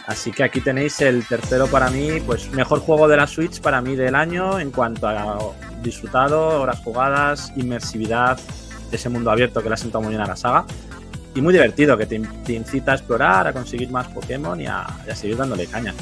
Así 0.09 0.33
que 0.33 0.43
aquí 0.43 0.61
tenéis 0.61 1.01
el 1.01 1.25
tercero 1.25 1.69
para 1.69 1.91
mí, 1.91 2.21
pues 2.27 2.51
mejor 2.51 2.81
juego 2.81 3.07
de 3.07 3.17
la 3.19 3.29
Switch 3.29 3.61
para 3.61 3.81
mí 3.81 3.95
del 3.95 4.17
año 4.17 4.59
en 4.59 4.73
cuanto 4.73 5.07
a 5.07 5.39
disfrutado, 5.81 6.61
horas 6.61 6.81
jugadas, 6.81 7.53
inmersividad, 7.55 8.37
ese 8.91 9.09
mundo 9.09 9.31
abierto 9.31 9.63
que 9.63 9.69
le 9.69 9.75
ha 9.75 9.79
sentado 9.79 10.03
muy 10.03 10.11
bien 10.11 10.23
a 10.23 10.27
la 10.27 10.35
saga. 10.35 10.65
Y 11.37 11.41
muy 11.41 11.53
divertido, 11.53 11.97
que 11.97 12.07
te, 12.07 12.19
te 12.45 12.55
incita 12.55 12.91
a 12.91 12.95
explorar, 12.97 13.47
a 13.47 13.53
conseguir 13.53 13.91
más 13.91 14.09
Pokémon 14.09 14.61
y 14.61 14.67
a, 14.67 14.85
y 15.07 15.11
a 15.11 15.15
seguir 15.15 15.37
dándole 15.37 15.69
caña. 15.69 15.95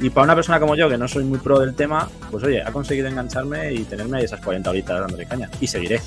Y 0.00 0.10
para 0.10 0.24
una 0.24 0.34
persona 0.34 0.60
como 0.60 0.74
yo, 0.76 0.88
que 0.90 0.98
no 0.98 1.08
soy 1.08 1.24
muy 1.24 1.38
pro 1.38 1.58
del 1.60 1.74
tema, 1.74 2.08
pues 2.30 2.44
oye, 2.44 2.62
ha 2.62 2.70
conseguido 2.70 3.08
engancharme 3.08 3.72
y 3.72 3.84
tenerme 3.84 4.18
ahí 4.18 4.24
esas 4.24 4.40
40 4.42 4.68
horitas 4.70 5.00
dándole 5.00 5.26
caña. 5.26 5.50
Y 5.60 5.66
seguiré. 5.66 6.00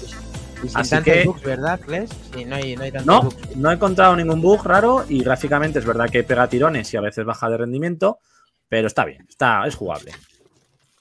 Y 0.64 0.68
sin 0.68 0.78
Así 0.78 0.90
tantos 0.92 1.14
que- 1.14 1.24
bugs, 1.24 1.42
¿verdad? 1.44 1.80
Sí, 2.36 2.46
no 2.46 2.56
hay, 2.56 2.76
no 2.76 2.84
hay 2.84 2.92
tantos 2.92 3.08
No, 3.08 3.22
bugs. 3.24 3.56
no 3.56 3.72
he 3.72 3.74
encontrado 3.74 4.16
ningún 4.16 4.42
bug 4.42 4.64
raro 4.64 5.06
y 5.10 5.24
gráficamente 5.24 5.80
es 5.80 5.86
verdad 5.86 6.10
que 6.10 6.24
pega 6.24 6.48
tirones 6.48 6.94
y 6.94 6.98
a 6.98 7.02
veces 7.02 7.26
baja 7.26 7.50
de 7.50 7.58
rendimiento, 7.58 8.20
pero 8.68 8.86
está 8.88 9.06
bien, 9.06 9.26
está, 9.28 9.66
es 9.66 9.76
jugable. 9.76 10.12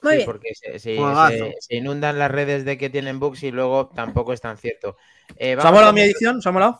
Muy 0.01 0.11
Sí, 0.13 0.17
bien. 0.19 0.25
porque 0.25 0.55
se, 0.55 0.79
se- 0.79 0.95
se- 0.97 1.55
se 1.59 1.75
inundan 1.75 2.17
las 2.17 2.31
redes 2.31 2.63
de 2.65 2.77
que 2.77 2.89
tienen 2.89 3.19
bugs 3.19 3.43
y 3.43 3.51
luego 3.51 3.89
tampoco 3.93 4.31
es 4.33 4.39
tan 4.41 4.57
cierto. 4.57 4.95
Eh, 5.35 5.55
¿Os 5.57 5.65
ha 5.65 5.71
molado 5.71 5.91
mi 5.93 6.01
edición? 6.01 6.37
¿Os 6.37 6.47
ha 6.47 6.51
molado? 6.51 6.79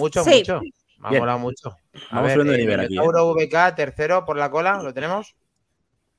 Mucho, 0.00 0.22
Sí. 0.24 0.38
mucho. 0.40 0.60
Me 1.04 1.08
ha 1.08 1.10
Bien. 1.10 1.20
molado 1.20 1.38
mucho. 1.38 1.68
A 1.68 2.16
Vamos 2.16 2.22
ver, 2.28 2.32
subiendo 2.32 2.52
de 2.52 2.58
eh, 2.58 2.60
nivel 2.62 2.80
aquí, 2.80 2.88
Minotauro 2.98 3.34
VK, 3.34 3.74
tercero 3.76 4.24
por 4.24 4.38
la 4.38 4.50
cola, 4.50 4.82
¿lo 4.82 4.94
tenemos? 4.94 5.34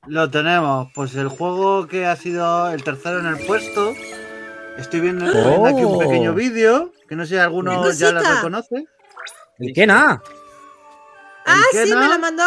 Lo 0.06 0.30
tenemos. 0.30 0.88
Pues 0.94 1.16
el 1.16 1.26
juego 1.28 1.88
que 1.88 2.06
ha 2.06 2.14
sido 2.14 2.70
el 2.70 2.84
tercero 2.84 3.18
en 3.18 3.26
el 3.26 3.44
puesto. 3.46 3.92
Estoy 4.78 5.00
viendo, 5.00 5.26
aquí 5.66 5.82
un 5.82 5.98
pequeño 5.98 6.34
vídeo. 6.34 6.92
Que 7.08 7.16
no 7.16 7.24
sé 7.24 7.34
si 7.34 7.38
alguno 7.40 7.82
¡Qué 7.82 7.96
ya 7.96 8.12
lo 8.12 8.20
reconoce. 8.20 8.84
¿El 9.58 9.72
qué 9.74 9.86
nada? 9.88 10.22
Ah, 11.46 11.62
¿El 11.72 11.78
sí, 11.82 11.88
Kena? 11.88 12.00
me 12.00 12.08
lo 12.08 12.18
mandó. 12.20 12.44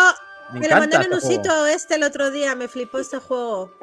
Me 0.53 0.60
Me, 0.61 0.68
lo 0.70 0.76
mandó 0.78 0.95
encanta 0.98 1.02
este 1.02 1.10
Menusito 1.10 1.66
este 1.68 1.95
el 1.95 2.03
otro 2.03 2.32
día. 2.32 2.56
Me 2.56 2.70
flipó 2.70 2.99
este 2.99 3.18
juego. 3.20 3.74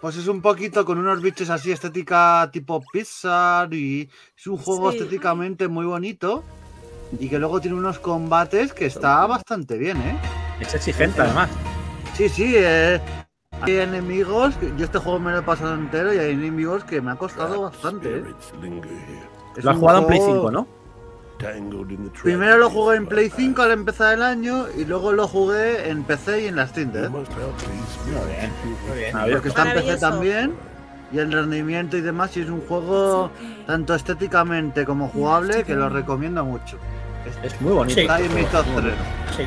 Pues 0.00 0.16
es 0.16 0.28
un 0.28 0.40
poquito 0.40 0.84
con 0.84 0.98
unos 0.98 1.20
bichos 1.20 1.50
así 1.50 1.72
estética 1.72 2.48
tipo 2.52 2.80
Pixar 2.92 3.74
y 3.74 4.08
es 4.36 4.46
un 4.46 4.56
juego 4.58 4.92
Sí. 4.92 4.98
estéticamente 4.98 5.66
muy 5.68 5.84
bonito 5.86 6.44
y 7.18 7.28
que 7.28 7.38
luego 7.38 7.60
tiene 7.60 7.76
unos 7.76 7.98
combates 7.98 8.72
que 8.72 8.86
está 8.86 9.26
bastante 9.26 9.76
bien, 9.78 9.96
¿eh? 9.98 10.16
Es 10.60 10.74
exigente 10.74 11.20
además. 11.22 11.50
Sí, 12.14 12.28
sí, 12.28 12.54
eh, 12.56 13.00
hay 13.62 13.76
enemigos, 13.78 14.54
yo 14.76 14.84
este 14.84 14.98
juego 14.98 15.18
me 15.18 15.32
lo 15.32 15.38
he 15.38 15.42
pasado 15.42 15.74
entero 15.74 16.12
y 16.14 16.18
hay 16.18 16.32
enemigos 16.32 16.84
que 16.84 17.00
me 17.00 17.10
ha 17.12 17.16
costado 17.16 17.62
bastante. 17.62 18.18
¿eh? 18.18 18.24
Lo 19.62 19.70
has 19.70 19.76
jugado 19.76 20.00
en 20.00 20.06
Play 20.06 20.18
juego- 20.18 20.34
5, 20.34 20.50
¿no? 20.50 20.66
Primero 22.22 22.58
lo 22.58 22.68
jugué 22.68 22.96
en 22.98 23.06
Play 23.06 23.30
5 23.34 23.62
al 23.62 23.70
empezar 23.70 24.12
el 24.14 24.22
año 24.22 24.66
y 24.76 24.84
luego 24.84 25.12
lo 25.12 25.26
jugué 25.26 25.88
en 25.88 26.02
PC 26.04 26.42
y 26.42 26.46
en 26.48 26.56
la 26.56 26.66
Steam. 26.68 26.88
Muy 26.90 27.00
bien. 27.08 28.52
Muy 28.88 28.98
bien. 28.98 29.16
Porque 29.32 29.48
está 29.48 29.62
en 29.72 29.74
PC 29.74 29.96
también 29.98 30.54
y 31.12 31.18
el 31.18 31.32
rendimiento 31.32 31.96
y 31.96 32.02
demás 32.02 32.36
y 32.36 32.42
es 32.42 32.50
un 32.50 32.60
juego 32.60 33.30
tanto 33.66 33.94
estéticamente 33.94 34.84
como 34.84 35.08
jugable 35.08 35.64
que 35.64 35.74
lo 35.74 35.88
recomiendo 35.88 36.44
mucho. 36.44 36.76
Es 37.42 37.60
muy 37.60 37.72
bonito. 37.72 38.00
Sí. 38.00 38.06
Top 38.52 38.66
3. 38.76 38.94
Sí, 39.36 39.42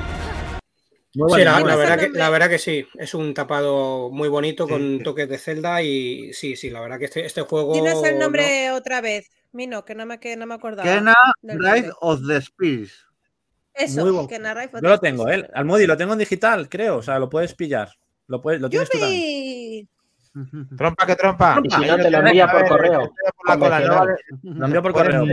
Muy 1.16 1.30
Sí, 1.40 1.46
bonito. 1.46 1.68
la, 1.68 1.76
verdad 1.76 2.00
que, 2.00 2.10
la 2.10 2.30
verdad 2.30 2.50
que 2.50 2.58
sí, 2.60 2.86
es 2.98 3.14
un 3.14 3.34
tapado 3.34 4.10
muy 4.12 4.30
bonito 4.30 4.68
con 4.68 5.02
toques 5.04 5.30
de 5.30 5.38
Zelda 5.38 5.82
y 5.84 6.34
sí, 6.34 6.56
sí, 6.56 6.70
la 6.70 6.82
verdad 6.82 6.98
que 7.00 7.06
este, 7.06 7.26
este 7.26 7.42
juego... 7.42 7.74
Tienes 7.74 8.04
el 8.04 8.16
no- 8.16 8.22
nombre 8.26 8.72
otra 8.72 9.02
vez. 9.02 9.30
Mino, 9.52 9.86
que 9.86 9.94
no 9.94 10.06
me, 10.08 10.20
que 10.20 10.36
no 10.36 10.48
me 10.48 10.56
acordaba. 10.56 10.90
Kena 10.92 11.14
nombre. 11.44 11.92
of 12.02 12.22
the 12.28 12.42
Spirits. 12.42 13.06
Eso, 13.76 14.02
Muy 14.02 14.12
bueno. 14.12 14.28
Kena 14.28 14.54
Ride 14.56 14.66
of 14.68 14.74
Yo 14.74 14.80
the 14.82 14.88
lo 14.88 15.00
tengo. 15.00 15.30
¿eh? 15.30 15.48
Almodi, 15.54 15.86
lo 15.86 15.96
tengo 15.98 16.14
en 16.14 16.20
digital, 16.20 16.68
creo. 16.70 16.98
O 16.98 17.02
sea, 17.04 17.20
lo 17.20 17.30
puedes 17.30 17.54
pillar. 17.54 17.90
Lo, 18.28 18.42
puedes, 18.42 18.60
lo 18.62 18.70
tienes 18.70 18.90
tú 18.90 18.98
también. 19.00 19.88
¡Yupi! 20.34 20.76
Trompa 20.76 21.06
que 21.06 21.16
trompa. 21.16 21.60
Y 21.64 21.70
si 21.70 21.82
no, 21.86 21.96
te 21.98 22.10
lo 22.10 22.18
envía 22.20 22.48
por 22.52 22.68
correo. 22.68 23.14
Lo 24.42 24.66
envío 24.66 24.82
por 24.82 24.94
correo. 24.94 25.24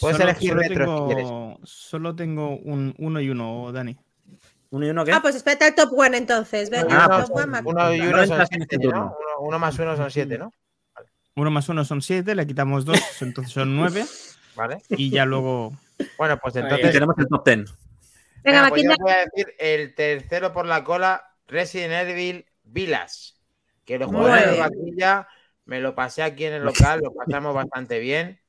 Puedes 0.00 0.16
solo, 0.16 0.30
elegir 0.30 0.48
solo 0.50 0.60
retro 0.62 0.74
si 0.84 0.84
tengo, 0.84 1.06
quieres. 1.06 1.28
solo 1.64 2.14
tengo 2.16 2.56
un 2.56 2.94
uno 2.98 3.20
y 3.20 3.30
uno, 3.30 3.72
Dani. 3.72 3.96
¿Uno 4.70 4.86
y 4.86 4.90
uno 4.90 5.04
qué? 5.04 5.12
Ah, 5.12 5.20
pues 5.22 5.34
espérate 5.34 5.64
al 5.64 5.74
top 5.74 5.92
one 5.98 6.16
entonces. 6.16 6.70
Venga, 6.70 7.04
Ah, 7.04 7.08
pues 7.08 7.26
top 7.28 7.36
one 7.36 7.46
me 7.46 7.60
Uno 7.68 7.94
y 7.94 7.98
No 8.00 8.08
uno 8.10 8.26
son 8.26 8.46
siete, 8.46 8.78
¿no? 8.78 8.88
Uno, 8.88 9.14
uno 9.40 9.58
más 9.58 9.78
uno 9.78 9.96
son 9.96 10.10
siete, 10.10 10.38
¿no? 10.38 10.52
Uno 11.36 11.50
más 11.50 11.68
uno 11.68 11.84
son 11.84 12.02
siete, 12.02 12.34
le 12.34 12.46
quitamos 12.46 12.84
dos, 12.84 12.98
entonces 13.22 13.52
son 13.52 13.76
nueve. 13.76 14.04
Vale. 14.54 14.78
Y 14.90 15.10
ya 15.10 15.24
luego. 15.24 15.72
Bueno, 16.16 16.38
pues 16.38 16.56
Ahí, 16.56 16.62
entonces. 16.62 16.92
tenemos 16.92 17.16
el 17.18 17.26
top 17.28 17.44
10. 17.44 17.56
Venga, 17.56 17.72
Venga, 18.44 18.68
pues 18.68 18.82
yo 18.82 18.90
voy 18.98 19.12
a 19.12 19.16
decir 19.24 19.54
el 19.58 19.94
tercero 19.94 20.52
por 20.52 20.66
la 20.66 20.84
cola, 20.84 21.24
Resident 21.46 22.08
Evil 22.08 22.44
Village. 22.64 23.34
Que 23.84 23.98
lo 23.98 24.06
jugué 24.08 24.42
en 24.44 24.50
bien. 24.50 24.60
vaquilla, 24.60 25.28
me 25.64 25.80
lo 25.80 25.94
pasé 25.94 26.22
aquí 26.22 26.44
en 26.44 26.54
el 26.54 26.62
local, 26.64 27.00
lo 27.02 27.12
pasamos 27.14 27.54
bastante 27.54 27.98
bien. 28.00 28.40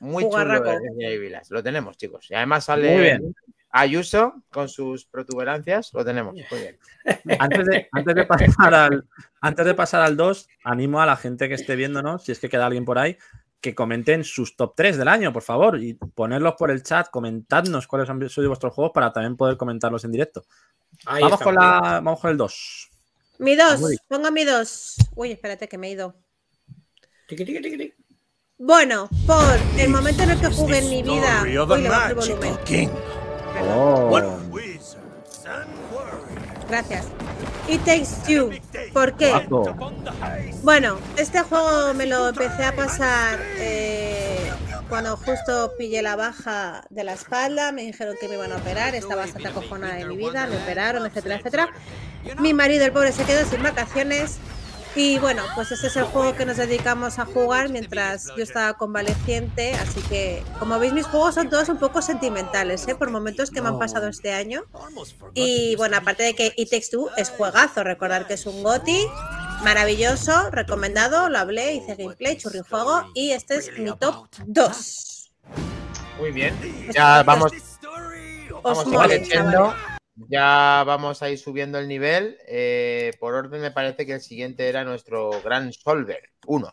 Muy 0.00 0.24
chulo 0.24 0.32
Jugarraco. 0.32 0.78
Village. 0.96 1.46
Lo 1.50 1.62
tenemos, 1.62 1.96
chicos. 1.96 2.30
Y 2.30 2.34
además 2.34 2.68
Muy 2.68 2.74
sale 2.74 3.00
bien. 3.00 3.34
Ayuso 3.70 4.42
con 4.50 4.68
sus 4.68 5.04
protuberancias. 5.04 5.92
Lo 5.92 6.04
tenemos. 6.04 6.34
Muy 6.34 6.60
bien. 6.60 6.78
Antes 7.38 7.66
de, 7.66 7.88
antes, 7.92 8.14
de 8.14 8.24
pasar 8.24 8.74
al, 8.74 9.04
antes 9.40 9.66
de 9.66 9.74
pasar 9.74 10.02
al 10.02 10.16
2, 10.16 10.48
animo 10.64 11.00
a 11.00 11.06
la 11.06 11.16
gente 11.16 11.48
que 11.48 11.54
esté 11.54 11.76
viéndonos, 11.76 12.24
si 12.24 12.32
es 12.32 12.38
que 12.38 12.48
queda 12.48 12.66
alguien 12.66 12.84
por 12.84 12.98
ahí, 12.98 13.16
que 13.60 13.74
comenten 13.74 14.24
sus 14.24 14.56
top 14.56 14.74
3 14.76 14.98
del 14.98 15.08
año, 15.08 15.32
por 15.32 15.42
favor, 15.42 15.82
y 15.82 15.94
ponerlos 15.94 16.54
por 16.54 16.70
el 16.70 16.82
chat, 16.82 17.08
comentadnos 17.10 17.86
cuáles 17.86 18.08
han 18.08 18.28
sido 18.28 18.48
vuestros 18.48 18.72
juegos 18.72 18.92
para 18.94 19.12
también 19.12 19.36
poder 19.36 19.56
comentarlos 19.56 20.04
en 20.04 20.12
directo. 20.12 20.44
Ahí 21.06 21.22
Vamos 21.22 21.40
con, 21.40 21.54
la, 21.54 22.00
vamos 22.02 22.20
con 22.20 22.30
el 22.30 22.36
2. 22.36 22.90
Mi 23.38 23.54
dos. 23.54 23.80
Muy 23.80 23.90
bien. 23.90 24.00
Pongo 24.08 24.30
mi 24.30 24.44
dos. 24.44 24.96
Uy, 25.14 25.32
espérate 25.32 25.68
que 25.68 25.78
me 25.78 25.88
he 25.88 25.92
ido. 25.92 26.14
Tiqui, 27.28 27.44
tiqui, 27.44 27.60
tiqui. 27.62 27.94
Bueno, 28.60 29.08
por 29.24 29.56
el 29.78 29.88
momento 29.88 30.24
en 30.24 30.30
el 30.30 30.40
que 30.40 30.48
jugué 30.48 30.78
en 30.78 30.90
mi 30.90 31.02
vida. 31.04 31.44
Bajo 31.64 31.74
el 31.76 32.14
volumen. 32.14 32.90
Oh. 33.62 34.10
Gracias. 36.68 37.06
It 37.68 37.84
Takes 37.84 38.08
Two. 38.26 38.50
¿Por 38.92 39.16
qué? 39.16 39.46
Bueno, 40.64 40.98
este 41.16 41.40
juego 41.42 41.94
me 41.94 42.06
lo 42.06 42.28
empecé 42.30 42.64
a 42.64 42.74
pasar 42.74 43.38
eh, 43.58 44.50
cuando 44.88 45.16
justo 45.16 45.74
pillé 45.78 46.02
la 46.02 46.16
baja 46.16 46.84
de 46.90 47.04
la 47.04 47.12
espalda. 47.12 47.70
Me 47.70 47.82
dijeron 47.82 48.16
que 48.20 48.26
me 48.26 48.34
iban 48.34 48.50
a 48.50 48.56
operar. 48.56 48.96
Estaba 48.96 49.22
bastante 49.22 49.48
acojonada 49.48 49.94
de 49.94 50.04
mi 50.04 50.16
vida. 50.16 50.48
Me 50.48 50.56
operaron, 50.56 51.06
etcétera, 51.06 51.36
etcétera. 51.36 51.68
Mi 52.40 52.54
marido, 52.54 52.84
el 52.84 52.90
pobre, 52.90 53.12
se 53.12 53.22
quedó 53.22 53.48
sin 53.48 53.62
vacaciones. 53.62 54.38
Y 54.98 55.16
bueno, 55.20 55.44
pues 55.54 55.70
ese 55.70 55.86
es 55.86 55.96
el 55.96 56.06
juego 56.06 56.34
que 56.34 56.44
nos 56.44 56.56
dedicamos 56.56 57.20
a 57.20 57.24
jugar 57.24 57.68
mientras 57.68 58.26
yo 58.36 58.42
estaba 58.42 58.74
convaleciente. 58.74 59.72
Así 59.74 60.00
que, 60.02 60.42
como 60.58 60.76
veis, 60.80 60.92
mis 60.92 61.06
juegos 61.06 61.36
son 61.36 61.48
todos 61.48 61.68
un 61.68 61.78
poco 61.78 62.02
sentimentales, 62.02 62.88
¿eh? 62.88 62.96
por 62.96 63.08
momentos 63.08 63.52
que 63.52 63.62
me 63.62 63.68
han 63.68 63.78
pasado 63.78 64.08
este 64.08 64.32
año. 64.32 64.64
Y 65.34 65.76
bueno, 65.76 65.98
aparte 65.98 66.24
de 66.24 66.34
que 66.34 66.52
It 66.56 66.70
Takes 66.70 66.88
Two 66.90 67.10
es 67.16 67.30
juegazo, 67.30 67.84
recordar 67.84 68.26
que 68.26 68.34
es 68.34 68.44
un 68.46 68.60
GOTI 68.64 69.06
maravilloso, 69.62 70.50
recomendado, 70.50 71.28
lo 71.28 71.38
hablé, 71.38 71.74
hice 71.74 71.94
gameplay, 71.94 72.36
churri 72.36 72.62
juego 72.68 73.04
y 73.14 73.30
este 73.30 73.58
es 73.58 73.78
mi 73.78 73.92
top 73.96 74.26
2. 74.46 75.30
Muy 76.18 76.32
bien. 76.32 76.90
Ya 76.92 77.22
vamos, 77.22 77.52
Os 78.64 78.84
vamos. 78.90 79.74
Ya 80.28 80.82
vamos 80.86 81.22
a 81.22 81.30
ir 81.30 81.38
subiendo 81.38 81.78
el 81.78 81.88
nivel. 81.88 82.38
Eh, 82.46 83.12
por 83.20 83.34
orden 83.34 83.60
me 83.60 83.70
parece 83.70 84.04
que 84.04 84.14
el 84.14 84.20
siguiente 84.20 84.68
era 84.68 84.84
nuestro 84.84 85.30
Gran 85.42 85.72
Solver 85.72 86.30
1. 86.46 86.72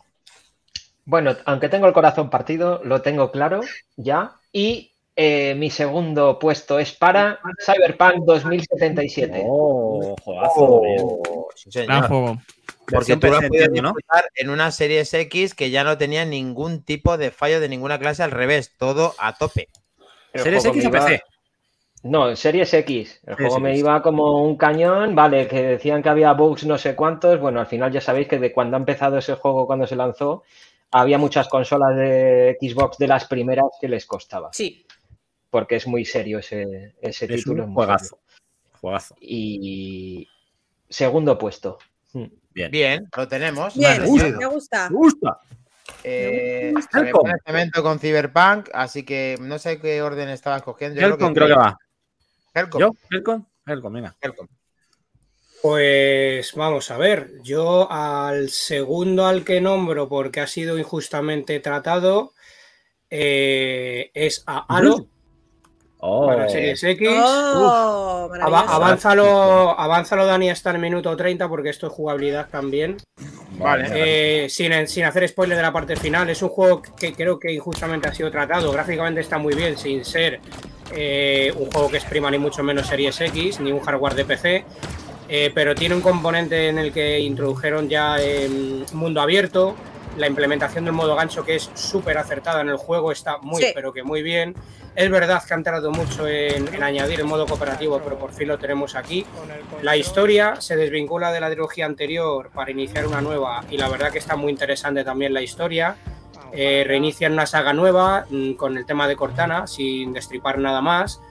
Bueno, 1.05 1.35
aunque 1.45 1.69
tengo 1.69 1.85
el 1.87 1.93
corazón 1.93 2.29
partido, 2.29 2.81
lo 2.83 3.01
tengo 3.01 3.31
claro 3.31 3.61
ya. 3.95 4.35
Y 4.51 4.93
eh, 5.15 5.53
mi 5.55 5.69
segundo 5.69 6.39
puesto 6.39 6.79
es 6.79 6.91
para 6.91 7.39
Cyberpunk 7.63 8.25
2077. 8.25 9.43
Oh, 9.45 10.15
bien. 10.81 11.01
Oh, 11.03 11.47
sí, 11.55 11.71
señor. 11.71 11.87
Gran 11.87 12.07
juego. 12.07 12.41
Porque 12.87 13.17
tú 13.17 13.27
lo 13.27 13.37
has 13.37 13.47
podido 13.47 13.67
¿no? 13.67 13.89
disfrutar 13.89 14.29
en 14.35 14.49
una 14.49 14.71
Series 14.71 15.13
X 15.13 15.53
que 15.53 15.69
ya 15.69 15.83
no 15.83 15.97
tenía 15.97 16.25
ningún 16.25 16.83
tipo 16.83 17.17
de 17.17 17.31
fallo 17.31 17.59
de 17.59 17.69
ninguna 17.69 17.99
clase, 17.99 18.23
al 18.23 18.31
revés, 18.31 18.73
todo 18.77 19.15
a 19.17 19.37
tope. 19.37 19.69
¿Series 20.33 20.65
X 20.65 20.85
o 20.85 20.91
PC? 20.91 21.21
No, 22.05 22.35
Series 22.35 22.71
X. 22.71 23.19
El 23.25 23.35
juego 23.35 23.59
me 23.59 23.75
iba 23.75 23.99
como 24.03 24.43
un 24.43 24.57
cañón, 24.57 25.15
vale, 25.15 25.47
que 25.47 25.63
decían 25.63 26.03
que 26.03 26.09
había 26.09 26.33
bugs 26.33 26.63
no 26.65 26.77
sé 26.77 26.95
cuántos. 26.95 27.39
Bueno, 27.39 27.59
al 27.59 27.65
final 27.65 27.91
ya 27.91 27.99
sabéis 27.99 28.27
que 28.27 28.37
de 28.37 28.53
cuando 28.53 28.77
ha 28.77 28.79
empezado 28.79 29.17
ese 29.17 29.33
juego, 29.33 29.65
cuando 29.65 29.87
se 29.87 29.95
lanzó, 29.95 30.43
había 30.91 31.17
muchas 31.17 31.47
consolas 31.47 31.95
de 31.95 32.57
Xbox 32.61 32.99
de 32.99 33.07
las 33.07 33.25
primeras 33.25 33.65
que 33.81 33.87
les 33.89 34.05
costaba, 34.05 34.49
Sí, 34.53 34.85
porque 35.49 35.77
es 35.77 35.87
muy 35.87 36.05
serio 36.05 36.37
ese, 36.37 36.93
ese 37.01 37.25
Es 37.25 37.31
título. 37.43 37.65
un 37.65 37.73
juegazo. 37.73 38.19
Juegazo. 38.79 39.15
Y 39.19 40.29
segundo 40.87 41.39
puesto. 41.39 41.79
Hmm. 42.13 42.25
Bien. 42.53 42.69
Bien, 42.71 43.09
lo 43.17 43.27
tenemos. 43.27 43.75
bien, 43.75 44.05
gusta. 44.05 44.29
me 44.29 44.45
gusta. 44.45 44.89
Me 44.91 44.95
gusta. 44.95 45.39
Eh, 46.03 46.71
Me 46.93 47.11
gusta. 47.11 47.51
me 47.51 47.71
con 47.71 47.97
Cyberpunk, 47.99 48.69
así 48.73 49.03
que 49.03 49.37
no 49.41 49.57
sé 49.57 49.79
qué 49.79 50.03
orden 50.03 50.29
estabas 50.29 50.61
cogiendo. 50.61 51.01
Yo 51.01 51.07
Helcom 51.07 51.33
creo 51.33 51.47
que 51.47 51.53
va. 51.55 51.77
Helcom. 52.55 52.81
¿Yo? 52.81 52.91
¿Helcom? 53.11 53.45
Helcom, 53.65 53.93
venga. 53.93 54.15
Helcom. 54.21 54.47
Pues 55.61 56.53
vamos 56.53 56.91
a 56.91 56.97
ver, 56.97 57.41
yo 57.43 57.91
al 57.91 58.49
segundo 58.49 59.25
al 59.25 59.43
que 59.43 59.61
nombro 59.61 60.07
porque 60.07 60.39
ha 60.39 60.47
sido 60.47 60.77
injustamente 60.77 61.59
tratado 61.59 62.33
eh, 63.09 64.11
es 64.13 64.43
a 64.45 64.65
Halo 64.69 65.07
Oh. 66.07 66.27
para 66.27 66.47
Series 66.47 66.83
X. 66.83 67.09
Oh, 67.09 68.29
avánzalo, 68.39 69.79
avánzalo, 69.79 70.25
Dani, 70.27 70.51
hasta 70.51 70.69
el 70.69 70.77
minuto 70.77 71.15
30 71.17 71.49
porque 71.49 71.69
esto 71.69 71.87
es 71.87 71.93
jugabilidad 71.93 72.47
también. 72.47 72.97
Vale. 73.57 73.87
Eh, 73.91 74.49
sin, 74.49 74.87
sin 74.87 75.05
hacer 75.05 75.27
spoiler 75.27 75.57
de 75.57 75.63
la 75.63 75.73
parte 75.73 75.95
final, 75.95 76.29
es 76.29 76.43
un 76.43 76.49
juego 76.49 76.81
que 76.81 77.13
creo 77.13 77.39
que 77.39 77.51
injustamente 77.51 78.07
ha 78.07 78.13
sido 78.13 78.29
tratado. 78.29 78.71
Gráficamente 78.71 79.21
está 79.21 79.39
muy 79.39 79.55
bien, 79.55 79.77
sin 79.77 80.05
ser 80.05 80.41
eh, 80.91 81.53
un 81.57 81.71
juego 81.71 81.89
que 81.89 81.97
exprima 81.97 82.29
ni 82.31 82.37
mucho 82.37 82.63
menos 82.63 82.87
Series 82.87 83.19
X, 83.21 83.59
ni 83.59 83.71
un 83.71 83.79
hardware 83.79 84.15
de 84.15 84.25
PC. 84.25 84.65
eh, 85.27 85.51
pero 85.55 85.73
tiene 85.73 85.95
un 85.95 86.01
componente 86.01 86.67
en 86.69 86.77
el 86.77 86.93
que 86.93 87.19
introdujeron 87.19 87.89
ya 87.89 88.21
em, 88.21 88.85
mundo 88.93 89.21
abierto. 89.21 89.75
La 90.17 90.27
implementación 90.27 90.85
del 90.85 90.93
modo 90.93 91.15
gancho, 91.15 91.43
que 91.43 91.55
es 91.55 91.69
súper 91.73 92.17
acertada 92.19 92.61
en 92.61 92.69
el 92.69 92.77
juego, 92.77 93.11
está 93.11 93.39
muy, 93.39 93.61
Sí. 93.63 93.71
pero 93.73 93.91
que 93.91 94.03
muy 94.03 94.21
bien. 94.21 94.55
Es 94.95 95.09
verdad 95.11 95.43
que 95.45 95.53
han 95.53 95.63
tardado 95.63 95.91
mucho 95.91 96.25
en, 96.27 96.73
en 96.73 96.83
añadir 96.83 97.19
el 97.19 97.25
modo 97.25 97.45
cooperativo, 97.47 97.99
pero 98.03 98.17
por 98.19 98.31
fin 98.33 98.47
lo 98.47 98.57
tenemos 98.59 98.95
aquí. 98.95 99.25
La 99.81 99.97
historia 99.97 100.55
se 100.61 100.77
desvincula 100.77 101.31
de 101.33 101.39
la 101.41 101.49
trilogía 101.49 101.85
anterior 101.87 102.49
para 102.53 102.69
iniciar 102.71 103.05
una 103.07 103.19
nueva 103.19 103.65
y 103.69 103.77
la 103.77 103.89
verdad 103.89 104.11
que 104.11 104.19
está 104.19 104.35
muy 104.37 104.51
interesante 104.51 105.03
también 105.03 105.33
la 105.33 105.41
historia. 105.41 105.97
Eh, 106.55 106.83
reinician 106.87 107.33
una 107.33 107.45
saga 107.45 107.73
nueva 107.73 108.25
mm, 108.29 108.53
con 108.53 108.77
el 108.77 108.85
tema 108.85 109.07
de 109.07 109.15
Cortana 109.15 109.67
sin 109.67 110.13
destripar 110.13 110.57
nada 110.57 110.81
más. 110.81 111.21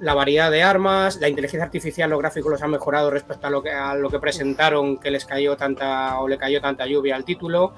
La 0.00 0.14
variedad 0.14 0.50
de 0.50 0.62
armas, 0.62 1.16
la 1.20 1.28
inteligencia 1.28 1.64
artificial, 1.64 2.10
los 2.10 2.18
gráficos 2.18 2.52
los 2.52 2.62
han 2.62 2.70
mejorado 2.70 3.10
respecto 3.10 3.46
a 3.46 3.50
lo 3.50 3.62
que, 3.62 3.70
a 3.70 3.94
lo 3.94 4.10
que 4.10 4.18
presentaron 4.18 4.98
que 4.98 5.10
les 5.10 5.24
cayó 5.24 5.56
tanta 5.56 6.18
o 6.20 6.28
le 6.28 6.38
cayó 6.38 6.60
tanta 6.60 6.86
lluvia 6.86 7.16
al 7.16 7.24
título 7.24 7.72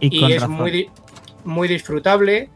Y, 0.00 0.32
es 0.32 0.42
razón. 0.42 0.56
muy, 0.56 0.90
muy 1.44 1.68
disfrutable. 1.68 2.50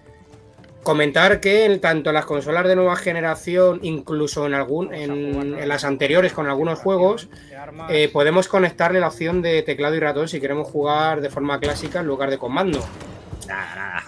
Comentar 0.82 1.40
que 1.40 1.66
en 1.66 1.78
tanto 1.82 2.10
las 2.10 2.24
consolas 2.24 2.66
de 2.66 2.74
nueva 2.74 2.96
generación, 2.96 3.80
incluso 3.82 4.46
en, 4.46 4.54
algún, 4.54 4.94
en, 4.94 5.12
en 5.58 5.68
las 5.68 5.84
anteriores 5.84 6.32
con 6.32 6.48
algunos 6.48 6.78
juegos, 6.78 7.28
eh, 7.90 8.08
podemos 8.10 8.48
conectarle 8.48 9.00
la 9.00 9.08
opción 9.08 9.42
de 9.42 9.62
teclado 9.62 9.94
y 9.94 10.00
ratón 10.00 10.28
si 10.28 10.40
queremos 10.40 10.68
jugar 10.68 11.20
de 11.20 11.28
forma 11.28 11.60
clásica 11.60 12.00
en 12.00 12.06
lugar 12.06 12.30
de 12.30 12.38
con 12.38 12.54
mando. 12.54 12.80
Nada, 13.50 13.74
nada. 13.74 14.04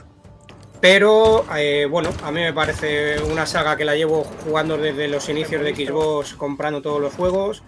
Pero 0.80 1.44
eh, 1.56 1.86
bueno, 1.88 2.10
a 2.24 2.32
mí 2.32 2.40
me 2.40 2.52
parece 2.52 3.20
una 3.22 3.46
saga 3.46 3.76
que 3.76 3.84
la 3.84 3.94
llevo 3.94 4.24
jugando 4.44 4.76
desde 4.76 5.06
los 5.06 5.28
inicios 5.28 5.62
de 5.62 5.74
Xbox, 5.74 6.34
comprando 6.34 6.82
todos 6.82 7.00
los 7.00 7.14
juegos. 7.14 7.62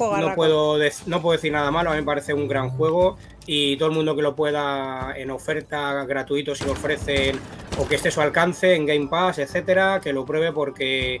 No 0.00 0.34
puedo, 0.34 0.78
no 1.06 1.22
puedo 1.22 1.36
decir 1.36 1.52
nada 1.52 1.70
malo, 1.70 1.90
a 1.90 1.94
mí 1.94 2.00
me 2.00 2.06
parece 2.06 2.32
un 2.32 2.46
gran 2.48 2.70
juego 2.70 3.16
y 3.46 3.76
todo 3.76 3.88
el 3.88 3.94
mundo 3.94 4.14
que 4.14 4.22
lo 4.22 4.34
pueda 4.36 5.12
en 5.16 5.30
oferta 5.30 6.04
gratuito 6.04 6.54
si 6.54 6.64
lo 6.64 6.72
ofrecen 6.72 7.38
o 7.78 7.86
que 7.88 7.96
esté 7.96 8.08
a 8.08 8.12
su 8.12 8.20
alcance 8.20 8.74
en 8.74 8.86
Game 8.86 9.08
Pass, 9.08 9.38
etcétera, 9.38 10.00
que 10.00 10.12
lo 10.12 10.24
pruebe 10.24 10.52
porque 10.52 11.20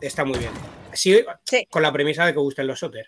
está 0.00 0.24
muy 0.24 0.38
bien. 0.38 0.52
Sí, 0.92 1.24
Sí. 1.44 1.66
con 1.70 1.82
la 1.82 1.92
premisa 1.92 2.26
de 2.26 2.32
que 2.32 2.40
gusten 2.40 2.66
los 2.66 2.80
Soter. 2.80 3.06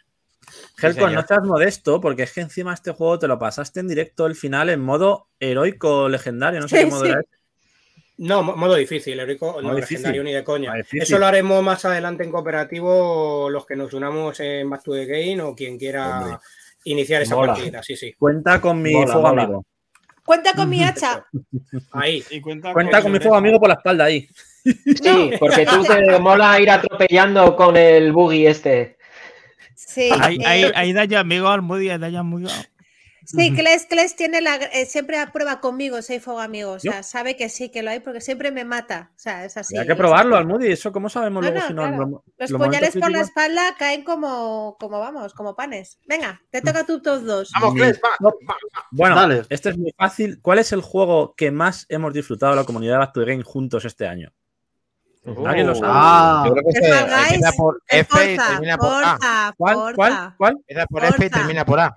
Helcom, 0.80 1.08
señor. 1.08 1.12
no 1.22 1.26
seas 1.26 1.44
modesto, 1.44 2.00
porque 2.00 2.22
es 2.24 2.32
que 2.32 2.40
encima 2.40 2.74
este 2.74 2.92
juego 2.92 3.18
te 3.18 3.28
lo 3.28 3.38
pasaste 3.38 3.80
en 3.80 3.88
directo 3.88 4.26
el 4.26 4.34
final 4.34 4.68
en 4.70 4.80
modo 4.80 5.28
heroico 5.40 6.08
legendario. 6.08 6.60
No 6.60 6.68
sé 6.68 6.78
Sí, 6.78 6.84
qué 6.84 6.90
modo 6.90 7.04
sí. 7.04 7.10
era. 7.10 7.22
No, 8.18 8.42
mo- 8.42 8.56
modo 8.56 8.74
difícil, 8.76 9.16
no 9.16 9.24
Modo 9.24 9.74
difícil. 9.74 9.96
legendario 9.96 10.22
ni 10.22 10.32
de 10.32 10.44
coña. 10.44 10.72
Eso 10.92 11.18
lo 11.18 11.26
haremos 11.26 11.62
más 11.62 11.84
adelante 11.84 12.22
en 12.22 12.30
cooperativo, 12.30 13.48
los 13.50 13.66
que 13.66 13.74
nos 13.74 13.92
unamos 13.94 14.38
en 14.40 14.68
Back 14.70 14.82
to 14.84 14.92
the 14.92 15.06
Game 15.06 15.40
o 15.42 15.54
quien 15.56 15.78
quiera 15.78 16.18
Hombre. 16.20 16.38
iniciar 16.84 17.22
esa 17.22 17.34
Mola. 17.34 17.54
partida. 17.54 17.82
Sí, 17.82 17.96
sí. 17.96 18.12
Cuenta 18.18 18.60
con 18.60 18.80
mi 18.80 18.92
Mola, 18.92 19.12
fuego 19.12 19.28
mola. 19.28 19.42
amigo. 19.42 19.66
Cuenta 20.24 20.52
con 20.54 20.68
mi 20.68 20.84
hacha. 20.84 21.26
Ahí. 21.92 22.22
Y 22.30 22.40
cuenta, 22.40 22.72
Cuenta 22.72 23.02
con 23.02 23.10
mi 23.12 23.18
fuego 23.18 23.34
amigo 23.36 23.58
por 23.58 23.68
la 23.68 23.74
espalda 23.74 24.04
ahí. 24.04 24.28
Sí, 24.64 25.32
porque 25.40 25.66
tú 25.66 25.82
te 25.82 26.20
mola 26.20 26.60
ir 26.60 26.70
atropellando 26.70 27.56
con 27.56 27.76
el 27.76 28.12
buggy 28.12 28.46
este. 28.46 28.96
Sí, 29.86 30.10
Ahí, 30.20 30.36
eh, 30.36 30.46
ahí, 30.46 30.72
ahí 30.74 30.92
da 30.92 31.04
ya 31.04 31.20
amigo 31.20 31.48
al 31.48 31.62
Moody, 31.62 31.90
ahí 31.90 31.98
da 31.98 32.08
ya 32.08 32.20
amigo. 32.20 32.48
sí, 33.24 33.52
Kles, 33.54 33.86
Kles 33.86 34.16
tiene 34.16 34.40
la, 34.40 34.56
eh, 34.56 34.84
siempre 34.86 35.18
aprueba 35.18 35.60
conmigo, 35.60 36.00
soy 36.02 36.18
fuego 36.18 36.40
amigo. 36.40 36.72
O 36.72 36.78
sea, 36.80 36.96
Yo. 36.98 37.02
sabe 37.02 37.36
que 37.36 37.48
sí, 37.48 37.70
que 37.70 37.82
lo 37.82 37.90
hay 37.90 38.00
porque 38.00 38.20
siempre 38.20 38.50
me 38.50 38.64
mata. 38.64 39.10
O 39.14 39.18
sea, 39.18 39.44
es 39.44 39.56
así. 39.56 39.76
Hay 39.76 39.86
que 39.86 39.94
probarlo. 39.94 40.36
Almudi. 40.36 40.72
¿Eso 40.72 40.92
cómo 40.92 41.08
sabemos 41.08 41.42
No, 41.44 41.50
luego 41.50 41.60
no, 41.62 41.68
si 41.68 41.74
no? 41.74 41.82
claro. 41.82 41.96
lo- 42.06 42.24
Los 42.36 42.52
puñales 42.52 42.96
por 42.96 43.10
la 43.10 43.20
espalda 43.20 43.74
caen 43.78 44.02
como, 44.02 44.76
como 44.80 44.98
vamos, 44.98 45.34
como 45.34 45.54
panes. 45.54 45.98
Venga, 46.06 46.40
te 46.50 46.60
toca 46.62 46.84
tu 46.84 47.00
top 47.00 47.22
2. 47.22 47.50
Vamos, 47.60 47.74
Kles, 47.74 48.00
va. 48.04 48.30
Bueno, 48.90 49.14
Dale. 49.16 49.42
este 49.50 49.70
es 49.70 49.78
muy 49.78 49.92
fácil. 49.96 50.40
¿Cuál 50.42 50.58
es 50.58 50.72
el 50.72 50.80
juego 50.80 51.34
que 51.36 51.50
más 51.50 51.86
hemos 51.88 52.12
disfrutado 52.12 52.54
la 52.56 52.64
comunidad 52.64 52.94
de 52.94 52.98
Back 52.98 53.12
to 53.12 53.20
the 53.24 53.30
Game 53.30 53.42
juntos 53.44 53.84
este 53.84 54.06
año? 54.06 54.32
¿Alguien 55.46 55.66
lo 55.68 55.74
sabe? 55.74 55.92
Ah, 55.94 56.44
Yo 56.46 56.52
creo 56.52 56.64
que 56.64 56.72
se- 56.80 57.22
empieza 57.24 57.52
por 57.56 57.80
F 57.86 58.32
y 58.32 58.36
termina 58.36 58.76
por 58.76 59.04
A. 59.04 59.52
¿Cuál? 59.56 59.76
¿Cuál? 59.94 60.34
¿Cuál? 60.36 60.52
Empieza 60.66 60.86
por 60.86 61.04
F 61.04 61.24
y 61.26 61.30
termina 61.30 61.64
por 61.64 61.80
A. 61.80 61.96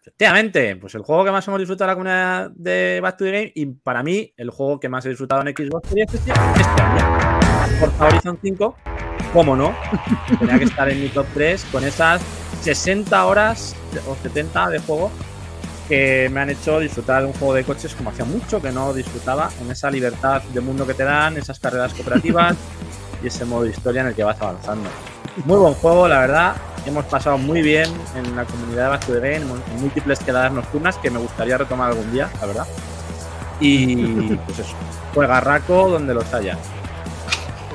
Efectivamente, 0.00 0.76
pues 0.76 0.94
el 0.94 1.02
juego 1.02 1.24
que 1.24 1.30
más 1.30 1.46
hemos 1.46 1.58
disfrutado 1.60 1.88
la 1.88 1.94
comunidad 1.94 2.50
de 2.54 2.98
Back 3.02 3.18
to 3.18 3.24
the 3.24 3.30
Game 3.32 3.52
y 3.54 3.66
para 3.66 4.02
mí 4.02 4.32
el 4.38 4.48
juego 4.50 4.80
que 4.80 4.88
más 4.88 5.04
he 5.04 5.10
disfrutado 5.10 5.42
en 5.42 5.48
Xbox 5.54 5.88
Series 5.88 6.08
X 6.14 6.20
este 6.26 6.82
año. 6.82 7.38
Forza 7.78 8.06
Horizon 8.06 8.38
5, 8.42 8.76
cómo 9.34 9.54
no, 9.54 9.74
tenía 10.40 10.58
que 10.58 10.64
estar 10.64 10.88
en 10.88 11.02
mi 11.02 11.08
top 11.10 11.26
3 11.34 11.62
con 11.70 11.84
esas 11.84 12.22
60 12.62 13.26
horas 13.26 13.76
o 14.08 14.16
70 14.16 14.70
de 14.70 14.78
juego 14.78 15.10
que 15.88 16.28
me 16.30 16.40
han 16.40 16.50
hecho 16.50 16.78
disfrutar 16.78 17.22
de 17.22 17.28
un 17.28 17.32
juego 17.32 17.54
de 17.54 17.64
coches 17.64 17.94
como 17.94 18.10
hacía 18.10 18.24
mucho 18.24 18.60
que 18.60 18.70
no 18.70 18.92
disfrutaba, 18.92 19.48
en 19.62 19.70
esa 19.70 19.90
libertad 19.90 20.42
de 20.42 20.60
mundo 20.60 20.86
que 20.86 20.94
te 20.94 21.04
dan, 21.04 21.36
esas 21.36 21.58
carreras 21.58 21.94
cooperativas, 21.94 22.56
y 23.22 23.26
ese 23.26 23.44
modo 23.44 23.66
historia 23.66 24.02
en 24.02 24.08
el 24.08 24.14
que 24.14 24.22
vas 24.22 24.40
avanzando. 24.40 24.88
Muy 25.44 25.58
buen 25.58 25.74
juego, 25.74 26.08
la 26.08 26.20
verdad. 26.20 26.56
Hemos 26.86 27.04
pasado 27.06 27.38
muy 27.38 27.62
bien 27.62 27.86
en 28.16 28.36
la 28.36 28.44
comunidad 28.44 29.00
de 29.06 29.18
Back 29.20 29.24
en 29.24 29.80
múltiples 29.80 30.18
quedadas 30.20 30.52
nocturnas 30.52 30.96
que 30.98 31.10
me 31.10 31.18
gustaría 31.18 31.58
retomar 31.58 31.90
algún 31.90 32.10
día, 32.12 32.30
la 32.40 32.46
verdad. 32.46 32.66
Y 33.60 33.96
pues 34.46 34.58
eso, 34.58 34.74
juega 35.14 35.40
Raco 35.40 35.88
donde 35.88 36.14
los 36.14 36.32
haya. 36.32 36.56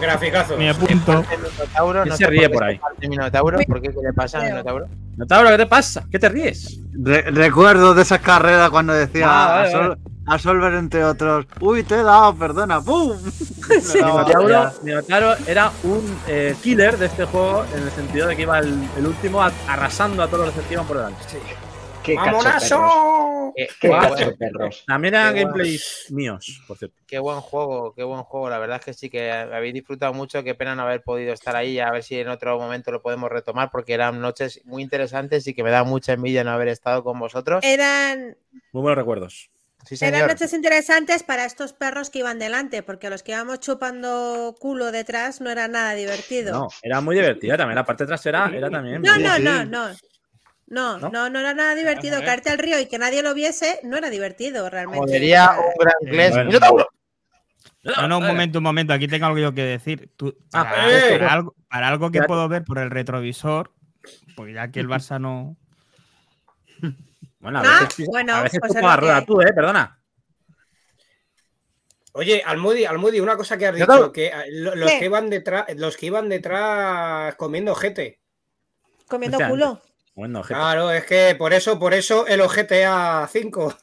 Graficazo. 0.03 0.57
Me 0.57 0.69
apunto. 0.69 1.23
Minotauro, 1.23 2.01
¿Quién 2.03 2.09
no 2.09 2.17
se 2.17 2.27
ríe 2.27 2.41
qué 2.41 2.49
por 2.49 2.63
ahí? 2.63 2.79
Minotauro, 3.01 3.57
¿por 3.67 3.81
qué? 3.81 3.89
¿Qué 3.89 3.99
le 4.01 4.13
pasa 4.13 4.39
al 4.39 4.45
Minotauro? 4.51 4.85
Notauro, 5.17 5.49
¿qué 5.49 5.57
te 5.57 5.65
pasa? 5.65 6.03
¿Qué 6.11 6.19
te 6.19 6.29
ríes? 6.29 6.79
Re- 6.93 7.21
recuerdo 7.31 7.93
de 7.93 8.01
esas 8.01 8.19
carreras 8.19 8.69
cuando 8.69 8.93
decía 8.93 9.25
Ah, 9.27 9.45
a, 9.45 9.57
vale, 9.59 9.71
Sol- 9.71 9.97
a 10.25 10.39
Solver, 10.39 10.73
entre 10.75 11.03
otros, 11.03 11.45
uy, 11.59 11.83
te 11.83 11.95
he 11.95 12.03
dado, 12.03 12.33
perdona, 12.35 12.81
¡pum! 12.81 13.11
Daba- 13.93 14.23
Minotauro, 14.25 14.71
Minotauro 14.83 15.33
era 15.47 15.71
un 15.83 16.17
eh, 16.27 16.55
killer 16.61 16.97
de 16.97 17.05
este 17.07 17.25
juego 17.25 17.65
en 17.75 17.83
el 17.83 17.91
sentido 17.91 18.27
de 18.27 18.35
que 18.35 18.41
iba 18.43 18.59
el, 18.59 18.73
el 18.97 19.05
último 19.07 19.41
a- 19.43 19.51
arrasando 19.67 20.23
a 20.23 20.27
todos 20.27 20.47
los 20.55 20.65
que 20.65 20.73
iban 20.73 20.85
por 20.85 20.97
delante. 20.97 21.19
Qué. 22.03 22.15
¡Vámonazo! 22.15 23.53
Qué, 23.55 23.87
buen-. 23.87 24.71
También 24.87 25.13
eran 25.13 25.35
gameplays 25.35 26.07
míos, 26.09 26.61
por 26.67 26.77
cierto. 26.77 26.97
qué 27.07 27.19
buen 27.19 27.39
juego, 27.39 27.93
qué 27.93 28.03
buen 28.03 28.23
juego. 28.23 28.49
La 28.49 28.59
verdad 28.59 28.77
es 28.79 28.85
que 28.85 28.93
sí 28.93 29.09
que 29.09 29.31
habéis 29.31 29.73
disfrutado 29.73 30.13
mucho. 30.13 30.43
Qué 30.43 30.55
pena 30.55 30.75
no 30.75 30.83
haber 30.83 31.03
podido 31.03 31.33
estar 31.33 31.55
ahí. 31.55 31.79
A 31.79 31.91
ver 31.91 32.03
si 32.03 32.19
en 32.19 32.29
otro 32.29 32.57
momento 32.57 32.91
lo 32.91 33.01
podemos 33.01 33.29
retomar 33.29 33.69
porque 33.71 33.93
eran 33.93 34.19
noches 34.19 34.61
muy 34.65 34.81
interesantes 34.81 35.45
y 35.47 35.53
que 35.53 35.63
me 35.63 35.71
da 35.71 35.83
mucha 35.83 36.13
envidia 36.13 36.43
no 36.43 36.51
haber 36.51 36.67
estado 36.67 37.03
con 37.03 37.19
vosotros. 37.19 37.63
Eran, 37.63 38.37
Muy 38.71 38.81
buenos 38.81 38.97
recuerdos. 38.97 39.49
Sí, 39.85 39.97
eran 39.99 40.27
noches 40.27 40.53
interesantes 40.53 41.23
para 41.23 41.43
estos 41.43 41.73
perros 41.73 42.09
que 42.09 42.19
iban 42.19 42.39
delante, 42.39 42.83
porque 42.83 43.09
los 43.09 43.21
que 43.21 43.33
íbamos 43.33 43.59
chupando 43.59 44.55
culo 44.57 44.93
detrás 44.93 45.41
no 45.41 45.49
era 45.49 45.67
nada 45.67 45.93
divertido. 45.93 46.53
No, 46.53 46.67
era 46.81 47.01
muy 47.01 47.15
divertida 47.15 47.57
también. 47.57 47.75
La 47.75 47.85
parte 47.85 48.05
trasera 48.05 48.49
era 48.55 48.69
también. 48.69 49.01
No, 49.01 49.17
no, 49.17 49.37
no, 49.39 49.65
no. 49.65 49.89
No, 50.67 50.97
¿No? 50.97 51.09
no, 51.09 51.29
no 51.29 51.39
era 51.39 51.53
nada 51.53 51.75
divertido. 51.75 52.17
ver. 52.17 52.25
Caerte 52.25 52.49
al 52.49 52.57
río 52.57 52.79
y 52.79 52.87
que 52.87 52.97
nadie 52.97 53.21
lo 53.21 53.33
viese 53.33 53.79
no 53.83 53.97
era 53.97 54.09
divertido 54.09 54.69
realmente. 54.69 54.99
Como 54.99 55.11
diría 55.11 55.51
un 55.51 55.73
gran 55.79 55.93
Eh, 56.01 56.05
inglés. 56.07 56.31
bueno. 56.31 56.47
¡Minotauro! 56.47 56.87
No, 57.83 58.07
no, 58.07 58.17
un 58.19 58.27
momento, 58.27 58.57
un 58.59 58.63
momento. 58.63 58.93
Aquí 58.93 59.07
tengo 59.07 59.25
algo 59.25 59.39
yo 59.39 59.53
que 59.53 59.63
decir. 59.63 60.09
Tú, 60.15 60.35
Ah, 60.53 60.63
para, 60.63 60.97
eh. 60.97 61.19
para 61.19 61.33
algo, 61.33 61.55
para 61.69 61.87
algo 61.89 62.11
que 62.11 62.23
puedo 62.23 62.47
ver 62.47 62.63
por 62.63 62.79
el 62.79 62.89
retrovisor, 62.89 63.71
porque 64.35 64.53
ya 64.53 64.71
que 64.71 64.79
el 64.79 64.87
Barça 64.87 65.19
no. 65.19 65.57
Bueno, 67.39 67.59
a 67.59 67.61
Ah, 67.65 67.79
veces, 67.81 68.07
bueno, 68.07 68.33
a 68.35 68.43
veces 68.43 68.59
pues 68.61 68.73
tú 68.73 68.79
la 68.85 68.95
rueda 68.95 69.25
tú, 69.25 69.41
eh, 69.41 69.51
perdona. 69.53 69.99
Oye, 72.13 72.41
Almudi, 72.45 72.85
Almudi, 72.85 73.19
una 73.19 73.35
cosa 73.35 73.57
que 73.57 73.67
has 73.67 73.75
dicho, 73.75 74.11
que 74.11 74.27
eh, 74.27 74.33
lo- 74.51 74.75
los 74.75 74.91
¿Qué? 74.91 74.99
que 74.99 75.05
iban 75.05 75.29
detrás, 75.29 75.65
los 75.75 75.97
que 75.97 76.05
iban 76.05 76.29
detrás 76.29 77.35
comiendo 77.35 77.71
ojete. 77.71 78.21
Comiendo 79.07 79.39
culo. 79.49 79.81
Bueno, 80.15 80.43
jefe. 80.43 80.53
Claro, 80.53 80.91
es 80.91 81.05
que 81.05 81.35
por 81.37 81.53
eso, 81.53 81.79
por 81.79 81.93
eso 81.93 82.27
el 82.27 82.41
GTA 82.47 83.27
5. 83.31 83.77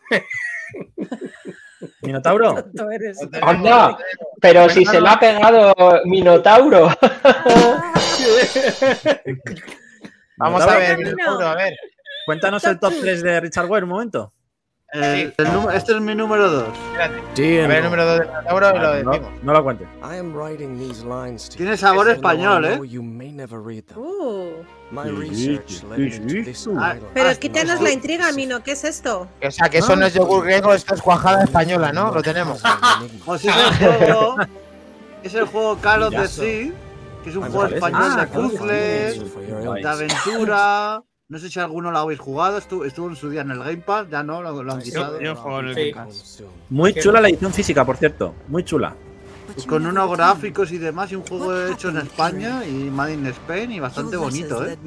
Minotauro. 2.02 2.54
Anda, 3.42 3.98
pero 4.40 4.68
si 4.68 4.84
se 4.84 5.00
le 5.00 5.08
ha 5.08 5.18
pegado 5.18 5.74
Minotauro. 6.04 6.88
Vamos 10.36 10.62
a 10.62 10.76
ver, 10.76 10.98
Minotauro. 10.98 11.46
A 11.46 11.54
ver. 11.56 11.74
Cuéntanos 12.26 12.62
el 12.64 12.78
top 12.78 12.92
3 13.00 13.22
de 13.22 13.40
Richard 13.40 13.66
Ware 13.66 13.84
un 13.84 13.90
momento. 13.90 14.32
El- 14.92 15.32
el 15.36 15.52
número- 15.52 15.70
este 15.72 15.92
es 15.92 16.00
mi 16.00 16.14
número 16.14 16.48
2. 16.50 16.68
Espérate. 16.68 17.20
A 17.64 17.68
ver 17.68 17.76
el 17.78 17.84
número 17.84 18.04
2 18.06 18.18
de 18.20 18.26
Minotauro 18.26 18.70
y 18.74 18.78
lo 18.78 18.88
Ah, 18.88 19.00
no, 19.02 19.10
decimos. 19.12 19.30
no 19.42 19.52
lo 19.52 19.62
cuentes. 19.64 19.88
Tiene 21.56 21.76
sabor 21.76 22.08
español, 22.10 22.64
¿eh? 22.64 22.78
Uh, 23.96 24.64
Ah, 26.78 26.94
pero 27.14 27.28
Ah, 27.28 27.34
quítanos 27.34 27.76
no, 27.76 27.82
la 27.84 27.92
intriga, 27.92 28.32
Mino. 28.32 28.62
¿Qué 28.62 28.72
es 28.72 28.84
esto? 28.84 29.28
O 29.46 29.50
sea, 29.50 29.68
que 29.68 29.78
eso 29.78 29.94
no 29.96 30.06
es 30.06 30.14
yogur 30.14 30.44
griego, 30.44 30.74
esto 30.74 30.94
es 30.94 31.02
cuajada 31.02 31.44
española, 31.44 31.92
¿no? 31.92 32.12
Lo 32.12 32.22
tenemos. 32.22 32.62
Pues 33.24 33.44
es 33.44 33.54
el 33.54 33.96
juego. 33.98 34.36
Es 35.22 35.34
el 35.34 35.44
juego 35.46 35.76
Call 35.80 36.02
of 36.04 36.10
the. 36.14 36.26
Sea, 36.28 36.72
que 37.22 37.30
es 37.30 37.36
un 37.36 37.44
Ah, 37.44 37.48
juego 37.50 37.66
español 37.66 38.02
ah, 38.02 38.20
de 38.20 38.26
puzzles, 38.28 39.20
de 39.82 39.88
aventura. 39.88 41.02
No 41.28 41.38
sé 41.38 41.48
si 41.48 41.60
alguno 41.60 41.92
lo 41.92 41.98
habéis 41.98 42.18
jugado, 42.18 42.58
estuvo, 42.58 42.84
estuvo 42.84 43.08
en 43.08 43.14
su 43.14 43.30
día 43.30 43.42
en 43.42 43.52
el 43.52 43.58
Game 43.60 43.76
Pass, 43.76 44.08
ya 44.10 44.24
no, 44.24 44.42
lo, 44.42 44.64
lo 44.64 44.72
han 44.72 44.80
quitado. 44.82 45.20
yo 45.20 45.36
juego 45.36 45.60
en 45.60 45.66
el 45.68 45.74
Sí. 45.76 45.90
Game 45.92 46.06
Pass. 46.06 46.42
Muy 46.70 46.92
chula 46.94 47.20
la 47.20 47.28
edición 47.28 47.52
física, 47.52 47.84
por 47.84 47.96
cierto. 47.96 48.34
Muy 48.48 48.64
chula. 48.64 48.96
Con 49.66 49.86
unos 49.86 50.10
gráficos 50.16 50.72
y 50.72 50.78
demás, 50.78 51.10
y 51.12 51.16
un 51.16 51.26
juego 51.26 51.66
hecho 51.66 51.88
en 51.90 51.98
España 51.98 52.64
y 52.66 52.72
Made 52.90 53.14
in 53.14 53.26
Spain 53.26 53.72
y 53.72 53.80
bastante 53.80 54.16
bonito, 54.16 54.64
¿eh? 54.66 54.78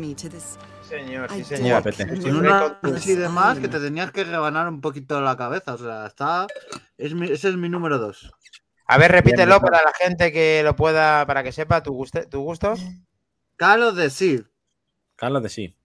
Señor, 0.88 1.30
sí, 1.32 1.44
señor. 1.44 1.84
Con 1.84 1.94
Siempre 1.94 2.32
una 2.34 2.80
con- 2.80 2.98
y 3.04 3.14
demás 3.14 3.58
que 3.60 3.68
te 3.68 3.80
tenías 3.80 4.12
que 4.12 4.24
rebanar 4.24 4.68
un 4.68 4.82
poquito 4.82 5.20
la 5.22 5.36
cabeza, 5.38 5.74
o 5.74 5.78
sea, 5.78 6.06
está. 6.08 6.48
Es 6.98 7.14
mi- 7.14 7.32
ese 7.32 7.50
es 7.50 7.56
mi 7.56 7.70
número 7.70 7.98
2. 7.98 8.32
A 8.86 8.98
ver, 8.98 9.12
repítelo 9.12 9.56
Bien, 9.60 9.62
para 9.62 9.82
la 9.84 9.94
gente 9.98 10.32
que 10.32 10.62
lo 10.64 10.76
pueda, 10.76 11.26
para 11.26 11.42
que 11.42 11.52
sepa 11.52 11.82
tu, 11.82 11.94
guste, 11.94 12.26
tu 12.28 12.42
gusto. 12.42 12.76
Call 13.56 13.82
of 13.84 13.96
the 13.96 14.10
Sea. 14.10 14.42
Carlos 15.16 15.42
de 15.44 15.50
sí. 15.50 15.76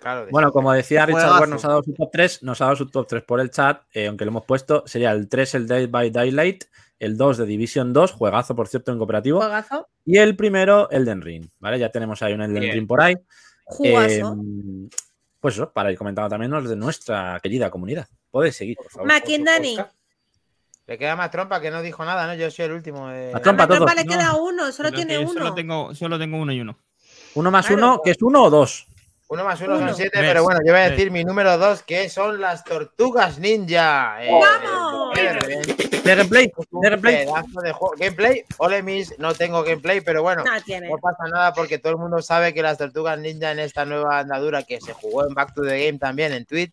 Claro, 0.00 0.26
de- 0.26 0.30
Bueno, 0.32 0.50
como 0.52 0.72
decía 0.72 1.06
Richard. 1.06 1.30
Ware, 1.32 1.46
nos 1.50 1.64
ha 1.64 1.68
dado 1.68 1.82
su 1.82 1.92
top 1.94 2.10
3, 2.12 2.42
nos 2.42 2.60
ha 2.60 2.64
dado 2.64 2.76
su 2.76 2.86
top 2.88 3.06
3 3.06 3.22
por 3.22 3.40
el 3.40 3.50
chat, 3.50 3.82
eh, 3.92 4.06
aunque 4.08 4.24
lo 4.24 4.30
hemos 4.30 4.44
puesto, 4.44 4.82
sería 4.86 5.12
el 5.12 5.28
3 5.28 5.54
el 5.54 5.66
Dead 5.66 5.88
by 5.88 6.10
Daylight, 6.10 6.64
el 6.98 7.16
2 7.16 7.38
de 7.38 7.46
Division 7.46 7.92
2, 7.92 8.12
juegazo 8.12 8.54
por 8.56 8.68
cierto 8.68 8.90
en 8.92 8.98
cooperativo, 8.98 9.40
Juegazo. 9.40 9.88
y 10.04 10.18
el 10.18 10.34
primero 10.36 10.90
Elden 10.90 11.22
Ring, 11.22 11.46
¿vale? 11.60 11.78
Ya 11.78 11.90
tenemos 11.90 12.22
ahí 12.22 12.32
un 12.32 12.42
Elden 12.42 12.60
Bien. 12.60 12.74
Ring 12.74 12.86
por 12.86 13.00
ahí. 13.00 13.14
Jugazo. 13.64 14.36
Eh, 14.40 14.88
pues 15.40 15.54
eso, 15.54 15.70
para 15.72 15.92
ir 15.92 15.98
comentando 15.98 16.28
también 16.28 16.50
los 16.50 16.68
de 16.68 16.74
nuestra 16.76 17.38
querida 17.42 17.70
comunidad. 17.70 18.08
Podéis 18.30 18.56
seguir, 18.56 18.76
por 18.76 18.90
favor. 18.90 19.06
Maquindani. 19.06 19.78
Le 20.86 20.96
queda 20.98 21.14
más 21.16 21.30
trompa 21.30 21.60
que 21.60 21.70
no 21.70 21.82
dijo 21.82 22.04
nada, 22.04 22.26
¿no? 22.26 22.34
Yo 22.34 22.50
soy 22.50 22.64
el 22.64 22.72
último. 22.72 23.08
de- 23.10 23.32
A 23.34 23.40
trompa 23.40 23.64
A 23.64 23.68
Trompa 23.68 23.94
le 23.94 24.04
No. 24.04 24.10
queda 24.12 24.34
uno, 24.36 24.72
solo 24.72 24.88
Lo 24.90 24.96
tiene 24.96 25.18
uno. 25.18 25.32
Solo 25.32 25.54
tengo, 25.54 25.94
solo 25.94 26.18
tengo 26.18 26.38
uno 26.38 26.50
y 26.52 26.60
uno. 26.62 26.78
Uno 27.34 27.50
más 27.50 27.66
Claro. 27.66 27.82
uno, 27.82 28.00
que 28.02 28.10
es 28.12 28.22
uno 28.22 28.44
o 28.44 28.50
dos. 28.50 28.88
Uno 29.28 29.44
más 29.44 29.60
uno, 29.60 29.76
Uno. 29.76 29.88
son 29.88 29.94
siete, 29.96 30.18
pero 30.20 30.42
bueno, 30.42 30.60
yo 30.66 30.72
voy 30.72 30.80
a 30.80 30.88
decir 30.90 31.10
mi 31.10 31.22
número 31.22 31.58
dos, 31.58 31.82
que 31.82 32.08
son 32.08 32.40
las 32.40 32.64
tortugas 32.64 33.38
ninja. 33.38 34.16
Eh, 34.24 34.30
¡Vamos! 34.32 35.18
eh, 35.18 35.87
De 36.08 36.14
gameplay, 36.22 36.46
de 36.46 36.88
gameplay. 36.90 37.24
pedazo 37.26 37.60
de 37.62 37.72
juego. 37.72 37.94
Gameplay, 37.98 38.44
ole 38.58 38.82
mis, 38.82 39.18
no 39.18 39.34
tengo 39.34 39.62
gameplay, 39.62 40.00
pero 40.00 40.22
bueno, 40.22 40.44
No 40.44 40.60
tiene. 40.62 40.88
no 40.88 40.98
pasa 40.98 41.24
nada 41.32 41.52
porque 41.52 41.78
todo 41.78 41.92
el 41.92 41.98
mundo 41.98 42.20
sabe 42.22 42.52
que 42.54 42.62
las 42.62 42.78
tortugas 42.78 43.18
ninja 43.18 43.52
en 43.52 43.58
esta 43.58 43.84
nueva 43.84 44.18
andadura 44.20 44.62
que 44.62 44.80
se 44.80 44.92
jugó 44.92 45.26
en 45.26 45.34
Back 45.34 45.54
to 45.54 45.62
the 45.62 45.86
Game 45.86 45.98
también 45.98 46.32
en 46.32 46.44
Twitch 46.46 46.72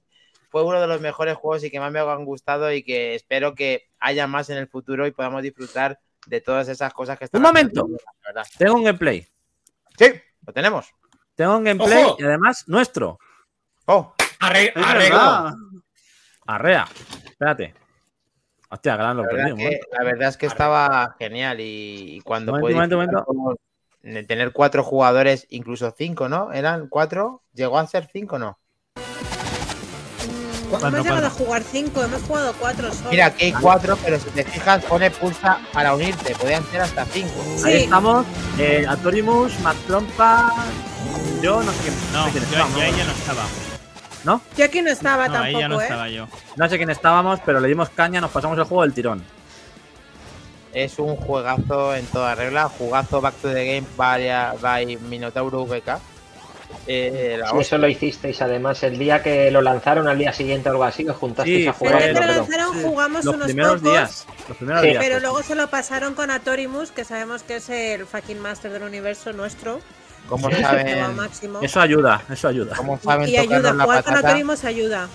fue 0.50 0.64
uno 0.64 0.80
de 0.80 0.88
los 0.88 1.02
mejores 1.02 1.36
juegos 1.36 1.64
y 1.66 1.70
que 1.72 1.80
más 1.80 1.92
me 1.92 2.00
han 2.00 2.24
gustado 2.26 2.72
y 2.72 2.82
que 2.84 3.16
espero 3.16 3.54
que 3.56 3.90
haya 4.00 4.26
más 4.28 4.50
en 4.50 4.58
el 4.58 4.68
futuro 4.70 5.06
y 5.06 5.12
podamos 5.12 5.44
disfrutar 5.44 6.00
de 6.28 6.40
todas 6.42 6.68
esas 6.70 6.94
cosas 6.94 7.18
que 7.20 7.26
están. 7.26 7.40
Un 7.40 7.44
momento. 7.48 7.88
la. 8.34 8.44
Tengo 8.58 8.76
un 8.76 8.84
gameplay. 8.86 9.28
Sí, 9.98 10.06
lo 10.48 10.54
tenemos. 10.54 10.88
Tengo 11.36 11.58
un 11.58 11.64
gameplay 11.66 12.04
¡Ojo! 12.06 12.16
y 12.20 12.24
además 12.24 12.64
nuestro. 12.68 13.20
Oh, 13.86 14.14
Arre- 14.40 14.72
arreglo. 14.76 15.52
Arrea. 16.48 16.88
Espérate. 17.26 17.74
Hostia, 18.70 18.96
gran 18.98 19.16
lo 19.18 19.24
La 19.24 19.30
perdí. 19.30 19.42
verdad, 19.44 19.56
que, 19.58 19.64
momento. 19.64 19.88
la 19.92 20.04
verdad 20.04 20.30
es 20.30 20.38
que 20.38 20.46
estaba 20.48 21.16
genial 21.20 21.60
y, 21.60 22.16
y 22.18 22.22
cuando 22.22 22.52
Momento, 22.54 22.96
puede 22.98 23.08
momento, 23.08 24.28
tener 24.28 24.52
cuatro 24.52 24.84
jugadores, 24.84 25.46
incluso 25.50 25.94
cinco, 25.98 26.30
¿no? 26.30 26.52
¿Eran 26.52 26.88
cuatro? 26.90 27.44
¿Llegó 27.54 27.78
a 27.80 27.88
ser 27.88 28.08
cinco 28.12 28.38
no? 28.40 28.60
Cuatro, 30.70 30.88
hemos 30.88 31.04
llegado 31.04 31.28
a 31.28 31.30
jugar 31.30 31.62
cinco, 31.64 32.04
hemos 32.04 32.22
jugado 32.24 32.54
cuatro 32.60 32.92
solo. 32.92 33.12
Mira, 33.12 33.28
aquí 33.28 33.46
hay 33.46 33.54
cuatro, 33.54 33.98
pero 34.04 34.20
si 34.20 34.30
te 34.32 34.44
fijas, 34.44 34.84
pone 34.86 35.12
pulsa 35.12 35.60
para 35.72 35.94
unirte. 35.94 36.36
Podían 36.36 36.64
ser 36.66 36.82
hasta 36.82 37.06
cinco. 37.06 37.44
Sí. 37.58 37.68
Ahí 37.68 37.84
estamos. 37.84 38.26
Eh, 38.58 38.84
Atorimus, 38.90 39.60
Matt 39.60 39.78
Trompa. 39.86 40.54
Yo 41.42 41.62
no 41.62 41.72
sé 41.72 41.82
quién, 41.84 41.94
No, 42.14 42.28
yo, 42.30 42.40
yo 42.76 42.82
ahí 42.82 42.92
ya 42.98 43.06
no 43.06 43.12
estaba. 43.12 43.44
¿No? 44.26 44.42
Yo 44.58 44.66
aquí 44.66 44.82
no 44.82 44.90
estaba 44.90 45.28
No, 45.28 45.38
ahí 45.38 45.54
ya 45.54 45.68
no 45.70 45.78
tampoco, 45.78 45.82
¿eh? 45.82 45.86
estaba 45.86 46.10
yo. 46.10 46.28
No 46.58 46.68
sé 46.68 46.78
quién 46.78 46.90
estábamos, 46.90 47.40
pero 47.46 47.60
le 47.60 47.68
dimos 47.68 47.90
caña, 47.90 48.20
nos 48.20 48.32
pasamos 48.32 48.58
el 48.58 48.64
juego 48.66 48.82
del 48.84 48.94
tirón. 48.94 49.24
Es 50.74 51.00
un 51.00 51.16
juegazo 51.16 51.96
en 51.96 52.06
toda 52.08 52.36
regla. 52.36 52.68
Jugazo 52.68 53.22
Back 53.22 53.36
to 53.36 53.54
the 53.54 53.66
Game 53.66 53.88
by, 53.96 54.58
by 54.60 54.98
Minotauro 54.98 55.66
VK. 55.66 56.00
Eh, 56.88 57.40
Sí, 57.52 57.58
eso 57.60 57.78
lo 57.78 57.88
hicisteis 57.88 58.42
además 58.42 58.84
el 58.84 58.98
día 58.98 59.22
que 59.24 59.50
lo 59.52 59.62
lanzaron 59.62 60.08
al 60.08 60.18
día 60.18 60.34
siguiente 60.34 60.68
o 60.70 60.72
algo 60.74 60.84
así, 60.84 61.08
os 61.08 61.16
juntasteis 61.16 61.62
Sí, 61.62 61.68
a 61.68 61.70
El 61.70 61.76
jugar. 61.76 61.98
día 61.98 62.08
que 62.08 62.14
lo 62.14 62.20
pero- 62.20 62.34
lanzaron 62.34 62.74
Sí. 62.74 62.82
jugamos 62.84 63.26
Los 63.26 63.36
unos 63.36 63.46
primeros 63.48 63.74
pocos, 63.76 63.92
días. 63.92 64.26
Los 64.50 64.58
primeros 64.58 64.82
Sí. 64.82 64.88
días. 64.90 65.00
pero 65.04 65.14
pues. 65.16 65.22
luego 65.24 65.44
se 65.44 65.56
lo 65.56 65.70
pasaron 65.70 66.14
con 66.16 66.32
Atorimus, 66.32 66.92
que 66.92 67.06
sabemos 67.06 67.44
que 67.44 67.58
es 67.58 67.70
el 67.70 68.06
fucking 68.06 68.40
master 68.40 68.72
del 68.72 68.84
universo 68.84 69.32
nuestro. 69.34 69.80
¿Cómo 70.28 70.50
saben. 70.52 70.88
Eso 71.62 71.80
ayuda, 71.80 72.24
eso 72.30 72.48
ayuda. 72.48 72.76
cómo 72.76 73.00
saben 73.00 73.30
Y 73.30 73.38
ayuda, 73.38 73.74
la 73.74 73.84
jugar 73.84 74.04
con 74.04 74.14
patata? 74.14 74.30
Atorimus 74.30 74.64
ayuda. 74.64 75.08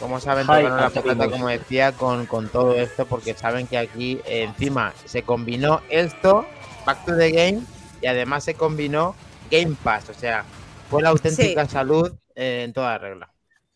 ¿Cómo 0.00 0.20
saben 0.20 0.46
Ay, 0.48 0.62
tocarnos 0.64 0.94
la 0.94 1.02
patata, 1.02 1.30
como 1.30 1.48
decía, 1.48 1.92
con, 1.92 2.26
con 2.26 2.48
todo 2.48 2.74
esto? 2.74 3.04
Porque 3.06 3.34
saben 3.34 3.66
que 3.66 3.76
aquí 3.78 4.20
eh, 4.24 4.44
encima 4.44 4.92
se 5.04 5.22
combinó 5.22 5.80
esto, 5.90 6.46
Back 6.86 7.04
to 7.04 7.16
the 7.16 7.30
Game, 7.32 7.62
y 8.00 8.06
además 8.06 8.44
se 8.44 8.54
combinó 8.54 9.16
Game 9.50 9.76
Pass, 9.82 10.08
o 10.10 10.14
sea, 10.14 10.44
fue 10.88 11.02
la 11.02 11.08
auténtica 11.10 11.66
salud 11.68 12.12
eh, 12.36 12.62
en 12.64 12.72
toda 12.72 12.96
regla. 12.98 13.30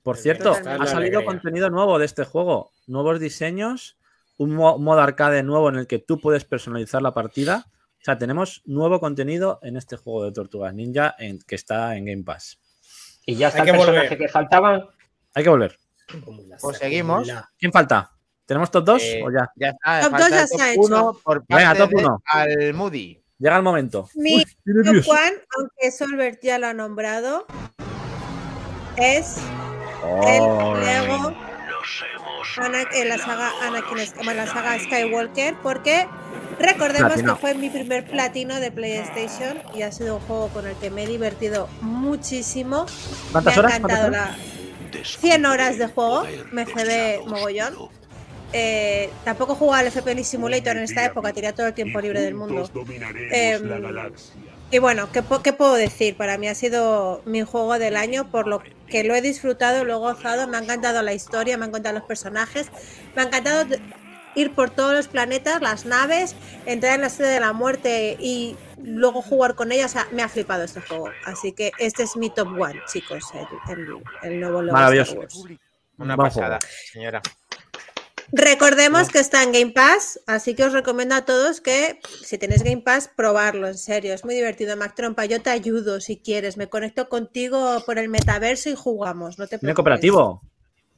Por 0.05 0.17
cierto, 0.17 0.53
ha 0.53 0.87
salido 0.87 1.25
contenido 1.25 1.71
nuevo 1.71 1.99
de 1.99 2.07
este 2.07 2.25
juego, 2.25 2.71
nuevos 2.87 3.19
diseños, 3.21 3.97
un 4.39 4.55
mo- 4.55 4.79
modo 4.79 5.01
arcade 5.01 5.43
nuevo 5.43 5.69
en 5.69 5.77
el 5.77 5.87
que 5.87 5.99
tú 5.99 6.21
puedes 6.21 6.45
personalizar 6.45 7.03
la 7.03 7.13
partida. 7.13 7.67
O 8.03 8.05
sea, 8.05 8.19
tenemos 8.19 8.63
nuevo 8.67 8.99
contenido 8.99 9.61
en 9.63 9.77
este 9.77 9.97
juego 9.97 10.25
de 10.25 10.33
Tortugas 10.33 10.75
Ninja 10.75 11.15
en- 11.19 11.39
que 11.39 11.55
está 11.55 11.97
en 11.97 12.05
Game 12.05 12.25
Pass. 12.25 12.59
Y 13.25 13.37
ya 13.37 13.47
está 13.49 13.63
Hay 13.63 13.69
el 13.69 13.73
que 13.75 13.79
personaje 13.79 14.09
volver. 14.09 14.19
que 14.19 14.29
faltaba. 14.29 14.89
Hay 15.35 15.45
que 15.45 15.49
volver. 15.51 15.79
Pues 16.61 16.79
seguimos. 16.79 17.29
¿Quién 17.57 17.71
falta? 17.73 18.11
¿Tenemos 18.45 18.71
top 18.73 18.85
2 18.85 19.03
Eh, 19.05 19.23
o 19.25 19.31
ya? 19.31 19.49
Ya 19.55 19.69
está, 19.69 20.01
Top 20.01 20.11
falta 20.11 20.29
dos 20.29 20.31
ya 20.31 20.43
el 20.43 20.49
top 20.49 20.59
se 20.59 20.63
ha 20.65 20.71
hecho. 20.73 20.81
uno 20.83 21.19
por 21.23 21.45
Venga, 21.49 21.65
parte 21.69 21.79
top 21.79 21.91
de 21.91 21.97
uno. 22.05 22.23
al 22.27 22.75
Moody. 22.75 23.23
Llega 23.39 23.57
el 23.57 23.63
momento. 23.63 24.09
Mi 24.17 24.37
Uy, 24.37 24.45
top 24.45 25.09
one, 25.09 25.33
aunque 25.57 25.91
Solbert 25.97 26.41
ya 26.43 26.59
lo 26.59 26.67
ha 26.67 26.75
nombrado, 26.75 27.47
es 28.97 29.37
Oh, 30.05 30.77
el 30.77 30.85
Lego 30.85 31.35
Ana- 32.59 32.87
en 32.95 33.09
la 33.09 33.19
saga 33.19 33.51
Anakin, 33.63 33.99
bueno, 34.25 34.35
la 34.35 34.47
saga 34.47 34.79
Skywalker, 34.79 35.55
porque 35.63 36.07
recordemos 36.59 37.13
Platino. 37.13 37.35
que 37.35 37.41
fue 37.41 37.55
mi 37.55 37.71
primer 37.71 38.05
platino 38.05 38.61
de 38.61 38.71
PlayStation 38.71 39.59
y 39.75 39.83
ha 39.83 39.93
sido 39.93 40.17
un 40.17 40.21
juego 40.23 40.49
con 40.49 40.67
el 40.67 40.75
que 40.77 40.91
me 40.91 41.05
he 41.05 41.07
divertido 41.07 41.69
muchísimo. 41.81 42.87
¿Cuántas 43.33 43.55
me 43.57 43.61
horas? 43.61 43.73
ha 43.73 43.77
encantado 43.77 44.11
¿Cuántas 44.11 44.39
la 45.01 45.05
100 45.21 45.47
horas 45.47 45.79
de 45.79 45.87
juego, 45.89 46.25
me 46.53 46.67
cebé 46.67 47.21
mogollón. 47.27 47.75
Eh, 48.55 49.09
tampoco 49.25 49.55
jugaba 49.55 49.79
al 49.79 49.87
FPL 49.91 50.23
Simulator 50.25 50.77
en 50.77 50.83
esta 50.83 51.07
época, 51.07 51.33
tenía 51.33 51.55
todo 51.55 51.69
el 51.69 51.73
tiempo 51.73 51.99
libre 52.03 52.21
del 52.21 52.35
mundo. 52.35 52.71
Y 54.73 54.79
bueno, 54.79 55.11
¿qué, 55.13 55.23
po- 55.23 55.43
qué 55.43 55.53
puedo 55.53 55.75
decir? 55.75 56.17
Para 56.17 56.39
mí 56.39 56.49
ha 56.49 56.55
sido 56.55 57.23
mi 57.27 57.43
juego 57.43 57.79
del 57.79 57.97
año, 57.97 58.31
por 58.31 58.47
lo 58.49 58.63
que 58.89 59.05
lo 59.05 59.15
he 59.15 59.21
disfrutado, 59.23 59.85
lo 59.85 59.93
he 59.93 59.99
gozado, 59.99 60.49
me 60.49 60.57
ha 60.57 60.61
encantado 60.61 61.03
la 61.03 61.13
historia, 61.13 61.57
me 61.57 61.65
han 61.65 61.71
encantado 61.71 61.99
los 61.99 62.05
personajes, 62.09 62.71
me 63.15 63.23
ha 63.23 63.27
encantado 63.27 63.67
ir 64.35 64.55
por 64.55 64.71
todos 64.71 64.95
los 64.95 65.09
planetas, 65.09 65.61
las 65.61 65.85
naves, 65.85 66.35
entrar 66.65 66.95
en 66.95 67.03
la 67.03 67.11
sede 67.11 67.29
de 67.29 67.41
la 67.41 67.53
muerte 67.53 68.17
y 68.19 68.57
luego 68.83 69.21
jugar 69.21 69.55
con 69.55 69.73
ella. 69.73 69.87
O 69.87 69.91
sea, 69.91 70.09
me 70.11 70.23
ha 70.23 70.29
flipado 70.29 70.65
este 70.65 70.81
juego. 70.81 71.11
Así 71.27 71.53
que 71.53 71.71
este 71.79 72.03
es 72.05 72.17
mi 72.17 72.31
top 72.31 72.49
one, 72.59 72.81
chicos, 72.91 73.25
el, 73.35 73.79
el- 73.79 74.03
el 74.23 74.41
nuevo 74.41 74.63
Lego 74.63 74.73
Maravilloso. 74.77 75.11
Star 75.13 75.19
Wars. 75.21 75.45
Una 75.99 76.17
pasada, 76.17 76.59
señora. 76.91 77.21
Recordemos 78.35 79.11
que 79.11 79.19
está 79.19 79.43
en 79.43 79.53
Game 79.53 79.73
Pass, 79.73 80.19
así 80.27 80.55
que 80.55 80.65
os 80.65 80.73
recomiendo 80.73 81.15
a 81.15 81.25
todos 81.27 81.61
que 81.61 82.01
si 82.25 82.39
tenéis 82.39 82.63
Game 82.63 82.81
Pass, 82.81 83.11
probarlo, 83.15 83.69
en 83.69 83.77
serio, 83.77 84.15
es 84.15 84.25
muy 84.25 84.35
divertido. 84.35 84.75
Mac 84.77 84.95
Trompa, 84.95 85.27
yo 85.27 85.43
te 85.43 85.51
ayudo 85.51 86.01
si 86.01 86.17
quieres, 86.19 86.57
me 86.57 86.67
conecto 86.69 87.11
contigo 87.11 87.83
por 87.85 87.99
el 87.99 88.09
metaverso 88.09 88.71
y 88.71 88.75
jugamos, 88.75 89.39
no 89.39 89.45
te 89.47 89.59
¿Tiene 89.59 89.75
preocupes. 89.75 89.77
cooperativo? 89.77 90.43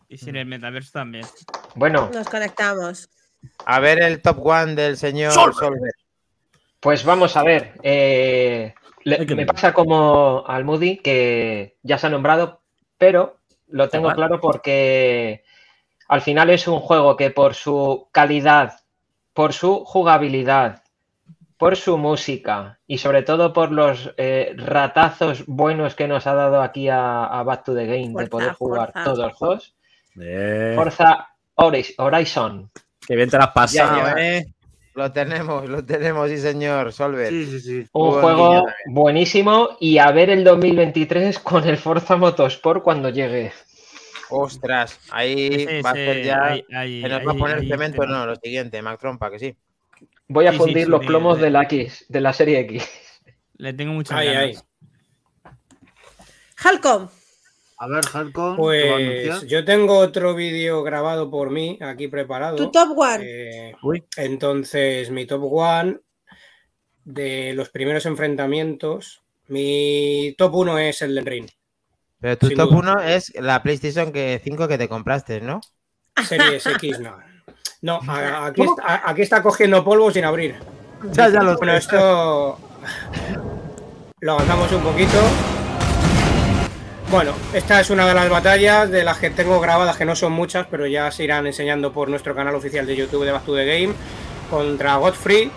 Y 0.08 0.18
sin 0.18 0.36
el 0.36 0.46
metaverso 0.46 0.92
también. 0.92 1.26
Bueno, 1.74 2.08
Nos 2.14 2.28
conectamos. 2.28 3.10
A 3.66 3.80
ver 3.80 4.00
el 4.02 4.22
top 4.22 4.46
one 4.46 4.74
del 4.76 4.96
señor 4.96 5.32
Solver. 5.32 5.54
Solver. 5.54 5.92
pues 6.78 7.04
vamos 7.04 7.36
a 7.36 7.42
ver. 7.42 7.72
eh, 7.82 8.74
le- 9.02 9.26
me 9.34 9.44
pasa 9.44 9.72
como 9.74 10.44
al 10.46 10.64
Moody, 10.64 10.98
que 10.98 11.76
ya 11.82 11.98
se 11.98 12.06
ha 12.06 12.10
nombrado, 12.10 12.62
pero 12.96 13.38
lo 13.68 13.88
tengo 13.88 14.12
claro 14.12 14.38
porque 14.40 15.42
al 16.08 16.20
final 16.20 16.50
es 16.50 16.66
un 16.68 16.80
juego 16.80 17.16
que 17.16 17.30
por 17.30 17.54
su 17.54 18.08
calidad, 18.12 18.80
por 19.32 19.52
su 19.52 19.84
jugabilidad, 19.84 20.82
por 21.56 21.76
su 21.76 21.96
música 21.98 22.78
y 22.86 22.98
sobre 22.98 23.22
todo 23.22 23.52
por 23.52 23.70
los 23.72 24.12
eh, 24.16 24.52
ratazos 24.56 25.44
buenos 25.46 25.94
que 25.94 26.08
nos 26.08 26.26
ha 26.26 26.34
dado 26.34 26.62
aquí 26.62 26.88
a, 26.88 27.24
a 27.26 27.42
Back 27.42 27.64
to 27.64 27.74
the 27.74 27.86
Game 27.86 28.12
de 28.22 28.26
poder 28.28 28.52
jugar 28.54 28.92
Forza. 28.92 29.04
todos 29.04 29.18
los 29.18 29.38
dos. 29.38 29.74
Eh, 30.20 30.74
Forza 30.76 31.28
Horizon. 31.54 32.70
qué 33.06 33.16
bien 33.16 33.30
te 33.30 33.38
Ya, 33.38 33.68
ya. 33.72 34.14
eh. 34.18 34.46
Lo 34.94 35.10
tenemos, 35.10 35.68
lo 35.68 35.84
tenemos, 35.84 36.30
sí, 36.30 36.38
señor 36.38 36.92
Solver. 36.92 37.28
Sí, 37.28 37.46
sí, 37.46 37.60
sí. 37.60 37.88
Un 37.92 38.10
Buen 38.10 38.20
juego 38.20 38.66
buenísimo 38.86 39.70
y 39.80 39.98
a 39.98 40.12
ver 40.12 40.30
el 40.30 40.44
2023 40.44 41.40
con 41.40 41.66
el 41.66 41.78
Forza 41.78 42.16
Motorsport 42.16 42.82
cuando 42.84 43.08
llegue. 43.08 43.52
Ostras, 44.30 44.98
ahí 45.10 45.48
Ese- 45.64 45.82
va 45.82 45.90
a 45.90 45.94
ser 45.94 46.24
ya. 46.24 46.44
ahí- 46.44 46.64
ahí- 46.74 47.02
se 47.02 47.08
nos 47.08 47.20
va 47.26 47.30
a 47.30 47.32
ahí- 47.34 47.38
poner 47.38 47.58
ahí 47.58 47.68
cemento, 47.68 48.00
tema. 48.02 48.12
no, 48.18 48.26
lo 48.26 48.36
siguiente, 48.36 48.80
Mac 48.82 48.98
Trompa, 49.00 49.30
que 49.30 49.38
sí. 49.38 49.56
Voy 50.28 50.46
a 50.46 50.50
Sí, 50.52 50.56
sí, 50.56 50.58
fundir 50.62 50.84
sí, 50.84 50.90
los 50.90 51.00
sí, 51.02 51.06
plomos 51.06 51.36
sí. 51.36 51.42
de 51.44 51.50
la 51.50 51.62
X, 51.64 52.06
de 52.08 52.20
la 52.20 52.32
serie 52.32 52.60
X. 52.60 52.88
Le 53.58 53.72
tengo 53.72 53.92
muchas 53.92 54.18
ay. 54.18 54.26
ganas. 54.32 54.64
Halcom, 56.56 57.08
A 57.76 57.88
ver, 57.88 58.04
Halcon, 58.12 58.56
¿qué 58.56 58.90
va 58.90 58.96
a 58.96 59.36
Pues 59.36 59.46
yo 59.48 59.64
tengo 59.64 59.98
otro 59.98 60.34
vídeo 60.34 60.82
grabado 60.82 61.30
por 61.30 61.50
mí, 61.50 61.76
aquí 61.82 62.08
preparado. 62.08 62.56
tu 62.56 62.70
top 62.70 62.96
one. 62.96 63.18
Eh, 63.22 63.74
Uy. 63.82 64.02
entonces, 64.16 65.10
mi 65.10 65.26
top 65.26 65.42
one 65.52 65.98
de 67.04 67.52
los 67.54 67.68
primeros 67.68 68.06
enfrentamientos, 68.06 69.22
mi 69.48 70.34
top 70.38 70.54
1 70.54 70.78
es 70.78 71.02
el 71.02 71.14
del 71.16 71.26
Ring. 71.26 71.48
Pero 72.24 72.38
tu 72.38 72.46
Sin 72.46 72.56
top 72.56 72.70
duda. 72.70 72.94
1 72.94 73.00
es 73.02 73.32
la 73.38 73.62
PlayStation 73.62 74.10
que 74.10 74.40
5 74.42 74.66
que 74.66 74.78
te 74.78 74.88
compraste, 74.88 75.42
¿no? 75.42 75.60
Series 76.26 76.64
X, 76.64 76.98
no. 76.98 77.18
No, 77.82 78.00
aquí 78.08 78.62
está, 78.62 78.82
a- 78.82 79.10
aquí 79.10 79.20
está 79.20 79.42
cogiendo 79.42 79.84
polvo 79.84 80.10
sin 80.10 80.24
abrir. 80.24 80.54
Ya, 81.12 81.28
ya 81.28 81.42
lo 81.42 81.58
Bueno, 81.58 81.74
esto 81.74 82.58
lo 84.20 84.32
avanzamos 84.32 84.72
un 84.72 84.82
poquito. 84.82 85.18
Bueno, 87.10 87.34
esta 87.52 87.80
es 87.82 87.90
una 87.90 88.06
de 88.06 88.14
las 88.14 88.30
batallas 88.30 88.90
de 88.90 89.04
las 89.04 89.18
que 89.18 89.28
tengo 89.28 89.60
grabadas, 89.60 89.98
que 89.98 90.06
no 90.06 90.16
son 90.16 90.32
muchas, 90.32 90.66
pero 90.70 90.86
ya 90.86 91.10
se 91.10 91.24
irán 91.24 91.46
enseñando 91.46 91.92
por 91.92 92.08
nuestro 92.08 92.34
canal 92.34 92.54
oficial 92.54 92.86
de 92.86 92.96
YouTube 92.96 93.26
de 93.26 93.32
Back 93.32 93.44
to 93.44 93.54
the 93.54 93.66
Game, 93.66 93.92
contra 94.48 94.96
Godfrey. 94.96 95.50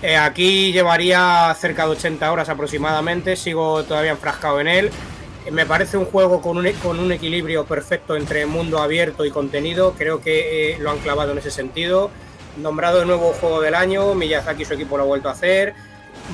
Eh, 0.00 0.16
aquí 0.16 0.72
llevaría 0.72 1.54
cerca 1.60 1.84
de 1.84 1.90
80 1.90 2.32
horas 2.32 2.48
aproximadamente, 2.48 3.36
sigo 3.36 3.84
todavía 3.84 4.12
enfrascado 4.12 4.62
en 4.62 4.68
él. 4.68 4.90
Me 5.52 5.66
parece 5.66 5.96
un 5.96 6.04
juego 6.04 6.40
con 6.40 6.58
un, 6.58 6.66
e- 6.66 6.74
con 6.74 7.00
un 7.00 7.10
equilibrio 7.10 7.64
perfecto 7.64 8.14
entre 8.14 8.46
mundo 8.46 8.78
abierto 8.78 9.24
y 9.24 9.30
contenido, 9.30 9.94
creo 9.98 10.20
que 10.20 10.72
eh, 10.72 10.78
lo 10.78 10.90
han 10.90 10.98
clavado 10.98 11.32
en 11.32 11.38
ese 11.38 11.50
sentido. 11.50 12.10
Nombrado 12.56 13.00
de 13.00 13.06
nuevo 13.06 13.32
juego 13.32 13.60
del 13.60 13.74
año, 13.74 14.14
Miyazaki 14.14 14.62
y 14.62 14.64
su 14.64 14.74
equipo 14.74 14.96
lo 14.96 15.04
ha 15.04 15.06
vuelto 15.06 15.28
a 15.28 15.32
hacer. 15.32 15.74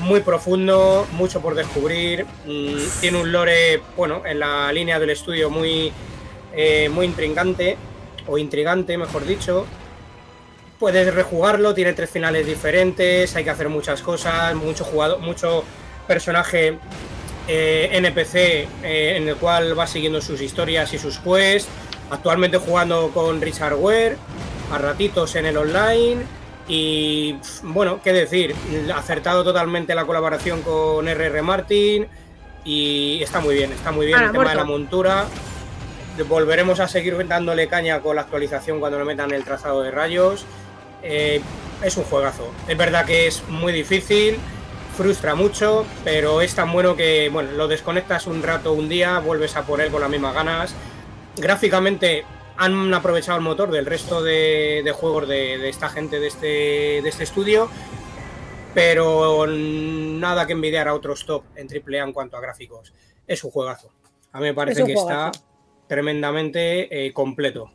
Muy 0.01 0.19
profundo, 0.21 1.07
mucho 1.13 1.41
por 1.41 1.55
descubrir. 1.55 2.25
mm, 2.45 2.99
tiene 3.01 3.19
un 3.19 3.31
lore, 3.31 3.81
bueno, 3.95 4.21
en 4.25 4.39
la 4.39 4.71
línea 4.71 4.99
del 4.99 5.09
estudio 5.09 5.49
muy, 5.49 5.91
eh, 6.53 6.89
muy 6.89 7.05
intrigante, 7.07 7.77
o 8.27 8.37
intrigante, 8.37 8.97
mejor 8.97 9.25
dicho. 9.25 9.65
Puedes 10.79 11.11
rejugarlo, 11.11 11.73
tiene 11.73 11.93
tres 11.93 12.09
finales 12.11 12.45
diferentes, 12.45 13.35
hay 13.35 13.43
que 13.43 13.49
hacer 13.49 13.69
muchas 13.69 14.03
cosas, 14.03 14.53
mucho 14.53 14.83
jugador, 14.83 15.19
mucho 15.19 15.63
personaje 16.07 16.77
eh, 17.47 17.89
NPC 17.93 18.35
eh, 18.35 18.67
en 19.17 19.27
el 19.27 19.35
cual 19.37 19.77
va 19.77 19.87
siguiendo 19.87 20.21
sus 20.21 20.41
historias 20.41 20.93
y 20.93 20.97
sus 20.97 21.19
quests. 21.19 21.69
Actualmente 22.09 22.57
jugando 22.57 23.11
con 23.13 23.41
Richard 23.41 23.75
Ware, 23.75 24.17
a 24.71 24.77
ratitos 24.77 25.35
en 25.35 25.45
el 25.45 25.57
online. 25.57 26.23
Y 26.67 27.37
bueno, 27.63 28.01
qué 28.03 28.11
decir, 28.11 28.53
acertado 28.93 29.43
totalmente 29.43 29.95
la 29.95 30.05
colaboración 30.05 30.61
con 30.61 31.07
RR 31.07 31.41
Martin. 31.41 32.07
Y 32.65 33.21
está 33.23 33.39
muy 33.39 33.55
bien, 33.55 33.71
está 33.71 33.91
muy 33.91 34.05
bien 34.05 34.19
Ah, 34.19 34.25
el 34.25 34.31
tema 34.31 34.49
de 34.49 34.55
la 34.55 34.65
montura. 34.65 35.25
Volveremos 36.27 36.79
a 36.79 36.87
seguir 36.87 37.27
dándole 37.27 37.67
caña 37.67 38.01
con 38.01 38.15
la 38.15 38.23
actualización 38.23 38.79
cuando 38.79 38.99
le 38.99 39.05
metan 39.05 39.31
el 39.31 39.43
trazado 39.43 39.83
de 39.83 39.91
rayos. 39.91 40.45
Eh, 41.03 41.41
es 41.83 41.95
un 41.95 42.03
juegazo. 42.03 42.51
Es 42.67 42.77
verdad 42.77 43.05
que 43.05 43.27
es 43.27 43.43
muy 43.47 43.71
difícil, 43.71 44.37
frustra 44.97 45.35
mucho, 45.35 45.85
pero 46.03 46.41
es 46.41 46.55
tan 46.55 46.73
bueno 46.73 46.95
que 46.95 47.29
bueno, 47.31 47.51
lo 47.51 47.67
desconectas 47.67 48.25
un 48.25 48.41
rato, 48.41 48.73
un 48.73 48.89
día, 48.89 49.19
vuelves 49.19 49.55
a 49.55 49.63
por 49.63 49.79
él 49.79 49.91
con 49.91 50.01
las 50.01 50.09
mismas 50.09 50.33
ganas. 50.33 50.73
Gráficamente 51.37 52.25
han 52.57 52.91
aprovechado 52.91 53.37
el 53.37 53.43
motor 53.43 53.69
del 53.69 53.85
resto 53.85 54.23
de, 54.23 54.81
de 54.83 54.91
juegos 54.91 55.27
de, 55.27 55.59
de 55.59 55.69
esta 55.69 55.89
gente 55.89 56.19
de 56.19 56.27
este, 56.27 56.47
de 57.03 57.09
este 57.09 57.23
estudio, 57.25 57.69
pero 58.73 59.45
nada 59.47 60.47
que 60.47 60.53
envidiar 60.53 60.87
a 60.87 60.95
otros 60.95 61.27
top 61.27 61.43
en 61.55 61.67
AAA 61.67 62.03
en 62.03 62.11
cuanto 62.11 62.35
a 62.35 62.41
gráficos. 62.41 62.91
Es 63.27 63.43
un 63.43 63.51
juegazo. 63.51 63.91
A 64.31 64.39
mí 64.39 64.45
me 64.45 64.55
parece 64.55 64.81
Es 64.81 64.87
que 64.87 64.95
juegazo. 64.95 65.31
está 65.31 65.45
tremendamente 65.87 67.05
eh, 67.05 67.13
completo. 67.13 67.71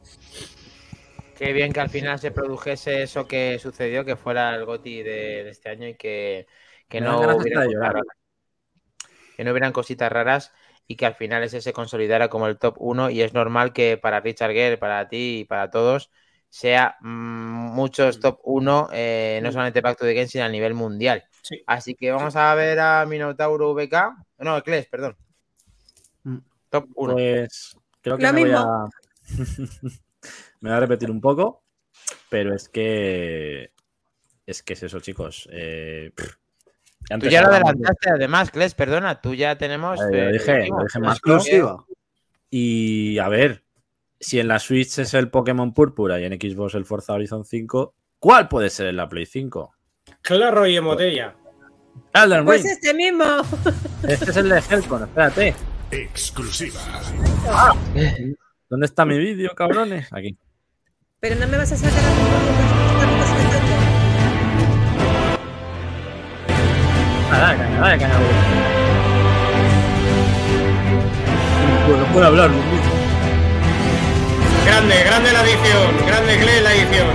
Qué 1.39 1.53
bien 1.53 1.73
que 1.73 1.81
al 1.81 1.91
final 1.91 2.19
se 2.19 2.33
produjese 2.33 3.05
eso 3.05 3.29
que 3.29 3.61
sucedió, 3.61 4.05
que 4.05 4.17
fuera 4.17 4.57
el 4.57 4.65
GOTI 4.65 5.03
de, 5.05 5.45
de 5.45 5.51
este 5.51 5.71
año 5.71 5.87
y 5.89 5.95
que, 5.95 6.47
que 6.93 7.01
no 7.01 7.17
hubieran 7.17 7.39
de 7.39 7.45
llorar. 7.45 7.65
cositas 7.65 7.67
raras. 7.81 8.05
Que 9.35 9.45
no 9.45 9.51
hubieran 9.53 9.73
cositas 9.73 10.13
raras 10.13 10.53
y 10.87 10.97
que 10.97 11.07
al 11.07 11.15
final 11.15 11.43
ese 11.43 11.63
se 11.63 11.73
consolidara 11.73 12.29
como 12.29 12.47
el 12.49 12.59
top 12.59 12.77
1 12.79 13.09
y 13.09 13.23
es 13.23 13.33
normal 13.33 13.73
que 13.73 13.97
para 13.97 14.21
Richard 14.21 14.53
Gere, 14.53 14.77
para 14.77 15.09
ti 15.09 15.39
y 15.41 15.45
para 15.45 15.71
todos 15.71 16.11
sea 16.51 16.99
mm, 17.01 17.73
muchos 17.75 18.21
top 18.21 18.41
1, 18.45 18.91
eh, 18.93 19.41
no 19.43 19.51
solamente 19.51 19.81
Back 19.81 19.99
to 19.99 20.05
the 20.05 20.13
Game, 20.13 20.29
sino 20.29 20.45
a 20.45 20.51
nivel 20.51 20.75
mundial. 20.75 21.25
Sí. 21.41 21.63
Así 21.67 21.95
que 21.95 22.13
vamos 22.13 22.37
a 22.37 22.55
ver 22.55 22.79
a 22.79 23.07
Minotauro 23.07 23.73
VK. 23.73 23.95
No, 24.41 24.59
Ecles, 24.59 24.87
perdón. 24.87 25.17
Mm. 26.25 26.39
Top 26.69 26.91
1. 26.95 27.15
Pues 27.15 27.75
creo 28.03 28.19
que 28.19 28.27
Lo 28.27 28.33
me 28.35 28.41
voy, 28.41 28.51
mismo. 28.51 28.59
a... 28.59 28.91
me 30.61 30.69
voy 30.69 30.77
a 30.77 30.81
repetir 30.81 31.11
un 31.11 31.23
poco, 31.23 31.65
pero 32.29 32.55
es 32.55 32.69
que 32.69 33.73
es 34.45 34.63
que 34.63 34.75
es 34.75 34.83
eso, 34.83 35.01
chicos. 35.01 35.49
Eh, 35.51 36.13
pff, 36.15 36.42
Tú 37.21 37.29
ya 37.29 37.43
lo 37.43 37.51
de- 37.51 37.57
adelantaste, 37.57 38.11
además, 38.11 38.51
Kles, 38.51 38.75
perdona, 38.75 39.21
tú 39.21 39.35
ya 39.35 39.57
tenemos. 39.57 40.01
Eh, 40.01 40.05
lo 40.11 40.19
eh, 40.29 40.33
dije, 40.33 40.67
lo 40.69 40.85
dije 40.85 40.99
más 41.01 41.17
Exclusiva. 41.19 41.85
Y 42.51 43.19
a 43.19 43.29
ver, 43.29 43.65
si 44.21 44.39
en 44.41 44.49
la 44.49 44.59
Switch 44.59 44.99
es 44.99 45.15
el 45.15 45.29
Pokémon 45.31 45.73
Púrpura 45.75 46.21
y 46.21 46.25
en 46.25 46.33
Xbox 46.35 46.75
el 46.75 46.85
Forza 46.85 47.13
Horizon 47.15 47.45
5, 47.45 47.95
¿cuál 48.19 48.49
puede 48.49 48.71
ser 48.71 48.87
en 48.89 48.97
la 48.97 49.09
Play 49.09 49.27
5? 49.27 49.75
Claro 50.21 50.67
y 50.67 50.77
en 50.77 50.85
botella. 50.85 51.35
Elden 52.15 52.45
Pues 52.45 52.63
Ring. 52.63 52.73
este 52.73 52.95
mismo. 52.95 53.25
Este 54.07 54.31
es 54.31 54.37
el 54.37 54.49
de 54.49 54.63
Helcon, 54.71 55.03
espérate. 55.03 55.55
Exclusiva. 55.91 56.81
¿Dónde 58.69 58.87
está 58.87 59.05
mi 59.05 59.19
vídeo, 59.19 59.55
cabrones? 59.55 60.09
Aquí. 60.13 60.37
Pero 61.21 61.37
no 61.37 61.47
me 61.49 61.57
vas 61.59 61.71
a 61.73 61.77
sacar 61.77 61.99
a 61.99 63.22
caña, 67.43 67.81
dale, 67.81 67.99
caña. 67.99 68.15
Bueno, 71.89 72.05
puedo 72.13 72.27
hablar, 72.27 72.51
¿no? 72.51 72.57
Grande, 74.67 74.95
grande 75.05 75.33
la 75.33 75.43
edición. 75.43 76.07
Grande 76.07 76.37
Gle 76.37 76.61
la 76.61 76.73
edición. 76.73 77.09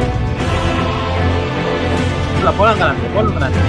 La 2.43 2.51
ponlo 2.51 2.73
en 2.73 2.79
grande, 2.79 3.09
ponlo 3.13 3.33
grande. 3.33 3.59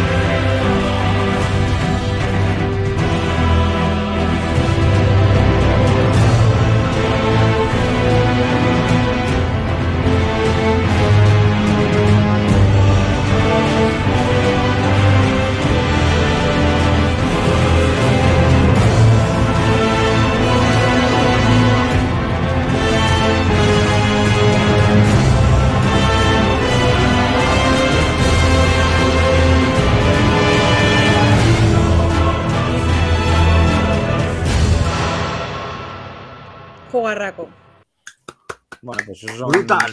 Esos 39.10 39.30
son 39.38 39.50
Brutal. 39.50 39.92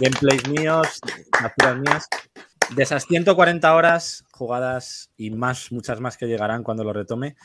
gameplays 0.00 0.48
míos, 0.48 1.00
capturas 1.30 1.78
mías. 1.78 2.08
De 2.74 2.82
esas 2.82 3.04
140 3.06 3.74
horas 3.74 4.24
jugadas 4.32 5.10
y 5.16 5.30
más, 5.30 5.70
muchas 5.72 6.00
más 6.00 6.16
que 6.16 6.26
llegarán 6.26 6.62
cuando 6.62 6.84
lo 6.84 6.92
retome, 6.92 7.36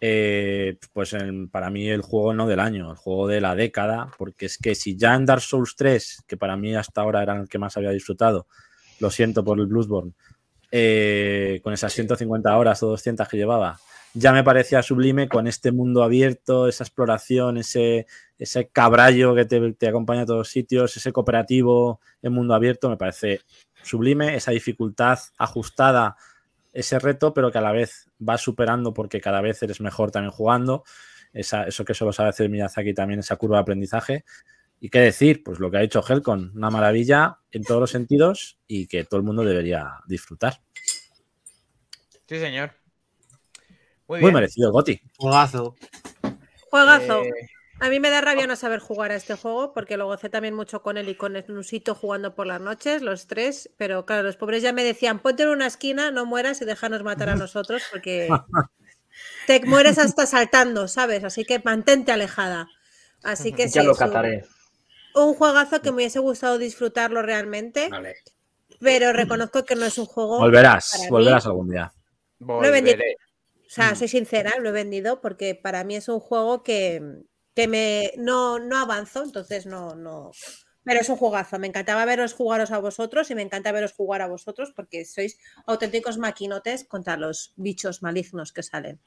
eh, 0.00 0.78
pues 0.92 1.12
en- 1.14 1.48
para 1.48 1.70
mí 1.70 1.88
el 1.88 2.02
juego 2.02 2.34
no 2.34 2.46
del 2.46 2.60
año, 2.60 2.90
el 2.90 2.96
juego 2.96 3.26
de 3.26 3.40
la 3.40 3.54
década, 3.54 4.10
porque 4.18 4.46
es 4.46 4.58
que 4.58 4.74
si 4.74 4.96
ya 4.96 5.14
en 5.14 5.26
Dark 5.26 5.40
Souls 5.42 5.74
3, 5.76 6.22
que 6.26 6.36
para 6.36 6.56
mí 6.56 6.76
hasta 6.76 7.00
ahora 7.00 7.22
era 7.22 7.34
el 7.40 7.48
que 7.48 7.58
más 7.58 7.76
había 7.76 7.90
disfrutado, 7.90 8.46
lo 9.00 9.10
siento 9.10 9.42
por 9.42 9.58
el 9.58 9.66
Bloodborne, 9.66 10.12
eh, 10.70 11.60
con 11.64 11.72
esas 11.72 11.92
150 11.92 12.56
horas 12.56 12.82
o 12.82 12.88
200 12.88 13.26
que 13.28 13.36
llevaba, 13.38 13.78
ya 14.18 14.32
me 14.32 14.42
parecía 14.42 14.82
sublime 14.82 15.28
con 15.28 15.46
este 15.46 15.72
mundo 15.72 16.02
abierto, 16.02 16.68
esa 16.68 16.84
exploración, 16.84 17.58
ese, 17.58 18.06
ese 18.38 18.68
cabrallo 18.68 19.34
que 19.34 19.44
te, 19.44 19.72
te 19.74 19.88
acompaña 19.88 20.22
a 20.22 20.26
todos 20.26 20.48
sitios, 20.48 20.96
ese 20.96 21.12
cooperativo 21.12 22.00
en 22.22 22.32
mundo 22.32 22.54
abierto, 22.54 22.88
me 22.88 22.96
parece 22.96 23.42
sublime, 23.82 24.34
esa 24.34 24.52
dificultad 24.52 25.18
ajustada, 25.36 26.16
ese 26.72 26.98
reto, 26.98 27.34
pero 27.34 27.50
que 27.52 27.58
a 27.58 27.60
la 27.60 27.72
vez 27.72 28.08
vas 28.18 28.40
superando 28.40 28.94
porque 28.94 29.20
cada 29.20 29.42
vez 29.42 29.62
eres 29.62 29.80
mejor 29.82 30.10
también 30.10 30.32
jugando, 30.32 30.84
esa- 31.34 31.66
eso 31.66 31.84
que 31.84 31.92
solo 31.94 32.12
sabe 32.12 32.30
hacer 32.30 32.48
Miyazaki 32.48 32.94
también, 32.94 33.20
esa 33.20 33.36
curva 33.36 33.58
de 33.58 33.62
aprendizaje. 33.62 34.24
¿Y 34.80 34.88
qué 34.88 35.00
decir? 35.00 35.42
Pues 35.42 35.58
lo 35.58 35.70
que 35.70 35.76
ha 35.78 35.82
hecho 35.82 36.02
Helcon, 36.06 36.52
una 36.54 36.70
maravilla 36.70 37.38
en 37.50 37.64
todos 37.64 37.80
los 37.80 37.90
sentidos 37.90 38.58
y 38.66 38.86
que 38.86 39.04
todo 39.04 39.18
el 39.18 39.24
mundo 39.26 39.42
debería 39.44 40.00
disfrutar. 40.06 40.60
Sí, 42.26 42.38
señor. 42.38 42.72
Muy 44.08 44.32
merecido 44.32 44.68
el 44.68 44.72
Goti. 44.72 45.00
Juegazo. 45.18 45.74
Juegazo. 46.70 47.22
Eh, 47.22 47.30
A 47.80 47.90
mí 47.90 48.00
me 48.00 48.08
da 48.08 48.20
rabia 48.22 48.46
no 48.46 48.56
saber 48.56 48.80
jugar 48.80 49.10
a 49.10 49.16
este 49.16 49.34
juego 49.34 49.72
porque 49.74 49.96
lo 49.98 50.06
gocé 50.06 50.30
también 50.30 50.54
mucho 50.54 50.80
con 50.82 50.96
él 50.96 51.08
y 51.10 51.14
con 51.14 51.34
Nusito 51.48 51.94
jugando 51.94 52.34
por 52.34 52.46
las 52.46 52.60
noches, 52.60 53.02
los 53.02 53.26
tres. 53.26 53.68
Pero 53.76 54.06
claro, 54.06 54.22
los 54.22 54.36
pobres 54.36 54.62
ya 54.62 54.72
me 54.72 54.82
decían, 54.84 55.18
ponte 55.18 55.42
en 55.42 55.50
una 55.50 55.66
esquina, 55.66 56.10
no 56.10 56.24
mueras 56.24 56.60
y 56.62 56.64
déjanos 56.64 57.02
matar 57.02 57.28
a 57.30 57.36
nosotros 57.36 57.82
porque 57.90 58.28
te 59.46 59.60
mueres 59.64 59.98
hasta 59.98 60.26
saltando, 60.26 60.88
¿sabes? 60.88 61.24
Así 61.24 61.44
que 61.44 61.60
mantente 61.64 62.12
alejada. 62.12 62.68
Así 63.22 63.52
que 63.52 63.64
Ya 63.68 63.80
sí, 63.82 63.86
lo 63.86 63.92
es 63.92 64.00
un- 64.00 64.06
cazaré. 64.06 64.44
un 65.14 65.34
juegazo 65.34 65.80
que 65.82 65.90
me 65.90 65.96
hubiese 65.96 66.18
gustado 66.20 66.56
disfrutarlo 66.58 67.20
realmente, 67.22 67.88
Vale. 67.90 68.14
pero 68.80 69.12
reconozco 69.12 69.64
que 69.64 69.74
no 69.76 69.84
es 69.84 69.98
un 69.98 70.06
juego. 70.06 70.38
Volverás, 70.38 70.90
para 70.92 71.04
mí. 71.04 71.10
volverás 71.10 71.46
algún 71.46 71.68
día. 71.70 71.92
Volveré. 72.38 73.16
O 73.66 73.68
sea, 73.68 73.94
soy 73.96 74.08
sincera, 74.08 74.54
lo 74.60 74.68
he 74.68 74.72
vendido 74.72 75.20
porque 75.20 75.54
para 75.54 75.82
mí 75.82 75.96
es 75.96 76.08
un 76.08 76.20
juego 76.20 76.62
que, 76.62 77.02
que 77.54 77.66
me 77.66 78.12
no, 78.16 78.58
no 78.60 78.78
avanzo, 78.78 79.24
entonces 79.24 79.66
no, 79.66 79.96
no. 79.96 80.30
Pero 80.84 81.00
es 81.00 81.08
un 81.08 81.16
jugazo. 81.16 81.58
Me 81.58 81.66
encantaba 81.66 82.04
veros 82.04 82.32
jugaros 82.32 82.70
a 82.70 82.78
vosotros 82.78 83.28
y 83.30 83.34
me 83.34 83.42
encanta 83.42 83.72
veros 83.72 83.92
jugar 83.92 84.22
a 84.22 84.28
vosotros 84.28 84.72
porque 84.74 85.04
sois 85.04 85.36
auténticos 85.66 86.16
maquinotes 86.16 86.84
contra 86.84 87.16
los 87.16 87.54
bichos 87.56 88.02
malignos 88.02 88.52
que 88.52 88.62
salen. 88.62 89.00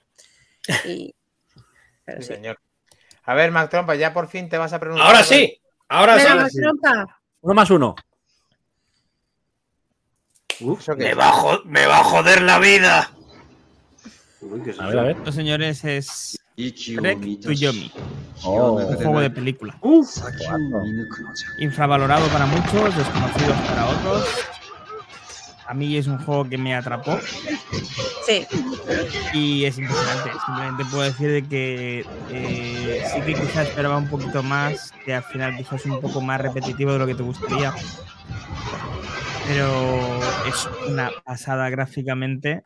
Y, 0.85 1.15
pero 2.05 2.21
Sí, 2.21 2.27
sí. 2.27 2.33
señor. 2.33 2.59
A 3.23 3.33
ver, 3.33 3.51
Mac 3.51 3.69
Trompa, 3.69 3.95
ya 3.95 4.11
por 4.13 4.27
fin 4.27 4.49
te 4.49 4.57
vas 4.57 4.73
a 4.73 4.79
preguntar. 4.79 5.07
Ahora 5.07 5.23
sí. 5.23 5.61
Ahora 5.87 6.19
sí. 6.49 6.59
Uno 7.41 7.53
más 7.53 7.69
uno. 7.69 7.95
¿Eso 10.59 10.95
qué 10.97 11.05
Me 11.05 11.13
va, 11.13 11.61
me 11.63 11.85
va 11.85 11.99
a 11.99 12.03
joder 12.03 12.41
la 12.41 12.59
vida. 12.59 13.13
Uy, 14.41 14.61
¿qué 14.63 14.71
es 14.71 14.79
A 14.79 14.87
ver, 14.87 14.99
a 14.99 15.03
ver. 15.03 15.17
Los 15.25 15.35
señores 15.35 15.83
es 15.83 16.39
Trek 16.55 17.41
to 17.41 17.51
Yomi, 17.51 17.91
Oh, 18.43 18.73
un 18.73 18.95
juego 18.95 19.19
de 19.19 19.29
película. 19.29 19.77
guapo. 19.81 20.83
Infravalorado 21.59 22.27
para 22.29 22.45
muchos, 22.45 22.95
desconocido 22.95 23.53
para 23.67 23.87
otros. 23.87 24.27
A 25.67 25.73
mí 25.73 25.95
es 25.97 26.07
un 26.07 26.17
juego 26.19 26.49
que 26.49 26.57
me 26.57 26.73
atrapó 26.73 27.19
Sí, 28.25 28.47
y 29.33 29.65
es 29.65 29.77
impresionante. 29.77 30.31
Simplemente 30.45 30.85
puedo 30.85 31.03
decir 31.03 31.29
de 31.31 31.43
que 31.47 32.05
eh, 32.31 33.03
sí 33.13 33.21
que 33.21 33.33
quizás 33.35 33.67
esperaba 33.67 33.97
un 33.97 34.07
poquito 34.07 34.41
más, 34.41 34.91
que 35.05 35.13
al 35.13 35.23
final 35.23 35.55
quizás 35.57 35.81
es 35.81 35.91
un 35.91 36.01
poco 36.01 36.21
más 36.21 36.41
repetitivo 36.41 36.93
de 36.93 36.99
lo 36.99 37.05
que 37.05 37.13
te 37.15 37.21
gustaría. 37.23 37.71
Pero 39.47 40.19
es 40.47 40.67
una 40.87 41.11
pasada 41.23 41.69
gráficamente. 41.69 42.63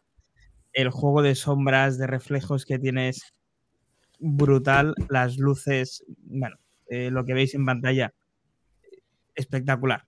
El 0.74 0.90
juego 0.90 1.22
de 1.22 1.36
sombras, 1.36 1.98
de 1.98 2.08
reflejos 2.08 2.66
que 2.66 2.80
tienes, 2.80 3.34
brutal. 4.20 4.96
Las 5.10 5.38
luces, 5.38 6.04
bueno, 6.08 6.58
eh, 6.88 7.10
lo 7.12 7.26
que 7.26 7.34
veis 7.34 7.54
en 7.56 7.66
pantalla, 7.66 8.14
espectacular. 9.36 10.06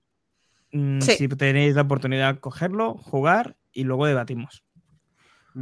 Mm, 0.71 1.01
Sí. 1.01 1.15
Si 1.15 1.27
tenéis 1.29 1.75
la 1.75 1.83
oportunidad, 1.83 2.39
cogerlo, 2.39 2.95
jugar 2.95 3.55
y 3.71 3.83
luego 3.83 4.05
debatimos. 4.07 4.63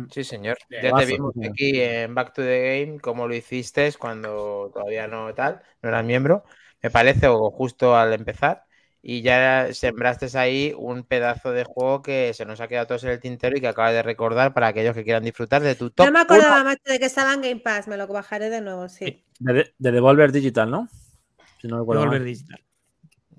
Sí, 0.09 0.23
señor. 0.23 0.57
Ya 0.69 0.95
te 0.95 1.05
vimos 1.05 1.35
aquí 1.47 1.79
en 1.79 2.15
Back 2.15 2.33
to 2.33 2.41
the 2.41 2.85
Game, 2.85 2.99
como 2.99 3.27
lo 3.27 3.35
hiciste 3.35 3.93
cuando 3.99 4.71
todavía 4.73 5.07
no 5.07 5.33
tal, 5.35 5.61
no 5.83 5.89
eras 5.89 6.03
miembro, 6.03 6.43
me 6.81 6.89
parece, 6.89 7.27
o 7.27 7.51
justo 7.51 7.95
al 7.95 8.13
empezar. 8.13 8.63
Y 9.05 9.21
ya 9.21 9.67
sembraste 9.73 10.29
ahí 10.37 10.73
un 10.77 11.03
pedazo 11.03 11.51
de 11.51 11.65
juego 11.65 12.01
que 12.01 12.33
se 12.33 12.45
nos 12.45 12.61
ha 12.61 12.69
quedado 12.69 12.87
todos 12.87 13.03
en 13.03 13.09
el 13.09 13.19
tintero 13.19 13.57
y 13.57 13.59
que 13.59 13.67
acabas 13.67 13.91
de 13.91 14.01
recordar 14.01 14.53
para 14.53 14.67
aquellos 14.67 14.95
que 14.95 15.03
quieran 15.03 15.23
disfrutar 15.23 15.61
de 15.61 15.75
tu 15.75 15.89
top. 15.89 16.05
no 16.05 16.13
me 16.13 16.21
acordaba 16.21 16.63
más 16.63 16.77
de 16.85 16.99
que 16.99 17.05
estaba 17.05 17.33
en 17.33 17.41
Game 17.41 17.59
Pass, 17.59 17.89
me 17.89 17.97
lo 17.97 18.07
bajaré 18.07 18.49
de 18.49 18.61
nuevo, 18.61 18.87
sí. 18.87 19.25
De, 19.39 19.73
de 19.77 19.91
Devolver 19.91 20.31
Digital, 20.31 20.71
¿no? 20.71 20.87
Si 21.59 21.67
no 21.67 21.79
recuerdo 21.79 22.03
Devolver 22.03 22.21
mal. 22.21 22.27
Digital. 22.29 22.63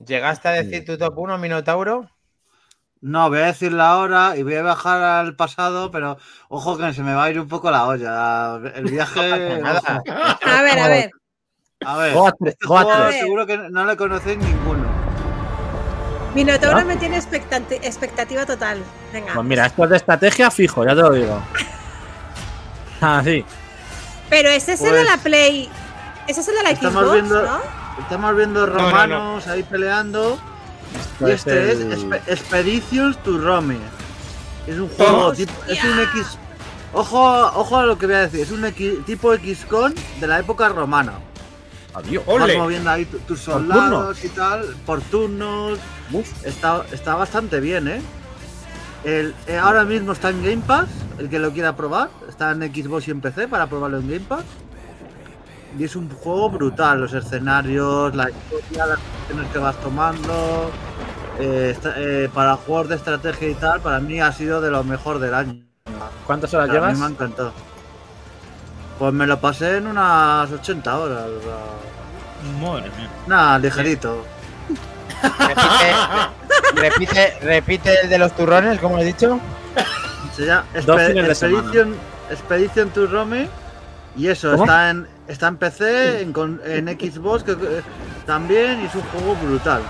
¿Llegaste 0.07 0.49
a 0.49 0.53
decir 0.53 0.85
tu 0.85 0.99
top 0.99 1.19
1, 1.19 1.39
Minotauro? 1.39 2.11
No, 3.01 3.31
voy 3.31 3.39
a 3.39 3.47
decirla 3.47 3.89
ahora 3.89 4.37
y 4.37 4.43
voy 4.43 4.57
a 4.57 4.63
bajar 4.63 5.01
al 5.01 5.35
pasado, 5.35 5.91
pero 5.91 6.19
ojo 6.49 6.77
que 6.77 6.93
se 6.93 7.03
me 7.03 7.15
va 7.15 7.25
a 7.25 7.31
ir 7.31 7.41
un 7.41 7.49
poco 7.49 7.71
la 7.71 7.87
olla. 7.87 8.57
El 8.75 8.85
viaje. 8.85 9.59
Nada. 9.63 10.03
ojo. 10.07 10.39
A 10.43 10.63
ver, 10.63 10.79
a 10.79 10.89
ver. 10.89 11.11
A 11.87 11.97
ver, 11.97 12.17
este 12.47 12.65
a 12.65 12.67
juego 12.67 12.91
tres. 13.07 13.21
seguro 13.21 13.47
que 13.47 13.57
no 13.57 13.85
le 13.87 13.97
conocéis 13.97 14.39
ninguno. 14.39 15.14
Minotauro 16.35 16.79
¿Ya? 16.79 16.85
me 16.85 16.97
tiene 16.97 17.17
expectativa 17.19 18.45
total. 18.47 18.83
Venga. 19.13 19.35
Pues 19.35 19.47
mira, 19.47 19.67
esto 19.67 19.85
es 19.85 19.91
de 19.91 19.97
estrategia 19.97 20.51
fijo, 20.51 20.85
ya 20.85 20.91
te 20.91 21.03
lo 21.03 21.13
digo. 21.13 21.41
Ah, 23.01 23.21
sí. 23.23 23.45
Pero 24.31 24.49
ese 24.49 24.73
es 24.75 24.81
el 24.81 24.87
de 24.87 25.01
Pues- 25.01 25.05
la 25.11 25.17
Play. 25.19 25.69
Ese 26.27 26.41
es 26.41 26.49
el 26.49 26.55
de 26.55 26.63
la 26.63 26.71
Estamos 26.71 27.03
Xbox, 27.03 27.13
viendo, 27.13 27.43
¿no? 27.43 27.59
estamos 28.01 28.37
viendo 28.37 28.67
no, 28.67 28.73
no. 28.73 28.79
romanos 28.79 29.47
ahí 29.47 29.63
peleando. 29.63 30.39
Y 31.21 31.25
es 31.25 31.31
este 31.47 31.73
es 31.73 31.81
Expe- 31.81 32.21
Expeditions 32.27 33.23
to 33.25 33.37
Rome. 33.39 33.77
Es 34.67 34.79
un 34.79 34.89
juego 34.89 35.33
tipo. 35.35 35.53
Es 35.69 35.85
un 35.85 36.01
X. 36.01 36.39
Ojo, 36.95 37.21
ojo 37.57 37.77
a 37.77 37.85
lo 37.85 37.99
que 37.99 38.07
voy 38.07 38.15
a 38.15 38.21
decir. 38.21 38.41
Es 38.41 38.51
un 38.53 38.65
X- 38.65 39.05
tipo 39.05 39.35
XCON 39.37 39.95
de 40.21 40.27
la 40.27 40.39
época 40.39 40.69
romana. 40.71 41.15
Adiós. 41.95 42.25
Vas 42.27 42.57
moviendo 42.57 42.91
ahí 42.91 43.05
tu- 43.05 43.19
tus 43.21 43.41
soldados 43.41 44.25
y 44.25 44.29
tal, 44.31 44.75
por 44.85 45.01
turnos. 45.03 45.79
Está, 46.45 46.85
está 46.93 47.15
bastante 47.15 47.61
bien, 47.61 47.87
¿eh? 47.89 48.03
El, 49.05 49.35
eh, 49.47 49.59
ahora 49.59 49.85
mismo 49.85 50.13
está 50.13 50.31
en 50.31 50.43
Game 50.43 50.63
Pass, 50.67 50.89
el 51.19 51.29
que 51.29 51.39
lo 51.39 51.53
quiera 51.53 51.77
probar. 51.77 52.09
Está 52.29 52.51
en 52.53 52.63
Xbox 52.63 53.07
y 53.09 53.11
en 53.13 53.21
PC 53.21 53.49
para 53.49 53.67
probarlo 53.67 53.99
en 53.99 54.09
Game 54.09 54.25
Pass. 54.27 54.45
Y 55.79 55.85
es 55.85 55.95
un 55.97 56.09
juego 56.09 56.51
brutal, 56.51 57.01
los 57.01 57.13
escenarios, 57.13 58.15
la 58.15 58.31
historia, 58.31 58.87
las 58.87 58.99
decisiones 58.99 59.53
que 59.53 59.59
vas 59.59 59.77
tomando. 59.81 60.71
eh, 61.41 61.73
está- 61.77 61.95
eh, 61.97 62.31
para 62.33 62.55
juegos 62.55 62.89
de 62.91 62.95
estrategia 62.95 63.49
y 63.49 63.55
tal, 63.55 63.81
para 63.81 63.99
mí 63.99 64.21
ha 64.21 64.31
sido 64.31 64.61
de 64.61 64.71
lo 64.71 64.85
mejor 64.85 65.19
del 65.19 65.35
año. 65.35 65.65
¿Cuántas 66.29 66.55
horas 66.55 66.67
A 66.69 66.73
mí 66.73 66.75
llevas? 66.79 66.97
me 66.97 67.05
ha 67.07 67.09
encantado. 67.09 67.53
Pues 68.99 69.13
me 69.13 69.27
lo 69.27 69.41
pasé 69.41 69.79
en 69.79 69.87
unas 69.87 70.51
80 70.51 70.99
horas. 70.99 71.23
o 71.23 71.41
sea, 71.43 72.61
Madre 72.61 72.91
mía. 72.97 73.09
Nada, 73.27 73.59
ligerito. 73.59 74.25
Repite, 75.23 75.95
repite, 76.75 77.39
repite 77.41 78.01
el 78.03 78.11
de 78.11 78.19
los 78.19 78.33
turrones, 78.37 78.79
como 78.79 78.99
he 78.99 79.05
dicho. 79.05 79.41
Se 80.37 80.47
llama 80.47 80.67
Dos 80.85 80.85
Expe- 81.01 81.07
fines 81.09 81.29
de 81.29 81.35
semana. 81.35 81.59
Expedition, 81.61 81.97
Expedition 82.31 82.91
to 82.91 83.07
Rome. 83.07 83.49
Y 84.17 84.29
eso, 84.29 84.53
¿Cómo? 84.53 84.65
está 84.65 84.91
en, 84.91 85.09
está 85.27 85.49
en 85.49 85.57
PC, 85.57 86.21
en, 86.21 86.33
Xbox 86.33 87.43
que, 87.43 87.53
eh, 87.53 87.83
también, 88.27 88.83
y 88.83 88.87
es 88.87 88.95
un 88.95 89.03
juego 89.03 89.35
brutal. 89.37 89.83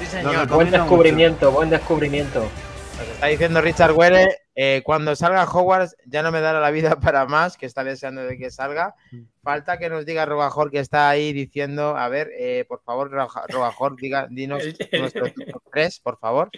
Sí, 0.00 0.06
señor. 0.06 0.46
Buen 0.48 0.68
mucho. 0.68 0.78
descubrimiento, 0.80 1.50
buen 1.50 1.70
descubrimiento. 1.70 2.40
Nos 2.40 3.08
está 3.08 3.26
diciendo 3.26 3.60
Richard 3.60 3.92
Were, 3.92 4.28
eh, 4.54 4.82
cuando 4.84 5.16
salga 5.16 5.44
Hogwarts 5.44 5.96
ya 6.06 6.22
no 6.22 6.30
me 6.32 6.40
dará 6.40 6.60
la 6.60 6.70
vida 6.70 6.96
para 7.00 7.26
más, 7.26 7.56
que 7.56 7.66
está 7.66 7.84
deseando 7.84 8.22
de 8.24 8.38
que 8.38 8.50
salga. 8.50 8.94
Falta 9.42 9.78
que 9.78 9.88
nos 9.90 10.06
diga 10.06 10.26
Robajor 10.26 10.70
que 10.70 10.78
está 10.78 11.08
ahí 11.08 11.32
diciendo, 11.32 11.96
a 11.96 12.08
ver, 12.08 12.30
eh, 12.38 12.64
por 12.68 12.82
favor, 12.82 13.10
Robajor, 13.10 13.96
diga, 13.96 14.26
dinos 14.30 14.62
nuestro 14.92 15.26
top 15.32 15.62
3, 15.72 16.00
por 16.00 16.18
favor. 16.18 16.50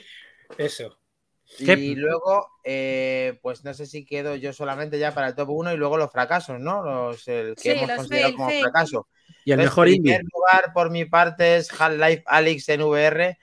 Eso. 0.58 0.98
Y 1.58 1.94
luego, 1.94 2.48
eh, 2.64 3.38
pues 3.40 3.64
no 3.64 3.72
sé 3.72 3.86
si 3.86 4.04
quedo 4.04 4.34
yo 4.34 4.52
solamente 4.52 4.98
ya 4.98 5.14
para 5.14 5.28
el 5.28 5.34
top 5.36 5.48
1 5.50 5.72
y 5.72 5.76
luego 5.76 5.96
los 5.96 6.10
fracasos, 6.10 6.58
¿no? 6.58 6.82
Los 6.82 7.26
el 7.28 7.54
que 7.54 7.62
Sí, 7.62 7.68
hemos 7.70 7.88
los 7.88 7.96
considerado 7.98 8.26
fail, 8.28 8.36
como 8.36 8.48
fail. 8.48 8.62
fracaso. 8.62 9.08
Y 9.44 9.52
el 9.52 9.60
Entonces, 9.60 9.70
mejor 9.70 9.88
en 9.88 9.94
indie. 9.94 10.14
primer 10.16 10.32
lugar, 10.32 10.72
por 10.74 10.90
mi 10.90 11.04
parte, 11.04 11.56
es 11.56 11.70
Half-Life 11.80 12.24
Alyx 12.26 12.68
en 12.68 12.82
VR. 12.82 13.38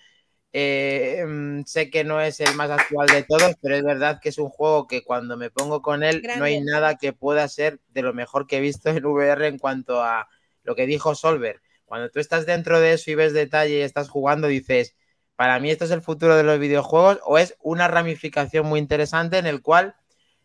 Eh, 0.56 1.26
mm, 1.28 1.64
sé 1.66 1.90
que 1.90 2.04
no 2.04 2.22
es 2.22 2.40
el 2.40 2.54
más 2.56 2.70
actual 2.70 3.08
de 3.08 3.24
todos, 3.24 3.56
pero 3.60 3.76
es 3.76 3.84
verdad 3.84 4.20
que 4.22 4.30
es 4.30 4.38
un 4.38 4.50
juego 4.50 4.86
que 4.86 5.04
cuando 5.04 5.36
me 5.36 5.50
pongo 5.50 5.82
con 5.82 6.04
él 6.04 6.22
no 6.38 6.44
hay 6.46 6.62
nada 6.62 6.98
que 6.98 7.12
pueda 7.12 7.48
ser 7.48 7.80
de 7.90 8.04
lo 8.04 8.14
mejor 8.14 8.46
que 8.46 8.58
he 8.58 8.62
visto 8.62 8.90
en 8.90 9.04
VR 9.04 9.48
en 9.48 9.58
cuanto 9.58 10.04
a 10.04 10.30
lo 10.64 10.76
que 10.76 10.86
dijo 10.86 11.16
Solver. 11.16 11.62
Cuando 11.86 12.10
tú 12.12 12.20
estás 12.20 12.46
dentro 12.46 12.80
de 12.80 12.94
eso 12.94 13.10
y 13.10 13.16
ves 13.16 13.34
detalle 13.34 13.80
y 13.80 13.82
estás 13.82 14.10
jugando, 14.10 14.48
dices, 14.48 14.96
para 15.36 15.60
mí 15.60 15.72
esto 15.72 15.86
es 15.86 15.92
el 15.92 16.04
futuro 16.04 16.36
de 16.36 16.44
los 16.44 16.60
videojuegos 16.60 17.20
o 17.24 17.40
es 17.40 17.56
una 17.60 17.88
ramificación 17.88 18.68
muy 18.68 18.80
interesante 18.80 19.40
en 19.40 19.48
el 19.48 19.64
cual 19.64 19.96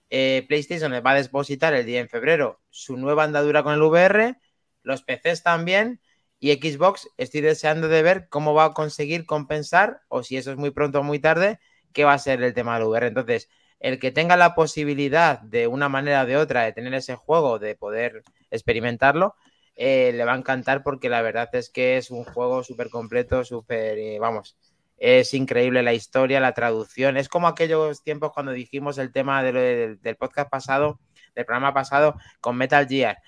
eh, 0.08 0.46
PlayStation 0.48 0.90
va 0.92 1.10
a 1.10 1.14
depositar 1.14 1.74
el 1.74 1.84
día 1.84 2.00
en 2.00 2.08
febrero 2.08 2.62
su 2.70 2.96
nueva 2.96 3.24
andadura 3.24 3.62
con 3.62 3.74
el 3.74 3.82
VR, 3.82 4.36
los 4.82 5.02
PCs 5.02 5.42
también 5.42 6.00
y 6.40 6.52
Xbox 6.52 7.08
estoy 7.16 7.40
deseando 7.40 7.88
de 7.88 8.02
ver 8.02 8.28
cómo 8.28 8.54
va 8.54 8.66
a 8.66 8.72
conseguir 8.72 9.26
compensar 9.26 10.02
o 10.08 10.22
si 10.22 10.36
eso 10.36 10.52
es 10.52 10.56
muy 10.56 10.70
pronto 10.70 11.00
o 11.00 11.02
muy 11.02 11.18
tarde, 11.18 11.58
qué 11.92 12.04
va 12.04 12.14
a 12.14 12.18
ser 12.18 12.42
el 12.42 12.54
tema 12.54 12.78
del 12.78 12.88
VR. 12.88 13.08
Entonces, 13.08 13.48
el 13.80 13.98
que 13.98 14.10
tenga 14.12 14.36
la 14.36 14.54
posibilidad 14.54 15.40
de 15.40 15.66
una 15.66 15.88
manera 15.88 16.22
o 16.22 16.26
de 16.26 16.36
otra 16.36 16.64
de 16.64 16.72
tener 16.72 16.94
ese 16.94 17.16
juego, 17.16 17.58
de 17.58 17.76
poder 17.76 18.22
experimentarlo, 18.50 19.34
eh, 19.76 20.12
le 20.14 20.24
va 20.24 20.34
a 20.34 20.36
encantar 20.36 20.82
porque 20.82 21.08
la 21.08 21.22
verdad 21.22 21.48
es 21.54 21.70
que 21.70 21.96
es 21.96 22.10
un 22.10 22.24
juego 22.24 22.64
súper 22.64 22.90
completo, 22.90 23.44
súper, 23.44 23.98
eh, 23.98 24.18
vamos, 24.18 24.56
es 24.98 25.32
increíble 25.34 25.82
la 25.82 25.94
historia, 25.94 26.40
la 26.40 26.54
traducción. 26.54 27.16
Es 27.16 27.28
como 27.28 27.46
aquellos 27.48 28.02
tiempos 28.02 28.32
cuando 28.32 28.52
dijimos 28.52 28.98
el 28.98 29.12
tema 29.12 29.42
del 29.42 30.16
podcast 30.18 30.50
pasado, 30.50 31.00
del 31.34 31.44
programa 31.44 31.72
pasado 31.72 32.16
con 32.40 32.56
Metal 32.56 32.86
Gear. 32.88 33.18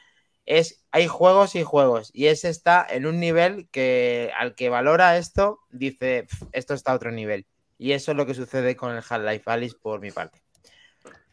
Es, 0.46 0.84
hay 0.90 1.06
juegos 1.06 1.54
y 1.54 1.62
juegos 1.62 2.10
y 2.12 2.26
ese 2.26 2.48
está 2.48 2.86
en 2.88 3.06
un 3.06 3.20
nivel 3.20 3.68
que 3.70 4.32
al 4.38 4.54
que 4.54 4.68
valora 4.68 5.16
esto 5.16 5.60
dice, 5.70 6.24
"Pf, 6.28 6.46
esto 6.52 6.74
está 6.74 6.92
a 6.92 6.96
otro 6.96 7.12
nivel. 7.12 7.46
Y 7.78 7.92
eso 7.92 8.10
es 8.10 8.16
lo 8.16 8.26
que 8.26 8.34
sucede 8.34 8.76
con 8.76 8.90
el 8.92 9.02
Half-Life 9.08 9.44
Alice 9.50 9.76
por 9.80 10.00
mi 10.00 10.10
parte. 10.10 10.42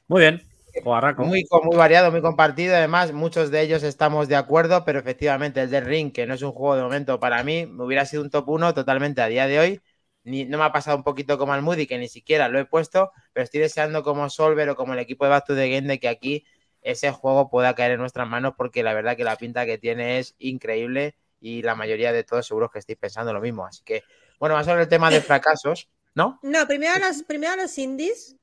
Muy 0.07 0.21
bien. 0.21 0.41
Muy, 1.25 1.43
co- 1.45 1.61
muy 1.63 1.75
variado, 1.75 2.11
muy 2.11 2.21
compartido. 2.21 2.75
Además, 2.75 3.11
muchos 3.11 3.49
de 3.51 3.61
ellos 3.61 3.83
estamos 3.83 4.27
de 4.27 4.35
acuerdo, 4.35 4.85
pero 4.85 4.99
efectivamente 4.99 5.61
el 5.61 5.69
del 5.71 5.85
Ring, 5.85 6.11
que 6.13 6.25
no 6.27 6.35
es 6.35 6.41
un 6.43 6.51
juego 6.51 6.75
de 6.75 6.83
momento 6.83 7.19
para 7.19 7.43
mí, 7.43 7.65
me 7.65 7.83
hubiera 7.83 8.05
sido 8.05 8.21
un 8.23 8.29
top 8.29 8.47
1 8.49 8.73
totalmente 8.73 9.21
a 9.21 9.27
día 9.27 9.47
de 9.47 9.59
hoy. 9.59 9.81
Ni, 10.23 10.45
no 10.45 10.57
me 10.57 10.65
ha 10.65 10.71
pasado 10.71 10.97
un 10.97 11.03
poquito 11.03 11.37
como 11.37 11.53
al 11.53 11.61
Moody, 11.61 11.87
que 11.87 11.97
ni 11.97 12.07
siquiera 12.09 12.49
lo 12.49 12.59
he 12.59 12.65
puesto, 12.65 13.11
pero 13.33 13.43
estoy 13.45 13.61
deseando 13.61 14.03
como 14.03 14.29
Solver 14.29 14.69
o 14.69 14.75
como 14.75 14.93
el 14.93 14.99
equipo 14.99 15.23
de 15.25 15.31
Back 15.31 15.45
to 15.47 15.55
the 15.55 15.69
Game 15.69 15.87
de 15.87 15.99
que 15.99 16.09
aquí 16.09 16.45
ese 16.81 17.11
juego 17.11 17.49
pueda 17.49 17.75
caer 17.75 17.91
en 17.91 17.99
nuestras 17.99 18.27
manos, 18.27 18.53
porque 18.57 18.83
la 18.83 18.93
verdad 18.93 19.17
que 19.17 19.23
la 19.23 19.35
pinta 19.35 19.65
que 19.65 19.77
tiene 19.77 20.19
es 20.19 20.35
increíble 20.39 21.15
y 21.39 21.61
la 21.61 21.75
mayoría 21.75 22.11
de 22.11 22.23
todos 22.23 22.47
seguros 22.47 22.71
que 22.71 22.79
estáis 22.79 22.97
pensando 22.97 23.33
lo 23.33 23.41
mismo. 23.41 23.65
Así 23.65 23.81
que, 23.83 24.03
bueno, 24.39 24.55
más 24.55 24.65
sobre 24.65 24.83
el 24.83 24.89
tema 24.89 25.09
de 25.09 25.21
fracasos, 25.21 25.89
¿no? 26.15 26.39
No, 26.41 26.67
primero 26.67 26.93
los, 26.99 27.23
primero 27.23 27.55
los 27.55 27.77
indies 27.77 28.35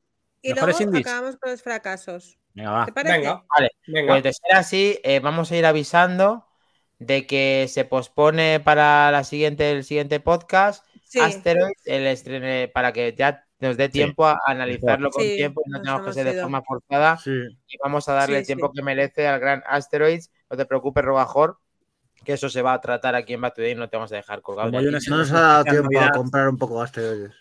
y 0.43 0.53
Mejores 0.55 0.77
luego 0.77 0.91
indies. 0.91 1.07
acabamos 1.07 1.37
con 1.37 1.51
los 1.51 1.63
fracasos. 1.63 2.39
Venga, 2.55 2.71
va. 2.71 2.85
¿Te 2.87 2.93
parece? 2.93 3.27
Vale, 3.27 3.71
pues 4.07 4.23
de 4.23 4.33
ser 4.33 4.55
así, 4.55 5.01
eh, 5.03 5.21
vamos 5.21 5.51
a 5.51 5.57
ir 5.57 5.67
avisando 5.67 6.47
de 6.99 7.27
que 7.27 7.67
se 7.69 7.85
pospone 7.85 8.61
para 8.61 9.11
la 9.11 9.25
siguiente, 9.25 9.71
el 9.73 9.85
siguiente 9.85 10.21
podcast 10.21 10.85
Sí. 11.05 11.21
Asteroid, 11.21 11.75
el 11.85 12.07
estrene, 12.09 12.67
para 12.67 12.93
que 12.93 13.15
ya 13.17 13.44
nos 13.65 13.77
dé 13.77 13.89
tiempo 13.89 14.27
a 14.27 14.39
analizarlo 14.47 15.11
con 15.11 15.23
Sí, 15.23 15.37
tiempo 15.37 15.63
y 15.67 15.71
no 15.71 15.79
nos 15.79 15.83
tengamos 15.85 16.07
que 16.07 16.13
ser 16.13 16.33
de 16.35 16.41
forma 16.41 16.63
forzada. 16.63 17.19
Y 17.27 17.77
vamos 17.83 18.09
a 18.09 18.15
darle 18.15 18.37
Sí, 18.37 18.41
el 18.41 18.47
tiempo 18.47 18.69
sí. 18.69 18.73
que 18.77 18.83
merece 18.83 19.27
al 19.27 19.41
gran 19.41 19.63
Asteroids. 19.67 20.31
No 20.51 20.57
te 20.57 20.67
preocupes, 20.67 21.05
Robajor, 21.05 21.59
que 22.25 22.33
eso 22.35 22.49
se 22.49 22.63
va 22.63 22.73
a 22.75 22.81
tratar 22.81 23.15
aquí 23.15 23.35
en 23.35 23.41
the 23.43 23.51
Game, 23.63 23.75
no 23.75 23.89
te 23.89 23.97
vamos 23.97 24.13
a 24.13 24.17
dejar 24.17 24.41
colgado. 24.43 24.71
Como 24.71 24.81
No 24.83 24.91
nos 24.91 25.33
ha 25.33 25.41
dado 25.41 25.65
tiempo 25.65 26.01
a 26.01 26.11
comprar 26.11 26.49
un 26.49 26.59
poco 26.59 26.79
de 26.79 26.85
asteroides. 26.85 27.33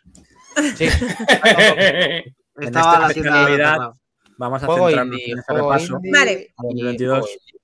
Sí. 0.75 0.87
En 2.55 2.65
Estaba 2.65 3.07
esta 3.09 3.21
la 3.23 3.93
vamos 4.37 4.61
a 4.61 4.67
centrarnos 4.67 5.15
indie, 5.19 5.31
en 5.31 5.39
este 5.39 5.53
repaso. 5.53 5.95
indie 5.95 6.11
Vale. 6.11 6.31
y 6.33 6.45
a 6.45 6.63
2022. 6.63 7.19
juego 7.19 7.27
indie. 7.33 7.59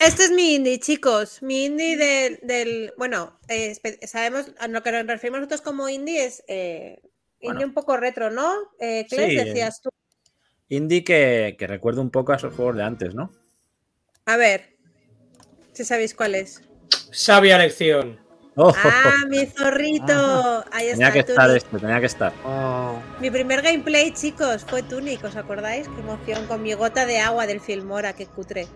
Este 0.00 0.24
es 0.24 0.30
mi 0.32 0.54
indie, 0.56 0.80
chicos. 0.80 1.42
Mi 1.42 1.66
indie 1.66 1.96
del. 1.96 2.40
del- 2.42 2.92
bueno, 2.98 3.38
eh, 3.46 3.76
sabemos 4.04 4.46
a 4.58 4.66
lo 4.66 4.82
que 4.82 4.90
nos 4.90 5.06
referimos 5.06 5.38
nosotros 5.40 5.60
como 5.60 5.88
indie 5.88 6.24
es 6.24 6.42
eh, 6.48 7.00
indie 7.42 7.54
Bueno. 7.54 7.66
un 7.66 7.74
poco 7.74 7.96
retro, 7.96 8.30
¿no? 8.30 8.52
Eh, 8.78 9.06
Sí. 9.08 9.16
decías 9.34 9.80
tú. 9.82 9.90
Indie 10.68 11.04
que, 11.04 11.56
que 11.58 11.66
recuerda 11.66 12.00
un 12.00 12.10
poco 12.10 12.32
a 12.32 12.36
esos 12.36 12.54
juegos 12.54 12.76
de 12.76 12.82
antes, 12.84 13.14
¿no? 13.14 13.30
A 14.24 14.36
ver, 14.36 14.76
si 15.72 15.84
sabéis 15.84 16.14
cuál 16.14 16.34
es. 16.36 16.62
Sabia 17.10 17.58
lección. 17.58 18.18
Oh, 18.54 18.72
Ah, 18.84 19.24
mi 19.28 19.46
zorrito. 19.56 20.64
Ahí 20.72 20.90
tenía 20.90 21.08
está, 21.08 21.12
que 21.12 21.18
estar 21.20 21.50
esto, 21.56 21.78
tenía 21.78 22.00
que 22.00 22.06
estar. 22.06 22.32
Mi 23.20 23.30
primer 23.30 23.62
gameplay, 23.62 24.12
chicos, 24.12 24.64
fue 24.68 24.82
Tunic, 24.82 25.24
¿os 25.24 25.36
acordáis? 25.36 25.88
Qué 25.88 26.00
emoción, 26.00 26.46
con 26.46 26.62
mi 26.62 26.74
gota 26.74 27.06
de 27.06 27.18
agua 27.18 27.46
del 27.46 27.60
Filmora, 27.60 28.12
qué 28.12 28.26
cutre. 28.26 28.66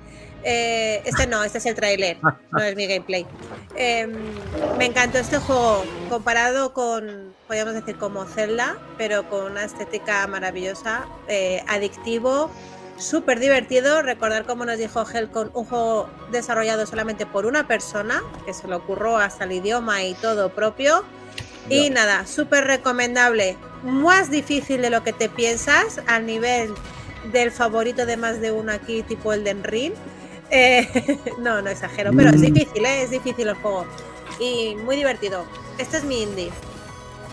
Eh, 0.44 1.02
este 1.04 1.26
no, 1.26 1.42
este 1.42 1.58
es 1.58 1.66
el 1.66 1.74
tráiler, 1.74 2.18
no 2.22 2.62
es 2.62 2.76
mi 2.76 2.86
gameplay. 2.86 3.26
Eh, 3.76 4.06
me 4.78 4.86
encantó 4.86 5.18
este 5.18 5.38
juego, 5.38 5.84
comparado 6.08 6.72
con, 6.72 7.34
podríamos 7.46 7.74
decir, 7.74 7.96
como 7.98 8.24
Zelda, 8.26 8.76
pero 8.96 9.28
con 9.28 9.44
una 9.52 9.64
estética 9.64 10.26
maravillosa, 10.28 11.06
eh, 11.28 11.62
adictivo, 11.66 12.50
súper 12.98 13.40
divertido. 13.40 14.02
Recordar 14.02 14.44
como 14.44 14.64
nos 14.64 14.78
dijo 14.78 15.04
Helcon, 15.06 15.50
un 15.54 15.64
juego 15.64 16.08
desarrollado 16.30 16.86
solamente 16.86 17.26
por 17.26 17.46
una 17.46 17.66
persona, 17.66 18.22
que 18.44 18.54
se 18.54 18.68
lo 18.68 18.76
ocurrió 18.78 19.16
hasta 19.16 19.44
el 19.44 19.52
idioma 19.52 20.02
y 20.02 20.14
todo 20.14 20.50
propio. 20.50 21.04
Y 21.68 21.90
nada, 21.90 22.26
súper 22.26 22.64
recomendable. 22.64 23.56
Más 23.82 24.30
difícil 24.30 24.82
de 24.82 24.90
lo 24.90 25.02
que 25.02 25.12
te 25.12 25.28
piensas, 25.28 26.00
al 26.06 26.26
nivel 26.26 26.72
del 27.32 27.50
favorito 27.50 28.06
de 28.06 28.16
más 28.16 28.40
de 28.40 28.52
uno 28.52 28.72
aquí, 28.72 29.02
tipo 29.02 29.32
el 29.32 29.44
de 29.44 29.54
Ring. 29.54 29.92
Eh, 30.50 31.18
no, 31.40 31.60
no 31.62 31.70
exagero, 31.70 32.12
pero 32.14 32.30
es 32.30 32.40
difícil, 32.40 32.84
¿eh? 32.84 33.02
es 33.02 33.10
difícil 33.10 33.48
el 33.48 33.54
juego. 33.56 33.84
Y 34.38 34.76
muy 34.84 34.96
divertido. 34.96 35.44
este 35.78 35.96
es 35.98 36.04
mi 36.04 36.22
indie. 36.22 36.50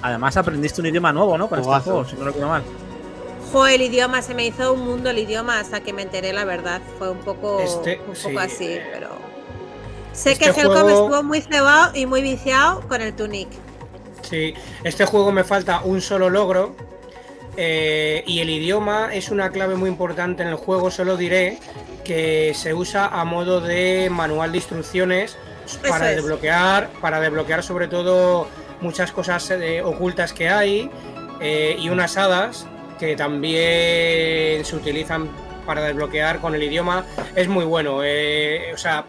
Además 0.02 0.35
aprendiste 0.35 0.81
un 0.81 0.88
idioma 0.88 1.14
nuevo, 1.14 1.38
¿no? 1.38 1.48
Con 1.48 1.60
este 1.60 1.72
juego, 1.72 2.06
si 2.06 2.15
no 2.15 2.26
recuerdo 2.26 2.49
mal. 2.49 2.64
Jo, 3.53 3.67
el 3.67 3.81
idioma, 3.84 4.21
se 4.23 4.34
me 4.34 4.45
hizo 4.47 4.73
un 4.73 4.81
mundo 4.84 5.11
el 5.11 5.19
idioma 5.19 5.59
hasta 5.59 5.80
que 5.81 5.93
me 5.93 6.01
enteré 6.01 6.34
la 6.34 6.43
verdad. 6.43 6.81
Fue 6.97 7.09
un 7.09 7.19
poco, 7.19 7.59
Este, 7.61 8.01
un 8.07 8.15
sí. 8.15 8.23
poco 8.27 8.39
así, 8.39 8.80
pero. 8.91 9.09
Sé 10.11 10.31
Este 10.34 10.45
que 10.51 10.59
Helcom 10.59 10.73
juego- 10.81 10.89
estuvo 10.89 11.23
muy 11.23 11.41
cebado 11.41 11.95
y 11.95 12.05
muy 12.05 12.21
viciado 12.21 12.81
con 12.88 13.01
el 13.01 13.13
Tunic. 13.15 13.47
Sí, 14.21 14.53
este 14.84 15.05
juego 15.05 15.31
me 15.31 15.43
falta 15.43 15.81
un 15.84 16.01
solo 16.01 16.30
logro. 16.30 16.75
eh, 17.55 18.23
y 18.25 18.39
el 18.39 18.49
idioma 18.49 19.13
es 19.13 19.30
una 19.30 19.51
clave 19.51 19.75
muy 19.75 19.88
importante 19.88 20.41
en 20.41 20.49
el 20.49 20.55
juego. 20.55 20.89
Solo 20.89 21.17
diré 21.17 21.59
que 22.03 22.51
se 22.55 22.73
usa 22.73 23.05
a 23.05 23.23
modo 23.25 23.61
de 23.61 24.09
manual 24.09 24.51
de 24.51 24.57
instrucciones 24.57 25.38
para 25.88 26.09
es. 26.09 26.15
desbloquear, 26.15 26.89
para 26.99 27.19
desbloquear 27.19 27.61
sobre 27.61 27.88
todo 27.88 28.47
muchas 28.81 29.11
cosas 29.11 29.51
eh, 29.51 29.84
ocultas 29.84 30.34
que 30.34 30.49
hay 30.49 30.89
eh, 31.41 31.75
y 31.77 31.89
unas 31.89 32.17
hadas 32.17 32.65
que 33.05 33.17
también 33.17 34.63
se 34.63 34.75
utilizan 34.77 35.30
para 35.65 35.84
desbloquear 35.84 36.39
con 36.39 36.55
el 36.55 36.63
idioma. 36.63 37.05
Es 37.35 37.49
muy 37.49 37.65
bueno. 37.65 38.01
eh, 38.01 38.71
o 38.73 38.77
sea, 38.77 39.05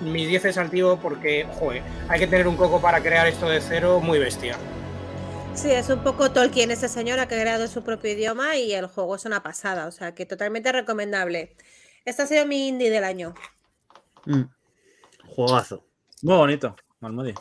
mis 0.00 0.26
10 0.26 0.46
es 0.46 0.58
al 0.58 0.68
tío 0.68 0.98
porque, 1.00 1.46
joder, 1.54 1.82
hay 2.08 2.18
que 2.18 2.26
tener 2.26 2.48
un 2.48 2.56
coco 2.56 2.80
para 2.80 3.00
crear 3.00 3.26
esto 3.28 3.48
de 3.48 3.60
cero 3.60 4.00
muy 4.00 4.18
bestia. 4.18 4.56
Sí, 5.54 5.70
es 5.70 5.88
un 5.88 6.02
poco 6.02 6.32
Tolkien, 6.32 6.72
ese 6.72 6.88
señor 6.88 7.20
ha 7.20 7.28
creado 7.28 7.68
su 7.68 7.82
propio 7.82 8.12
idioma 8.12 8.56
y 8.56 8.74
el 8.74 8.88
juego 8.88 9.14
es 9.14 9.24
una 9.24 9.42
pasada, 9.42 9.86
o 9.86 9.92
sea 9.92 10.14
que 10.14 10.26
totalmente 10.26 10.72
recomendable. 10.72 11.56
Este 12.04 12.22
ha 12.22 12.26
sido 12.26 12.46
mi 12.46 12.66
indie 12.66 12.90
del 12.90 13.04
año. 13.04 13.32
Mm. 14.26 14.42
Juegazo. 15.28 15.86
Muy 16.22 16.36
bonito, 16.36 16.76
Malmodi. 16.98 17.32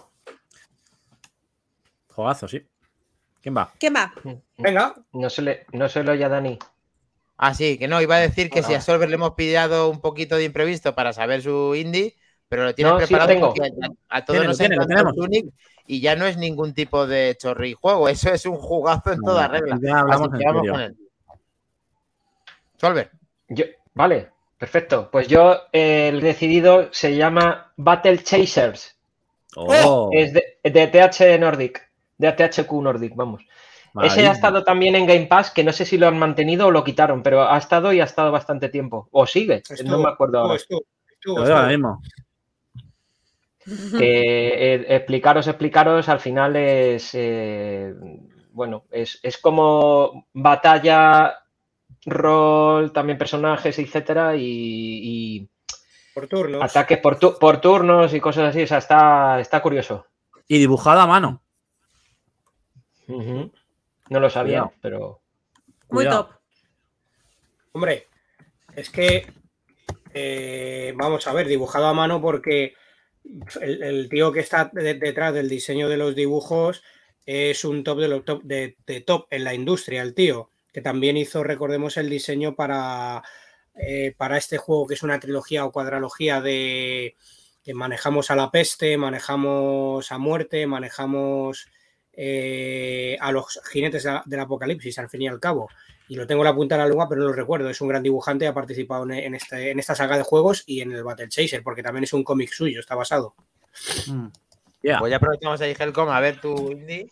Juegazo, 2.10 2.48
sí. 2.48 2.66
¿Quién 3.42 3.58
va? 3.58 3.74
¿Quién 3.80 3.96
va? 3.96 4.14
Venga. 4.58 4.94
No 5.14 5.30
se 5.30 5.42
le, 5.42 5.66
no 5.72 5.88
se 5.88 6.04
lo 6.04 6.12
oye 6.12 6.26
a 6.26 6.30
Dani. 6.30 6.60
Ah, 7.38 7.54
sí, 7.54 7.78
que 7.78 7.88
no, 7.88 8.02
iba 8.02 8.16
a 8.16 8.20
decir 8.20 8.50
que 8.50 8.64
si 8.64 8.74
a 8.74 8.82
Solver 8.82 9.10
le 9.10 9.16
hemos 9.16 9.32
pillado 9.36 9.90
un 9.90 10.00
poquito 10.00 10.38
de 10.38 10.46
imprevisto 10.46 10.96
para 10.96 11.12
saber 11.12 11.42
su 11.42 11.76
indie, 11.76 12.16
pero 12.48 12.64
lo 12.64 12.74
tiene 12.74 12.92
No, 12.92 13.02
sí 13.02 13.16
lo 13.16 13.26
preparado 13.26 13.28
tengo. 13.28 13.48
porque 13.54 13.62
a, 14.10 14.18
a 14.18 14.26
todos 14.26 14.40
Tiene, 14.40 14.48
nos 14.48 14.58
tiene, 14.58 14.76
encanta. 14.76 15.12
Tunic 15.14 15.54
y 15.86 16.00
ya 16.02 16.16
no 16.16 16.26
es 16.26 16.38
ningún 16.38 16.74
tipo 16.74 17.06
de 17.08 17.36
chorri 17.40 17.74
juego, 17.74 18.08
eso 18.10 18.30
es 18.32 18.46
un 18.46 18.58
jugazo 18.58 19.12
en 19.12 19.20
No, 19.22 19.32
toda 19.32 19.48
regla. 19.50 19.82
ya 19.82 20.00
hablamos 20.00 20.30
Así 20.30 20.38
que 20.38 20.44
en 20.44 20.44
vamos 20.44 20.68
con 20.68 20.80
él. 20.82 20.96
Solver. 22.78 23.12
Yo, 23.50 23.66
vale, 23.94 24.30
perfecto. 24.58 25.10
Pues 25.12 25.28
yo 25.28 25.62
eh, 25.72 26.10
el 26.10 26.22
decidido 26.22 26.90
se 26.92 27.16
llama 27.16 27.74
Battle 27.78 28.24
Chasers. 28.24 28.98
Oh, 29.56 30.10
Es 30.12 30.34
de, 30.34 30.60
de 30.64 30.88
TH 30.88 31.40
Nordic. 31.40 31.90
De 32.18 32.32
THQ 32.32 32.72
Nordic, 32.82 33.14
vamos. 33.16 33.44
Ese 34.04 34.28
ha 34.28 34.32
estado 34.32 34.64
también 34.64 34.96
en 34.96 35.06
Game 35.06 35.28
Pass, 35.28 35.52
que 35.52 35.64
no 35.64 35.72
sé 35.72 35.86
si 35.86 35.98
lo 35.98 36.08
han 36.08 36.20
mantenido 36.20 36.68
o 36.68 36.72
lo 36.72 36.84
quitaron, 36.84 37.24
pero 37.24 37.44
ha 37.50 37.58
estado 37.58 37.94
y 37.94 38.02
ha 38.02 38.04
estado 38.06 38.32
bastante 38.32 38.70
tiempo. 38.70 39.08
O 39.12 39.26
sigue, 39.26 39.64
no 39.86 40.00
me 40.00 40.10
acuerdo 40.10 40.40
ahora. 40.40 40.56
estuvo, 40.56 40.84
estuvo, 41.12 41.38
Lo 41.40 41.44
digo 41.46 41.56
ahora 41.58 41.72
estuvo. 41.72 41.90
mismo. 41.90 42.02
Eh, 44.00 44.76
eh, 44.76 44.86
explicaros, 44.96 45.48
explicaros, 45.48 46.08
al 46.10 46.20
final 46.20 46.56
es, 46.56 47.12
eh, 47.14 47.96
bueno, 48.52 48.84
es, 48.92 49.20
es 49.24 49.38
como 49.40 50.28
batalla, 50.34 51.34
rol, 52.06 52.92
también 52.92 53.18
personajes, 53.18 53.80
etcétera, 53.80 54.36
y, 54.36 54.42
y 54.44 55.50
Por 56.14 56.28
turnos. 56.28 56.62
ataques 56.62 57.00
por, 57.00 57.18
tu- 57.18 57.40
por 57.40 57.60
turnos 57.60 58.14
y 58.14 58.20
cosas 58.20 58.50
así, 58.50 58.64
o 58.64 58.68
sea, 58.68 58.78
está, 58.78 59.40
está 59.40 59.62
curioso. 59.62 60.06
Y 60.48 60.60
dibujado 60.60 61.00
a 61.02 61.08
mano. 61.08 61.42
No 64.10 64.20
lo 64.20 64.30
sabía, 64.30 64.60
Cuidado. 64.62 64.74
pero 64.82 65.22
Muy 65.90 66.06
Cuidado. 66.06 66.26
top. 66.28 66.36
Hombre, 67.74 68.08
es 68.76 68.90
que 68.90 69.28
eh, 70.14 70.94
vamos 70.96 71.28
a 71.28 71.34
ver, 71.34 71.48
dibujado 71.48 71.88
a 71.88 71.94
mano 71.94 72.22
porque 72.22 72.74
el, 73.62 73.84
el 73.84 74.10
tío 74.10 74.32
que 74.32 74.40
está 74.40 74.70
de- 74.72 74.94
detrás 74.94 75.34
del 75.34 75.50
diseño 75.50 75.90
de 75.90 75.98
los 75.98 76.16
dibujos 76.16 76.84
es 77.26 77.66
un 77.66 77.84
top 77.84 78.00
de 78.00 78.08
los 78.08 78.24
top 78.24 78.44
de, 78.44 78.78
de 78.86 79.02
top 79.02 79.28
en 79.32 79.44
la 79.44 79.54
industria, 79.54 80.04
el 80.04 80.14
tío, 80.14 80.52
que 80.72 80.82
también 80.82 81.18
hizo, 81.18 81.44
recordemos, 81.44 81.98
el 81.98 82.10
diseño 82.10 82.56
para, 82.56 83.24
eh, 83.76 84.14
para 84.16 84.38
este 84.38 84.58
juego 84.58 84.86
que 84.88 84.94
es 84.94 85.04
una 85.04 85.20
trilogía 85.20 85.66
o 85.66 85.72
cuadralogía 85.72 86.40
de 86.40 87.16
que 87.64 87.74
manejamos 87.74 88.30
a 88.30 88.36
la 88.36 88.52
peste, 88.52 88.96
manejamos 88.96 90.12
a 90.12 90.18
muerte, 90.20 90.68
manejamos 90.68 91.68
eh, 92.16 93.18
a 93.20 93.32
los 93.32 93.60
jinetes 93.72 94.08
del 94.26 94.40
apocalipsis, 94.40 94.98
al 95.00 95.10
fin 95.10 95.24
y 95.24 95.28
al 95.28 95.40
cabo 95.40 95.70
y 96.08 96.16
lo 96.16 96.28
tengo 96.28 96.42
en 96.42 96.46
la 96.46 96.56
punta 96.56 96.76
de 96.76 96.84
la 96.84 96.88
lengua, 96.88 97.10
pero 97.10 97.22
no 97.22 97.28
lo 97.28 97.34
recuerdo. 97.34 97.70
Es 97.70 97.82
un 97.82 97.88
gran 97.88 98.04
dibujante, 98.04 98.48
ha 98.48 98.54
participado 98.54 99.04
en, 99.06 99.14
en 99.14 99.36
este, 99.36 99.72
en 99.72 99.80
esta 99.80 99.96
saga 99.96 100.18
de 100.18 100.24
juegos 100.24 100.64
y 100.68 100.82
en 100.82 100.92
el 100.92 101.04
Battle 101.04 101.30
Chaser, 101.30 101.64
porque 101.64 101.82
también 101.82 102.04
es 102.04 102.14
un 102.14 102.24
cómic 102.24 102.52
suyo, 102.52 102.80
está 102.80 102.96
basado. 102.96 103.36
Mm. 104.08 104.28
Ya. 104.84 105.00
Pues 105.00 105.10
ya 105.10 105.18
aprovechamos 105.18 105.60
ahí, 105.62 105.76
Helcom, 105.78 106.10
a 106.10 106.20
ver 106.20 106.40
tu 106.40 106.72
indie. 106.72 107.10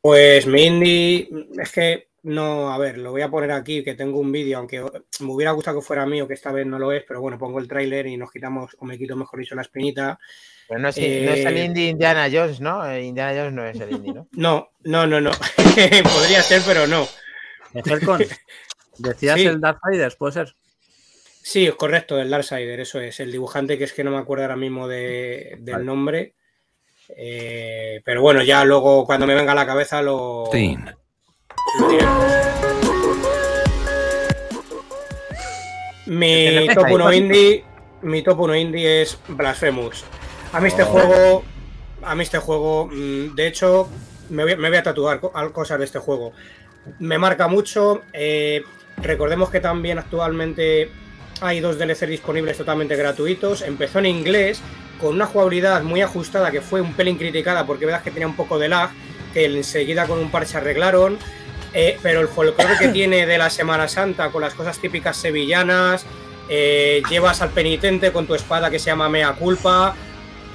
Pues 0.00 0.46
mi 0.46 0.64
indie, 0.64 1.28
es 1.60 1.70
que 1.70 2.05
no, 2.26 2.72
a 2.72 2.78
ver, 2.78 2.98
lo 2.98 3.10
voy 3.12 3.22
a 3.22 3.28
poner 3.30 3.52
aquí, 3.52 3.82
que 3.84 3.94
tengo 3.94 4.18
un 4.18 4.32
vídeo, 4.32 4.58
aunque 4.58 4.80
me 5.20 5.32
hubiera 5.32 5.52
gustado 5.52 5.78
que 5.80 5.86
fuera 5.86 6.04
mío, 6.06 6.26
que 6.26 6.34
esta 6.34 6.50
vez 6.52 6.66
no 6.66 6.78
lo 6.78 6.92
es, 6.92 7.04
pero 7.06 7.20
bueno, 7.20 7.38
pongo 7.38 7.58
el 7.60 7.68
tráiler 7.68 8.06
y 8.06 8.16
nos 8.16 8.30
quitamos, 8.32 8.76
o 8.78 8.84
me 8.84 8.98
quito 8.98 9.14
mejor 9.16 9.38
dicho 9.40 9.54
la 9.54 9.62
espinita. 9.62 10.18
Pues 10.68 10.80
no 10.80 10.88
es, 10.88 10.96
no 10.96 11.02
es 11.04 11.44
el 11.46 11.56
Eh, 11.56 11.64
indie 11.64 11.88
Indiana 11.90 12.28
Jones, 12.32 12.60
¿no? 12.60 12.84
Eh, 12.90 13.04
Indiana 13.04 13.32
Jones 13.38 13.52
no 13.52 13.64
es 13.66 13.78
el 13.80 13.90
indie, 13.92 14.12
¿no? 14.12 14.28
No, 14.32 14.68
no, 14.82 15.06
no, 15.06 15.20
no. 15.20 15.30
Podría 16.14 16.42
ser, 16.42 16.62
pero 16.66 16.86
no. 16.86 17.06
Helcon, 17.74 18.24
decías 18.98 19.38
Sí. 19.40 19.46
el 19.46 19.60
Darksiders, 19.60 20.16
¿puede 20.16 20.32
ser? 20.32 20.54
Sí, 21.42 21.64
es 21.66 21.74
correcto, 21.76 22.18
el 22.20 22.28
Darksider, 22.30 22.80
eso 22.80 22.98
es. 23.00 23.20
El 23.20 23.30
dibujante 23.30 23.78
que 23.78 23.84
es 23.84 23.92
que 23.92 24.02
no 24.02 24.10
me 24.10 24.18
acuerdo 24.18 24.42
ahora 24.44 24.56
mismo 24.56 24.88
de- 24.88 25.56
del 25.60 25.74
Vale. 25.74 25.84
nombre. 25.84 26.34
Eh, 27.16 28.00
pero 28.04 28.20
bueno, 28.20 28.42
ya 28.42 28.64
luego 28.64 29.06
cuando 29.06 29.28
me 29.28 29.34
venga 29.36 29.52
a 29.52 29.54
la 29.54 29.66
cabeza 29.66 30.02
lo. 30.02 30.48
Mi 36.06 36.68
top 36.74 36.84
ahí, 36.86 36.94
1 36.94 37.04
Juan. 37.04 37.14
indie. 37.14 37.64
Mi 38.02 38.22
top 38.22 38.40
1 38.40 38.56
indie 38.56 39.02
es 39.02 39.18
Blasphemous. 39.28 40.04
A 40.52 40.60
mí 40.60 40.68
este 40.68 40.82
Oh. 40.82 40.86
juego. 40.86 41.44
A 42.02 42.14
mí 42.14 42.22
este 42.22 42.38
juego. 42.38 42.86
mm, 42.92 43.34
De 43.34 43.46
hecho, 43.48 43.88
me 44.30 44.44
voy, 44.44 44.56
me 44.56 44.68
voy 44.68 44.78
a 44.78 44.82
tatuar 44.82 45.20
cosas 45.52 45.78
de 45.78 45.84
este 45.84 45.98
juego. 45.98 46.32
Me 47.00 47.18
marca 47.18 47.48
mucho. 47.48 48.02
eh, 48.12 48.62
recordemos 48.98 49.50
que 49.50 49.60
también 49.60 49.98
actualmente 49.98 50.90
hay 51.42 51.60
dos 51.60 51.78
DLC 51.78 52.06
disponibles 52.06 52.56
totalmente 52.56 52.96
gratuitos. 52.96 53.62
Empezó 53.62 53.98
en 53.98 54.06
inglés 54.06 54.60
con 55.00 55.14
una 55.14 55.26
jugabilidad 55.26 55.82
muy 55.82 56.00
ajustada 56.00 56.50
que 56.50 56.60
fue 56.62 56.80
un 56.80 56.94
pelín 56.94 57.18
criticada 57.18 57.66
porque 57.66 57.84
verás 57.84 58.02
que 58.02 58.10
tenía 58.10 58.26
un 58.26 58.36
poco 58.36 58.58
de 58.58 58.68
lag, 58.68 58.90
que 59.34 59.44
enseguida 59.46 60.06
con 60.06 60.18
un 60.18 60.30
parche 60.30 60.56
arreglaron. 60.56 61.18
Eh, 61.78 61.98
pero 62.02 62.22
el 62.22 62.28
folclore 62.28 62.78
que 62.78 62.88
tiene 62.92 63.26
de 63.26 63.36
la 63.36 63.50
Semana 63.50 63.86
Santa 63.86 64.30
con 64.30 64.40
las 64.40 64.54
cosas 64.54 64.78
típicas 64.78 65.14
sevillanas, 65.14 66.06
eh, 66.48 67.02
llevas 67.10 67.42
al 67.42 67.50
penitente 67.50 68.12
con 68.12 68.26
tu 68.26 68.34
espada 68.34 68.70
que 68.70 68.78
se 68.78 68.86
llama 68.86 69.10
Mea 69.10 69.34
Culpa, 69.34 69.94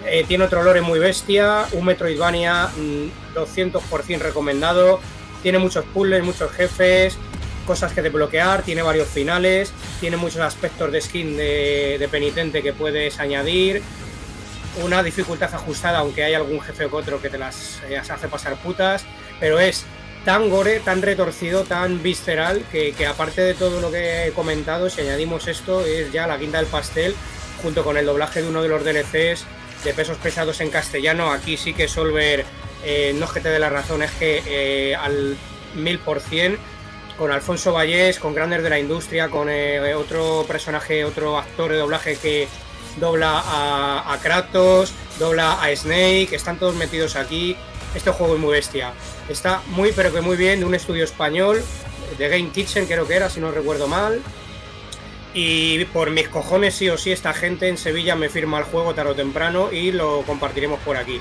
eh, 0.03 0.25
tiene 0.27 0.45
otro 0.45 0.63
lore 0.63 0.81
muy 0.81 0.97
bestia, 0.97 1.67
un 1.73 1.85
Metroidvania 1.85 2.69
mm, 2.75 3.35
200% 3.35 4.17
recomendado, 4.17 4.99
tiene 5.43 5.59
muchos 5.59 5.85
puzzles, 5.93 6.23
muchos 6.23 6.51
jefes, 6.53 7.19
cosas 7.67 7.93
que 7.93 8.01
desbloquear, 8.01 8.63
tiene 8.63 8.81
varios 8.81 9.07
finales, 9.07 9.73
tiene 9.99 10.17
muchos 10.17 10.41
aspectos 10.41 10.91
de 10.91 11.01
skin 11.01 11.37
de, 11.37 11.97
de 11.99 12.07
penitente 12.07 12.63
que 12.63 12.73
puedes 12.73 13.19
añadir, 13.19 13.83
una 14.83 15.03
dificultad 15.03 15.53
ajustada, 15.53 15.99
aunque 15.99 16.23
hay 16.23 16.33
algún 16.33 16.61
jefe 16.61 16.87
u 16.87 16.95
otro 16.95 17.21
que 17.21 17.29
te 17.29 17.37
las 17.37 17.79
hace 18.09 18.27
pasar 18.27 18.55
putas, 18.55 19.05
pero 19.39 19.59
es 19.59 19.85
tan 20.25 20.49
gore, 20.49 20.79
tan 20.79 21.01
retorcido, 21.01 21.63
tan 21.63 22.03
visceral, 22.03 22.63
que, 22.71 22.93
aparte 23.07 23.41
de 23.41 23.53
todo 23.53 23.81
lo 23.81 23.91
que 23.91 24.27
he 24.27 24.31
comentado, 24.31 24.89
si 24.89 25.01
añadimos 25.01 25.47
esto, 25.47 25.85
es 25.85 26.11
ya 26.11 26.27
la 26.27 26.37
guinda 26.37 26.59
del 26.59 26.67
pastel, 26.67 27.15
junto 27.61 27.83
con 27.83 27.97
el 27.97 28.05
doblaje 28.05 28.41
de 28.41 28.49
uno 28.49 28.61
de 28.61 28.69
los 28.69 28.83
DLCs 28.83 29.45
de 29.83 29.93
pesos 29.93 30.17
pesados 30.17 30.61
en 30.61 30.69
castellano. 30.69 31.31
Aquí 31.31 31.57
sí 31.57 31.73
que 31.73 31.87
Solver, 31.87 32.45
eh, 32.83 33.13
no 33.15 33.25
es 33.25 33.31
que 33.31 33.39
te 33.39 33.49
dé 33.49 33.59
la 33.59 33.69
razón, 33.69 34.03
es 34.03 34.11
que 34.11 34.43
eh, 34.45 34.95
al 34.95 35.37
mil 35.75 35.99
por 35.99 36.19
cien, 36.19 36.57
con 37.17 37.31
Alfonso 37.31 37.73
Vallés, 37.73 38.19
con 38.19 38.33
grandes 38.33 38.63
de 38.63 38.69
la 38.69 38.79
industria, 38.79 39.29
con 39.29 39.49
eh, 39.49 39.93
otro 39.95 40.45
personaje, 40.47 41.03
otro 41.03 41.37
actor 41.37 41.71
de 41.71 41.77
doblaje 41.77 42.15
que 42.15 42.47
dobla 42.99 43.41
a, 43.43 44.13
a 44.13 44.17
Kratos, 44.19 44.93
dobla 45.17 45.61
a 45.61 45.75
Snake, 45.75 46.29
están 46.31 46.57
todos 46.57 46.75
metidos 46.75 47.15
aquí. 47.15 47.55
Este 47.95 48.11
juego 48.11 48.35
es 48.35 48.39
muy 48.39 48.51
bestia. 48.51 48.93
Está 49.29 49.61
muy, 49.67 49.91
pero 49.91 50.13
que 50.13 50.21
muy 50.21 50.37
bien, 50.37 50.59
de 50.59 50.65
un 50.65 50.73
estudio 50.75 51.03
español, 51.03 51.61
de 52.17 52.29
Game 52.29 52.51
Kitchen 52.51 52.85
creo 52.85 53.07
que 53.07 53.15
era, 53.15 53.29
si 53.29 53.39
no 53.39 53.51
recuerdo 53.51 53.87
mal. 53.87 54.21
Y 55.33 55.85
por 55.85 56.11
mis 56.11 56.27
cojones, 56.27 56.75
sí 56.75 56.89
o 56.89 56.97
sí, 56.97 57.11
esta 57.11 57.33
gente 57.33 57.69
en 57.69 57.77
Sevilla 57.77 58.15
me 58.15 58.29
firma 58.29 58.59
el 58.59 58.65
juego 58.65 58.93
tarde 58.93 59.11
o 59.11 59.15
temprano 59.15 59.71
y 59.71 59.91
lo 59.91 60.23
compartiremos 60.23 60.79
por 60.81 60.97
aquí. 60.97 61.19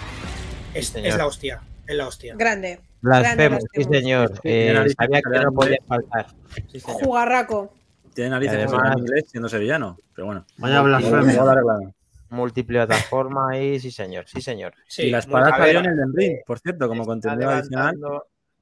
Es, 0.74 0.94
es 0.96 1.16
la 1.16 1.26
hostia. 1.26 1.60
Es 1.86 1.96
la 1.96 2.06
hostia. 2.06 2.34
Grande. 2.36 2.80
Blasfemo, 3.00 3.58
sí 3.72 3.84
señor. 3.84 4.32
Eh, 4.44 4.86
sabía 4.98 5.20
que 5.22 5.38
no 5.40 5.52
podía 5.52 5.78
faltar. 5.86 6.26
Sí, 6.70 6.80
señor. 6.80 7.02
Jugarraco. 7.02 7.72
Tiene 8.14 8.30
narices 8.30 8.56
además- 8.56 8.74
hablar 8.74 8.98
inglés 8.98 9.24
siendo 9.30 9.48
sevillano. 9.48 9.96
Pero 10.14 10.26
bueno. 10.26 10.44
Vaya 10.58 10.80
arreglarán. 10.80 11.94
Multiplataforma 12.30 13.58
y 13.58 13.80
sí 13.80 13.90
señor, 13.90 14.24
sí 14.28 14.40
señor. 14.40 14.74
Sí, 14.88 15.02
y 15.02 15.10
la 15.10 15.18
espada 15.18 15.48
a 15.48 15.58
salió 15.58 15.64
ver, 15.64 15.76
en 15.76 15.86
el 15.90 15.96
Den 15.96 16.12
Ring, 16.14 16.36
por 16.46 16.58
cierto, 16.60 16.88
como 16.88 17.04
contenido 17.04 17.50
adicional. 17.50 17.98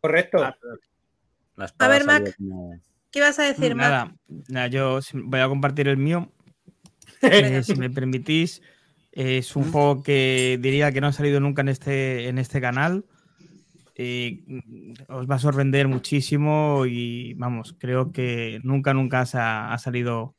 correcto. 0.01 0.43
Ah. 0.43 0.57
La 1.57 1.65
espada 1.66 1.93
ver, 1.93 2.05
Mac. 2.05 2.35
como- 2.36 2.81
¿Qué 3.11 3.20
vas 3.20 3.39
a 3.39 3.45
decir, 3.45 3.74
Mac? 3.74 3.90
Nada, 3.90 4.15
nada, 4.49 4.66
yo 4.69 5.01
voy 5.15 5.40
a 5.40 5.49
compartir 5.49 5.89
el 5.89 5.97
mío. 5.97 6.32
Eh, 7.23 7.62
si 7.65 7.74
me 7.74 7.90
permitís, 7.90 8.62
es 9.11 9.57
un 9.57 9.73
juego 9.73 10.05
que 10.05 10.57
diría 10.61 10.93
que 10.93 11.01
no 11.01 11.09
ha 11.09 11.12
salido 11.12 11.40
nunca 11.40 11.62
en 11.62 11.69
este, 11.69 12.28
en 12.28 12.39
este 12.39 12.61
canal. 12.61 13.07
Eh, 13.97 14.45
os 15.09 15.28
va 15.28 15.35
a 15.35 15.39
sorprender 15.40 15.89
muchísimo 15.89 16.86
y 16.86 17.35
vamos, 17.35 17.74
creo 17.77 18.12
que 18.12 18.61
nunca, 18.62 18.95
nunca 18.95 19.27
se 19.27 19.39
ha, 19.39 19.73
ha 19.73 19.78
salido. 19.78 20.36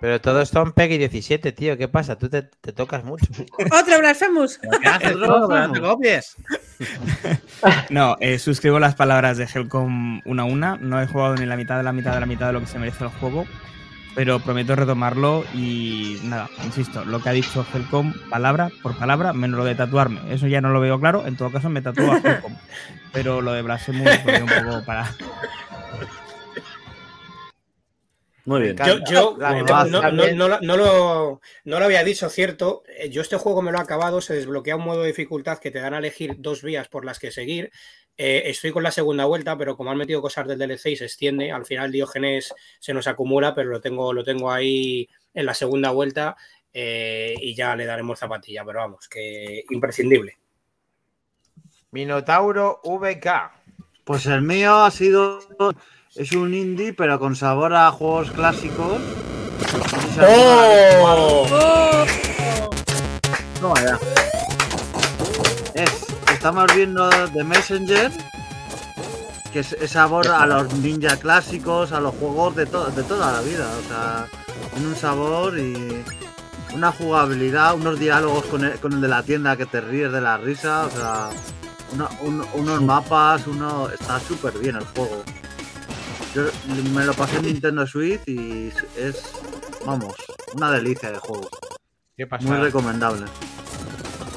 Pero 0.00 0.20
todos 0.20 0.48
son 0.48 0.72
Peggy 0.72 0.96
17, 0.96 1.52
tío. 1.52 1.76
¿Qué 1.76 1.86
pasa? 1.86 2.16
Tú 2.16 2.30
te, 2.30 2.42
te 2.42 2.72
tocas 2.72 3.04
mucho. 3.04 3.26
Otro 3.70 3.98
Blasphemous. 3.98 4.58
¿Qué 4.58 4.88
haces, 4.88 5.12
Otro 5.14 5.46
bro? 5.46 5.68
No 5.68 5.72
te 5.72 5.80
copies. 5.80 6.36
No, 7.90 8.16
eh, 8.20 8.38
suscribo 8.38 8.78
las 8.78 8.94
palabras 8.94 9.36
de 9.36 9.44
Helcom 9.44 10.22
una 10.24 10.42
a 10.42 10.46
una. 10.46 10.76
No 10.76 11.00
he 11.02 11.06
jugado 11.06 11.34
ni 11.34 11.44
la 11.44 11.56
mitad 11.56 11.76
de 11.76 11.82
la 11.82 11.92
mitad 11.92 12.14
de 12.14 12.20
la 12.20 12.26
mitad 12.26 12.46
de 12.46 12.54
lo 12.54 12.60
que 12.60 12.66
se 12.66 12.78
merece 12.78 13.04
el 13.04 13.10
juego, 13.10 13.44
pero 14.14 14.40
prometo 14.40 14.74
retomarlo 14.74 15.44
y 15.52 16.18
nada, 16.24 16.48
insisto, 16.64 17.04
lo 17.04 17.22
que 17.22 17.28
ha 17.28 17.32
dicho 17.32 17.66
Helcom, 17.74 18.14
palabra 18.30 18.70
por 18.82 18.96
palabra, 18.96 19.34
menos 19.34 19.58
lo 19.58 19.64
de 19.66 19.74
tatuarme. 19.74 20.20
Eso 20.32 20.46
ya 20.46 20.62
no 20.62 20.70
lo 20.70 20.80
veo 20.80 20.98
claro. 20.98 21.26
En 21.26 21.36
todo 21.36 21.50
caso, 21.52 21.68
me 21.68 21.82
tatúo 21.82 22.12
a 22.12 22.16
Helcom. 22.16 22.56
Pero 23.12 23.42
lo 23.42 23.52
de 23.52 23.60
Blasphemous 23.60 24.24
lo 24.24 24.32
veo 24.32 24.44
un 24.44 24.64
poco 24.64 24.84
para. 24.86 25.14
Muy 28.50 28.62
bien. 28.62 28.76
Yo, 28.84 28.98
no, 29.36 29.36
no- 29.86 30.00
también- 30.00 30.36
no 30.38 30.48
lo- 30.48 30.60
no 30.60 30.76
lo, 30.76 31.40
no 31.64 31.78
lo 31.78 31.84
había 31.84 32.02
dicho, 32.02 32.28
cierto. 32.28 32.82
Eh, 32.98 33.08
Yo 33.08 33.22
este 33.22 33.36
juego 33.36 33.62
me 33.62 33.70
lo 33.70 33.78
he 33.78 33.80
acabado, 33.80 34.20
se 34.20 34.34
desbloquea 34.34 34.74
un 34.74 34.82
modo 34.84 35.02
de 35.02 35.06
dificultad 35.08 35.58
que 35.58 35.70
te 35.70 35.78
dan 35.78 35.94
a 35.94 35.98
elegir 35.98 36.34
dos 36.38 36.60
vías 36.62 36.88
por 36.88 37.04
las 37.04 37.20
que 37.20 37.30
seguir. 37.30 37.70
Eh, 38.16 38.42
estoy 38.46 38.72
con 38.72 38.82
la 38.82 38.90
segunda 38.90 39.24
vuelta, 39.24 39.56
pero 39.56 39.76
como 39.76 39.92
han 39.92 39.98
metido 39.98 40.20
cosas 40.20 40.48
del 40.48 40.58
DLC 40.58 40.86
y 40.90 40.96
se 40.96 41.04
extiende, 41.04 41.52
al 41.52 41.64
final 41.64 41.92
Diógenes 41.92 42.52
se 42.80 42.92
nos 42.92 43.06
acumula, 43.06 43.54
pero 43.54 43.70
lo 43.70 43.80
tengo, 43.80 44.12
lo 44.12 44.24
tengo 44.24 44.50
ahí 44.50 45.08
en 45.32 45.46
la 45.46 45.54
segunda 45.54 45.90
vuelta 45.92 46.36
eh, 46.72 47.34
y 47.40 47.54
ya 47.54 47.76
le 47.76 47.86
daremos 47.86 48.18
zapatilla, 48.18 48.64
pero 48.64 48.80
vamos, 48.80 49.08
que 49.08 49.62
imprescindible. 49.70 50.38
Minotauro 51.92 52.80
VK. 52.84 53.52
Pues 54.04 54.26
el 54.26 54.42
mío 54.42 54.74
ha 54.76 54.90
sido. 54.90 55.38
Es 56.16 56.32
un 56.32 56.54
indie, 56.54 56.92
pero 56.92 57.18
con 57.20 57.36
sabor 57.36 57.74
a 57.74 57.90
juegos 57.92 58.30
clásicos. 58.32 59.00
No 59.00 60.02
sé 60.02 60.14
si 60.14 60.20
¡Oh! 60.20 61.46
Oh, 61.52 62.04
No, 63.62 63.74
ya. 63.76 63.98
Es, 65.74 65.90
estamos 66.32 66.66
viendo 66.74 67.08
The 67.32 67.44
Messenger, 67.44 68.10
que 69.52 69.60
es, 69.60 69.72
es 69.74 69.90
sabor 69.92 70.26
a 70.28 70.46
los 70.46 70.72
ninja 70.74 71.16
clásicos, 71.16 71.92
a 71.92 72.00
los 72.00 72.14
juegos 72.16 72.56
de, 72.56 72.66
to- 72.66 72.90
de 72.90 73.02
toda 73.04 73.32
la 73.32 73.40
vida. 73.42 73.68
O 73.78 73.88
sea, 73.88 74.26
tiene 74.74 74.88
un 74.88 74.96
sabor 74.96 75.56
y 75.58 76.02
una 76.74 76.90
jugabilidad, 76.90 77.74
unos 77.74 77.98
diálogos 78.00 78.44
con 78.46 78.64
el, 78.64 78.78
con 78.80 78.94
el 78.94 79.00
de 79.00 79.08
la 79.08 79.22
tienda 79.22 79.56
que 79.56 79.66
te 79.66 79.80
ríes 79.80 80.10
de 80.10 80.20
la 80.20 80.36
risa. 80.38 80.86
O 80.86 80.90
sea, 80.90 81.30
una- 81.92 82.08
un- 82.22 82.46
unos 82.54 82.82
mapas, 82.82 83.46
uno 83.46 83.88
está 83.90 84.18
súper 84.18 84.54
bien 84.58 84.74
el 84.76 84.84
juego. 84.86 85.22
Yo 86.34 86.42
me 86.94 87.04
lo 87.04 87.12
pasé 87.14 87.36
en 87.36 87.42
Nintendo 87.46 87.86
Switch 87.86 88.20
y 88.26 88.68
es, 88.96 89.32
vamos, 89.84 90.14
una 90.54 90.70
delicia 90.70 91.10
de 91.10 91.18
juego. 91.18 91.48
¿Qué 92.16 92.26
pasa? 92.26 92.46
Muy 92.46 92.58
recomendable. 92.58 93.26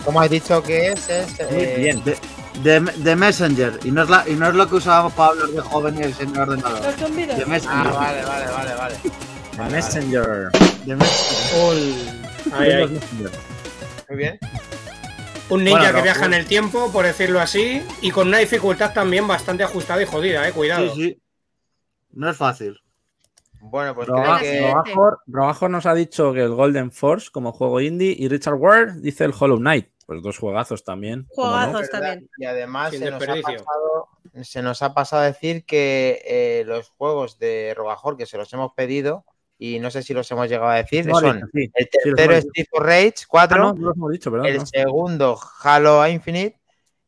¿Cómo 0.03 0.19
has 0.19 0.29
dicho 0.29 0.61
que 0.63 0.87
es? 0.89 1.09
es 1.09 1.27
Muy 1.51 1.61
eh, 1.61 1.75
bien. 1.77 2.03
De, 2.03 2.17
de, 2.63 2.79
de 2.97 3.15
Messenger. 3.15 3.79
Y 3.83 3.91
no, 3.91 4.03
es 4.03 4.09
la, 4.09 4.23
y 4.27 4.33
no 4.33 4.47
es 4.47 4.55
lo 4.55 4.67
que 4.67 4.75
usábamos 4.75 5.13
para 5.13 5.29
hablar 5.29 5.47
de 5.49 5.61
joven 5.61 5.97
y 5.99 6.01
el 6.03 6.13
señor 6.13 6.49
ordenador. 6.49 6.81
De 6.81 7.43
Ah, 7.43 7.45
Messenger. 7.47 7.93
vale, 7.93 8.23
vale, 8.25 8.45
vale, 8.51 8.75
vale. 8.75 8.95
The 9.55 9.63
Messenger. 9.71 10.49
De 10.85 10.95
Messenger. 10.95 11.63
Un, 11.63 12.53
ahí, 12.53 12.71
ahí. 12.71 12.87
Messenger. 12.87 13.31
Muy 14.09 14.17
bien. 14.17 14.39
Un 15.49 15.63
ninja 15.63 15.77
Bueno, 15.79 15.91
que 15.93 15.97
no, 15.99 16.03
viaja 16.03 16.25
en 16.25 16.33
el 16.33 16.45
tiempo, 16.45 16.91
por 16.91 17.05
decirlo 17.05 17.39
así, 17.39 17.81
y 18.01 18.11
con 18.11 18.27
una 18.29 18.39
dificultad 18.39 18.93
también 18.93 19.27
bastante 19.27 19.63
ajustada 19.63 20.01
y 20.01 20.05
jodida, 20.05 20.47
eh, 20.47 20.51
cuidado. 20.53 20.93
Sí, 20.95 21.01
sí. 21.03 21.19
No 22.13 22.29
es 22.29 22.37
fácil. 22.37 22.79
Bueno, 23.61 23.95
pues 23.95 24.07
Roba- 24.07 24.39
creo 24.39 24.51
que. 24.51 24.71
Robajor, 24.71 25.19
Robajor 25.27 25.69
nos 25.69 25.85
ha 25.85 25.93
dicho 25.93 26.33
que 26.33 26.41
el 26.41 26.49
Golden 26.53 26.91
Force 26.91 27.29
como 27.31 27.51
juego 27.53 27.79
indie 27.81 28.15
y 28.17 28.27
Richard 28.27 28.55
Ward 28.55 28.95
dice 29.01 29.23
el 29.25 29.33
Hollow 29.37 29.57
Knight. 29.57 29.87
Pues 30.05 30.21
dos 30.21 30.37
juegazos 30.37 30.83
también. 30.83 31.27
Juegazos 31.29 31.89
también. 31.89 32.29
Y 32.37 32.45
además 32.45 32.91
se 32.93 33.09
nos, 33.09 33.23
ha 33.23 33.35
pasado, 33.41 34.07
se 34.41 34.61
nos 34.61 34.81
ha 34.81 34.93
pasado 34.93 35.21
a 35.21 35.25
decir 35.27 35.63
que 35.65 36.21
eh, 36.25 36.63
los 36.65 36.89
juegos 36.89 37.39
de 37.39 37.73
Robajor 37.75 38.17
que 38.17 38.25
se 38.25 38.37
los 38.37 38.51
hemos 38.51 38.73
pedido 38.73 39.23
y 39.57 39.79
no 39.79 39.89
sé 39.91 40.03
si 40.03 40.13
los 40.13 40.29
hemos 40.29 40.49
llegado 40.49 40.71
a 40.71 40.75
decir, 40.75 41.05
No, 41.07 41.19
son 41.21 41.49
sí. 41.53 41.71
el 41.73 41.85
Sí, 41.85 41.89
tercero 42.03 42.33
hemos 42.33 42.45
es 42.53 42.67
Rage 42.73 43.13
Ah, 43.21 43.27
4, 43.29 43.73
no, 43.75 43.93
no 43.95 44.09
dicho, 44.09 44.35
el 44.43 44.57
no. 44.57 44.65
segundo 44.65 45.39
Halo 45.61 46.05
Infinite, 46.05 46.59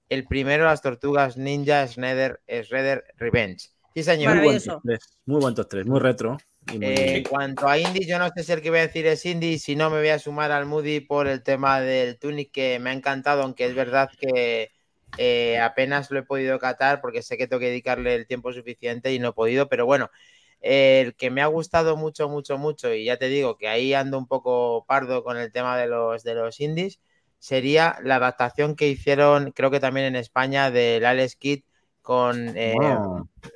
el 0.08 0.26
primero 0.26 0.64
las 0.64 0.82
tortugas 0.82 1.36
Ninja 1.36 1.86
Shredder, 1.88 2.40
Shredder 2.48 3.04
Revenge. 3.18 3.72
Sí, 3.96 4.04
señor. 4.04 4.36
Muy 4.36 4.44
buen 4.44 4.62
top 4.62 4.82
3. 4.84 5.00
Muy 5.26 5.40
buen 5.42 5.56
top 5.56 5.68
3. 5.70 5.86
Muy 5.86 6.00
retro. 6.02 6.38
y 6.68 6.80
muy- 6.80 6.88
Eh, 6.88 7.18
en 7.18 7.24
cuanto 7.24 7.68
a 7.68 7.78
indie, 7.78 8.06
yo 8.08 8.20
no 8.20 8.28
sé 8.36 8.44
si 8.44 8.52
el 8.52 8.62
que 8.62 8.70
voy 8.72 8.80
a 8.80 8.88
decir 8.88 9.06
es 9.06 9.26
indie, 9.26 9.58
si 9.60 9.76
no 9.76 9.90
me 9.90 10.00
voy 10.00 10.10
a 10.10 10.20
sumar 10.20 10.52
al 10.52 10.66
Moody 10.66 11.00
por 11.00 11.28
el 11.28 11.44
tema 11.44 11.80
del 11.80 12.18
Tunic 12.18 12.52
que 12.52 12.80
me 12.80 12.90
ha 12.90 12.94
encantado, 12.94 13.44
aunque 13.44 13.66
es 13.66 13.76
verdad 13.76 14.10
que 14.20 14.72
eh, 15.18 15.60
apenas 15.60 16.10
lo 16.12 16.20
he 16.20 16.24
podido 16.24 16.58
catar 16.60 17.02
porque 17.02 17.22
sé 17.22 17.38
que 17.38 17.48
tengo 17.48 17.60
que 17.60 17.68
dedicarle 17.68 18.16
el 18.16 18.26
tiempo 18.28 18.52
suficiente 18.52 19.14
y 19.14 19.20
no 19.20 19.30
he 19.30 19.34
podido, 19.34 19.70
pero 19.70 19.86
bueno, 19.86 20.10
eh, 20.60 21.02
el 21.06 21.16
que 21.16 21.30
me 21.30 21.42
ha 21.42 21.46
gustado 21.46 21.96
mucho, 21.98 22.28
mucho, 22.30 22.58
mucho, 22.58 22.92
y 22.94 23.06
ya 23.06 23.18
te 23.18 23.28
digo 23.28 23.58
que 23.58 23.68
ahí 23.68 23.94
ando 23.94 24.18
un 24.18 24.28
poco 24.28 24.86
pardo 24.88 25.24
con 25.24 25.38
el 25.38 25.52
tema 25.52 25.78
de 25.78 25.88
los, 25.88 26.24
de 26.24 26.34
los 26.34 26.60
indies, 26.60 27.00
sería 27.38 27.98
la 28.04 28.16
adaptación 28.16 28.76
que 28.76 28.90
hicieron, 28.90 29.52
creo 29.52 29.70
que 29.72 29.80
también 29.80 30.08
en 30.08 30.16
España, 30.16 30.72
del 30.72 31.06
Alex 31.06 31.36
Kidd 31.36 31.64
con 32.06 32.54
eh, 32.56 32.76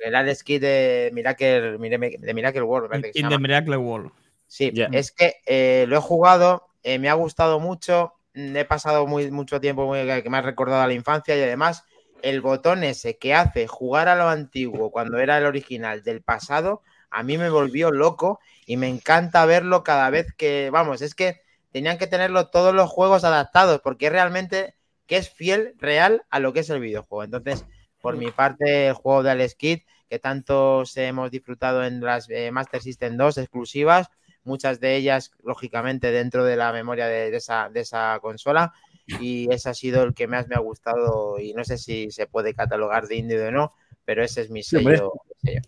el 0.04 0.14
Alex 0.14 0.42
Kidd 0.42 0.60
de 0.60 1.10
Miracle, 1.14 1.78
Mire- 1.78 2.18
de 2.18 2.34
Miracle 2.34 2.62
World, 2.62 2.90
In 3.14 3.28
the 3.28 3.38
Miracle 3.38 3.76
World. 3.76 4.10
Sí, 4.48 4.72
es 4.92 5.12
que 5.12 5.36
eh, 5.46 5.84
lo 5.88 5.96
he 5.96 6.00
jugado, 6.00 6.66
eh, 6.82 6.98
me 6.98 7.08
ha 7.08 7.14
gustado 7.14 7.60
mucho, 7.60 8.14
mm, 8.34 8.56
he 8.56 8.64
pasado 8.64 9.06
muy, 9.06 9.30
mucho 9.30 9.60
tiempo 9.60 9.86
muy- 9.86 10.04
que 10.22 10.28
me 10.28 10.38
ha 10.38 10.42
recordado 10.42 10.82
a 10.82 10.86
la 10.88 10.92
infancia 10.94 11.36
y 11.36 11.42
además 11.42 11.84
el 12.22 12.40
botón 12.40 12.82
ese 12.82 13.16
que 13.16 13.32
hace 13.34 13.68
jugar 13.68 14.08
a 14.08 14.16
lo 14.16 14.28
antiguo 14.28 14.90
cuando 14.90 15.18
era 15.18 15.38
el 15.38 15.46
original 15.46 16.02
del 16.02 16.20
pasado, 16.20 16.82
a 17.10 17.22
mí 17.22 17.38
me 17.38 17.48
volvió 17.50 17.92
loco 17.92 18.40
y 18.66 18.76
me 18.76 18.88
encanta 18.88 19.46
verlo 19.46 19.84
cada 19.84 20.10
vez 20.10 20.34
que, 20.36 20.70
vamos, 20.70 21.02
es 21.02 21.14
que 21.14 21.40
tenían 21.70 21.98
que 21.98 22.08
tenerlo 22.08 22.48
todos 22.48 22.74
los 22.74 22.90
juegos 22.90 23.22
adaptados 23.22 23.80
porque 23.80 24.06
es 24.06 24.12
realmente 24.12 24.74
que 25.06 25.16
es 25.16 25.30
fiel, 25.30 25.74
real 25.78 26.24
a 26.30 26.40
lo 26.40 26.52
que 26.52 26.60
es 26.60 26.70
el 26.70 26.80
videojuego. 26.80 27.24
Entonces, 27.24 27.64
por 28.00 28.16
mi 28.16 28.30
parte, 28.30 28.88
el 28.88 28.94
juego 28.94 29.22
de 29.22 29.30
Alex 29.30 29.54
Kidd, 29.54 29.80
que 30.08 30.18
tantos 30.18 30.96
hemos 30.96 31.30
disfrutado 31.30 31.84
en 31.84 32.00
las 32.00 32.28
eh, 32.30 32.50
Master 32.50 32.82
System 32.82 33.16
2 33.16 33.38
exclusivas, 33.38 34.08
muchas 34.44 34.80
de 34.80 34.96
ellas, 34.96 35.32
lógicamente, 35.44 36.10
dentro 36.10 36.44
de 36.44 36.56
la 36.56 36.72
memoria 36.72 37.06
de, 37.06 37.30
de 37.30 37.36
esa, 37.36 37.68
de 37.68 37.80
esa 37.80 38.18
consola. 38.20 38.72
Y 39.20 39.52
ese 39.52 39.68
ha 39.70 39.74
sido 39.74 40.02
el 40.04 40.14
que 40.14 40.26
más 40.28 40.46
me 40.48 40.54
ha 40.54 40.60
gustado. 40.60 41.38
Y 41.40 41.52
no 41.52 41.64
sé 41.64 41.78
si 41.78 42.10
se 42.10 42.26
puede 42.26 42.54
catalogar 42.54 43.06
de 43.08 43.16
indie 43.16 43.40
o 43.44 43.50
no, 43.50 43.74
pero 44.04 44.22
ese 44.22 44.42
es 44.42 44.50
mi 44.50 44.62
sello. 44.62 45.12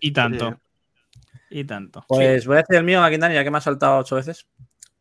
Y 0.00 0.12
tanto. 0.12 0.60
Y 1.50 1.64
tanto. 1.64 2.04
Pues 2.08 2.46
voy 2.46 2.56
a 2.56 2.60
decir 2.60 2.76
el 2.76 2.84
mío, 2.84 3.00
Maquindani, 3.00 3.34
ya 3.34 3.42
que 3.44 3.50
me 3.50 3.58
ha 3.58 3.60
saltado 3.60 3.98
ocho 3.98 4.16
veces. 4.16 4.46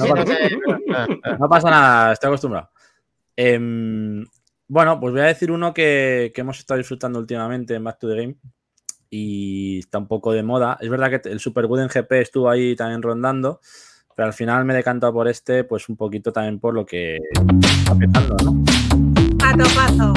No 0.00 0.14
pasa- 0.16 0.24
te- 0.24 1.36
no 1.38 1.48
pasa 1.48 1.70
nada, 1.70 2.12
estoy 2.12 2.28
acostumbrado. 2.28 2.70
Em, 3.36 4.24
bueno, 4.72 4.98
pues 4.98 5.12
voy 5.12 5.20
a 5.20 5.26
decir 5.26 5.52
uno 5.52 5.74
que, 5.74 6.32
que 6.34 6.40
hemos 6.40 6.58
estado 6.58 6.78
disfrutando 6.78 7.18
últimamente 7.18 7.74
en 7.74 7.84
Back 7.84 7.98
to 7.98 8.08
the 8.08 8.16
Game 8.16 8.36
y 9.10 9.80
está 9.80 9.98
un 9.98 10.08
poco 10.08 10.32
de 10.32 10.42
moda. 10.42 10.78
Es 10.80 10.88
verdad 10.88 11.10
que 11.10 11.28
el 11.28 11.40
Super 11.40 11.66
Wooden 11.66 11.88
GP 11.88 12.12
estuvo 12.12 12.48
ahí 12.48 12.74
también 12.74 13.02
rondando, 13.02 13.60
pero 14.16 14.28
al 14.28 14.32
final 14.32 14.64
me 14.64 14.72
he 14.72 14.76
decantado 14.78 15.12
por 15.12 15.28
este, 15.28 15.64
pues 15.64 15.90
un 15.90 15.96
poquito 15.96 16.32
también 16.32 16.58
por 16.58 16.72
lo 16.72 16.86
que 16.86 17.18
está 17.60 17.94
petando, 17.94 18.34
¿no? 18.42 18.64
Pato, 19.36 19.64
pato. 19.76 20.14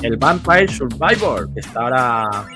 El 0.00 0.16
Vampire 0.16 0.68
Survivor, 0.68 1.52
que 1.52 1.60
está 1.60 1.82
ahora 1.82 2.46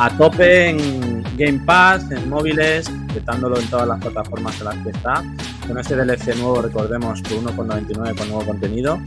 a 0.00 0.16
tope 0.18 0.70
en 0.70 1.22
Game 1.36 1.60
Pass, 1.64 2.10
en 2.10 2.28
móviles, 2.28 2.90
petándolo 3.14 3.60
en 3.60 3.70
todas 3.70 3.86
las 3.86 4.00
plataformas 4.00 4.58
en 4.58 4.64
las 4.64 4.76
que 4.78 4.90
está. 4.90 5.22
Con 5.70 5.78
este 5.78 5.94
DLC 5.94 6.34
nuevo, 6.38 6.62
recordemos, 6.62 7.22
por 7.22 7.30
1,99 7.30 8.18
con 8.18 8.28
nuevo 8.28 8.44
contenido. 8.44 9.00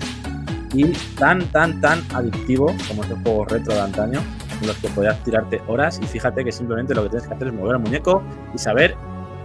Y 0.74 0.94
tan, 1.20 1.42
tan, 1.48 1.82
tan 1.82 2.02
adictivo 2.16 2.74
como 2.88 3.04
esos 3.04 3.20
juegos 3.22 3.52
retro 3.52 3.74
de 3.74 3.82
antaño, 3.82 4.22
en 4.62 4.68
los 4.68 4.78
que 4.78 4.88
podías 4.88 5.22
tirarte 5.26 5.62
horas. 5.68 6.00
Y 6.02 6.06
fíjate 6.06 6.46
que 6.46 6.54
simplemente 6.54 6.96
lo 6.96 7.04
que 7.04 7.10
tienes 7.10 7.28
que 7.28 7.34
hacer 7.34 7.48
es 7.50 7.54
mover 7.54 7.76
el 7.76 7.82
muñeco 7.82 8.24
y 8.56 8.58
saber 8.58 8.96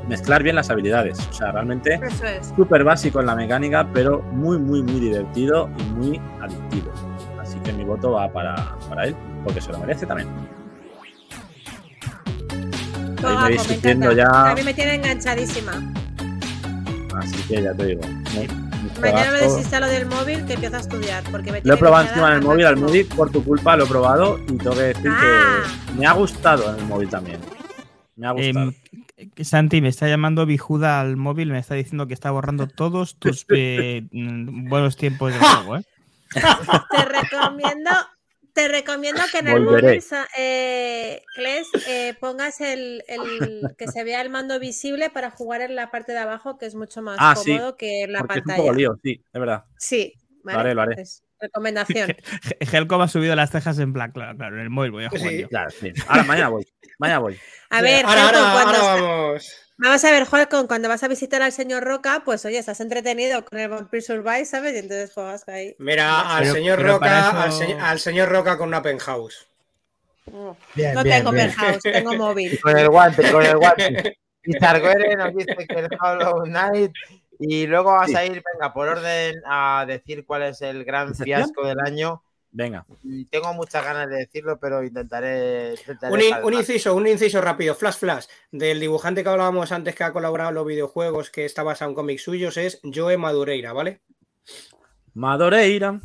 mezclar 0.09 0.45
bien 0.45 0.55
las 0.55 0.71
habilidades. 0.71 1.19
O 1.29 1.33
sea, 1.33 1.51
realmente 1.51 1.95
Eso 2.01 2.25
es. 2.25 2.55
súper 2.57 2.85
básico 2.85 3.19
en 3.19 3.27
la 3.27 3.35
mecánica, 3.35 3.85
pero 3.93 4.23
muy, 4.23 4.57
muy, 4.57 4.85
muy 4.85 5.01
divertido 5.01 5.69
y 5.77 5.83
muy 5.95 6.21
adictivo. 6.41 6.93
Así 7.41 7.59
que 7.65 7.73
mi 7.73 7.83
voto 7.83 8.13
va 8.13 8.33
para, 8.33 8.77
para 8.89 9.07
él, 9.07 9.17
porque 9.43 9.61
se 9.61 9.73
lo 9.73 9.81
merece 9.81 10.07
también. 10.07 10.29
Ahí 13.25 13.57
me 13.69 13.75
encanta. 13.75 14.13
ya, 14.13 14.51
A 14.53 14.55
mí 14.55 14.63
me 14.63 14.73
tiene 14.73 14.95
enganchadísima. 14.95 15.83
Así 17.19 17.37
que 17.49 17.63
ya 17.63 17.75
te 17.75 17.87
digo. 17.87 18.03
muy- 18.03 18.49
muy 18.49 19.01
Mañana 19.01 19.33
me 19.33 19.39
desinstalo 19.39 19.87
del 19.87 20.07
móvil 20.07 20.45
que 20.45 20.55
empiezo 20.55 20.77
a 20.77 20.81
estudiar. 20.81 21.23
Porque 21.31 21.53
me 21.53 21.61
Lo 21.63 21.75
he 21.75 21.77
probado 21.77 22.07
encima 22.09 22.29
en 22.29 22.35
el 22.39 22.43
móvil, 22.43 22.67
al 22.67 22.77
móvil, 22.77 23.07
por 23.07 23.31
tu 23.31 23.45
culpa 23.45 23.77
lo 23.77 23.85
he 23.85 23.89
probado 23.89 24.39
y 24.41 24.57
tengo 24.59 24.73
que 24.73 24.81
decir 24.83 25.11
Ah. 25.15 25.63
que 25.87 25.93
me 26.01 26.07
ha 26.07 26.13
gustado 26.13 26.73
en 26.73 26.81
el 26.81 26.85
móvil 26.87 27.09
también. 27.09 27.41
Me 28.17 28.27
ha 28.27 28.33
gustado. 28.33 28.73
Em, 29.17 29.45
Santi, 29.45 29.81
me 29.81 29.89
está 29.89 30.09
llamando 30.09 30.47
Bijuda 30.47 31.01
al 31.01 31.17
móvil, 31.17 31.51
me 31.51 31.59
está 31.59 31.75
diciendo 31.75 32.07
que 32.07 32.15
está 32.15 32.31
borrando 32.31 32.67
todos 32.69 33.17
tus 33.19 33.45
eh, 33.55 34.07
mm, 34.13 34.69
buenos 34.69 34.97
tiempos 34.97 35.33
de 35.33 35.39
juego, 35.41 35.77
¿eh? 35.79 35.83
Te 36.35 37.05
recomiendo, 37.05 37.91
te 38.59 38.67
recomiendo 38.67 39.23
que 39.31 39.39
en 39.39 39.47
el 39.47 39.61
Volveré. 39.61 40.01
móvil, 40.01 40.05
eh, 40.37 41.23
Kles, 41.33 41.69
eh, 41.87 42.15
pongas 42.21 42.61
el, 42.61 43.05
el- 43.07 43.77
que 43.79 43.87
se 43.87 44.03
vea 44.03 44.21
el 44.21 44.31
mando 44.31 44.59
visible 44.59 45.11
para 45.11 45.31
jugar 45.31 45.61
en 45.61 45.77
la 45.77 45.93
parte 45.93 46.11
de 46.11 46.19
abajo, 46.19 46.59
que 46.59 46.67
es 46.67 46.75
mucho 46.75 47.01
más 47.01 47.19
ah, 47.21 47.37
sí. 47.37 47.53
cómodo 47.53 47.77
que 47.77 48.03
en 48.03 48.13
la 48.15 48.19
porque 48.19 48.41
es 48.41 48.41
un 48.41 48.45
pantalla. 48.47 48.63
poco 48.65 48.75
lío, 48.75 48.99
sí, 49.01 49.25
es 49.33 49.41
verdad. 49.41 49.65
Sí, 49.79 50.15
vale. 50.43 50.57
Lo 50.57 50.61
haré, 50.61 50.75
lo 50.75 50.83
haré. 50.83 51.05
Recomendación. 51.41 52.17
Helcom 52.61 53.01
ha 53.03 53.09
subido 53.09 53.35
las 53.37 53.51
cejas 53.51 53.79
en 53.79 53.93
plan, 53.93 54.13
claro, 54.13 54.37
claro, 54.37 54.57
en 54.57 54.63
el 54.63 54.71
móvil 54.71 54.91
voy 54.93 55.05
a 55.05 55.11
jugar 55.11 55.29
Sí. 55.31 55.41
yo. 55.43 55.49
Claro, 55.49 55.71
sí. 55.71 55.93
Ahora, 56.09 56.23
mañana 56.25 56.49
voy. 56.49 56.67
Mañana 56.99 57.19
voy. 57.21 57.39
A 57.71 57.83
ver, 57.83 58.05
ahora, 58.05 58.21
Juanco, 58.23 58.39
ahora, 58.39 58.53
cuando 58.53 58.79
ahora 58.79 58.79
sa- 58.79 59.03
vamos. 59.03 59.53
Vamos 59.81 60.05
a 60.05 60.11
ver, 60.11 60.25
Juan, 60.25 60.47
cuando 60.67 60.89
vas 60.89 61.03
a 61.05 61.09
visitar 61.09 61.41
al 61.41 61.53
señor 61.53 61.85
Roca, 61.85 62.23
pues 62.25 62.45
oye, 62.45 62.59
estás 62.59 62.81
entretenido 62.81 63.45
con 63.45 63.61
el 63.61 63.69
Vampire 63.69 64.03
Survive, 64.03 64.45
¿sabes? 64.45 64.75
Y 64.75 64.79
entonces 64.79 65.13
juegas 65.13 65.47
ahí. 65.49 65.77
Mira, 65.79 66.35
al 66.37 66.43
Pero- 66.43 66.55
señor 66.55 66.79
pero 66.79 66.93
Roca, 66.95 67.43
al, 67.43 67.49
eso- 67.51 67.59
se- 67.59 67.73
al 67.75 67.99
señor 68.01 68.29
Roca 68.29 68.59
con 68.59 68.69
una 68.69 68.83
penthouse. 68.83 69.47
Bien, 70.75 70.95
no 70.95 71.03
bien, 71.05 71.19
tengo 71.19 71.31
bien. 71.33 71.47
penthouse, 71.47 71.81
tengo 71.83 72.15
móvil. 72.17 72.59
Con 72.61 72.77
el 72.77 72.89
guante, 72.89 73.31
con 73.31 73.43
el 73.45 73.57
guante. 73.57 74.19
Y 74.45 74.59
Targuere 74.59 75.15
nos 75.17 75.35
dice 75.35 75.57
que 75.69 75.75
el 75.79 75.89
Hollow 76.01 76.43
Knight. 76.45 76.93
Y 77.39 77.67
luego 77.67 77.93
vas 77.93 78.09
Sí. 78.11 78.17
a 78.17 78.25
ir, 78.27 78.43
venga, 78.53 78.73
por 78.73 78.89
orden 78.89 79.37
a 79.47 79.85
decir 79.87 80.25
cuál 80.27 80.43
es 80.43 80.61
el 80.63 80.85
gran 80.85 81.15
¿Sección? 81.15 81.41
fiasco 81.41 81.67
del 81.67 81.81
año. 81.81 82.23
Venga. 82.51 82.87
Y 83.05 83.27
tengo 83.27 83.53
muchas 83.53 83.85
ganas 83.85 84.09
de 84.09 84.17
decirlo, 84.17 84.59
pero 84.59 84.83
intentaré. 84.83 85.75
intentaré 85.75 86.13
Un, 86.15 86.21
in- 86.23 86.35
un 86.43 86.55
inciso, 86.55 86.95
un 86.97 87.07
inciso 87.07 87.41
rápido, 87.43 87.75
flash 87.75 87.97
flash, 87.99 88.27
del 88.51 88.81
dibujante 88.81 89.23
que 89.23 89.29
hablábamos 89.29 89.71
antes 89.71 89.95
que 89.95 90.03
ha 90.05 90.13
colaborado 90.13 90.49
en 90.49 90.55
los 90.57 90.67
videojuegos 90.67 91.31
que 91.31 91.45
está 91.45 91.63
basado 91.63 91.91
en 91.91 91.95
cómics 91.95 92.23
suyos 92.23 92.57
es 92.57 92.81
Joe 92.83 93.19
Madureira, 93.19 93.73
¿vale? 93.75 94.01
Madureira. 95.15 96.01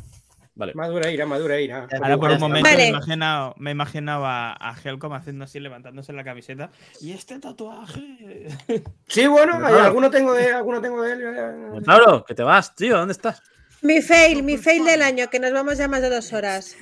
Vale. 0.56 0.72
Madureira, 0.74 1.26
Madureira. 1.26 1.88
Ahora 2.00 2.16
por 2.16 2.30
un 2.30 2.38
momento 2.38 2.68
Vale. 2.68 2.76
me 2.76 2.84
he 2.84 2.88
imaginado, 2.90 3.54
me 3.58 3.70
he 3.70 3.72
imaginado 3.72 4.24
a, 4.24 4.52
a 4.52 4.76
Helcom 4.84 5.12
haciendo 5.14 5.44
así, 5.44 5.58
levantándose 5.58 6.12
la 6.12 6.22
camiseta. 6.22 6.70
¿Y 7.00 7.10
este 7.12 7.38
tatuaje? 7.40 8.46
Sí, 9.08 9.26
bueno, 9.26 9.54
hay- 9.54 9.60
claro. 9.60 9.78
alguno 9.84 10.10
tengo 10.10 10.32
de 10.32 10.46
él, 10.48 10.54
alguno 10.54 10.80
tengo 10.80 11.02
de 11.02 11.12
él. 11.12 11.82
Tauro, 11.84 12.24
que 12.24 12.34
te 12.34 12.42
vas, 12.44 12.74
tío, 12.76 12.96
¿dónde 12.98 13.12
estás? 13.12 13.42
Mi 13.82 14.00
fail, 14.00 14.42
mi 14.44 14.56
fail 14.56 14.84
del 14.84 15.02
año, 15.02 15.28
que 15.28 15.38
nos 15.40 15.52
vamos 15.52 15.76
ya 15.76 15.88
más 15.88 16.00
de 16.00 16.08
dos 16.08 16.32
horas. 16.32 16.76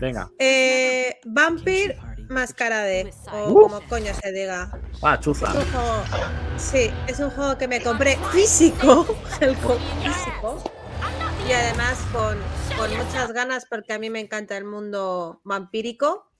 Venga. 0.00 0.30
Eh, 0.38 1.20
Vampire 1.26 1.96
Mascarade, 2.28 3.10
o 3.32 3.50
Uh. 3.50 3.60
como 3.62 3.80
coño 3.88 4.12
se 4.14 4.32
diga. 4.32 4.70
Va, 5.04 5.20
chuza. 5.20 5.46
Es 5.50 5.54
un 5.56 5.64
juego, 5.72 6.02
sí, 6.56 6.90
es 7.06 7.18
un 7.20 7.30
juego 7.30 7.58
que 7.58 7.68
me 7.68 7.80
compré 7.82 8.16
físico, 8.32 9.06
el 9.40 9.54
juego 9.56 9.78
físico, 10.02 10.72
y 11.50 11.52
además 11.52 11.98
con, 12.12 12.38
con 12.78 12.96
muchas 12.96 13.32
ganas 13.32 13.66
porque 13.68 13.92
a 13.92 13.98
mí 13.98 14.08
me 14.08 14.20
encanta 14.20 14.56
el 14.56 14.64
mundo 14.64 15.40
vampírico. 15.42 16.30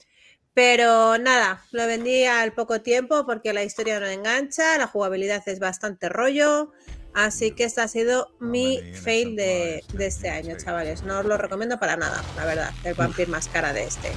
Pero 0.55 1.19
nada, 1.19 1.65
lo 1.73 1.85
vendí 1.89 2.25
al 2.27 2.53
poco 2.53 2.81
tiempo 2.81 3.27
porque 3.27 3.53
la 3.53 3.65
historia 3.65 3.99
no 3.99 4.07
engancha, 4.07 4.79
la 4.79 4.87
jugabilidad 4.87 5.43
es 5.47 5.59
bastante 5.59 6.09
rollo. 6.09 6.71
Así 7.13 7.51
que 7.53 7.65
este 7.65 7.81
ha 7.81 7.89
sido 7.89 8.29
mi 8.39 8.81
fail 8.95 9.35
de, 9.35 9.83
de 9.95 10.07
este 10.07 10.31
año, 10.31 10.57
chavales. 10.57 11.03
No 11.03 11.19
os 11.19 11.25
lo 11.25 11.37
recomiendo 11.37 11.81
para 11.81 11.97
nada, 11.97 12.23
la 12.37 12.45
verdad. 12.45 12.71
El 12.85 12.95
Vampire 12.95 13.27
Máscara 13.31 13.73
de 13.73 13.85
este. 13.85 14.13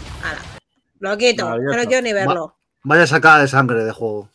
Lo 0.99 1.17
quito, 1.17 1.45
Maravilloso. 1.45 1.87
quiero 1.87 2.01
ni 2.03 2.13
verlo. 2.13 2.47
Va- 2.47 2.55
vaya 2.83 3.07
sacada 3.07 3.41
de 3.41 3.47
sangre 3.47 3.83
de 3.83 3.91
juego. 3.91 4.29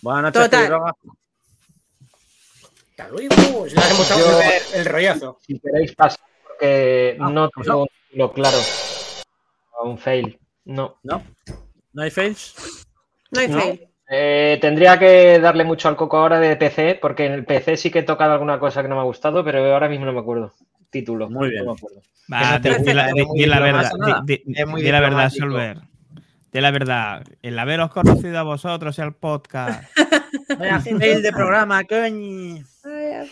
Buenas 0.00 0.32
noches, 0.34 0.42
Total. 0.44 0.92
Hasta 2.96 3.08
luego, 3.10 3.34
si 3.68 3.74
le 3.74 3.80
hemos 3.90 4.08
dado 4.08 4.40
el, 4.74 4.84
rollazo. 4.84 5.38
Si 5.44 5.58
queréis 5.58 5.94
pasar, 5.96 6.20
porque 6.46 7.16
Ah, 7.18 7.28
no 7.28 7.48
tengo 7.50 7.82
un 7.82 7.88
título 8.08 8.32
claro. 8.32 8.58
Un 9.82 9.98
fail. 9.98 10.38
No. 10.64 10.96
¿No? 11.02 11.22
¿No 11.92 12.02
hay 12.02 12.10
fails? 12.10 12.54
No 13.32 13.40
hay 13.40 13.48
No. 13.48 13.60
fail. 13.60 13.88
Eh, 14.08 14.58
tendría 14.60 14.98
que 14.98 15.40
darle 15.40 15.64
mucho 15.64 15.88
al 15.88 15.96
coco 15.96 16.18
ahora 16.18 16.38
de 16.38 16.54
PC, 16.56 16.98
porque 17.00 17.26
en 17.26 17.32
el 17.32 17.44
PC 17.44 17.76
sí 17.76 17.90
que 17.90 18.00
he 18.00 18.02
tocado 18.04 18.32
alguna 18.32 18.58
cosa 18.60 18.82
que 18.82 18.88
no 18.88 18.94
me 18.94 19.00
ha 19.00 19.04
gustado, 19.04 19.42
pero 19.44 19.72
ahora 19.72 19.88
mismo 19.88 20.04
no 20.06 20.12
me 20.12 20.20
acuerdo. 20.20 20.52
Título. 20.90 21.28
Muy 21.28 21.50
bien. 21.50 21.64
No 21.64 21.72
me 21.72 21.76
acuerdo. 21.78 22.00
Va, 22.32 22.58
di, 22.58 22.68
la, 22.94 23.08
di- 23.12 23.24
di 23.34 23.46
la 23.46 23.56
No 23.58 23.62
verdad, 23.64 23.90
di, 24.24 24.90
la 24.90 25.00
verdad. 25.00 25.30
Solver. 25.30 25.78
De 26.54 26.60
la 26.60 26.70
verdad, 26.70 27.24
el 27.42 27.58
haberos 27.58 27.90
conocido 27.90 28.38
a 28.38 28.44
vosotros 28.44 28.96
el 29.00 29.12
podcast. 29.12 29.82
Vaya 30.56 30.78
fail 30.78 31.20
de 31.20 31.32
programa, 31.32 31.82
coño. 31.82 32.64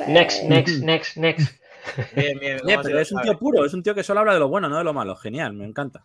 Next, 0.08 0.42
next, 0.42 0.82
next, 0.82 1.16
next. 1.16 1.62
Bien, 2.16 2.38
bien, 2.40 2.58
a 2.58 2.82
pero 2.82 2.98
es 2.98 3.12
un 3.12 3.22
tío 3.22 3.38
puro, 3.38 3.64
es 3.64 3.74
un 3.74 3.82
tío 3.84 3.94
que 3.94 4.02
solo 4.02 4.20
habla 4.20 4.34
de 4.34 4.40
lo 4.40 4.48
bueno, 4.48 4.68
no 4.68 4.76
de 4.76 4.82
lo 4.82 4.92
malo. 4.92 5.14
Genial, 5.14 5.52
me 5.52 5.64
encanta. 5.64 6.04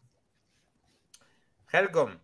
Helcom. 1.72 2.20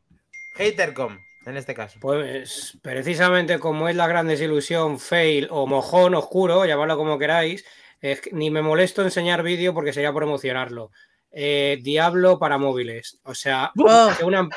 Hatercom, 0.60 1.18
en 1.48 1.58
este 1.58 1.74
caso. 1.74 1.98
Pues 2.00 2.78
precisamente 2.84 3.58
como 3.58 3.90
es 3.90 3.96
la 3.96 4.06
gran 4.06 4.28
desilusión, 4.28 5.00
fail 5.00 5.48
o 5.50 5.66
mojón 5.66 6.14
oscuro, 6.14 6.66
llamadlo 6.66 6.98
como 6.98 7.18
queráis, 7.18 7.66
es 8.00 8.22
que 8.22 8.32
ni 8.32 8.52
me 8.52 8.62
molesto 8.62 9.02
enseñar 9.02 9.42
vídeo 9.42 9.74
porque 9.74 9.94
sería 9.94 10.14
por 10.14 10.22
emocionarlo. 10.22 10.92
Eh, 11.34 11.80
Diablo 11.82 12.40
para 12.40 12.58
móviles. 12.58 13.20
O 13.24 13.36
sea, 13.36 13.72
Oh. 13.78 14.12
que, 14.18 14.24
una, 14.24 14.48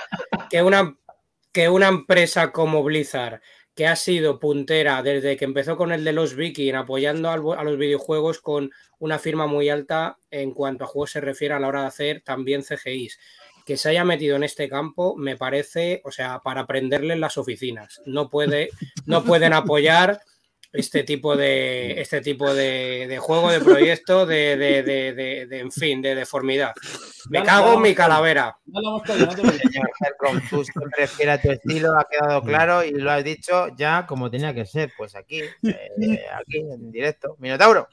que, 0.51 0.63
una, 0.63 0.97
que 1.53 1.69
una 1.69 1.89
empresa 1.89 2.53
como 2.53 2.83
Blizzard, 2.85 3.41
que 3.75 3.87
ha 3.87 3.97
sido 3.97 4.39
puntera 4.39 5.03
desde 5.03 5.37
que 5.37 5.45
empezó 5.45 5.77
con 5.77 5.93
el 5.93 6.05
de 6.05 6.13
los 6.13 6.35
Viking, 6.35 6.75
apoyando 6.75 7.31
a 7.31 7.65
los 7.65 7.77
videojuegos 7.79 8.41
con 8.41 8.71
una 8.99 9.19
firma 9.19 9.47
muy 9.47 9.69
alta 9.69 10.19
en 10.31 10.53
cuanto 10.53 10.85
a 10.85 10.87
juegos 10.87 11.11
se 11.11 11.21
refiere 11.21 11.55
a 11.55 11.59
la 11.61 11.69
hora 11.69 11.81
de 11.83 11.89
hacer 11.89 12.23
también 12.23 12.63
CGIs 12.63 13.19
que 13.67 13.77
se 13.77 13.89
haya 13.89 14.05
metido 14.05 14.37
en 14.37 14.45
este 14.45 14.69
campo 14.69 15.17
me 15.17 15.37
parece, 15.37 16.01
o 16.05 16.13
sea, 16.13 16.39
para 16.39 16.67
prenderle 16.69 17.15
en 17.15 17.21
las 17.21 17.37
oficinas. 17.37 18.01
No, 18.07 18.31
puede, 18.31 18.71
no 19.07 19.25
pueden 19.25 19.53
apoyar 19.53 20.21
este 20.77 21.03
tipo 21.05 21.37
de, 21.37 22.01
este 22.01 22.21
tipo 22.21 22.53
de, 22.55 23.07
de 23.09 23.19
juego, 23.19 23.51
de 23.51 23.61
proyecto, 23.61 24.27
de, 24.27 24.57
de, 24.57 24.83
de- 24.83 25.13
de- 25.13 25.47
de, 25.47 25.59
en 25.61 25.73
fin, 25.73 26.01
de 26.03 26.15
deformidad. 26.15 26.73
Me 27.31 27.43
cago 27.43 27.75
en 27.75 27.83
mi 27.83 27.95
calavera. 27.95 28.57
Tú 30.51 30.65
siempre 30.65 31.07
fiel 31.07 31.31
a 31.31 31.41
tu 31.41 31.51
estilo, 31.51 31.99
ha 31.99 32.07
quedado 32.09 32.43
claro 32.43 32.85
y 32.85 32.93
lo 32.93 33.11
has 33.11 33.25
dicho 33.25 33.69
ya 33.77 34.07
como 34.07 34.31
tenía 34.31 34.55
que 34.55 34.65
ser. 34.67 34.93
Pues 34.97 35.15
aquí, 35.15 35.41
eh, 35.41 36.25
aquí 36.41 36.59
en 36.59 36.91
directo. 36.91 37.37
Minotauro. 37.39 37.89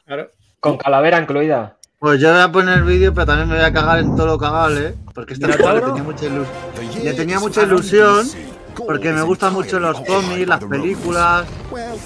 Con 0.60 0.77
calavera 0.77 1.19
incluida. 1.19 1.77
Pues 1.99 2.19
yo 2.19 2.31
voy 2.34 2.41
a 2.41 2.51
poner 2.51 2.80
el 2.80 2.84
vídeo, 2.84 3.14
pero 3.14 3.26
también 3.27 3.47
me 3.47 3.55
voy 3.55 3.64
a 3.64 3.72
cagar 3.72 3.99
en 3.99 4.14
todo 4.15 4.26
lo 4.27 4.38
cagable, 4.38 4.93
porque 5.14 5.34
este 5.35 5.53
juego 5.53 5.73
le 5.73 5.81
tenía 5.81 6.03
mucha 6.03 6.26
ilusión. 6.26 7.03
Le 7.05 7.14
tenía 7.14 7.39
mucha 7.39 7.64
ilusión, 7.64 8.27
porque 8.85 9.11
me 9.11 9.22
gustan 9.22 9.53
mucho 9.53 9.80
los 9.80 9.99
cómics, 10.01 10.47
las 10.47 10.64
películas, 10.64 11.45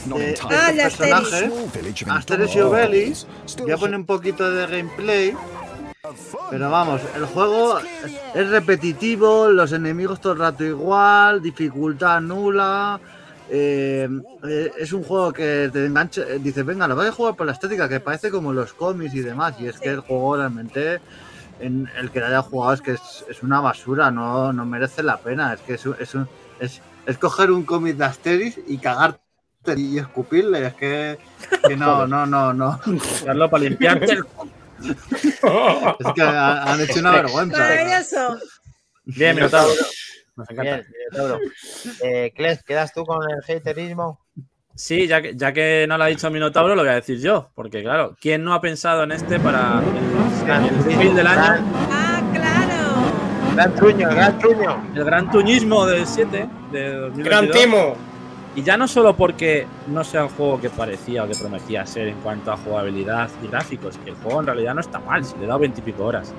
de, 0.05 0.15
de 0.19 0.37
Ah, 0.43 0.67
Asterix. 0.67 0.81
personajes. 0.97 1.51
Asterix 2.07 2.55
y 2.55 2.61
Obelix. 2.61 3.27
Voy 3.61 3.71
a 3.71 3.77
poner 3.77 3.99
un 3.99 4.05
poquito 4.05 4.49
de 4.51 4.67
gameplay. 4.67 5.35
Pero 6.49 6.69
vamos, 6.71 7.01
el 7.15 7.25
juego 7.25 7.79
es 8.33 8.49
repetitivo, 8.49 9.49
los 9.49 9.73
enemigos 9.73 10.21
todo 10.21 10.33
el 10.33 10.39
rato 10.39 10.63
igual, 10.63 11.41
dificultad 11.41 12.21
nula. 12.21 12.99
eh, 13.49 14.07
eh, 14.43 14.71
es 14.77 14.93
un 14.93 15.03
juego 15.03 15.31
que 15.33 15.69
te 15.71 15.85
engancha, 15.85 16.21
eh, 16.21 16.39
dices, 16.39 16.65
venga, 16.65 16.87
lo 16.87 16.95
voy 16.95 17.07
a 17.07 17.11
jugar 17.11 17.35
por 17.35 17.45
la 17.45 17.53
estética, 17.53 17.87
que 17.89 17.99
parece 17.99 18.29
como 18.31 18.53
los 18.53 18.73
cómics 18.73 19.13
y 19.15 19.21
demás. 19.21 19.55
Y 19.59 19.67
es 19.67 19.79
que 19.79 19.89
el 19.89 19.99
juego 20.01 20.37
realmente, 20.37 20.99
en 21.59 21.89
el 21.97 22.09
que 22.11 22.19
lo 22.21 22.27
haya 22.27 22.41
jugado, 22.41 22.73
es 22.73 22.81
que 22.81 22.91
es, 22.91 23.25
es 23.29 23.43
una 23.43 23.59
basura, 23.59 24.09
no, 24.11 24.51
no 24.53 24.65
merece 24.65 25.01
la 25.03 25.17
pena. 25.17 25.53
Es 25.53 25.61
que 25.61 25.73
es, 25.75 25.85
es, 25.99 26.15
un- 26.15 26.27
es, 26.59 26.81
es 27.05 27.17
coger 27.17 27.51
un 27.51 27.63
cómic 27.63 27.95
de 27.97 28.05
Asterix 28.05 28.59
y 28.67 28.77
cagarte 28.77 29.19
y 29.75 29.97
escupirle. 29.97 30.67
Es 30.67 30.73
que, 30.75 31.17
que 31.67 31.75
no, 31.75 32.05
no, 32.07 32.25
no, 32.25 32.53
no. 32.53 32.79
Darlo 33.25 33.49
para 33.49 33.63
limpiarte 33.63 34.11
el 34.13 34.23
Es 35.99 36.13
que 36.15 36.21
ha- 36.21 36.63
han 36.71 36.81
hecho 36.81 36.99
una 36.99 37.11
vergüenza. 37.11 37.57
Maravilloso. 37.57 38.37
Bien, 39.05 39.35
Minotauro. 39.35 39.73
Nos 40.35 40.49
encanta. 40.49 40.75
Bien, 40.75 40.85
Minotauro. 41.11 41.39
Eh, 42.03 42.31
Kles, 42.35 42.63
¿quedas 42.63 42.93
tú 42.93 43.03
con 43.05 43.19
el 43.29 43.57
haterismo? 43.57 44.19
Sí, 44.75 45.07
ya 45.07 45.21
que, 45.23 45.35
ya 45.35 45.51
que 45.51 45.85
no 45.89 45.97
lo 45.97 46.03
ha 46.03 46.07
dicho 46.07 46.29
Minotauro, 46.29 46.75
lo 46.75 46.83
voy 46.83 46.91
a 46.91 46.95
decir 46.95 47.19
yo. 47.19 47.49
Porque, 47.55 47.81
claro, 47.81 48.15
¿quién 48.21 48.43
no 48.43 48.53
ha 48.53 48.61
pensado 48.61 49.03
en 49.03 49.11
este 49.13 49.39
para 49.39 49.81
el, 49.81 51.01
el 51.01 51.15
del 51.15 51.25
año? 51.25 51.65
Gran 53.57 53.73
truño, 53.73 54.07
gran 54.07 54.37
truño. 54.37 54.83
El 54.93 55.03
gran 55.03 55.31
tuñismo 55.31 55.87
del 55.87 56.05
7 56.05 56.47
de 56.71 56.93
2022. 56.93 57.25
Gran 57.25 57.49
timo. 57.49 57.95
Y 58.55 58.61
ya 58.61 58.77
no 58.77 58.87
solo 58.87 59.15
porque 59.15 59.65
no 59.87 60.03
sea 60.03 60.25
un 60.25 60.29
juego 60.29 60.61
que 60.61 60.69
parecía 60.69 61.23
o 61.23 61.27
que 61.27 61.33
prometía 61.33 61.83
ser 61.87 62.07
en 62.07 62.17
cuanto 62.17 62.51
a 62.51 62.57
jugabilidad 62.57 63.31
y 63.43 63.47
gráficos, 63.47 63.97
que 63.97 64.11
el 64.11 64.15
juego 64.17 64.41
en 64.41 64.45
realidad 64.45 64.75
no 64.75 64.81
está 64.81 64.99
mal, 64.99 65.25
si 65.25 65.35
le 65.37 65.45
he 65.45 65.47
dado 65.47 65.57
veintipico 65.57 66.05
horas. 66.05 66.35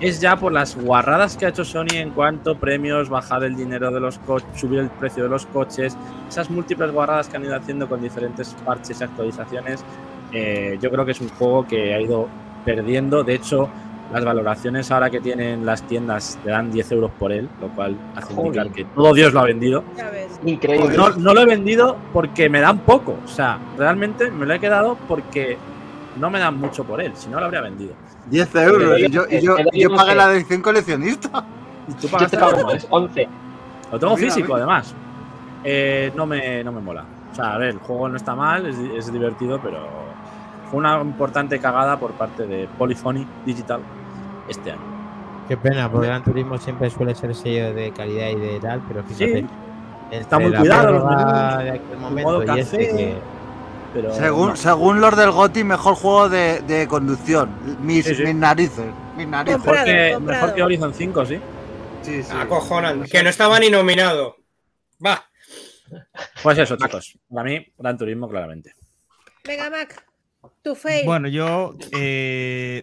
Es 0.00 0.20
ya 0.20 0.34
por 0.34 0.50
las 0.50 0.76
guarradas 0.76 1.36
que 1.36 1.46
ha 1.46 1.50
hecho 1.50 1.64
Sony 1.64 1.94
en 1.94 2.10
cuanto 2.10 2.50
a 2.50 2.54
premios, 2.56 3.08
bajar 3.08 3.44
el 3.44 3.54
dinero 3.54 3.92
de 3.92 4.00
los 4.00 4.18
coches, 4.18 4.48
subir 4.56 4.80
el 4.80 4.90
precio 4.90 5.22
de 5.22 5.28
los 5.28 5.46
coches, 5.46 5.96
esas 6.28 6.50
múltiples 6.50 6.90
guarradas 6.90 7.28
que 7.28 7.36
han 7.36 7.44
ido 7.44 7.54
haciendo 7.54 7.88
con 7.88 8.02
diferentes 8.02 8.56
parches 8.64 9.00
y 9.00 9.04
actualizaciones. 9.04 9.84
eh, 10.32 10.78
yo 10.82 10.90
creo 10.90 11.04
que 11.04 11.12
es 11.12 11.20
un 11.20 11.28
juego 11.28 11.64
que 11.64 11.94
ha 11.94 12.00
ido 12.00 12.26
perdiendo. 12.64 13.22
De 13.22 13.34
hecho, 13.34 13.70
las 14.12 14.24
valoraciones 14.24 14.90
ahora 14.90 15.10
que 15.10 15.20
tienen 15.20 15.66
las 15.66 15.82
tiendas 15.82 16.38
te 16.44 16.50
dan 16.50 16.70
10 16.70 16.92
euros 16.92 17.10
por 17.18 17.32
él, 17.32 17.48
lo 17.60 17.68
cual 17.68 17.96
hace 18.14 18.32
indicar 18.34 18.70
que 18.70 18.84
todo 18.84 19.12
Dios 19.14 19.32
lo 19.32 19.40
ha 19.40 19.44
vendido. 19.44 19.82
Increíble. 20.44 20.96
No, 20.96 21.10
no 21.10 21.34
lo 21.34 21.40
he 21.40 21.46
vendido 21.46 21.96
porque 22.12 22.48
me 22.48 22.60
dan 22.60 22.78
poco. 22.80 23.16
O 23.24 23.28
sea, 23.28 23.58
realmente 23.76 24.30
me 24.30 24.46
lo 24.46 24.54
he 24.54 24.60
quedado 24.60 24.96
porque 25.08 25.56
no 26.20 26.30
me 26.30 26.38
dan 26.38 26.58
mucho 26.58 26.84
por 26.84 27.00
él. 27.00 27.12
Si 27.14 27.28
no, 27.28 27.40
lo 27.40 27.46
habría 27.46 27.62
vendido. 27.62 27.94
10 28.30 28.54
euros. 28.56 28.98
Y 29.00 29.10
yo, 29.10 29.24
y 29.28 29.40
yo, 29.40 29.56
y 29.72 29.82
yo 29.82 29.94
pagué 29.94 30.14
la 30.14 30.32
edición 30.32 30.62
coleccionista. 30.62 31.44
Y 31.88 31.92
tú 31.94 32.06
Yo 32.06 32.10
pagaste 32.10 32.36
te 32.36 32.42
pago 32.42 32.56
la 32.58 32.64
más, 32.64 32.86
11. 32.90 33.28
Lo 33.92 33.98
tengo 33.98 34.16
Mira, 34.16 34.26
físico, 34.26 34.46
mira. 34.54 34.56
además. 34.58 34.94
Eh, 35.64 36.12
no, 36.14 36.26
me, 36.26 36.62
no 36.64 36.72
me 36.72 36.80
mola. 36.80 37.04
O 37.32 37.34
sea, 37.34 37.54
a 37.54 37.58
ver, 37.58 37.70
el 37.70 37.78
juego 37.78 38.08
no 38.08 38.16
está 38.16 38.34
mal, 38.34 38.66
es, 38.66 38.76
es 38.78 39.12
divertido, 39.12 39.60
pero 39.62 39.86
fue 40.70 40.78
una 40.78 41.00
importante 41.00 41.58
cagada 41.60 41.98
por 41.98 42.12
parte 42.12 42.46
de 42.46 42.68
Polyphony 42.78 43.26
Digital 43.44 43.80
este 44.48 44.72
año. 44.72 44.96
Qué 45.48 45.56
pena, 45.56 45.90
porque 45.90 46.08
Gran 46.08 46.24
Turismo 46.24 46.58
siempre 46.58 46.90
suele 46.90 47.14
ser 47.14 47.34
sello 47.34 47.72
de 47.72 47.92
calidad 47.92 48.28
y 48.30 48.34
de 48.36 48.60
tal, 48.60 48.82
pero 48.88 49.02
fíjate. 49.04 49.42
Sí, 49.42 49.46
está 50.10 50.38
muy 50.38 50.52
cuidado, 50.52 50.92
los 50.92 52.12
menús, 52.12 52.58
este 52.58 52.78
que- 52.78 53.36
Pero 53.94 54.12
Según, 54.12 54.48
no. 54.50 54.56
según 54.56 55.00
los 55.00 55.16
del 55.16 55.30
GOTI, 55.30 55.64
mejor 55.64 55.94
juego 55.94 56.28
de, 56.28 56.60
de 56.62 56.86
conducción. 56.86 57.48
Mis, 57.80 58.04
Sí, 58.04 58.14
sí. 58.14 58.24
mis 58.24 58.34
narices. 58.34 58.84
Mis 59.16 59.26
narices. 59.26 59.58
mejor, 59.64 59.84
que, 59.84 60.10
comprado. 60.14 60.20
mejor 60.42 60.54
que 60.54 60.62
Horizon 60.62 60.92
5, 60.94 61.26
sí. 61.26 61.40
Sí, 62.02 62.22
sí. 62.22 62.32
Acojonante. 62.38 63.08
Que 63.08 63.22
no 63.22 63.30
estaba 63.30 63.58
ni 63.58 63.70
nominado. 63.70 64.36
Va. 65.04 65.24
Pues 66.42 66.58
eso, 66.58 66.76
chicos. 66.76 67.16
Para 67.32 67.44
mí, 67.44 67.64
Gran 67.78 67.96
Turismo, 67.96 68.28
claramente. 68.28 68.74
Venga, 69.44 69.70
Mac. 69.70 70.04
Tu 70.66 70.74
fail. 70.74 71.06
Bueno, 71.06 71.28
yo 71.28 71.74
eh, 71.92 72.82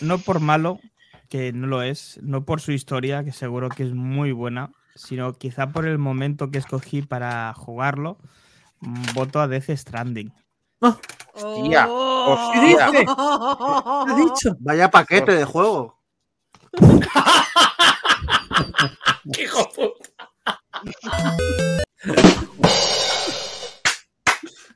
no 0.00 0.18
por 0.18 0.40
malo, 0.40 0.80
que 1.28 1.52
no 1.52 1.68
lo 1.68 1.82
es, 1.82 2.18
no 2.20 2.44
por 2.44 2.60
su 2.60 2.72
historia, 2.72 3.22
que 3.22 3.30
seguro 3.30 3.68
que 3.68 3.84
es 3.84 3.94
muy 3.94 4.32
buena, 4.32 4.72
sino 4.96 5.34
quizá 5.34 5.68
por 5.70 5.86
el 5.86 5.98
momento 5.98 6.50
que 6.50 6.58
escogí 6.58 7.00
para 7.02 7.54
jugarlo, 7.54 8.18
mm, 8.80 9.14
voto 9.14 9.40
a 9.40 9.46
Death 9.46 9.70
Stranding. 9.70 10.32
Hostia, 10.80 11.86
Oh. 11.88 12.34
hostia. 12.34 12.90
¿Qué 12.90 13.06
has 14.10 14.16
dicho? 14.16 14.56
Vaya 14.58 14.90
paquete 14.90 15.30
de 15.30 15.44
juego. 15.44 16.02
¡Qué 19.32 19.42
hijo 19.44 19.68
puta! 19.76 20.10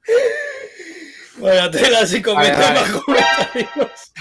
Vaya 1.40 1.70
tela, 1.70 2.06
si 2.06 2.20
Vale, 2.23 2.52
vale. 2.52 2.81
más 2.81 2.90
comentarios. 2.90 4.12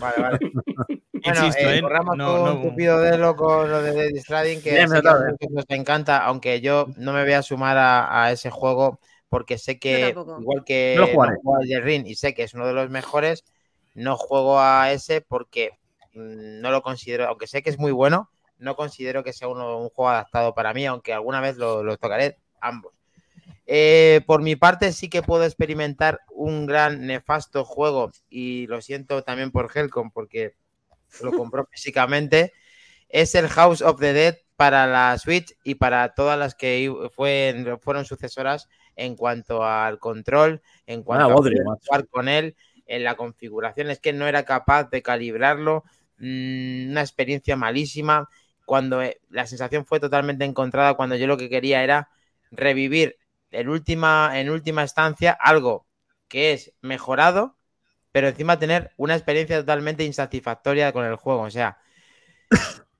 Vale, 0.00 0.20
vale. 0.20 0.38
Bueno, 1.24 1.46
Insisto, 1.46 1.70
eh, 1.70 1.78
¿eh? 1.78 1.80
corramos 1.80 2.16
No, 2.18 2.26
con 2.34 2.44
no- 2.44 2.54
un 2.56 2.62
tupido 2.70 3.00
dedo 3.00 3.34
con 3.34 3.70
lo 3.70 3.80
de 3.80 4.20
Stranding, 4.20 4.60
que 4.60 4.72
Bien, 4.72 4.90
muchos 4.90 5.04
nos 5.50 5.64
encanta, 5.68 6.18
aunque 6.18 6.60
yo 6.60 6.86
no 6.98 7.14
me 7.14 7.22
voy 7.22 7.32
a 7.32 7.42
sumar 7.42 7.78
a, 7.78 8.24
a 8.24 8.30
ese 8.32 8.50
juego 8.50 9.00
porque 9.30 9.56
sé 9.56 9.78
que, 9.78 10.14
igual 10.38 10.64
que 10.66 10.94
No 10.96 11.06
lo 11.06 11.06
juego 11.14 11.56
al 11.56 11.82
Ring 11.82 12.06
y 12.06 12.14
sé 12.16 12.34
que 12.34 12.42
es 12.42 12.52
uno 12.52 12.66
de 12.66 12.74
los 12.74 12.90
mejores, 12.90 13.42
no 13.94 14.18
juego 14.18 14.60
a 14.60 14.92
ese 14.92 15.22
porque 15.22 15.70
mm, 16.12 16.60
no 16.60 16.70
lo 16.70 16.82
considero, 16.82 17.26
aunque 17.26 17.46
sé 17.46 17.62
que 17.62 17.70
es 17.70 17.78
muy 17.78 17.90
bueno, 17.92 18.30
no 18.58 18.76
considero 18.76 19.24
que 19.24 19.32
sea 19.32 19.48
uno- 19.48 19.78
un 19.78 19.88
juego 19.88 20.10
adaptado 20.10 20.54
para 20.54 20.74
mí, 20.74 20.84
aunque 20.84 21.14
alguna 21.14 21.40
vez 21.40 21.56
lo, 21.56 21.82
lo 21.82 21.96
tocaré 21.96 22.36
ambos. 22.60 22.93
Eh, 23.66 24.20
por 24.26 24.42
mi 24.42 24.56
parte, 24.56 24.92
sí 24.92 25.08
que 25.08 25.22
puedo 25.22 25.44
experimentar 25.44 26.20
un 26.30 26.66
gran 26.66 27.06
nefasto 27.06 27.64
juego 27.64 28.10
y 28.28 28.66
lo 28.66 28.80
siento 28.82 29.22
también 29.24 29.50
por 29.52 29.70
Helcom 29.74 30.10
porque 30.10 30.54
lo 31.18 31.34
compró 31.34 31.66
físicamente. 31.72 32.52
Es 33.08 33.34
el 33.34 33.48
House 33.48 33.82
of 33.82 34.00
the 34.00 34.12
Dead 34.12 34.36
para 34.56 34.86
la 34.86 35.18
Switch 35.18 35.54
y 35.64 35.76
para 35.76 36.14
todas 36.14 36.38
las 36.38 36.54
que 36.54 36.92
fue- 37.14 37.78
fueron 37.82 38.04
sucesoras 38.04 38.68
en 38.96 39.16
cuanto 39.16 39.64
al 39.64 39.98
control, 39.98 40.62
en 40.86 41.02
cuanto 41.02 41.32
Vaya 41.32 41.34
a 41.34 41.38
macho. 41.64 41.90
jugar 41.90 42.08
con 42.08 42.28
él, 42.28 42.56
en 42.86 43.04
la 43.04 43.16
configuración. 43.16 43.90
Es 43.90 44.00
que 44.00 44.12
no 44.12 44.26
era 44.26 44.44
capaz 44.44 44.90
de 44.90 45.02
calibrarlo. 45.02 45.84
mm, 46.18 46.90
una 46.92 47.00
experiencia 47.02 47.56
malísima. 47.56 48.28
Cuando 48.66 49.02
eh, 49.02 49.20
la 49.30 49.46
sensación 49.46 49.84
fue 49.86 50.00
totalmente 50.00 50.44
encontrada, 50.44 50.94
cuando 50.94 51.16
yo 51.16 51.26
lo 51.26 51.36
que 51.36 51.48
quería 51.50 51.82
era 51.84 52.08
revivir 52.52 53.18
en 53.54 53.68
última, 53.68 54.32
en 54.34 54.50
última 54.50 54.82
instancia 54.82 55.32
algo 55.32 55.86
que 56.28 56.52
es 56.52 56.72
mejorado, 56.80 57.56
pero 58.12 58.28
encima 58.28 58.58
tener 58.58 58.92
una 58.96 59.14
experiencia 59.14 59.58
totalmente 59.60 60.04
insatisfactoria 60.04 60.92
con 60.92 61.04
el 61.04 61.16
juego. 61.16 61.42
O 61.42 61.50
sea, 61.50 61.78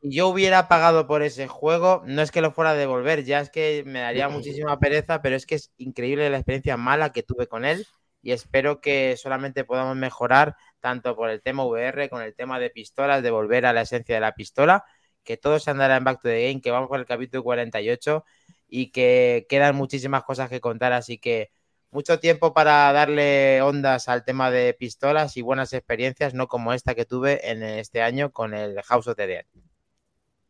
yo 0.03 0.29
hubiera 0.29 0.69
pagado 0.69 1.07
por 1.07 1.23
ese 1.23 1.49
juego, 1.49 2.03
no 2.07 2.23
es 2.23 2.31
que 2.31 2.41
lo 2.41 2.53
fuera 2.53 2.71
a 2.71 2.75
devolver, 2.75 3.25
ya 3.25 3.41
es 3.41 3.51
que 3.51 3.85
me 3.87 4.01
daría 4.01 4.29
muchísima 4.29 4.79
pereza, 4.79 5.23
pero 5.23 5.37
es 5.37 5.47
que 5.47 5.57
es 5.57 5.73
increíble 5.79 6.29
la 6.31 6.39
experiencia 6.39 6.77
mala 6.77 7.13
que 7.13 7.23
tuve 7.23 7.47
con 7.47 7.65
él 7.65 7.87
y 8.23 8.33
espero 8.33 8.81
que 8.81 9.17
solamente 9.17 9.65
podamos 9.65 9.97
mejorar 9.97 10.57
tanto 10.81 11.15
por 11.15 11.31
el 11.31 11.43
tema 11.43 11.65
VR, 11.65 12.09
con 12.09 12.23
el 12.23 12.35
tema 12.35 12.59
de 12.59 12.71
pistolas, 12.71 13.23
de 13.23 13.31
volver 13.31 13.67
a 13.67 13.73
la 13.73 13.83
esencia 13.83 14.15
de 14.15 14.21
la 14.21 14.35
pistola, 14.35 14.85
que 15.23 15.37
todo 15.37 15.59
se 15.59 15.71
andará 15.71 15.97
en 15.97 16.05
Back 16.05 16.23
to 16.23 16.29
the 16.29 16.49
Game, 16.49 16.61
que 16.61 16.71
vamos 16.71 16.89
por 16.89 16.99
el 16.99 17.07
capítulo 17.07 17.43
48 17.43 18.25
y 18.69 18.91
que 18.91 19.47
quedan 19.49 19.77
muchísimas 19.77 20.25
cosas 20.25 20.49
que 20.49 20.61
contar, 20.61 20.93
así 20.93 21.19
que 21.19 21.51
mucho 21.95 22.19
tiempo 22.19 22.53
para 22.53 22.93
darle 22.93 23.63
ondas 23.63 24.09
al 24.09 24.25
tema 24.25 24.51
de 24.51 24.75
pistolas 24.75 25.37
y 25.37 25.43
buenas 25.43 25.73
experiencias, 25.73 26.35
no 26.35 26.49
como 26.49 26.73
esta 26.73 26.95
que 26.95 27.05
tuve 27.05 27.51
en 27.51 27.63
este 27.63 28.03
año 28.03 28.33
con 28.33 28.53
el 28.53 28.83
House 28.83 29.07
of 29.07 29.17
the 29.17 29.27
Dead. 29.29 29.45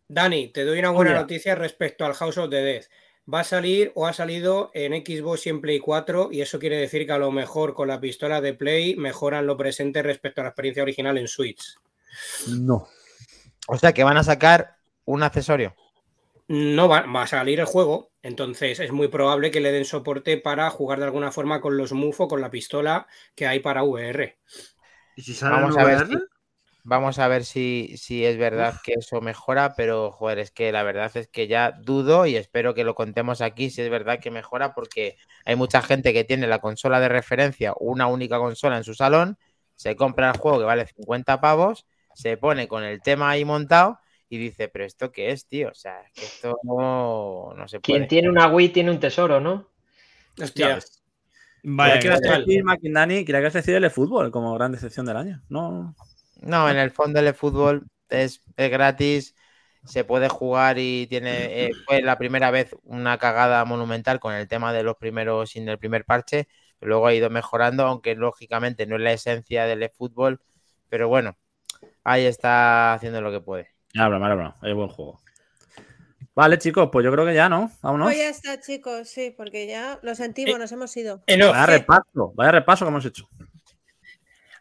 Dani, 0.08 0.48
te 0.48 0.64
doy 0.64 0.78
una 0.78 0.90
buena 0.90 1.14
noticia 1.14 1.54
respecto 1.54 2.06
al 2.06 2.14
House 2.14 2.38
of 2.38 2.50
the 2.50 2.62
Dead. 2.62 2.84
Va 3.32 3.40
a 3.40 3.44
salir 3.44 3.92
o 3.94 4.06
ha 4.06 4.12
salido 4.12 4.70
en 4.74 4.92
Xbox 4.92 5.46
y 5.46 5.50
en 5.50 5.60
Play 5.60 5.80
4 5.80 6.30
y 6.32 6.42
eso 6.42 6.58
quiere 6.58 6.76
decir 6.76 7.06
que 7.06 7.12
a 7.12 7.18
lo 7.18 7.30
mejor 7.30 7.74
con 7.74 7.88
la 7.88 8.00
pistola 8.00 8.40
de 8.40 8.54
Play 8.54 8.96
mejoran 8.96 9.46
lo 9.46 9.56
presente 9.56 10.02
respecto 10.02 10.40
a 10.40 10.44
la 10.44 10.50
experiencia 10.50 10.82
original 10.82 11.16
en 11.18 11.28
Switch. 11.28 11.76
No. 12.48 12.86
O 13.66 13.78
sea 13.78 13.92
que 13.92 14.04
van 14.04 14.18
a 14.18 14.24
sacar 14.24 14.76
un 15.04 15.22
accesorio. 15.22 15.74
No 16.46 16.88
va, 16.88 17.02
va 17.02 17.22
a 17.22 17.26
salir 17.26 17.60
el 17.60 17.66
juego, 17.66 18.12
entonces 18.22 18.78
es 18.78 18.92
muy 18.92 19.08
probable 19.08 19.50
que 19.50 19.60
le 19.60 19.72
den 19.72 19.86
soporte 19.86 20.36
para 20.36 20.68
jugar 20.70 20.98
de 20.98 21.06
alguna 21.06 21.32
forma 21.32 21.60
con 21.60 21.76
los 21.76 21.92
MUF 21.92 22.20
o 22.20 22.28
con 22.28 22.40
la 22.40 22.50
pistola 22.50 23.06
que 23.34 23.46
hay 23.46 23.60
para 23.60 23.82
VR. 23.82 24.38
¿Y 25.16 25.22
si 25.22 25.34
sale 25.34 25.54
Vamos 25.54 25.76
a 25.78 25.84
ver 25.84 26.06
si, 26.06 26.14
vamos 26.82 27.18
a 27.18 27.28
ver 27.28 27.44
si, 27.46 27.96
si 27.96 28.26
es 28.26 28.36
verdad 28.36 28.74
que 28.84 28.94
eso 28.94 29.22
mejora, 29.22 29.74
pero 29.74 30.10
joder, 30.10 30.38
es 30.38 30.50
que 30.50 30.70
la 30.70 30.82
verdad 30.82 31.10
es 31.16 31.28
que 31.28 31.48
ya 31.48 31.72
dudo 31.72 32.26
y 32.26 32.36
espero 32.36 32.74
que 32.74 32.84
lo 32.84 32.94
contemos 32.94 33.40
aquí 33.40 33.70
si 33.70 33.80
es 33.80 33.90
verdad 33.90 34.20
que 34.20 34.30
mejora, 34.30 34.74
porque 34.74 35.16
hay 35.46 35.56
mucha 35.56 35.80
gente 35.80 36.12
que 36.12 36.24
tiene 36.24 36.46
la 36.46 36.58
consola 36.58 37.00
de 37.00 37.08
referencia, 37.08 37.72
una 37.80 38.06
única 38.06 38.38
consola 38.38 38.76
en 38.76 38.84
su 38.84 38.94
salón, 38.94 39.38
se 39.76 39.96
compra 39.96 40.30
el 40.30 40.36
juego 40.36 40.58
que 40.58 40.64
vale 40.64 40.86
50 40.86 41.40
pavos, 41.40 41.86
se 42.14 42.36
pone 42.36 42.68
con 42.68 42.84
el 42.84 43.00
tema 43.00 43.30
ahí 43.30 43.46
montado 43.46 43.98
y 44.34 44.38
dice, 44.38 44.68
pero 44.68 44.84
¿esto 44.84 45.12
qué 45.12 45.30
es, 45.30 45.46
tío? 45.46 45.70
O 45.70 45.74
sea, 45.74 46.00
es 46.02 46.12
que 46.12 46.24
esto 46.24 46.58
no, 46.62 47.54
no 47.54 47.68
se 47.68 47.80
puede. 47.80 47.98
Quien 47.98 48.08
tiene 48.08 48.28
una 48.28 48.48
Wii 48.48 48.70
tiene 48.70 48.90
un 48.90 49.00
tesoro, 49.00 49.40
¿no? 49.40 49.70
Hostia, 50.40 50.78
Vaya, 51.66 51.98
¿Qué 51.98 52.10
decir, 52.10 52.62
Maquindani? 52.62 53.24
Quería 53.24 53.40
que 53.40 53.48
decir 53.48 53.74
el 53.74 53.90
fútbol 53.90 54.30
como 54.30 54.52
gran 54.54 54.72
decepción 54.72 55.06
del 55.06 55.16
año. 55.16 55.42
No. 55.48 55.94
No, 56.42 56.68
en 56.68 56.76
el 56.76 56.90
fondo 56.90 57.20
el 57.20 57.32
fútbol 57.32 57.86
es, 58.10 58.42
es 58.56 58.70
gratis. 58.70 59.34
se 59.86 60.04
puede 60.04 60.28
jugar 60.28 60.78
y 60.78 61.06
tiene 61.06 61.64
eh, 61.66 61.70
fue 61.86 62.02
la 62.02 62.18
primera 62.18 62.50
vez 62.50 62.76
una 62.82 63.16
cagada 63.16 63.64
monumental 63.64 64.20
con 64.20 64.34
el 64.34 64.46
tema 64.46 64.74
de 64.74 64.82
los 64.82 64.96
primeros 64.96 65.50
sin 65.50 65.66
el 65.68 65.78
primer 65.78 66.04
parche, 66.04 66.48
luego 66.80 67.06
ha 67.06 67.14
ido 67.14 67.30
mejorando, 67.30 67.86
aunque 67.86 68.14
lógicamente 68.14 68.86
no 68.86 68.96
es 68.96 69.02
la 69.02 69.12
esencia 69.12 69.64
del 69.64 69.88
fútbol, 69.90 70.40
pero 70.90 71.08
bueno, 71.08 71.38
ahí 72.04 72.26
está 72.26 72.92
haciendo 72.94 73.22
lo 73.22 73.30
que 73.30 73.40
puede. 73.40 73.73
Es 73.94 74.74
buen 74.74 74.88
juego. 74.88 75.20
Vale, 76.34 76.58
chicos, 76.58 76.88
pues 76.90 77.04
yo 77.04 77.12
creo 77.12 77.24
que 77.24 77.34
ya, 77.34 77.48
¿no? 77.48 77.70
Vámonos. 77.80 78.08
Pues 78.08 78.18
ya 78.18 78.28
está, 78.28 78.60
chicos, 78.60 79.08
sí, 79.08 79.32
porque 79.36 79.68
ya 79.68 80.00
lo 80.02 80.14
sentimos, 80.16 80.58
nos 80.58 80.72
hemos 80.72 80.96
ido. 80.96 81.22
Vaya 81.28 81.66
repaso, 81.66 82.32
vaya 82.34 82.50
repaso 82.50 82.84
que 82.84 82.88
hemos 82.88 83.04
hecho. 83.04 83.28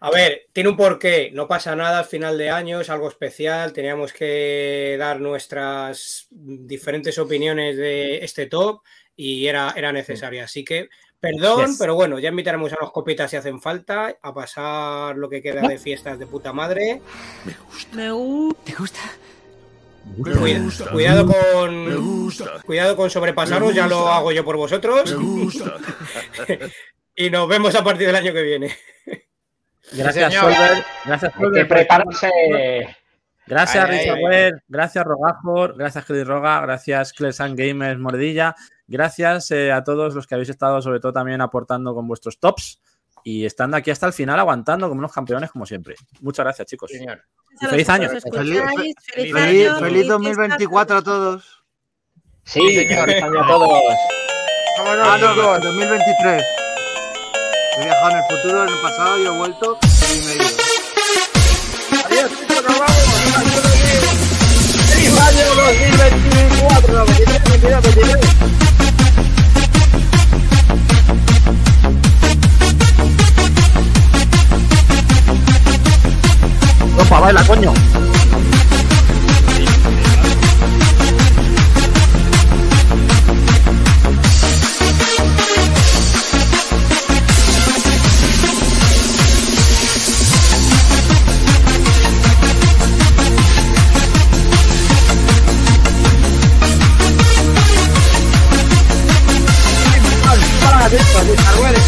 A 0.01 0.11
ver, 0.11 0.47
tiene 0.51 0.69
un 0.69 0.75
porqué, 0.77 1.31
no 1.33 1.47
pasa 1.47 1.75
nada 1.75 1.99
al 1.99 2.05
final 2.05 2.37
de 2.37 2.49
año, 2.49 2.81
es 2.81 2.89
algo 2.89 3.07
especial, 3.07 3.71
teníamos 3.71 4.11
que 4.11 4.97
dar 4.99 5.21
nuestras 5.21 6.27
diferentes 6.29 7.17
opiniones 7.17 7.77
de 7.77 8.17
este 8.17 8.47
top 8.47 8.81
y 9.15 9.47
era, 9.47 9.73
era 9.77 9.93
necesario, 9.93 10.43
así 10.43 10.65
que 10.65 10.89
perdón, 11.21 11.67
Yes. 11.67 11.77
pero 11.79 11.95
bueno, 11.95 12.19
ya 12.19 12.29
invitaremos 12.29 12.73
a 12.73 12.77
los 12.81 12.91
copitas 12.91 13.31
si 13.31 13.37
hacen 13.37 13.61
falta, 13.61 14.17
a 14.21 14.33
pasar 14.33 15.15
lo 15.15 15.29
que 15.29 15.41
queda 15.41 15.65
de 15.69 15.79
fiestas 15.79 16.19
de 16.19 16.27
puta 16.27 16.51
madre. 16.51 17.01
Me 17.45 17.53
gusta. 18.11 18.61
¿Te 18.65 18.73
gusta? 18.73 18.99
Cuida- 20.17 20.91
cuidado 20.91 21.25
con 21.25 22.31
cuidado 22.65 22.95
con 22.95 23.09
sobrepasaros, 23.09 23.73
ya 23.73 23.87
lo 23.87 24.07
hago 24.07 24.31
yo 24.31 24.43
por 24.43 24.57
vosotros. 24.57 25.15
y 27.15 27.29
nos 27.29 27.47
vemos 27.47 27.73
a 27.75 27.83
partir 27.83 28.07
del 28.07 28.15
año 28.15 28.33
que 28.33 28.41
viene. 28.41 28.75
Gracias. 29.93 30.33
Solver. 30.33 30.83
Gracias, 31.05 31.33
Solver, 31.33 31.51
que 31.53 31.65
por 31.65 31.77
prepararse. 31.77 32.29
Gracias, 33.45 33.89
Richard. 33.89 34.19
Ware, 34.21 34.51
gracias, 34.67 35.03
Rogajor, 35.03 35.77
gracias, 35.77 36.05
Credit 36.05 36.27
Roga, 36.27 36.61
gracias, 36.61 37.11
Clesan 37.11 37.57
Gamers 37.57 37.99
Mordilla, 37.99 38.55
gracias 38.87 39.51
eh, 39.51 39.69
a 39.71 39.83
todos 39.83 40.15
los 40.15 40.27
que 40.27 40.35
habéis 40.35 40.49
estado, 40.49 40.81
sobre 40.81 41.01
todo 41.01 41.11
también 41.11 41.41
aportando 41.41 41.93
con 41.93 42.07
vuestros 42.07 42.39
tops 42.39 42.79
y 43.21 43.45
estando 43.45 43.75
aquí 43.75 43.91
hasta 43.91 44.07
el 44.07 44.13
final, 44.13 44.39
aguantando 44.39 44.87
como 44.87 44.99
unos 44.99 45.11
campeones, 45.11 45.51
como 45.51 45.65
siempre. 45.65 45.95
Muchas 46.21 46.45
gracias, 46.45 46.67
chicos. 46.67 46.89
Señor. 46.89 47.21
Feliz 47.59 47.89
año. 47.89 48.09
Feliz- 48.09 48.23
escucháis, 48.25 48.47
feliz, 48.47 48.95
Feliz, 49.33 49.35
año, 49.35 49.79
feliz 49.79 49.93
fiestas. 49.93 50.07
2024 50.07 50.97
a 50.97 51.01
todos. 51.01 51.63
Sí, 52.45 52.59
feliz 52.59 52.91
año 53.23 53.43
a 53.43 53.47
todos. 53.47 53.69
Vámonos, 54.77 55.07
Ah, 55.07 55.17
no, 55.19 55.33
chicos. 55.33 55.61
2023. 55.63 56.43
He 57.75 57.83
viajado 57.85 58.09
en 58.11 58.17
el 58.17 58.23
futuro, 58.29 58.63
en 58.63 58.69
el 58.69 58.81
pasado 58.81 59.17
y 59.19 59.25
he 59.25 59.29
vuelto 59.29 59.77
y 59.81 59.85
me 60.25 60.31
he 60.31 60.35
ido. 60.35 60.45
Adiós, 62.05 62.31
chicos, 62.39 62.63
nos 62.67 62.79
vamos. 62.79 62.97
¡Feliz 64.89 65.19
año 65.19 65.45
2024! 65.55 67.05
23, 67.05 67.43
22, 67.81 68.19
Nó 76.97 77.03
khóa 77.09 77.21
bay 77.21 77.33
lại 77.33 77.43
quá 77.47 77.57
nhỏ 77.57 77.73
Arruele. 100.73 100.99
Arruele. 101.07 101.35
Arruele. 101.47 101.79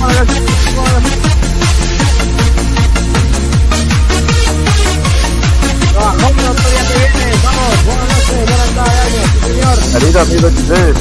Arruele. 0.00 0.30
Arruele. 0.76 1.33
Coño. 9.44 9.76
Feliz 9.92 10.12
2023. 10.12 10.96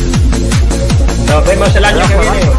Nos 1.30 1.46
vemos 1.46 1.76
el 1.76 1.86
año 1.86 2.08
que 2.08 2.18
viene. 2.18 2.52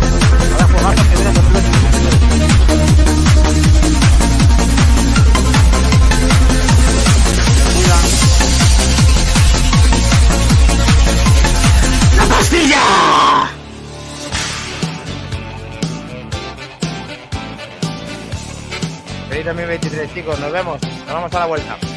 Feliz 19.28 19.46
2023, 19.46 20.14
chicos. 20.14 20.38
Nos 20.38 20.52
vemos. 20.52 20.80
Nos 20.82 21.14
vamos 21.14 21.34
a 21.34 21.38
la 21.40 21.46
vuelta. 21.46 21.93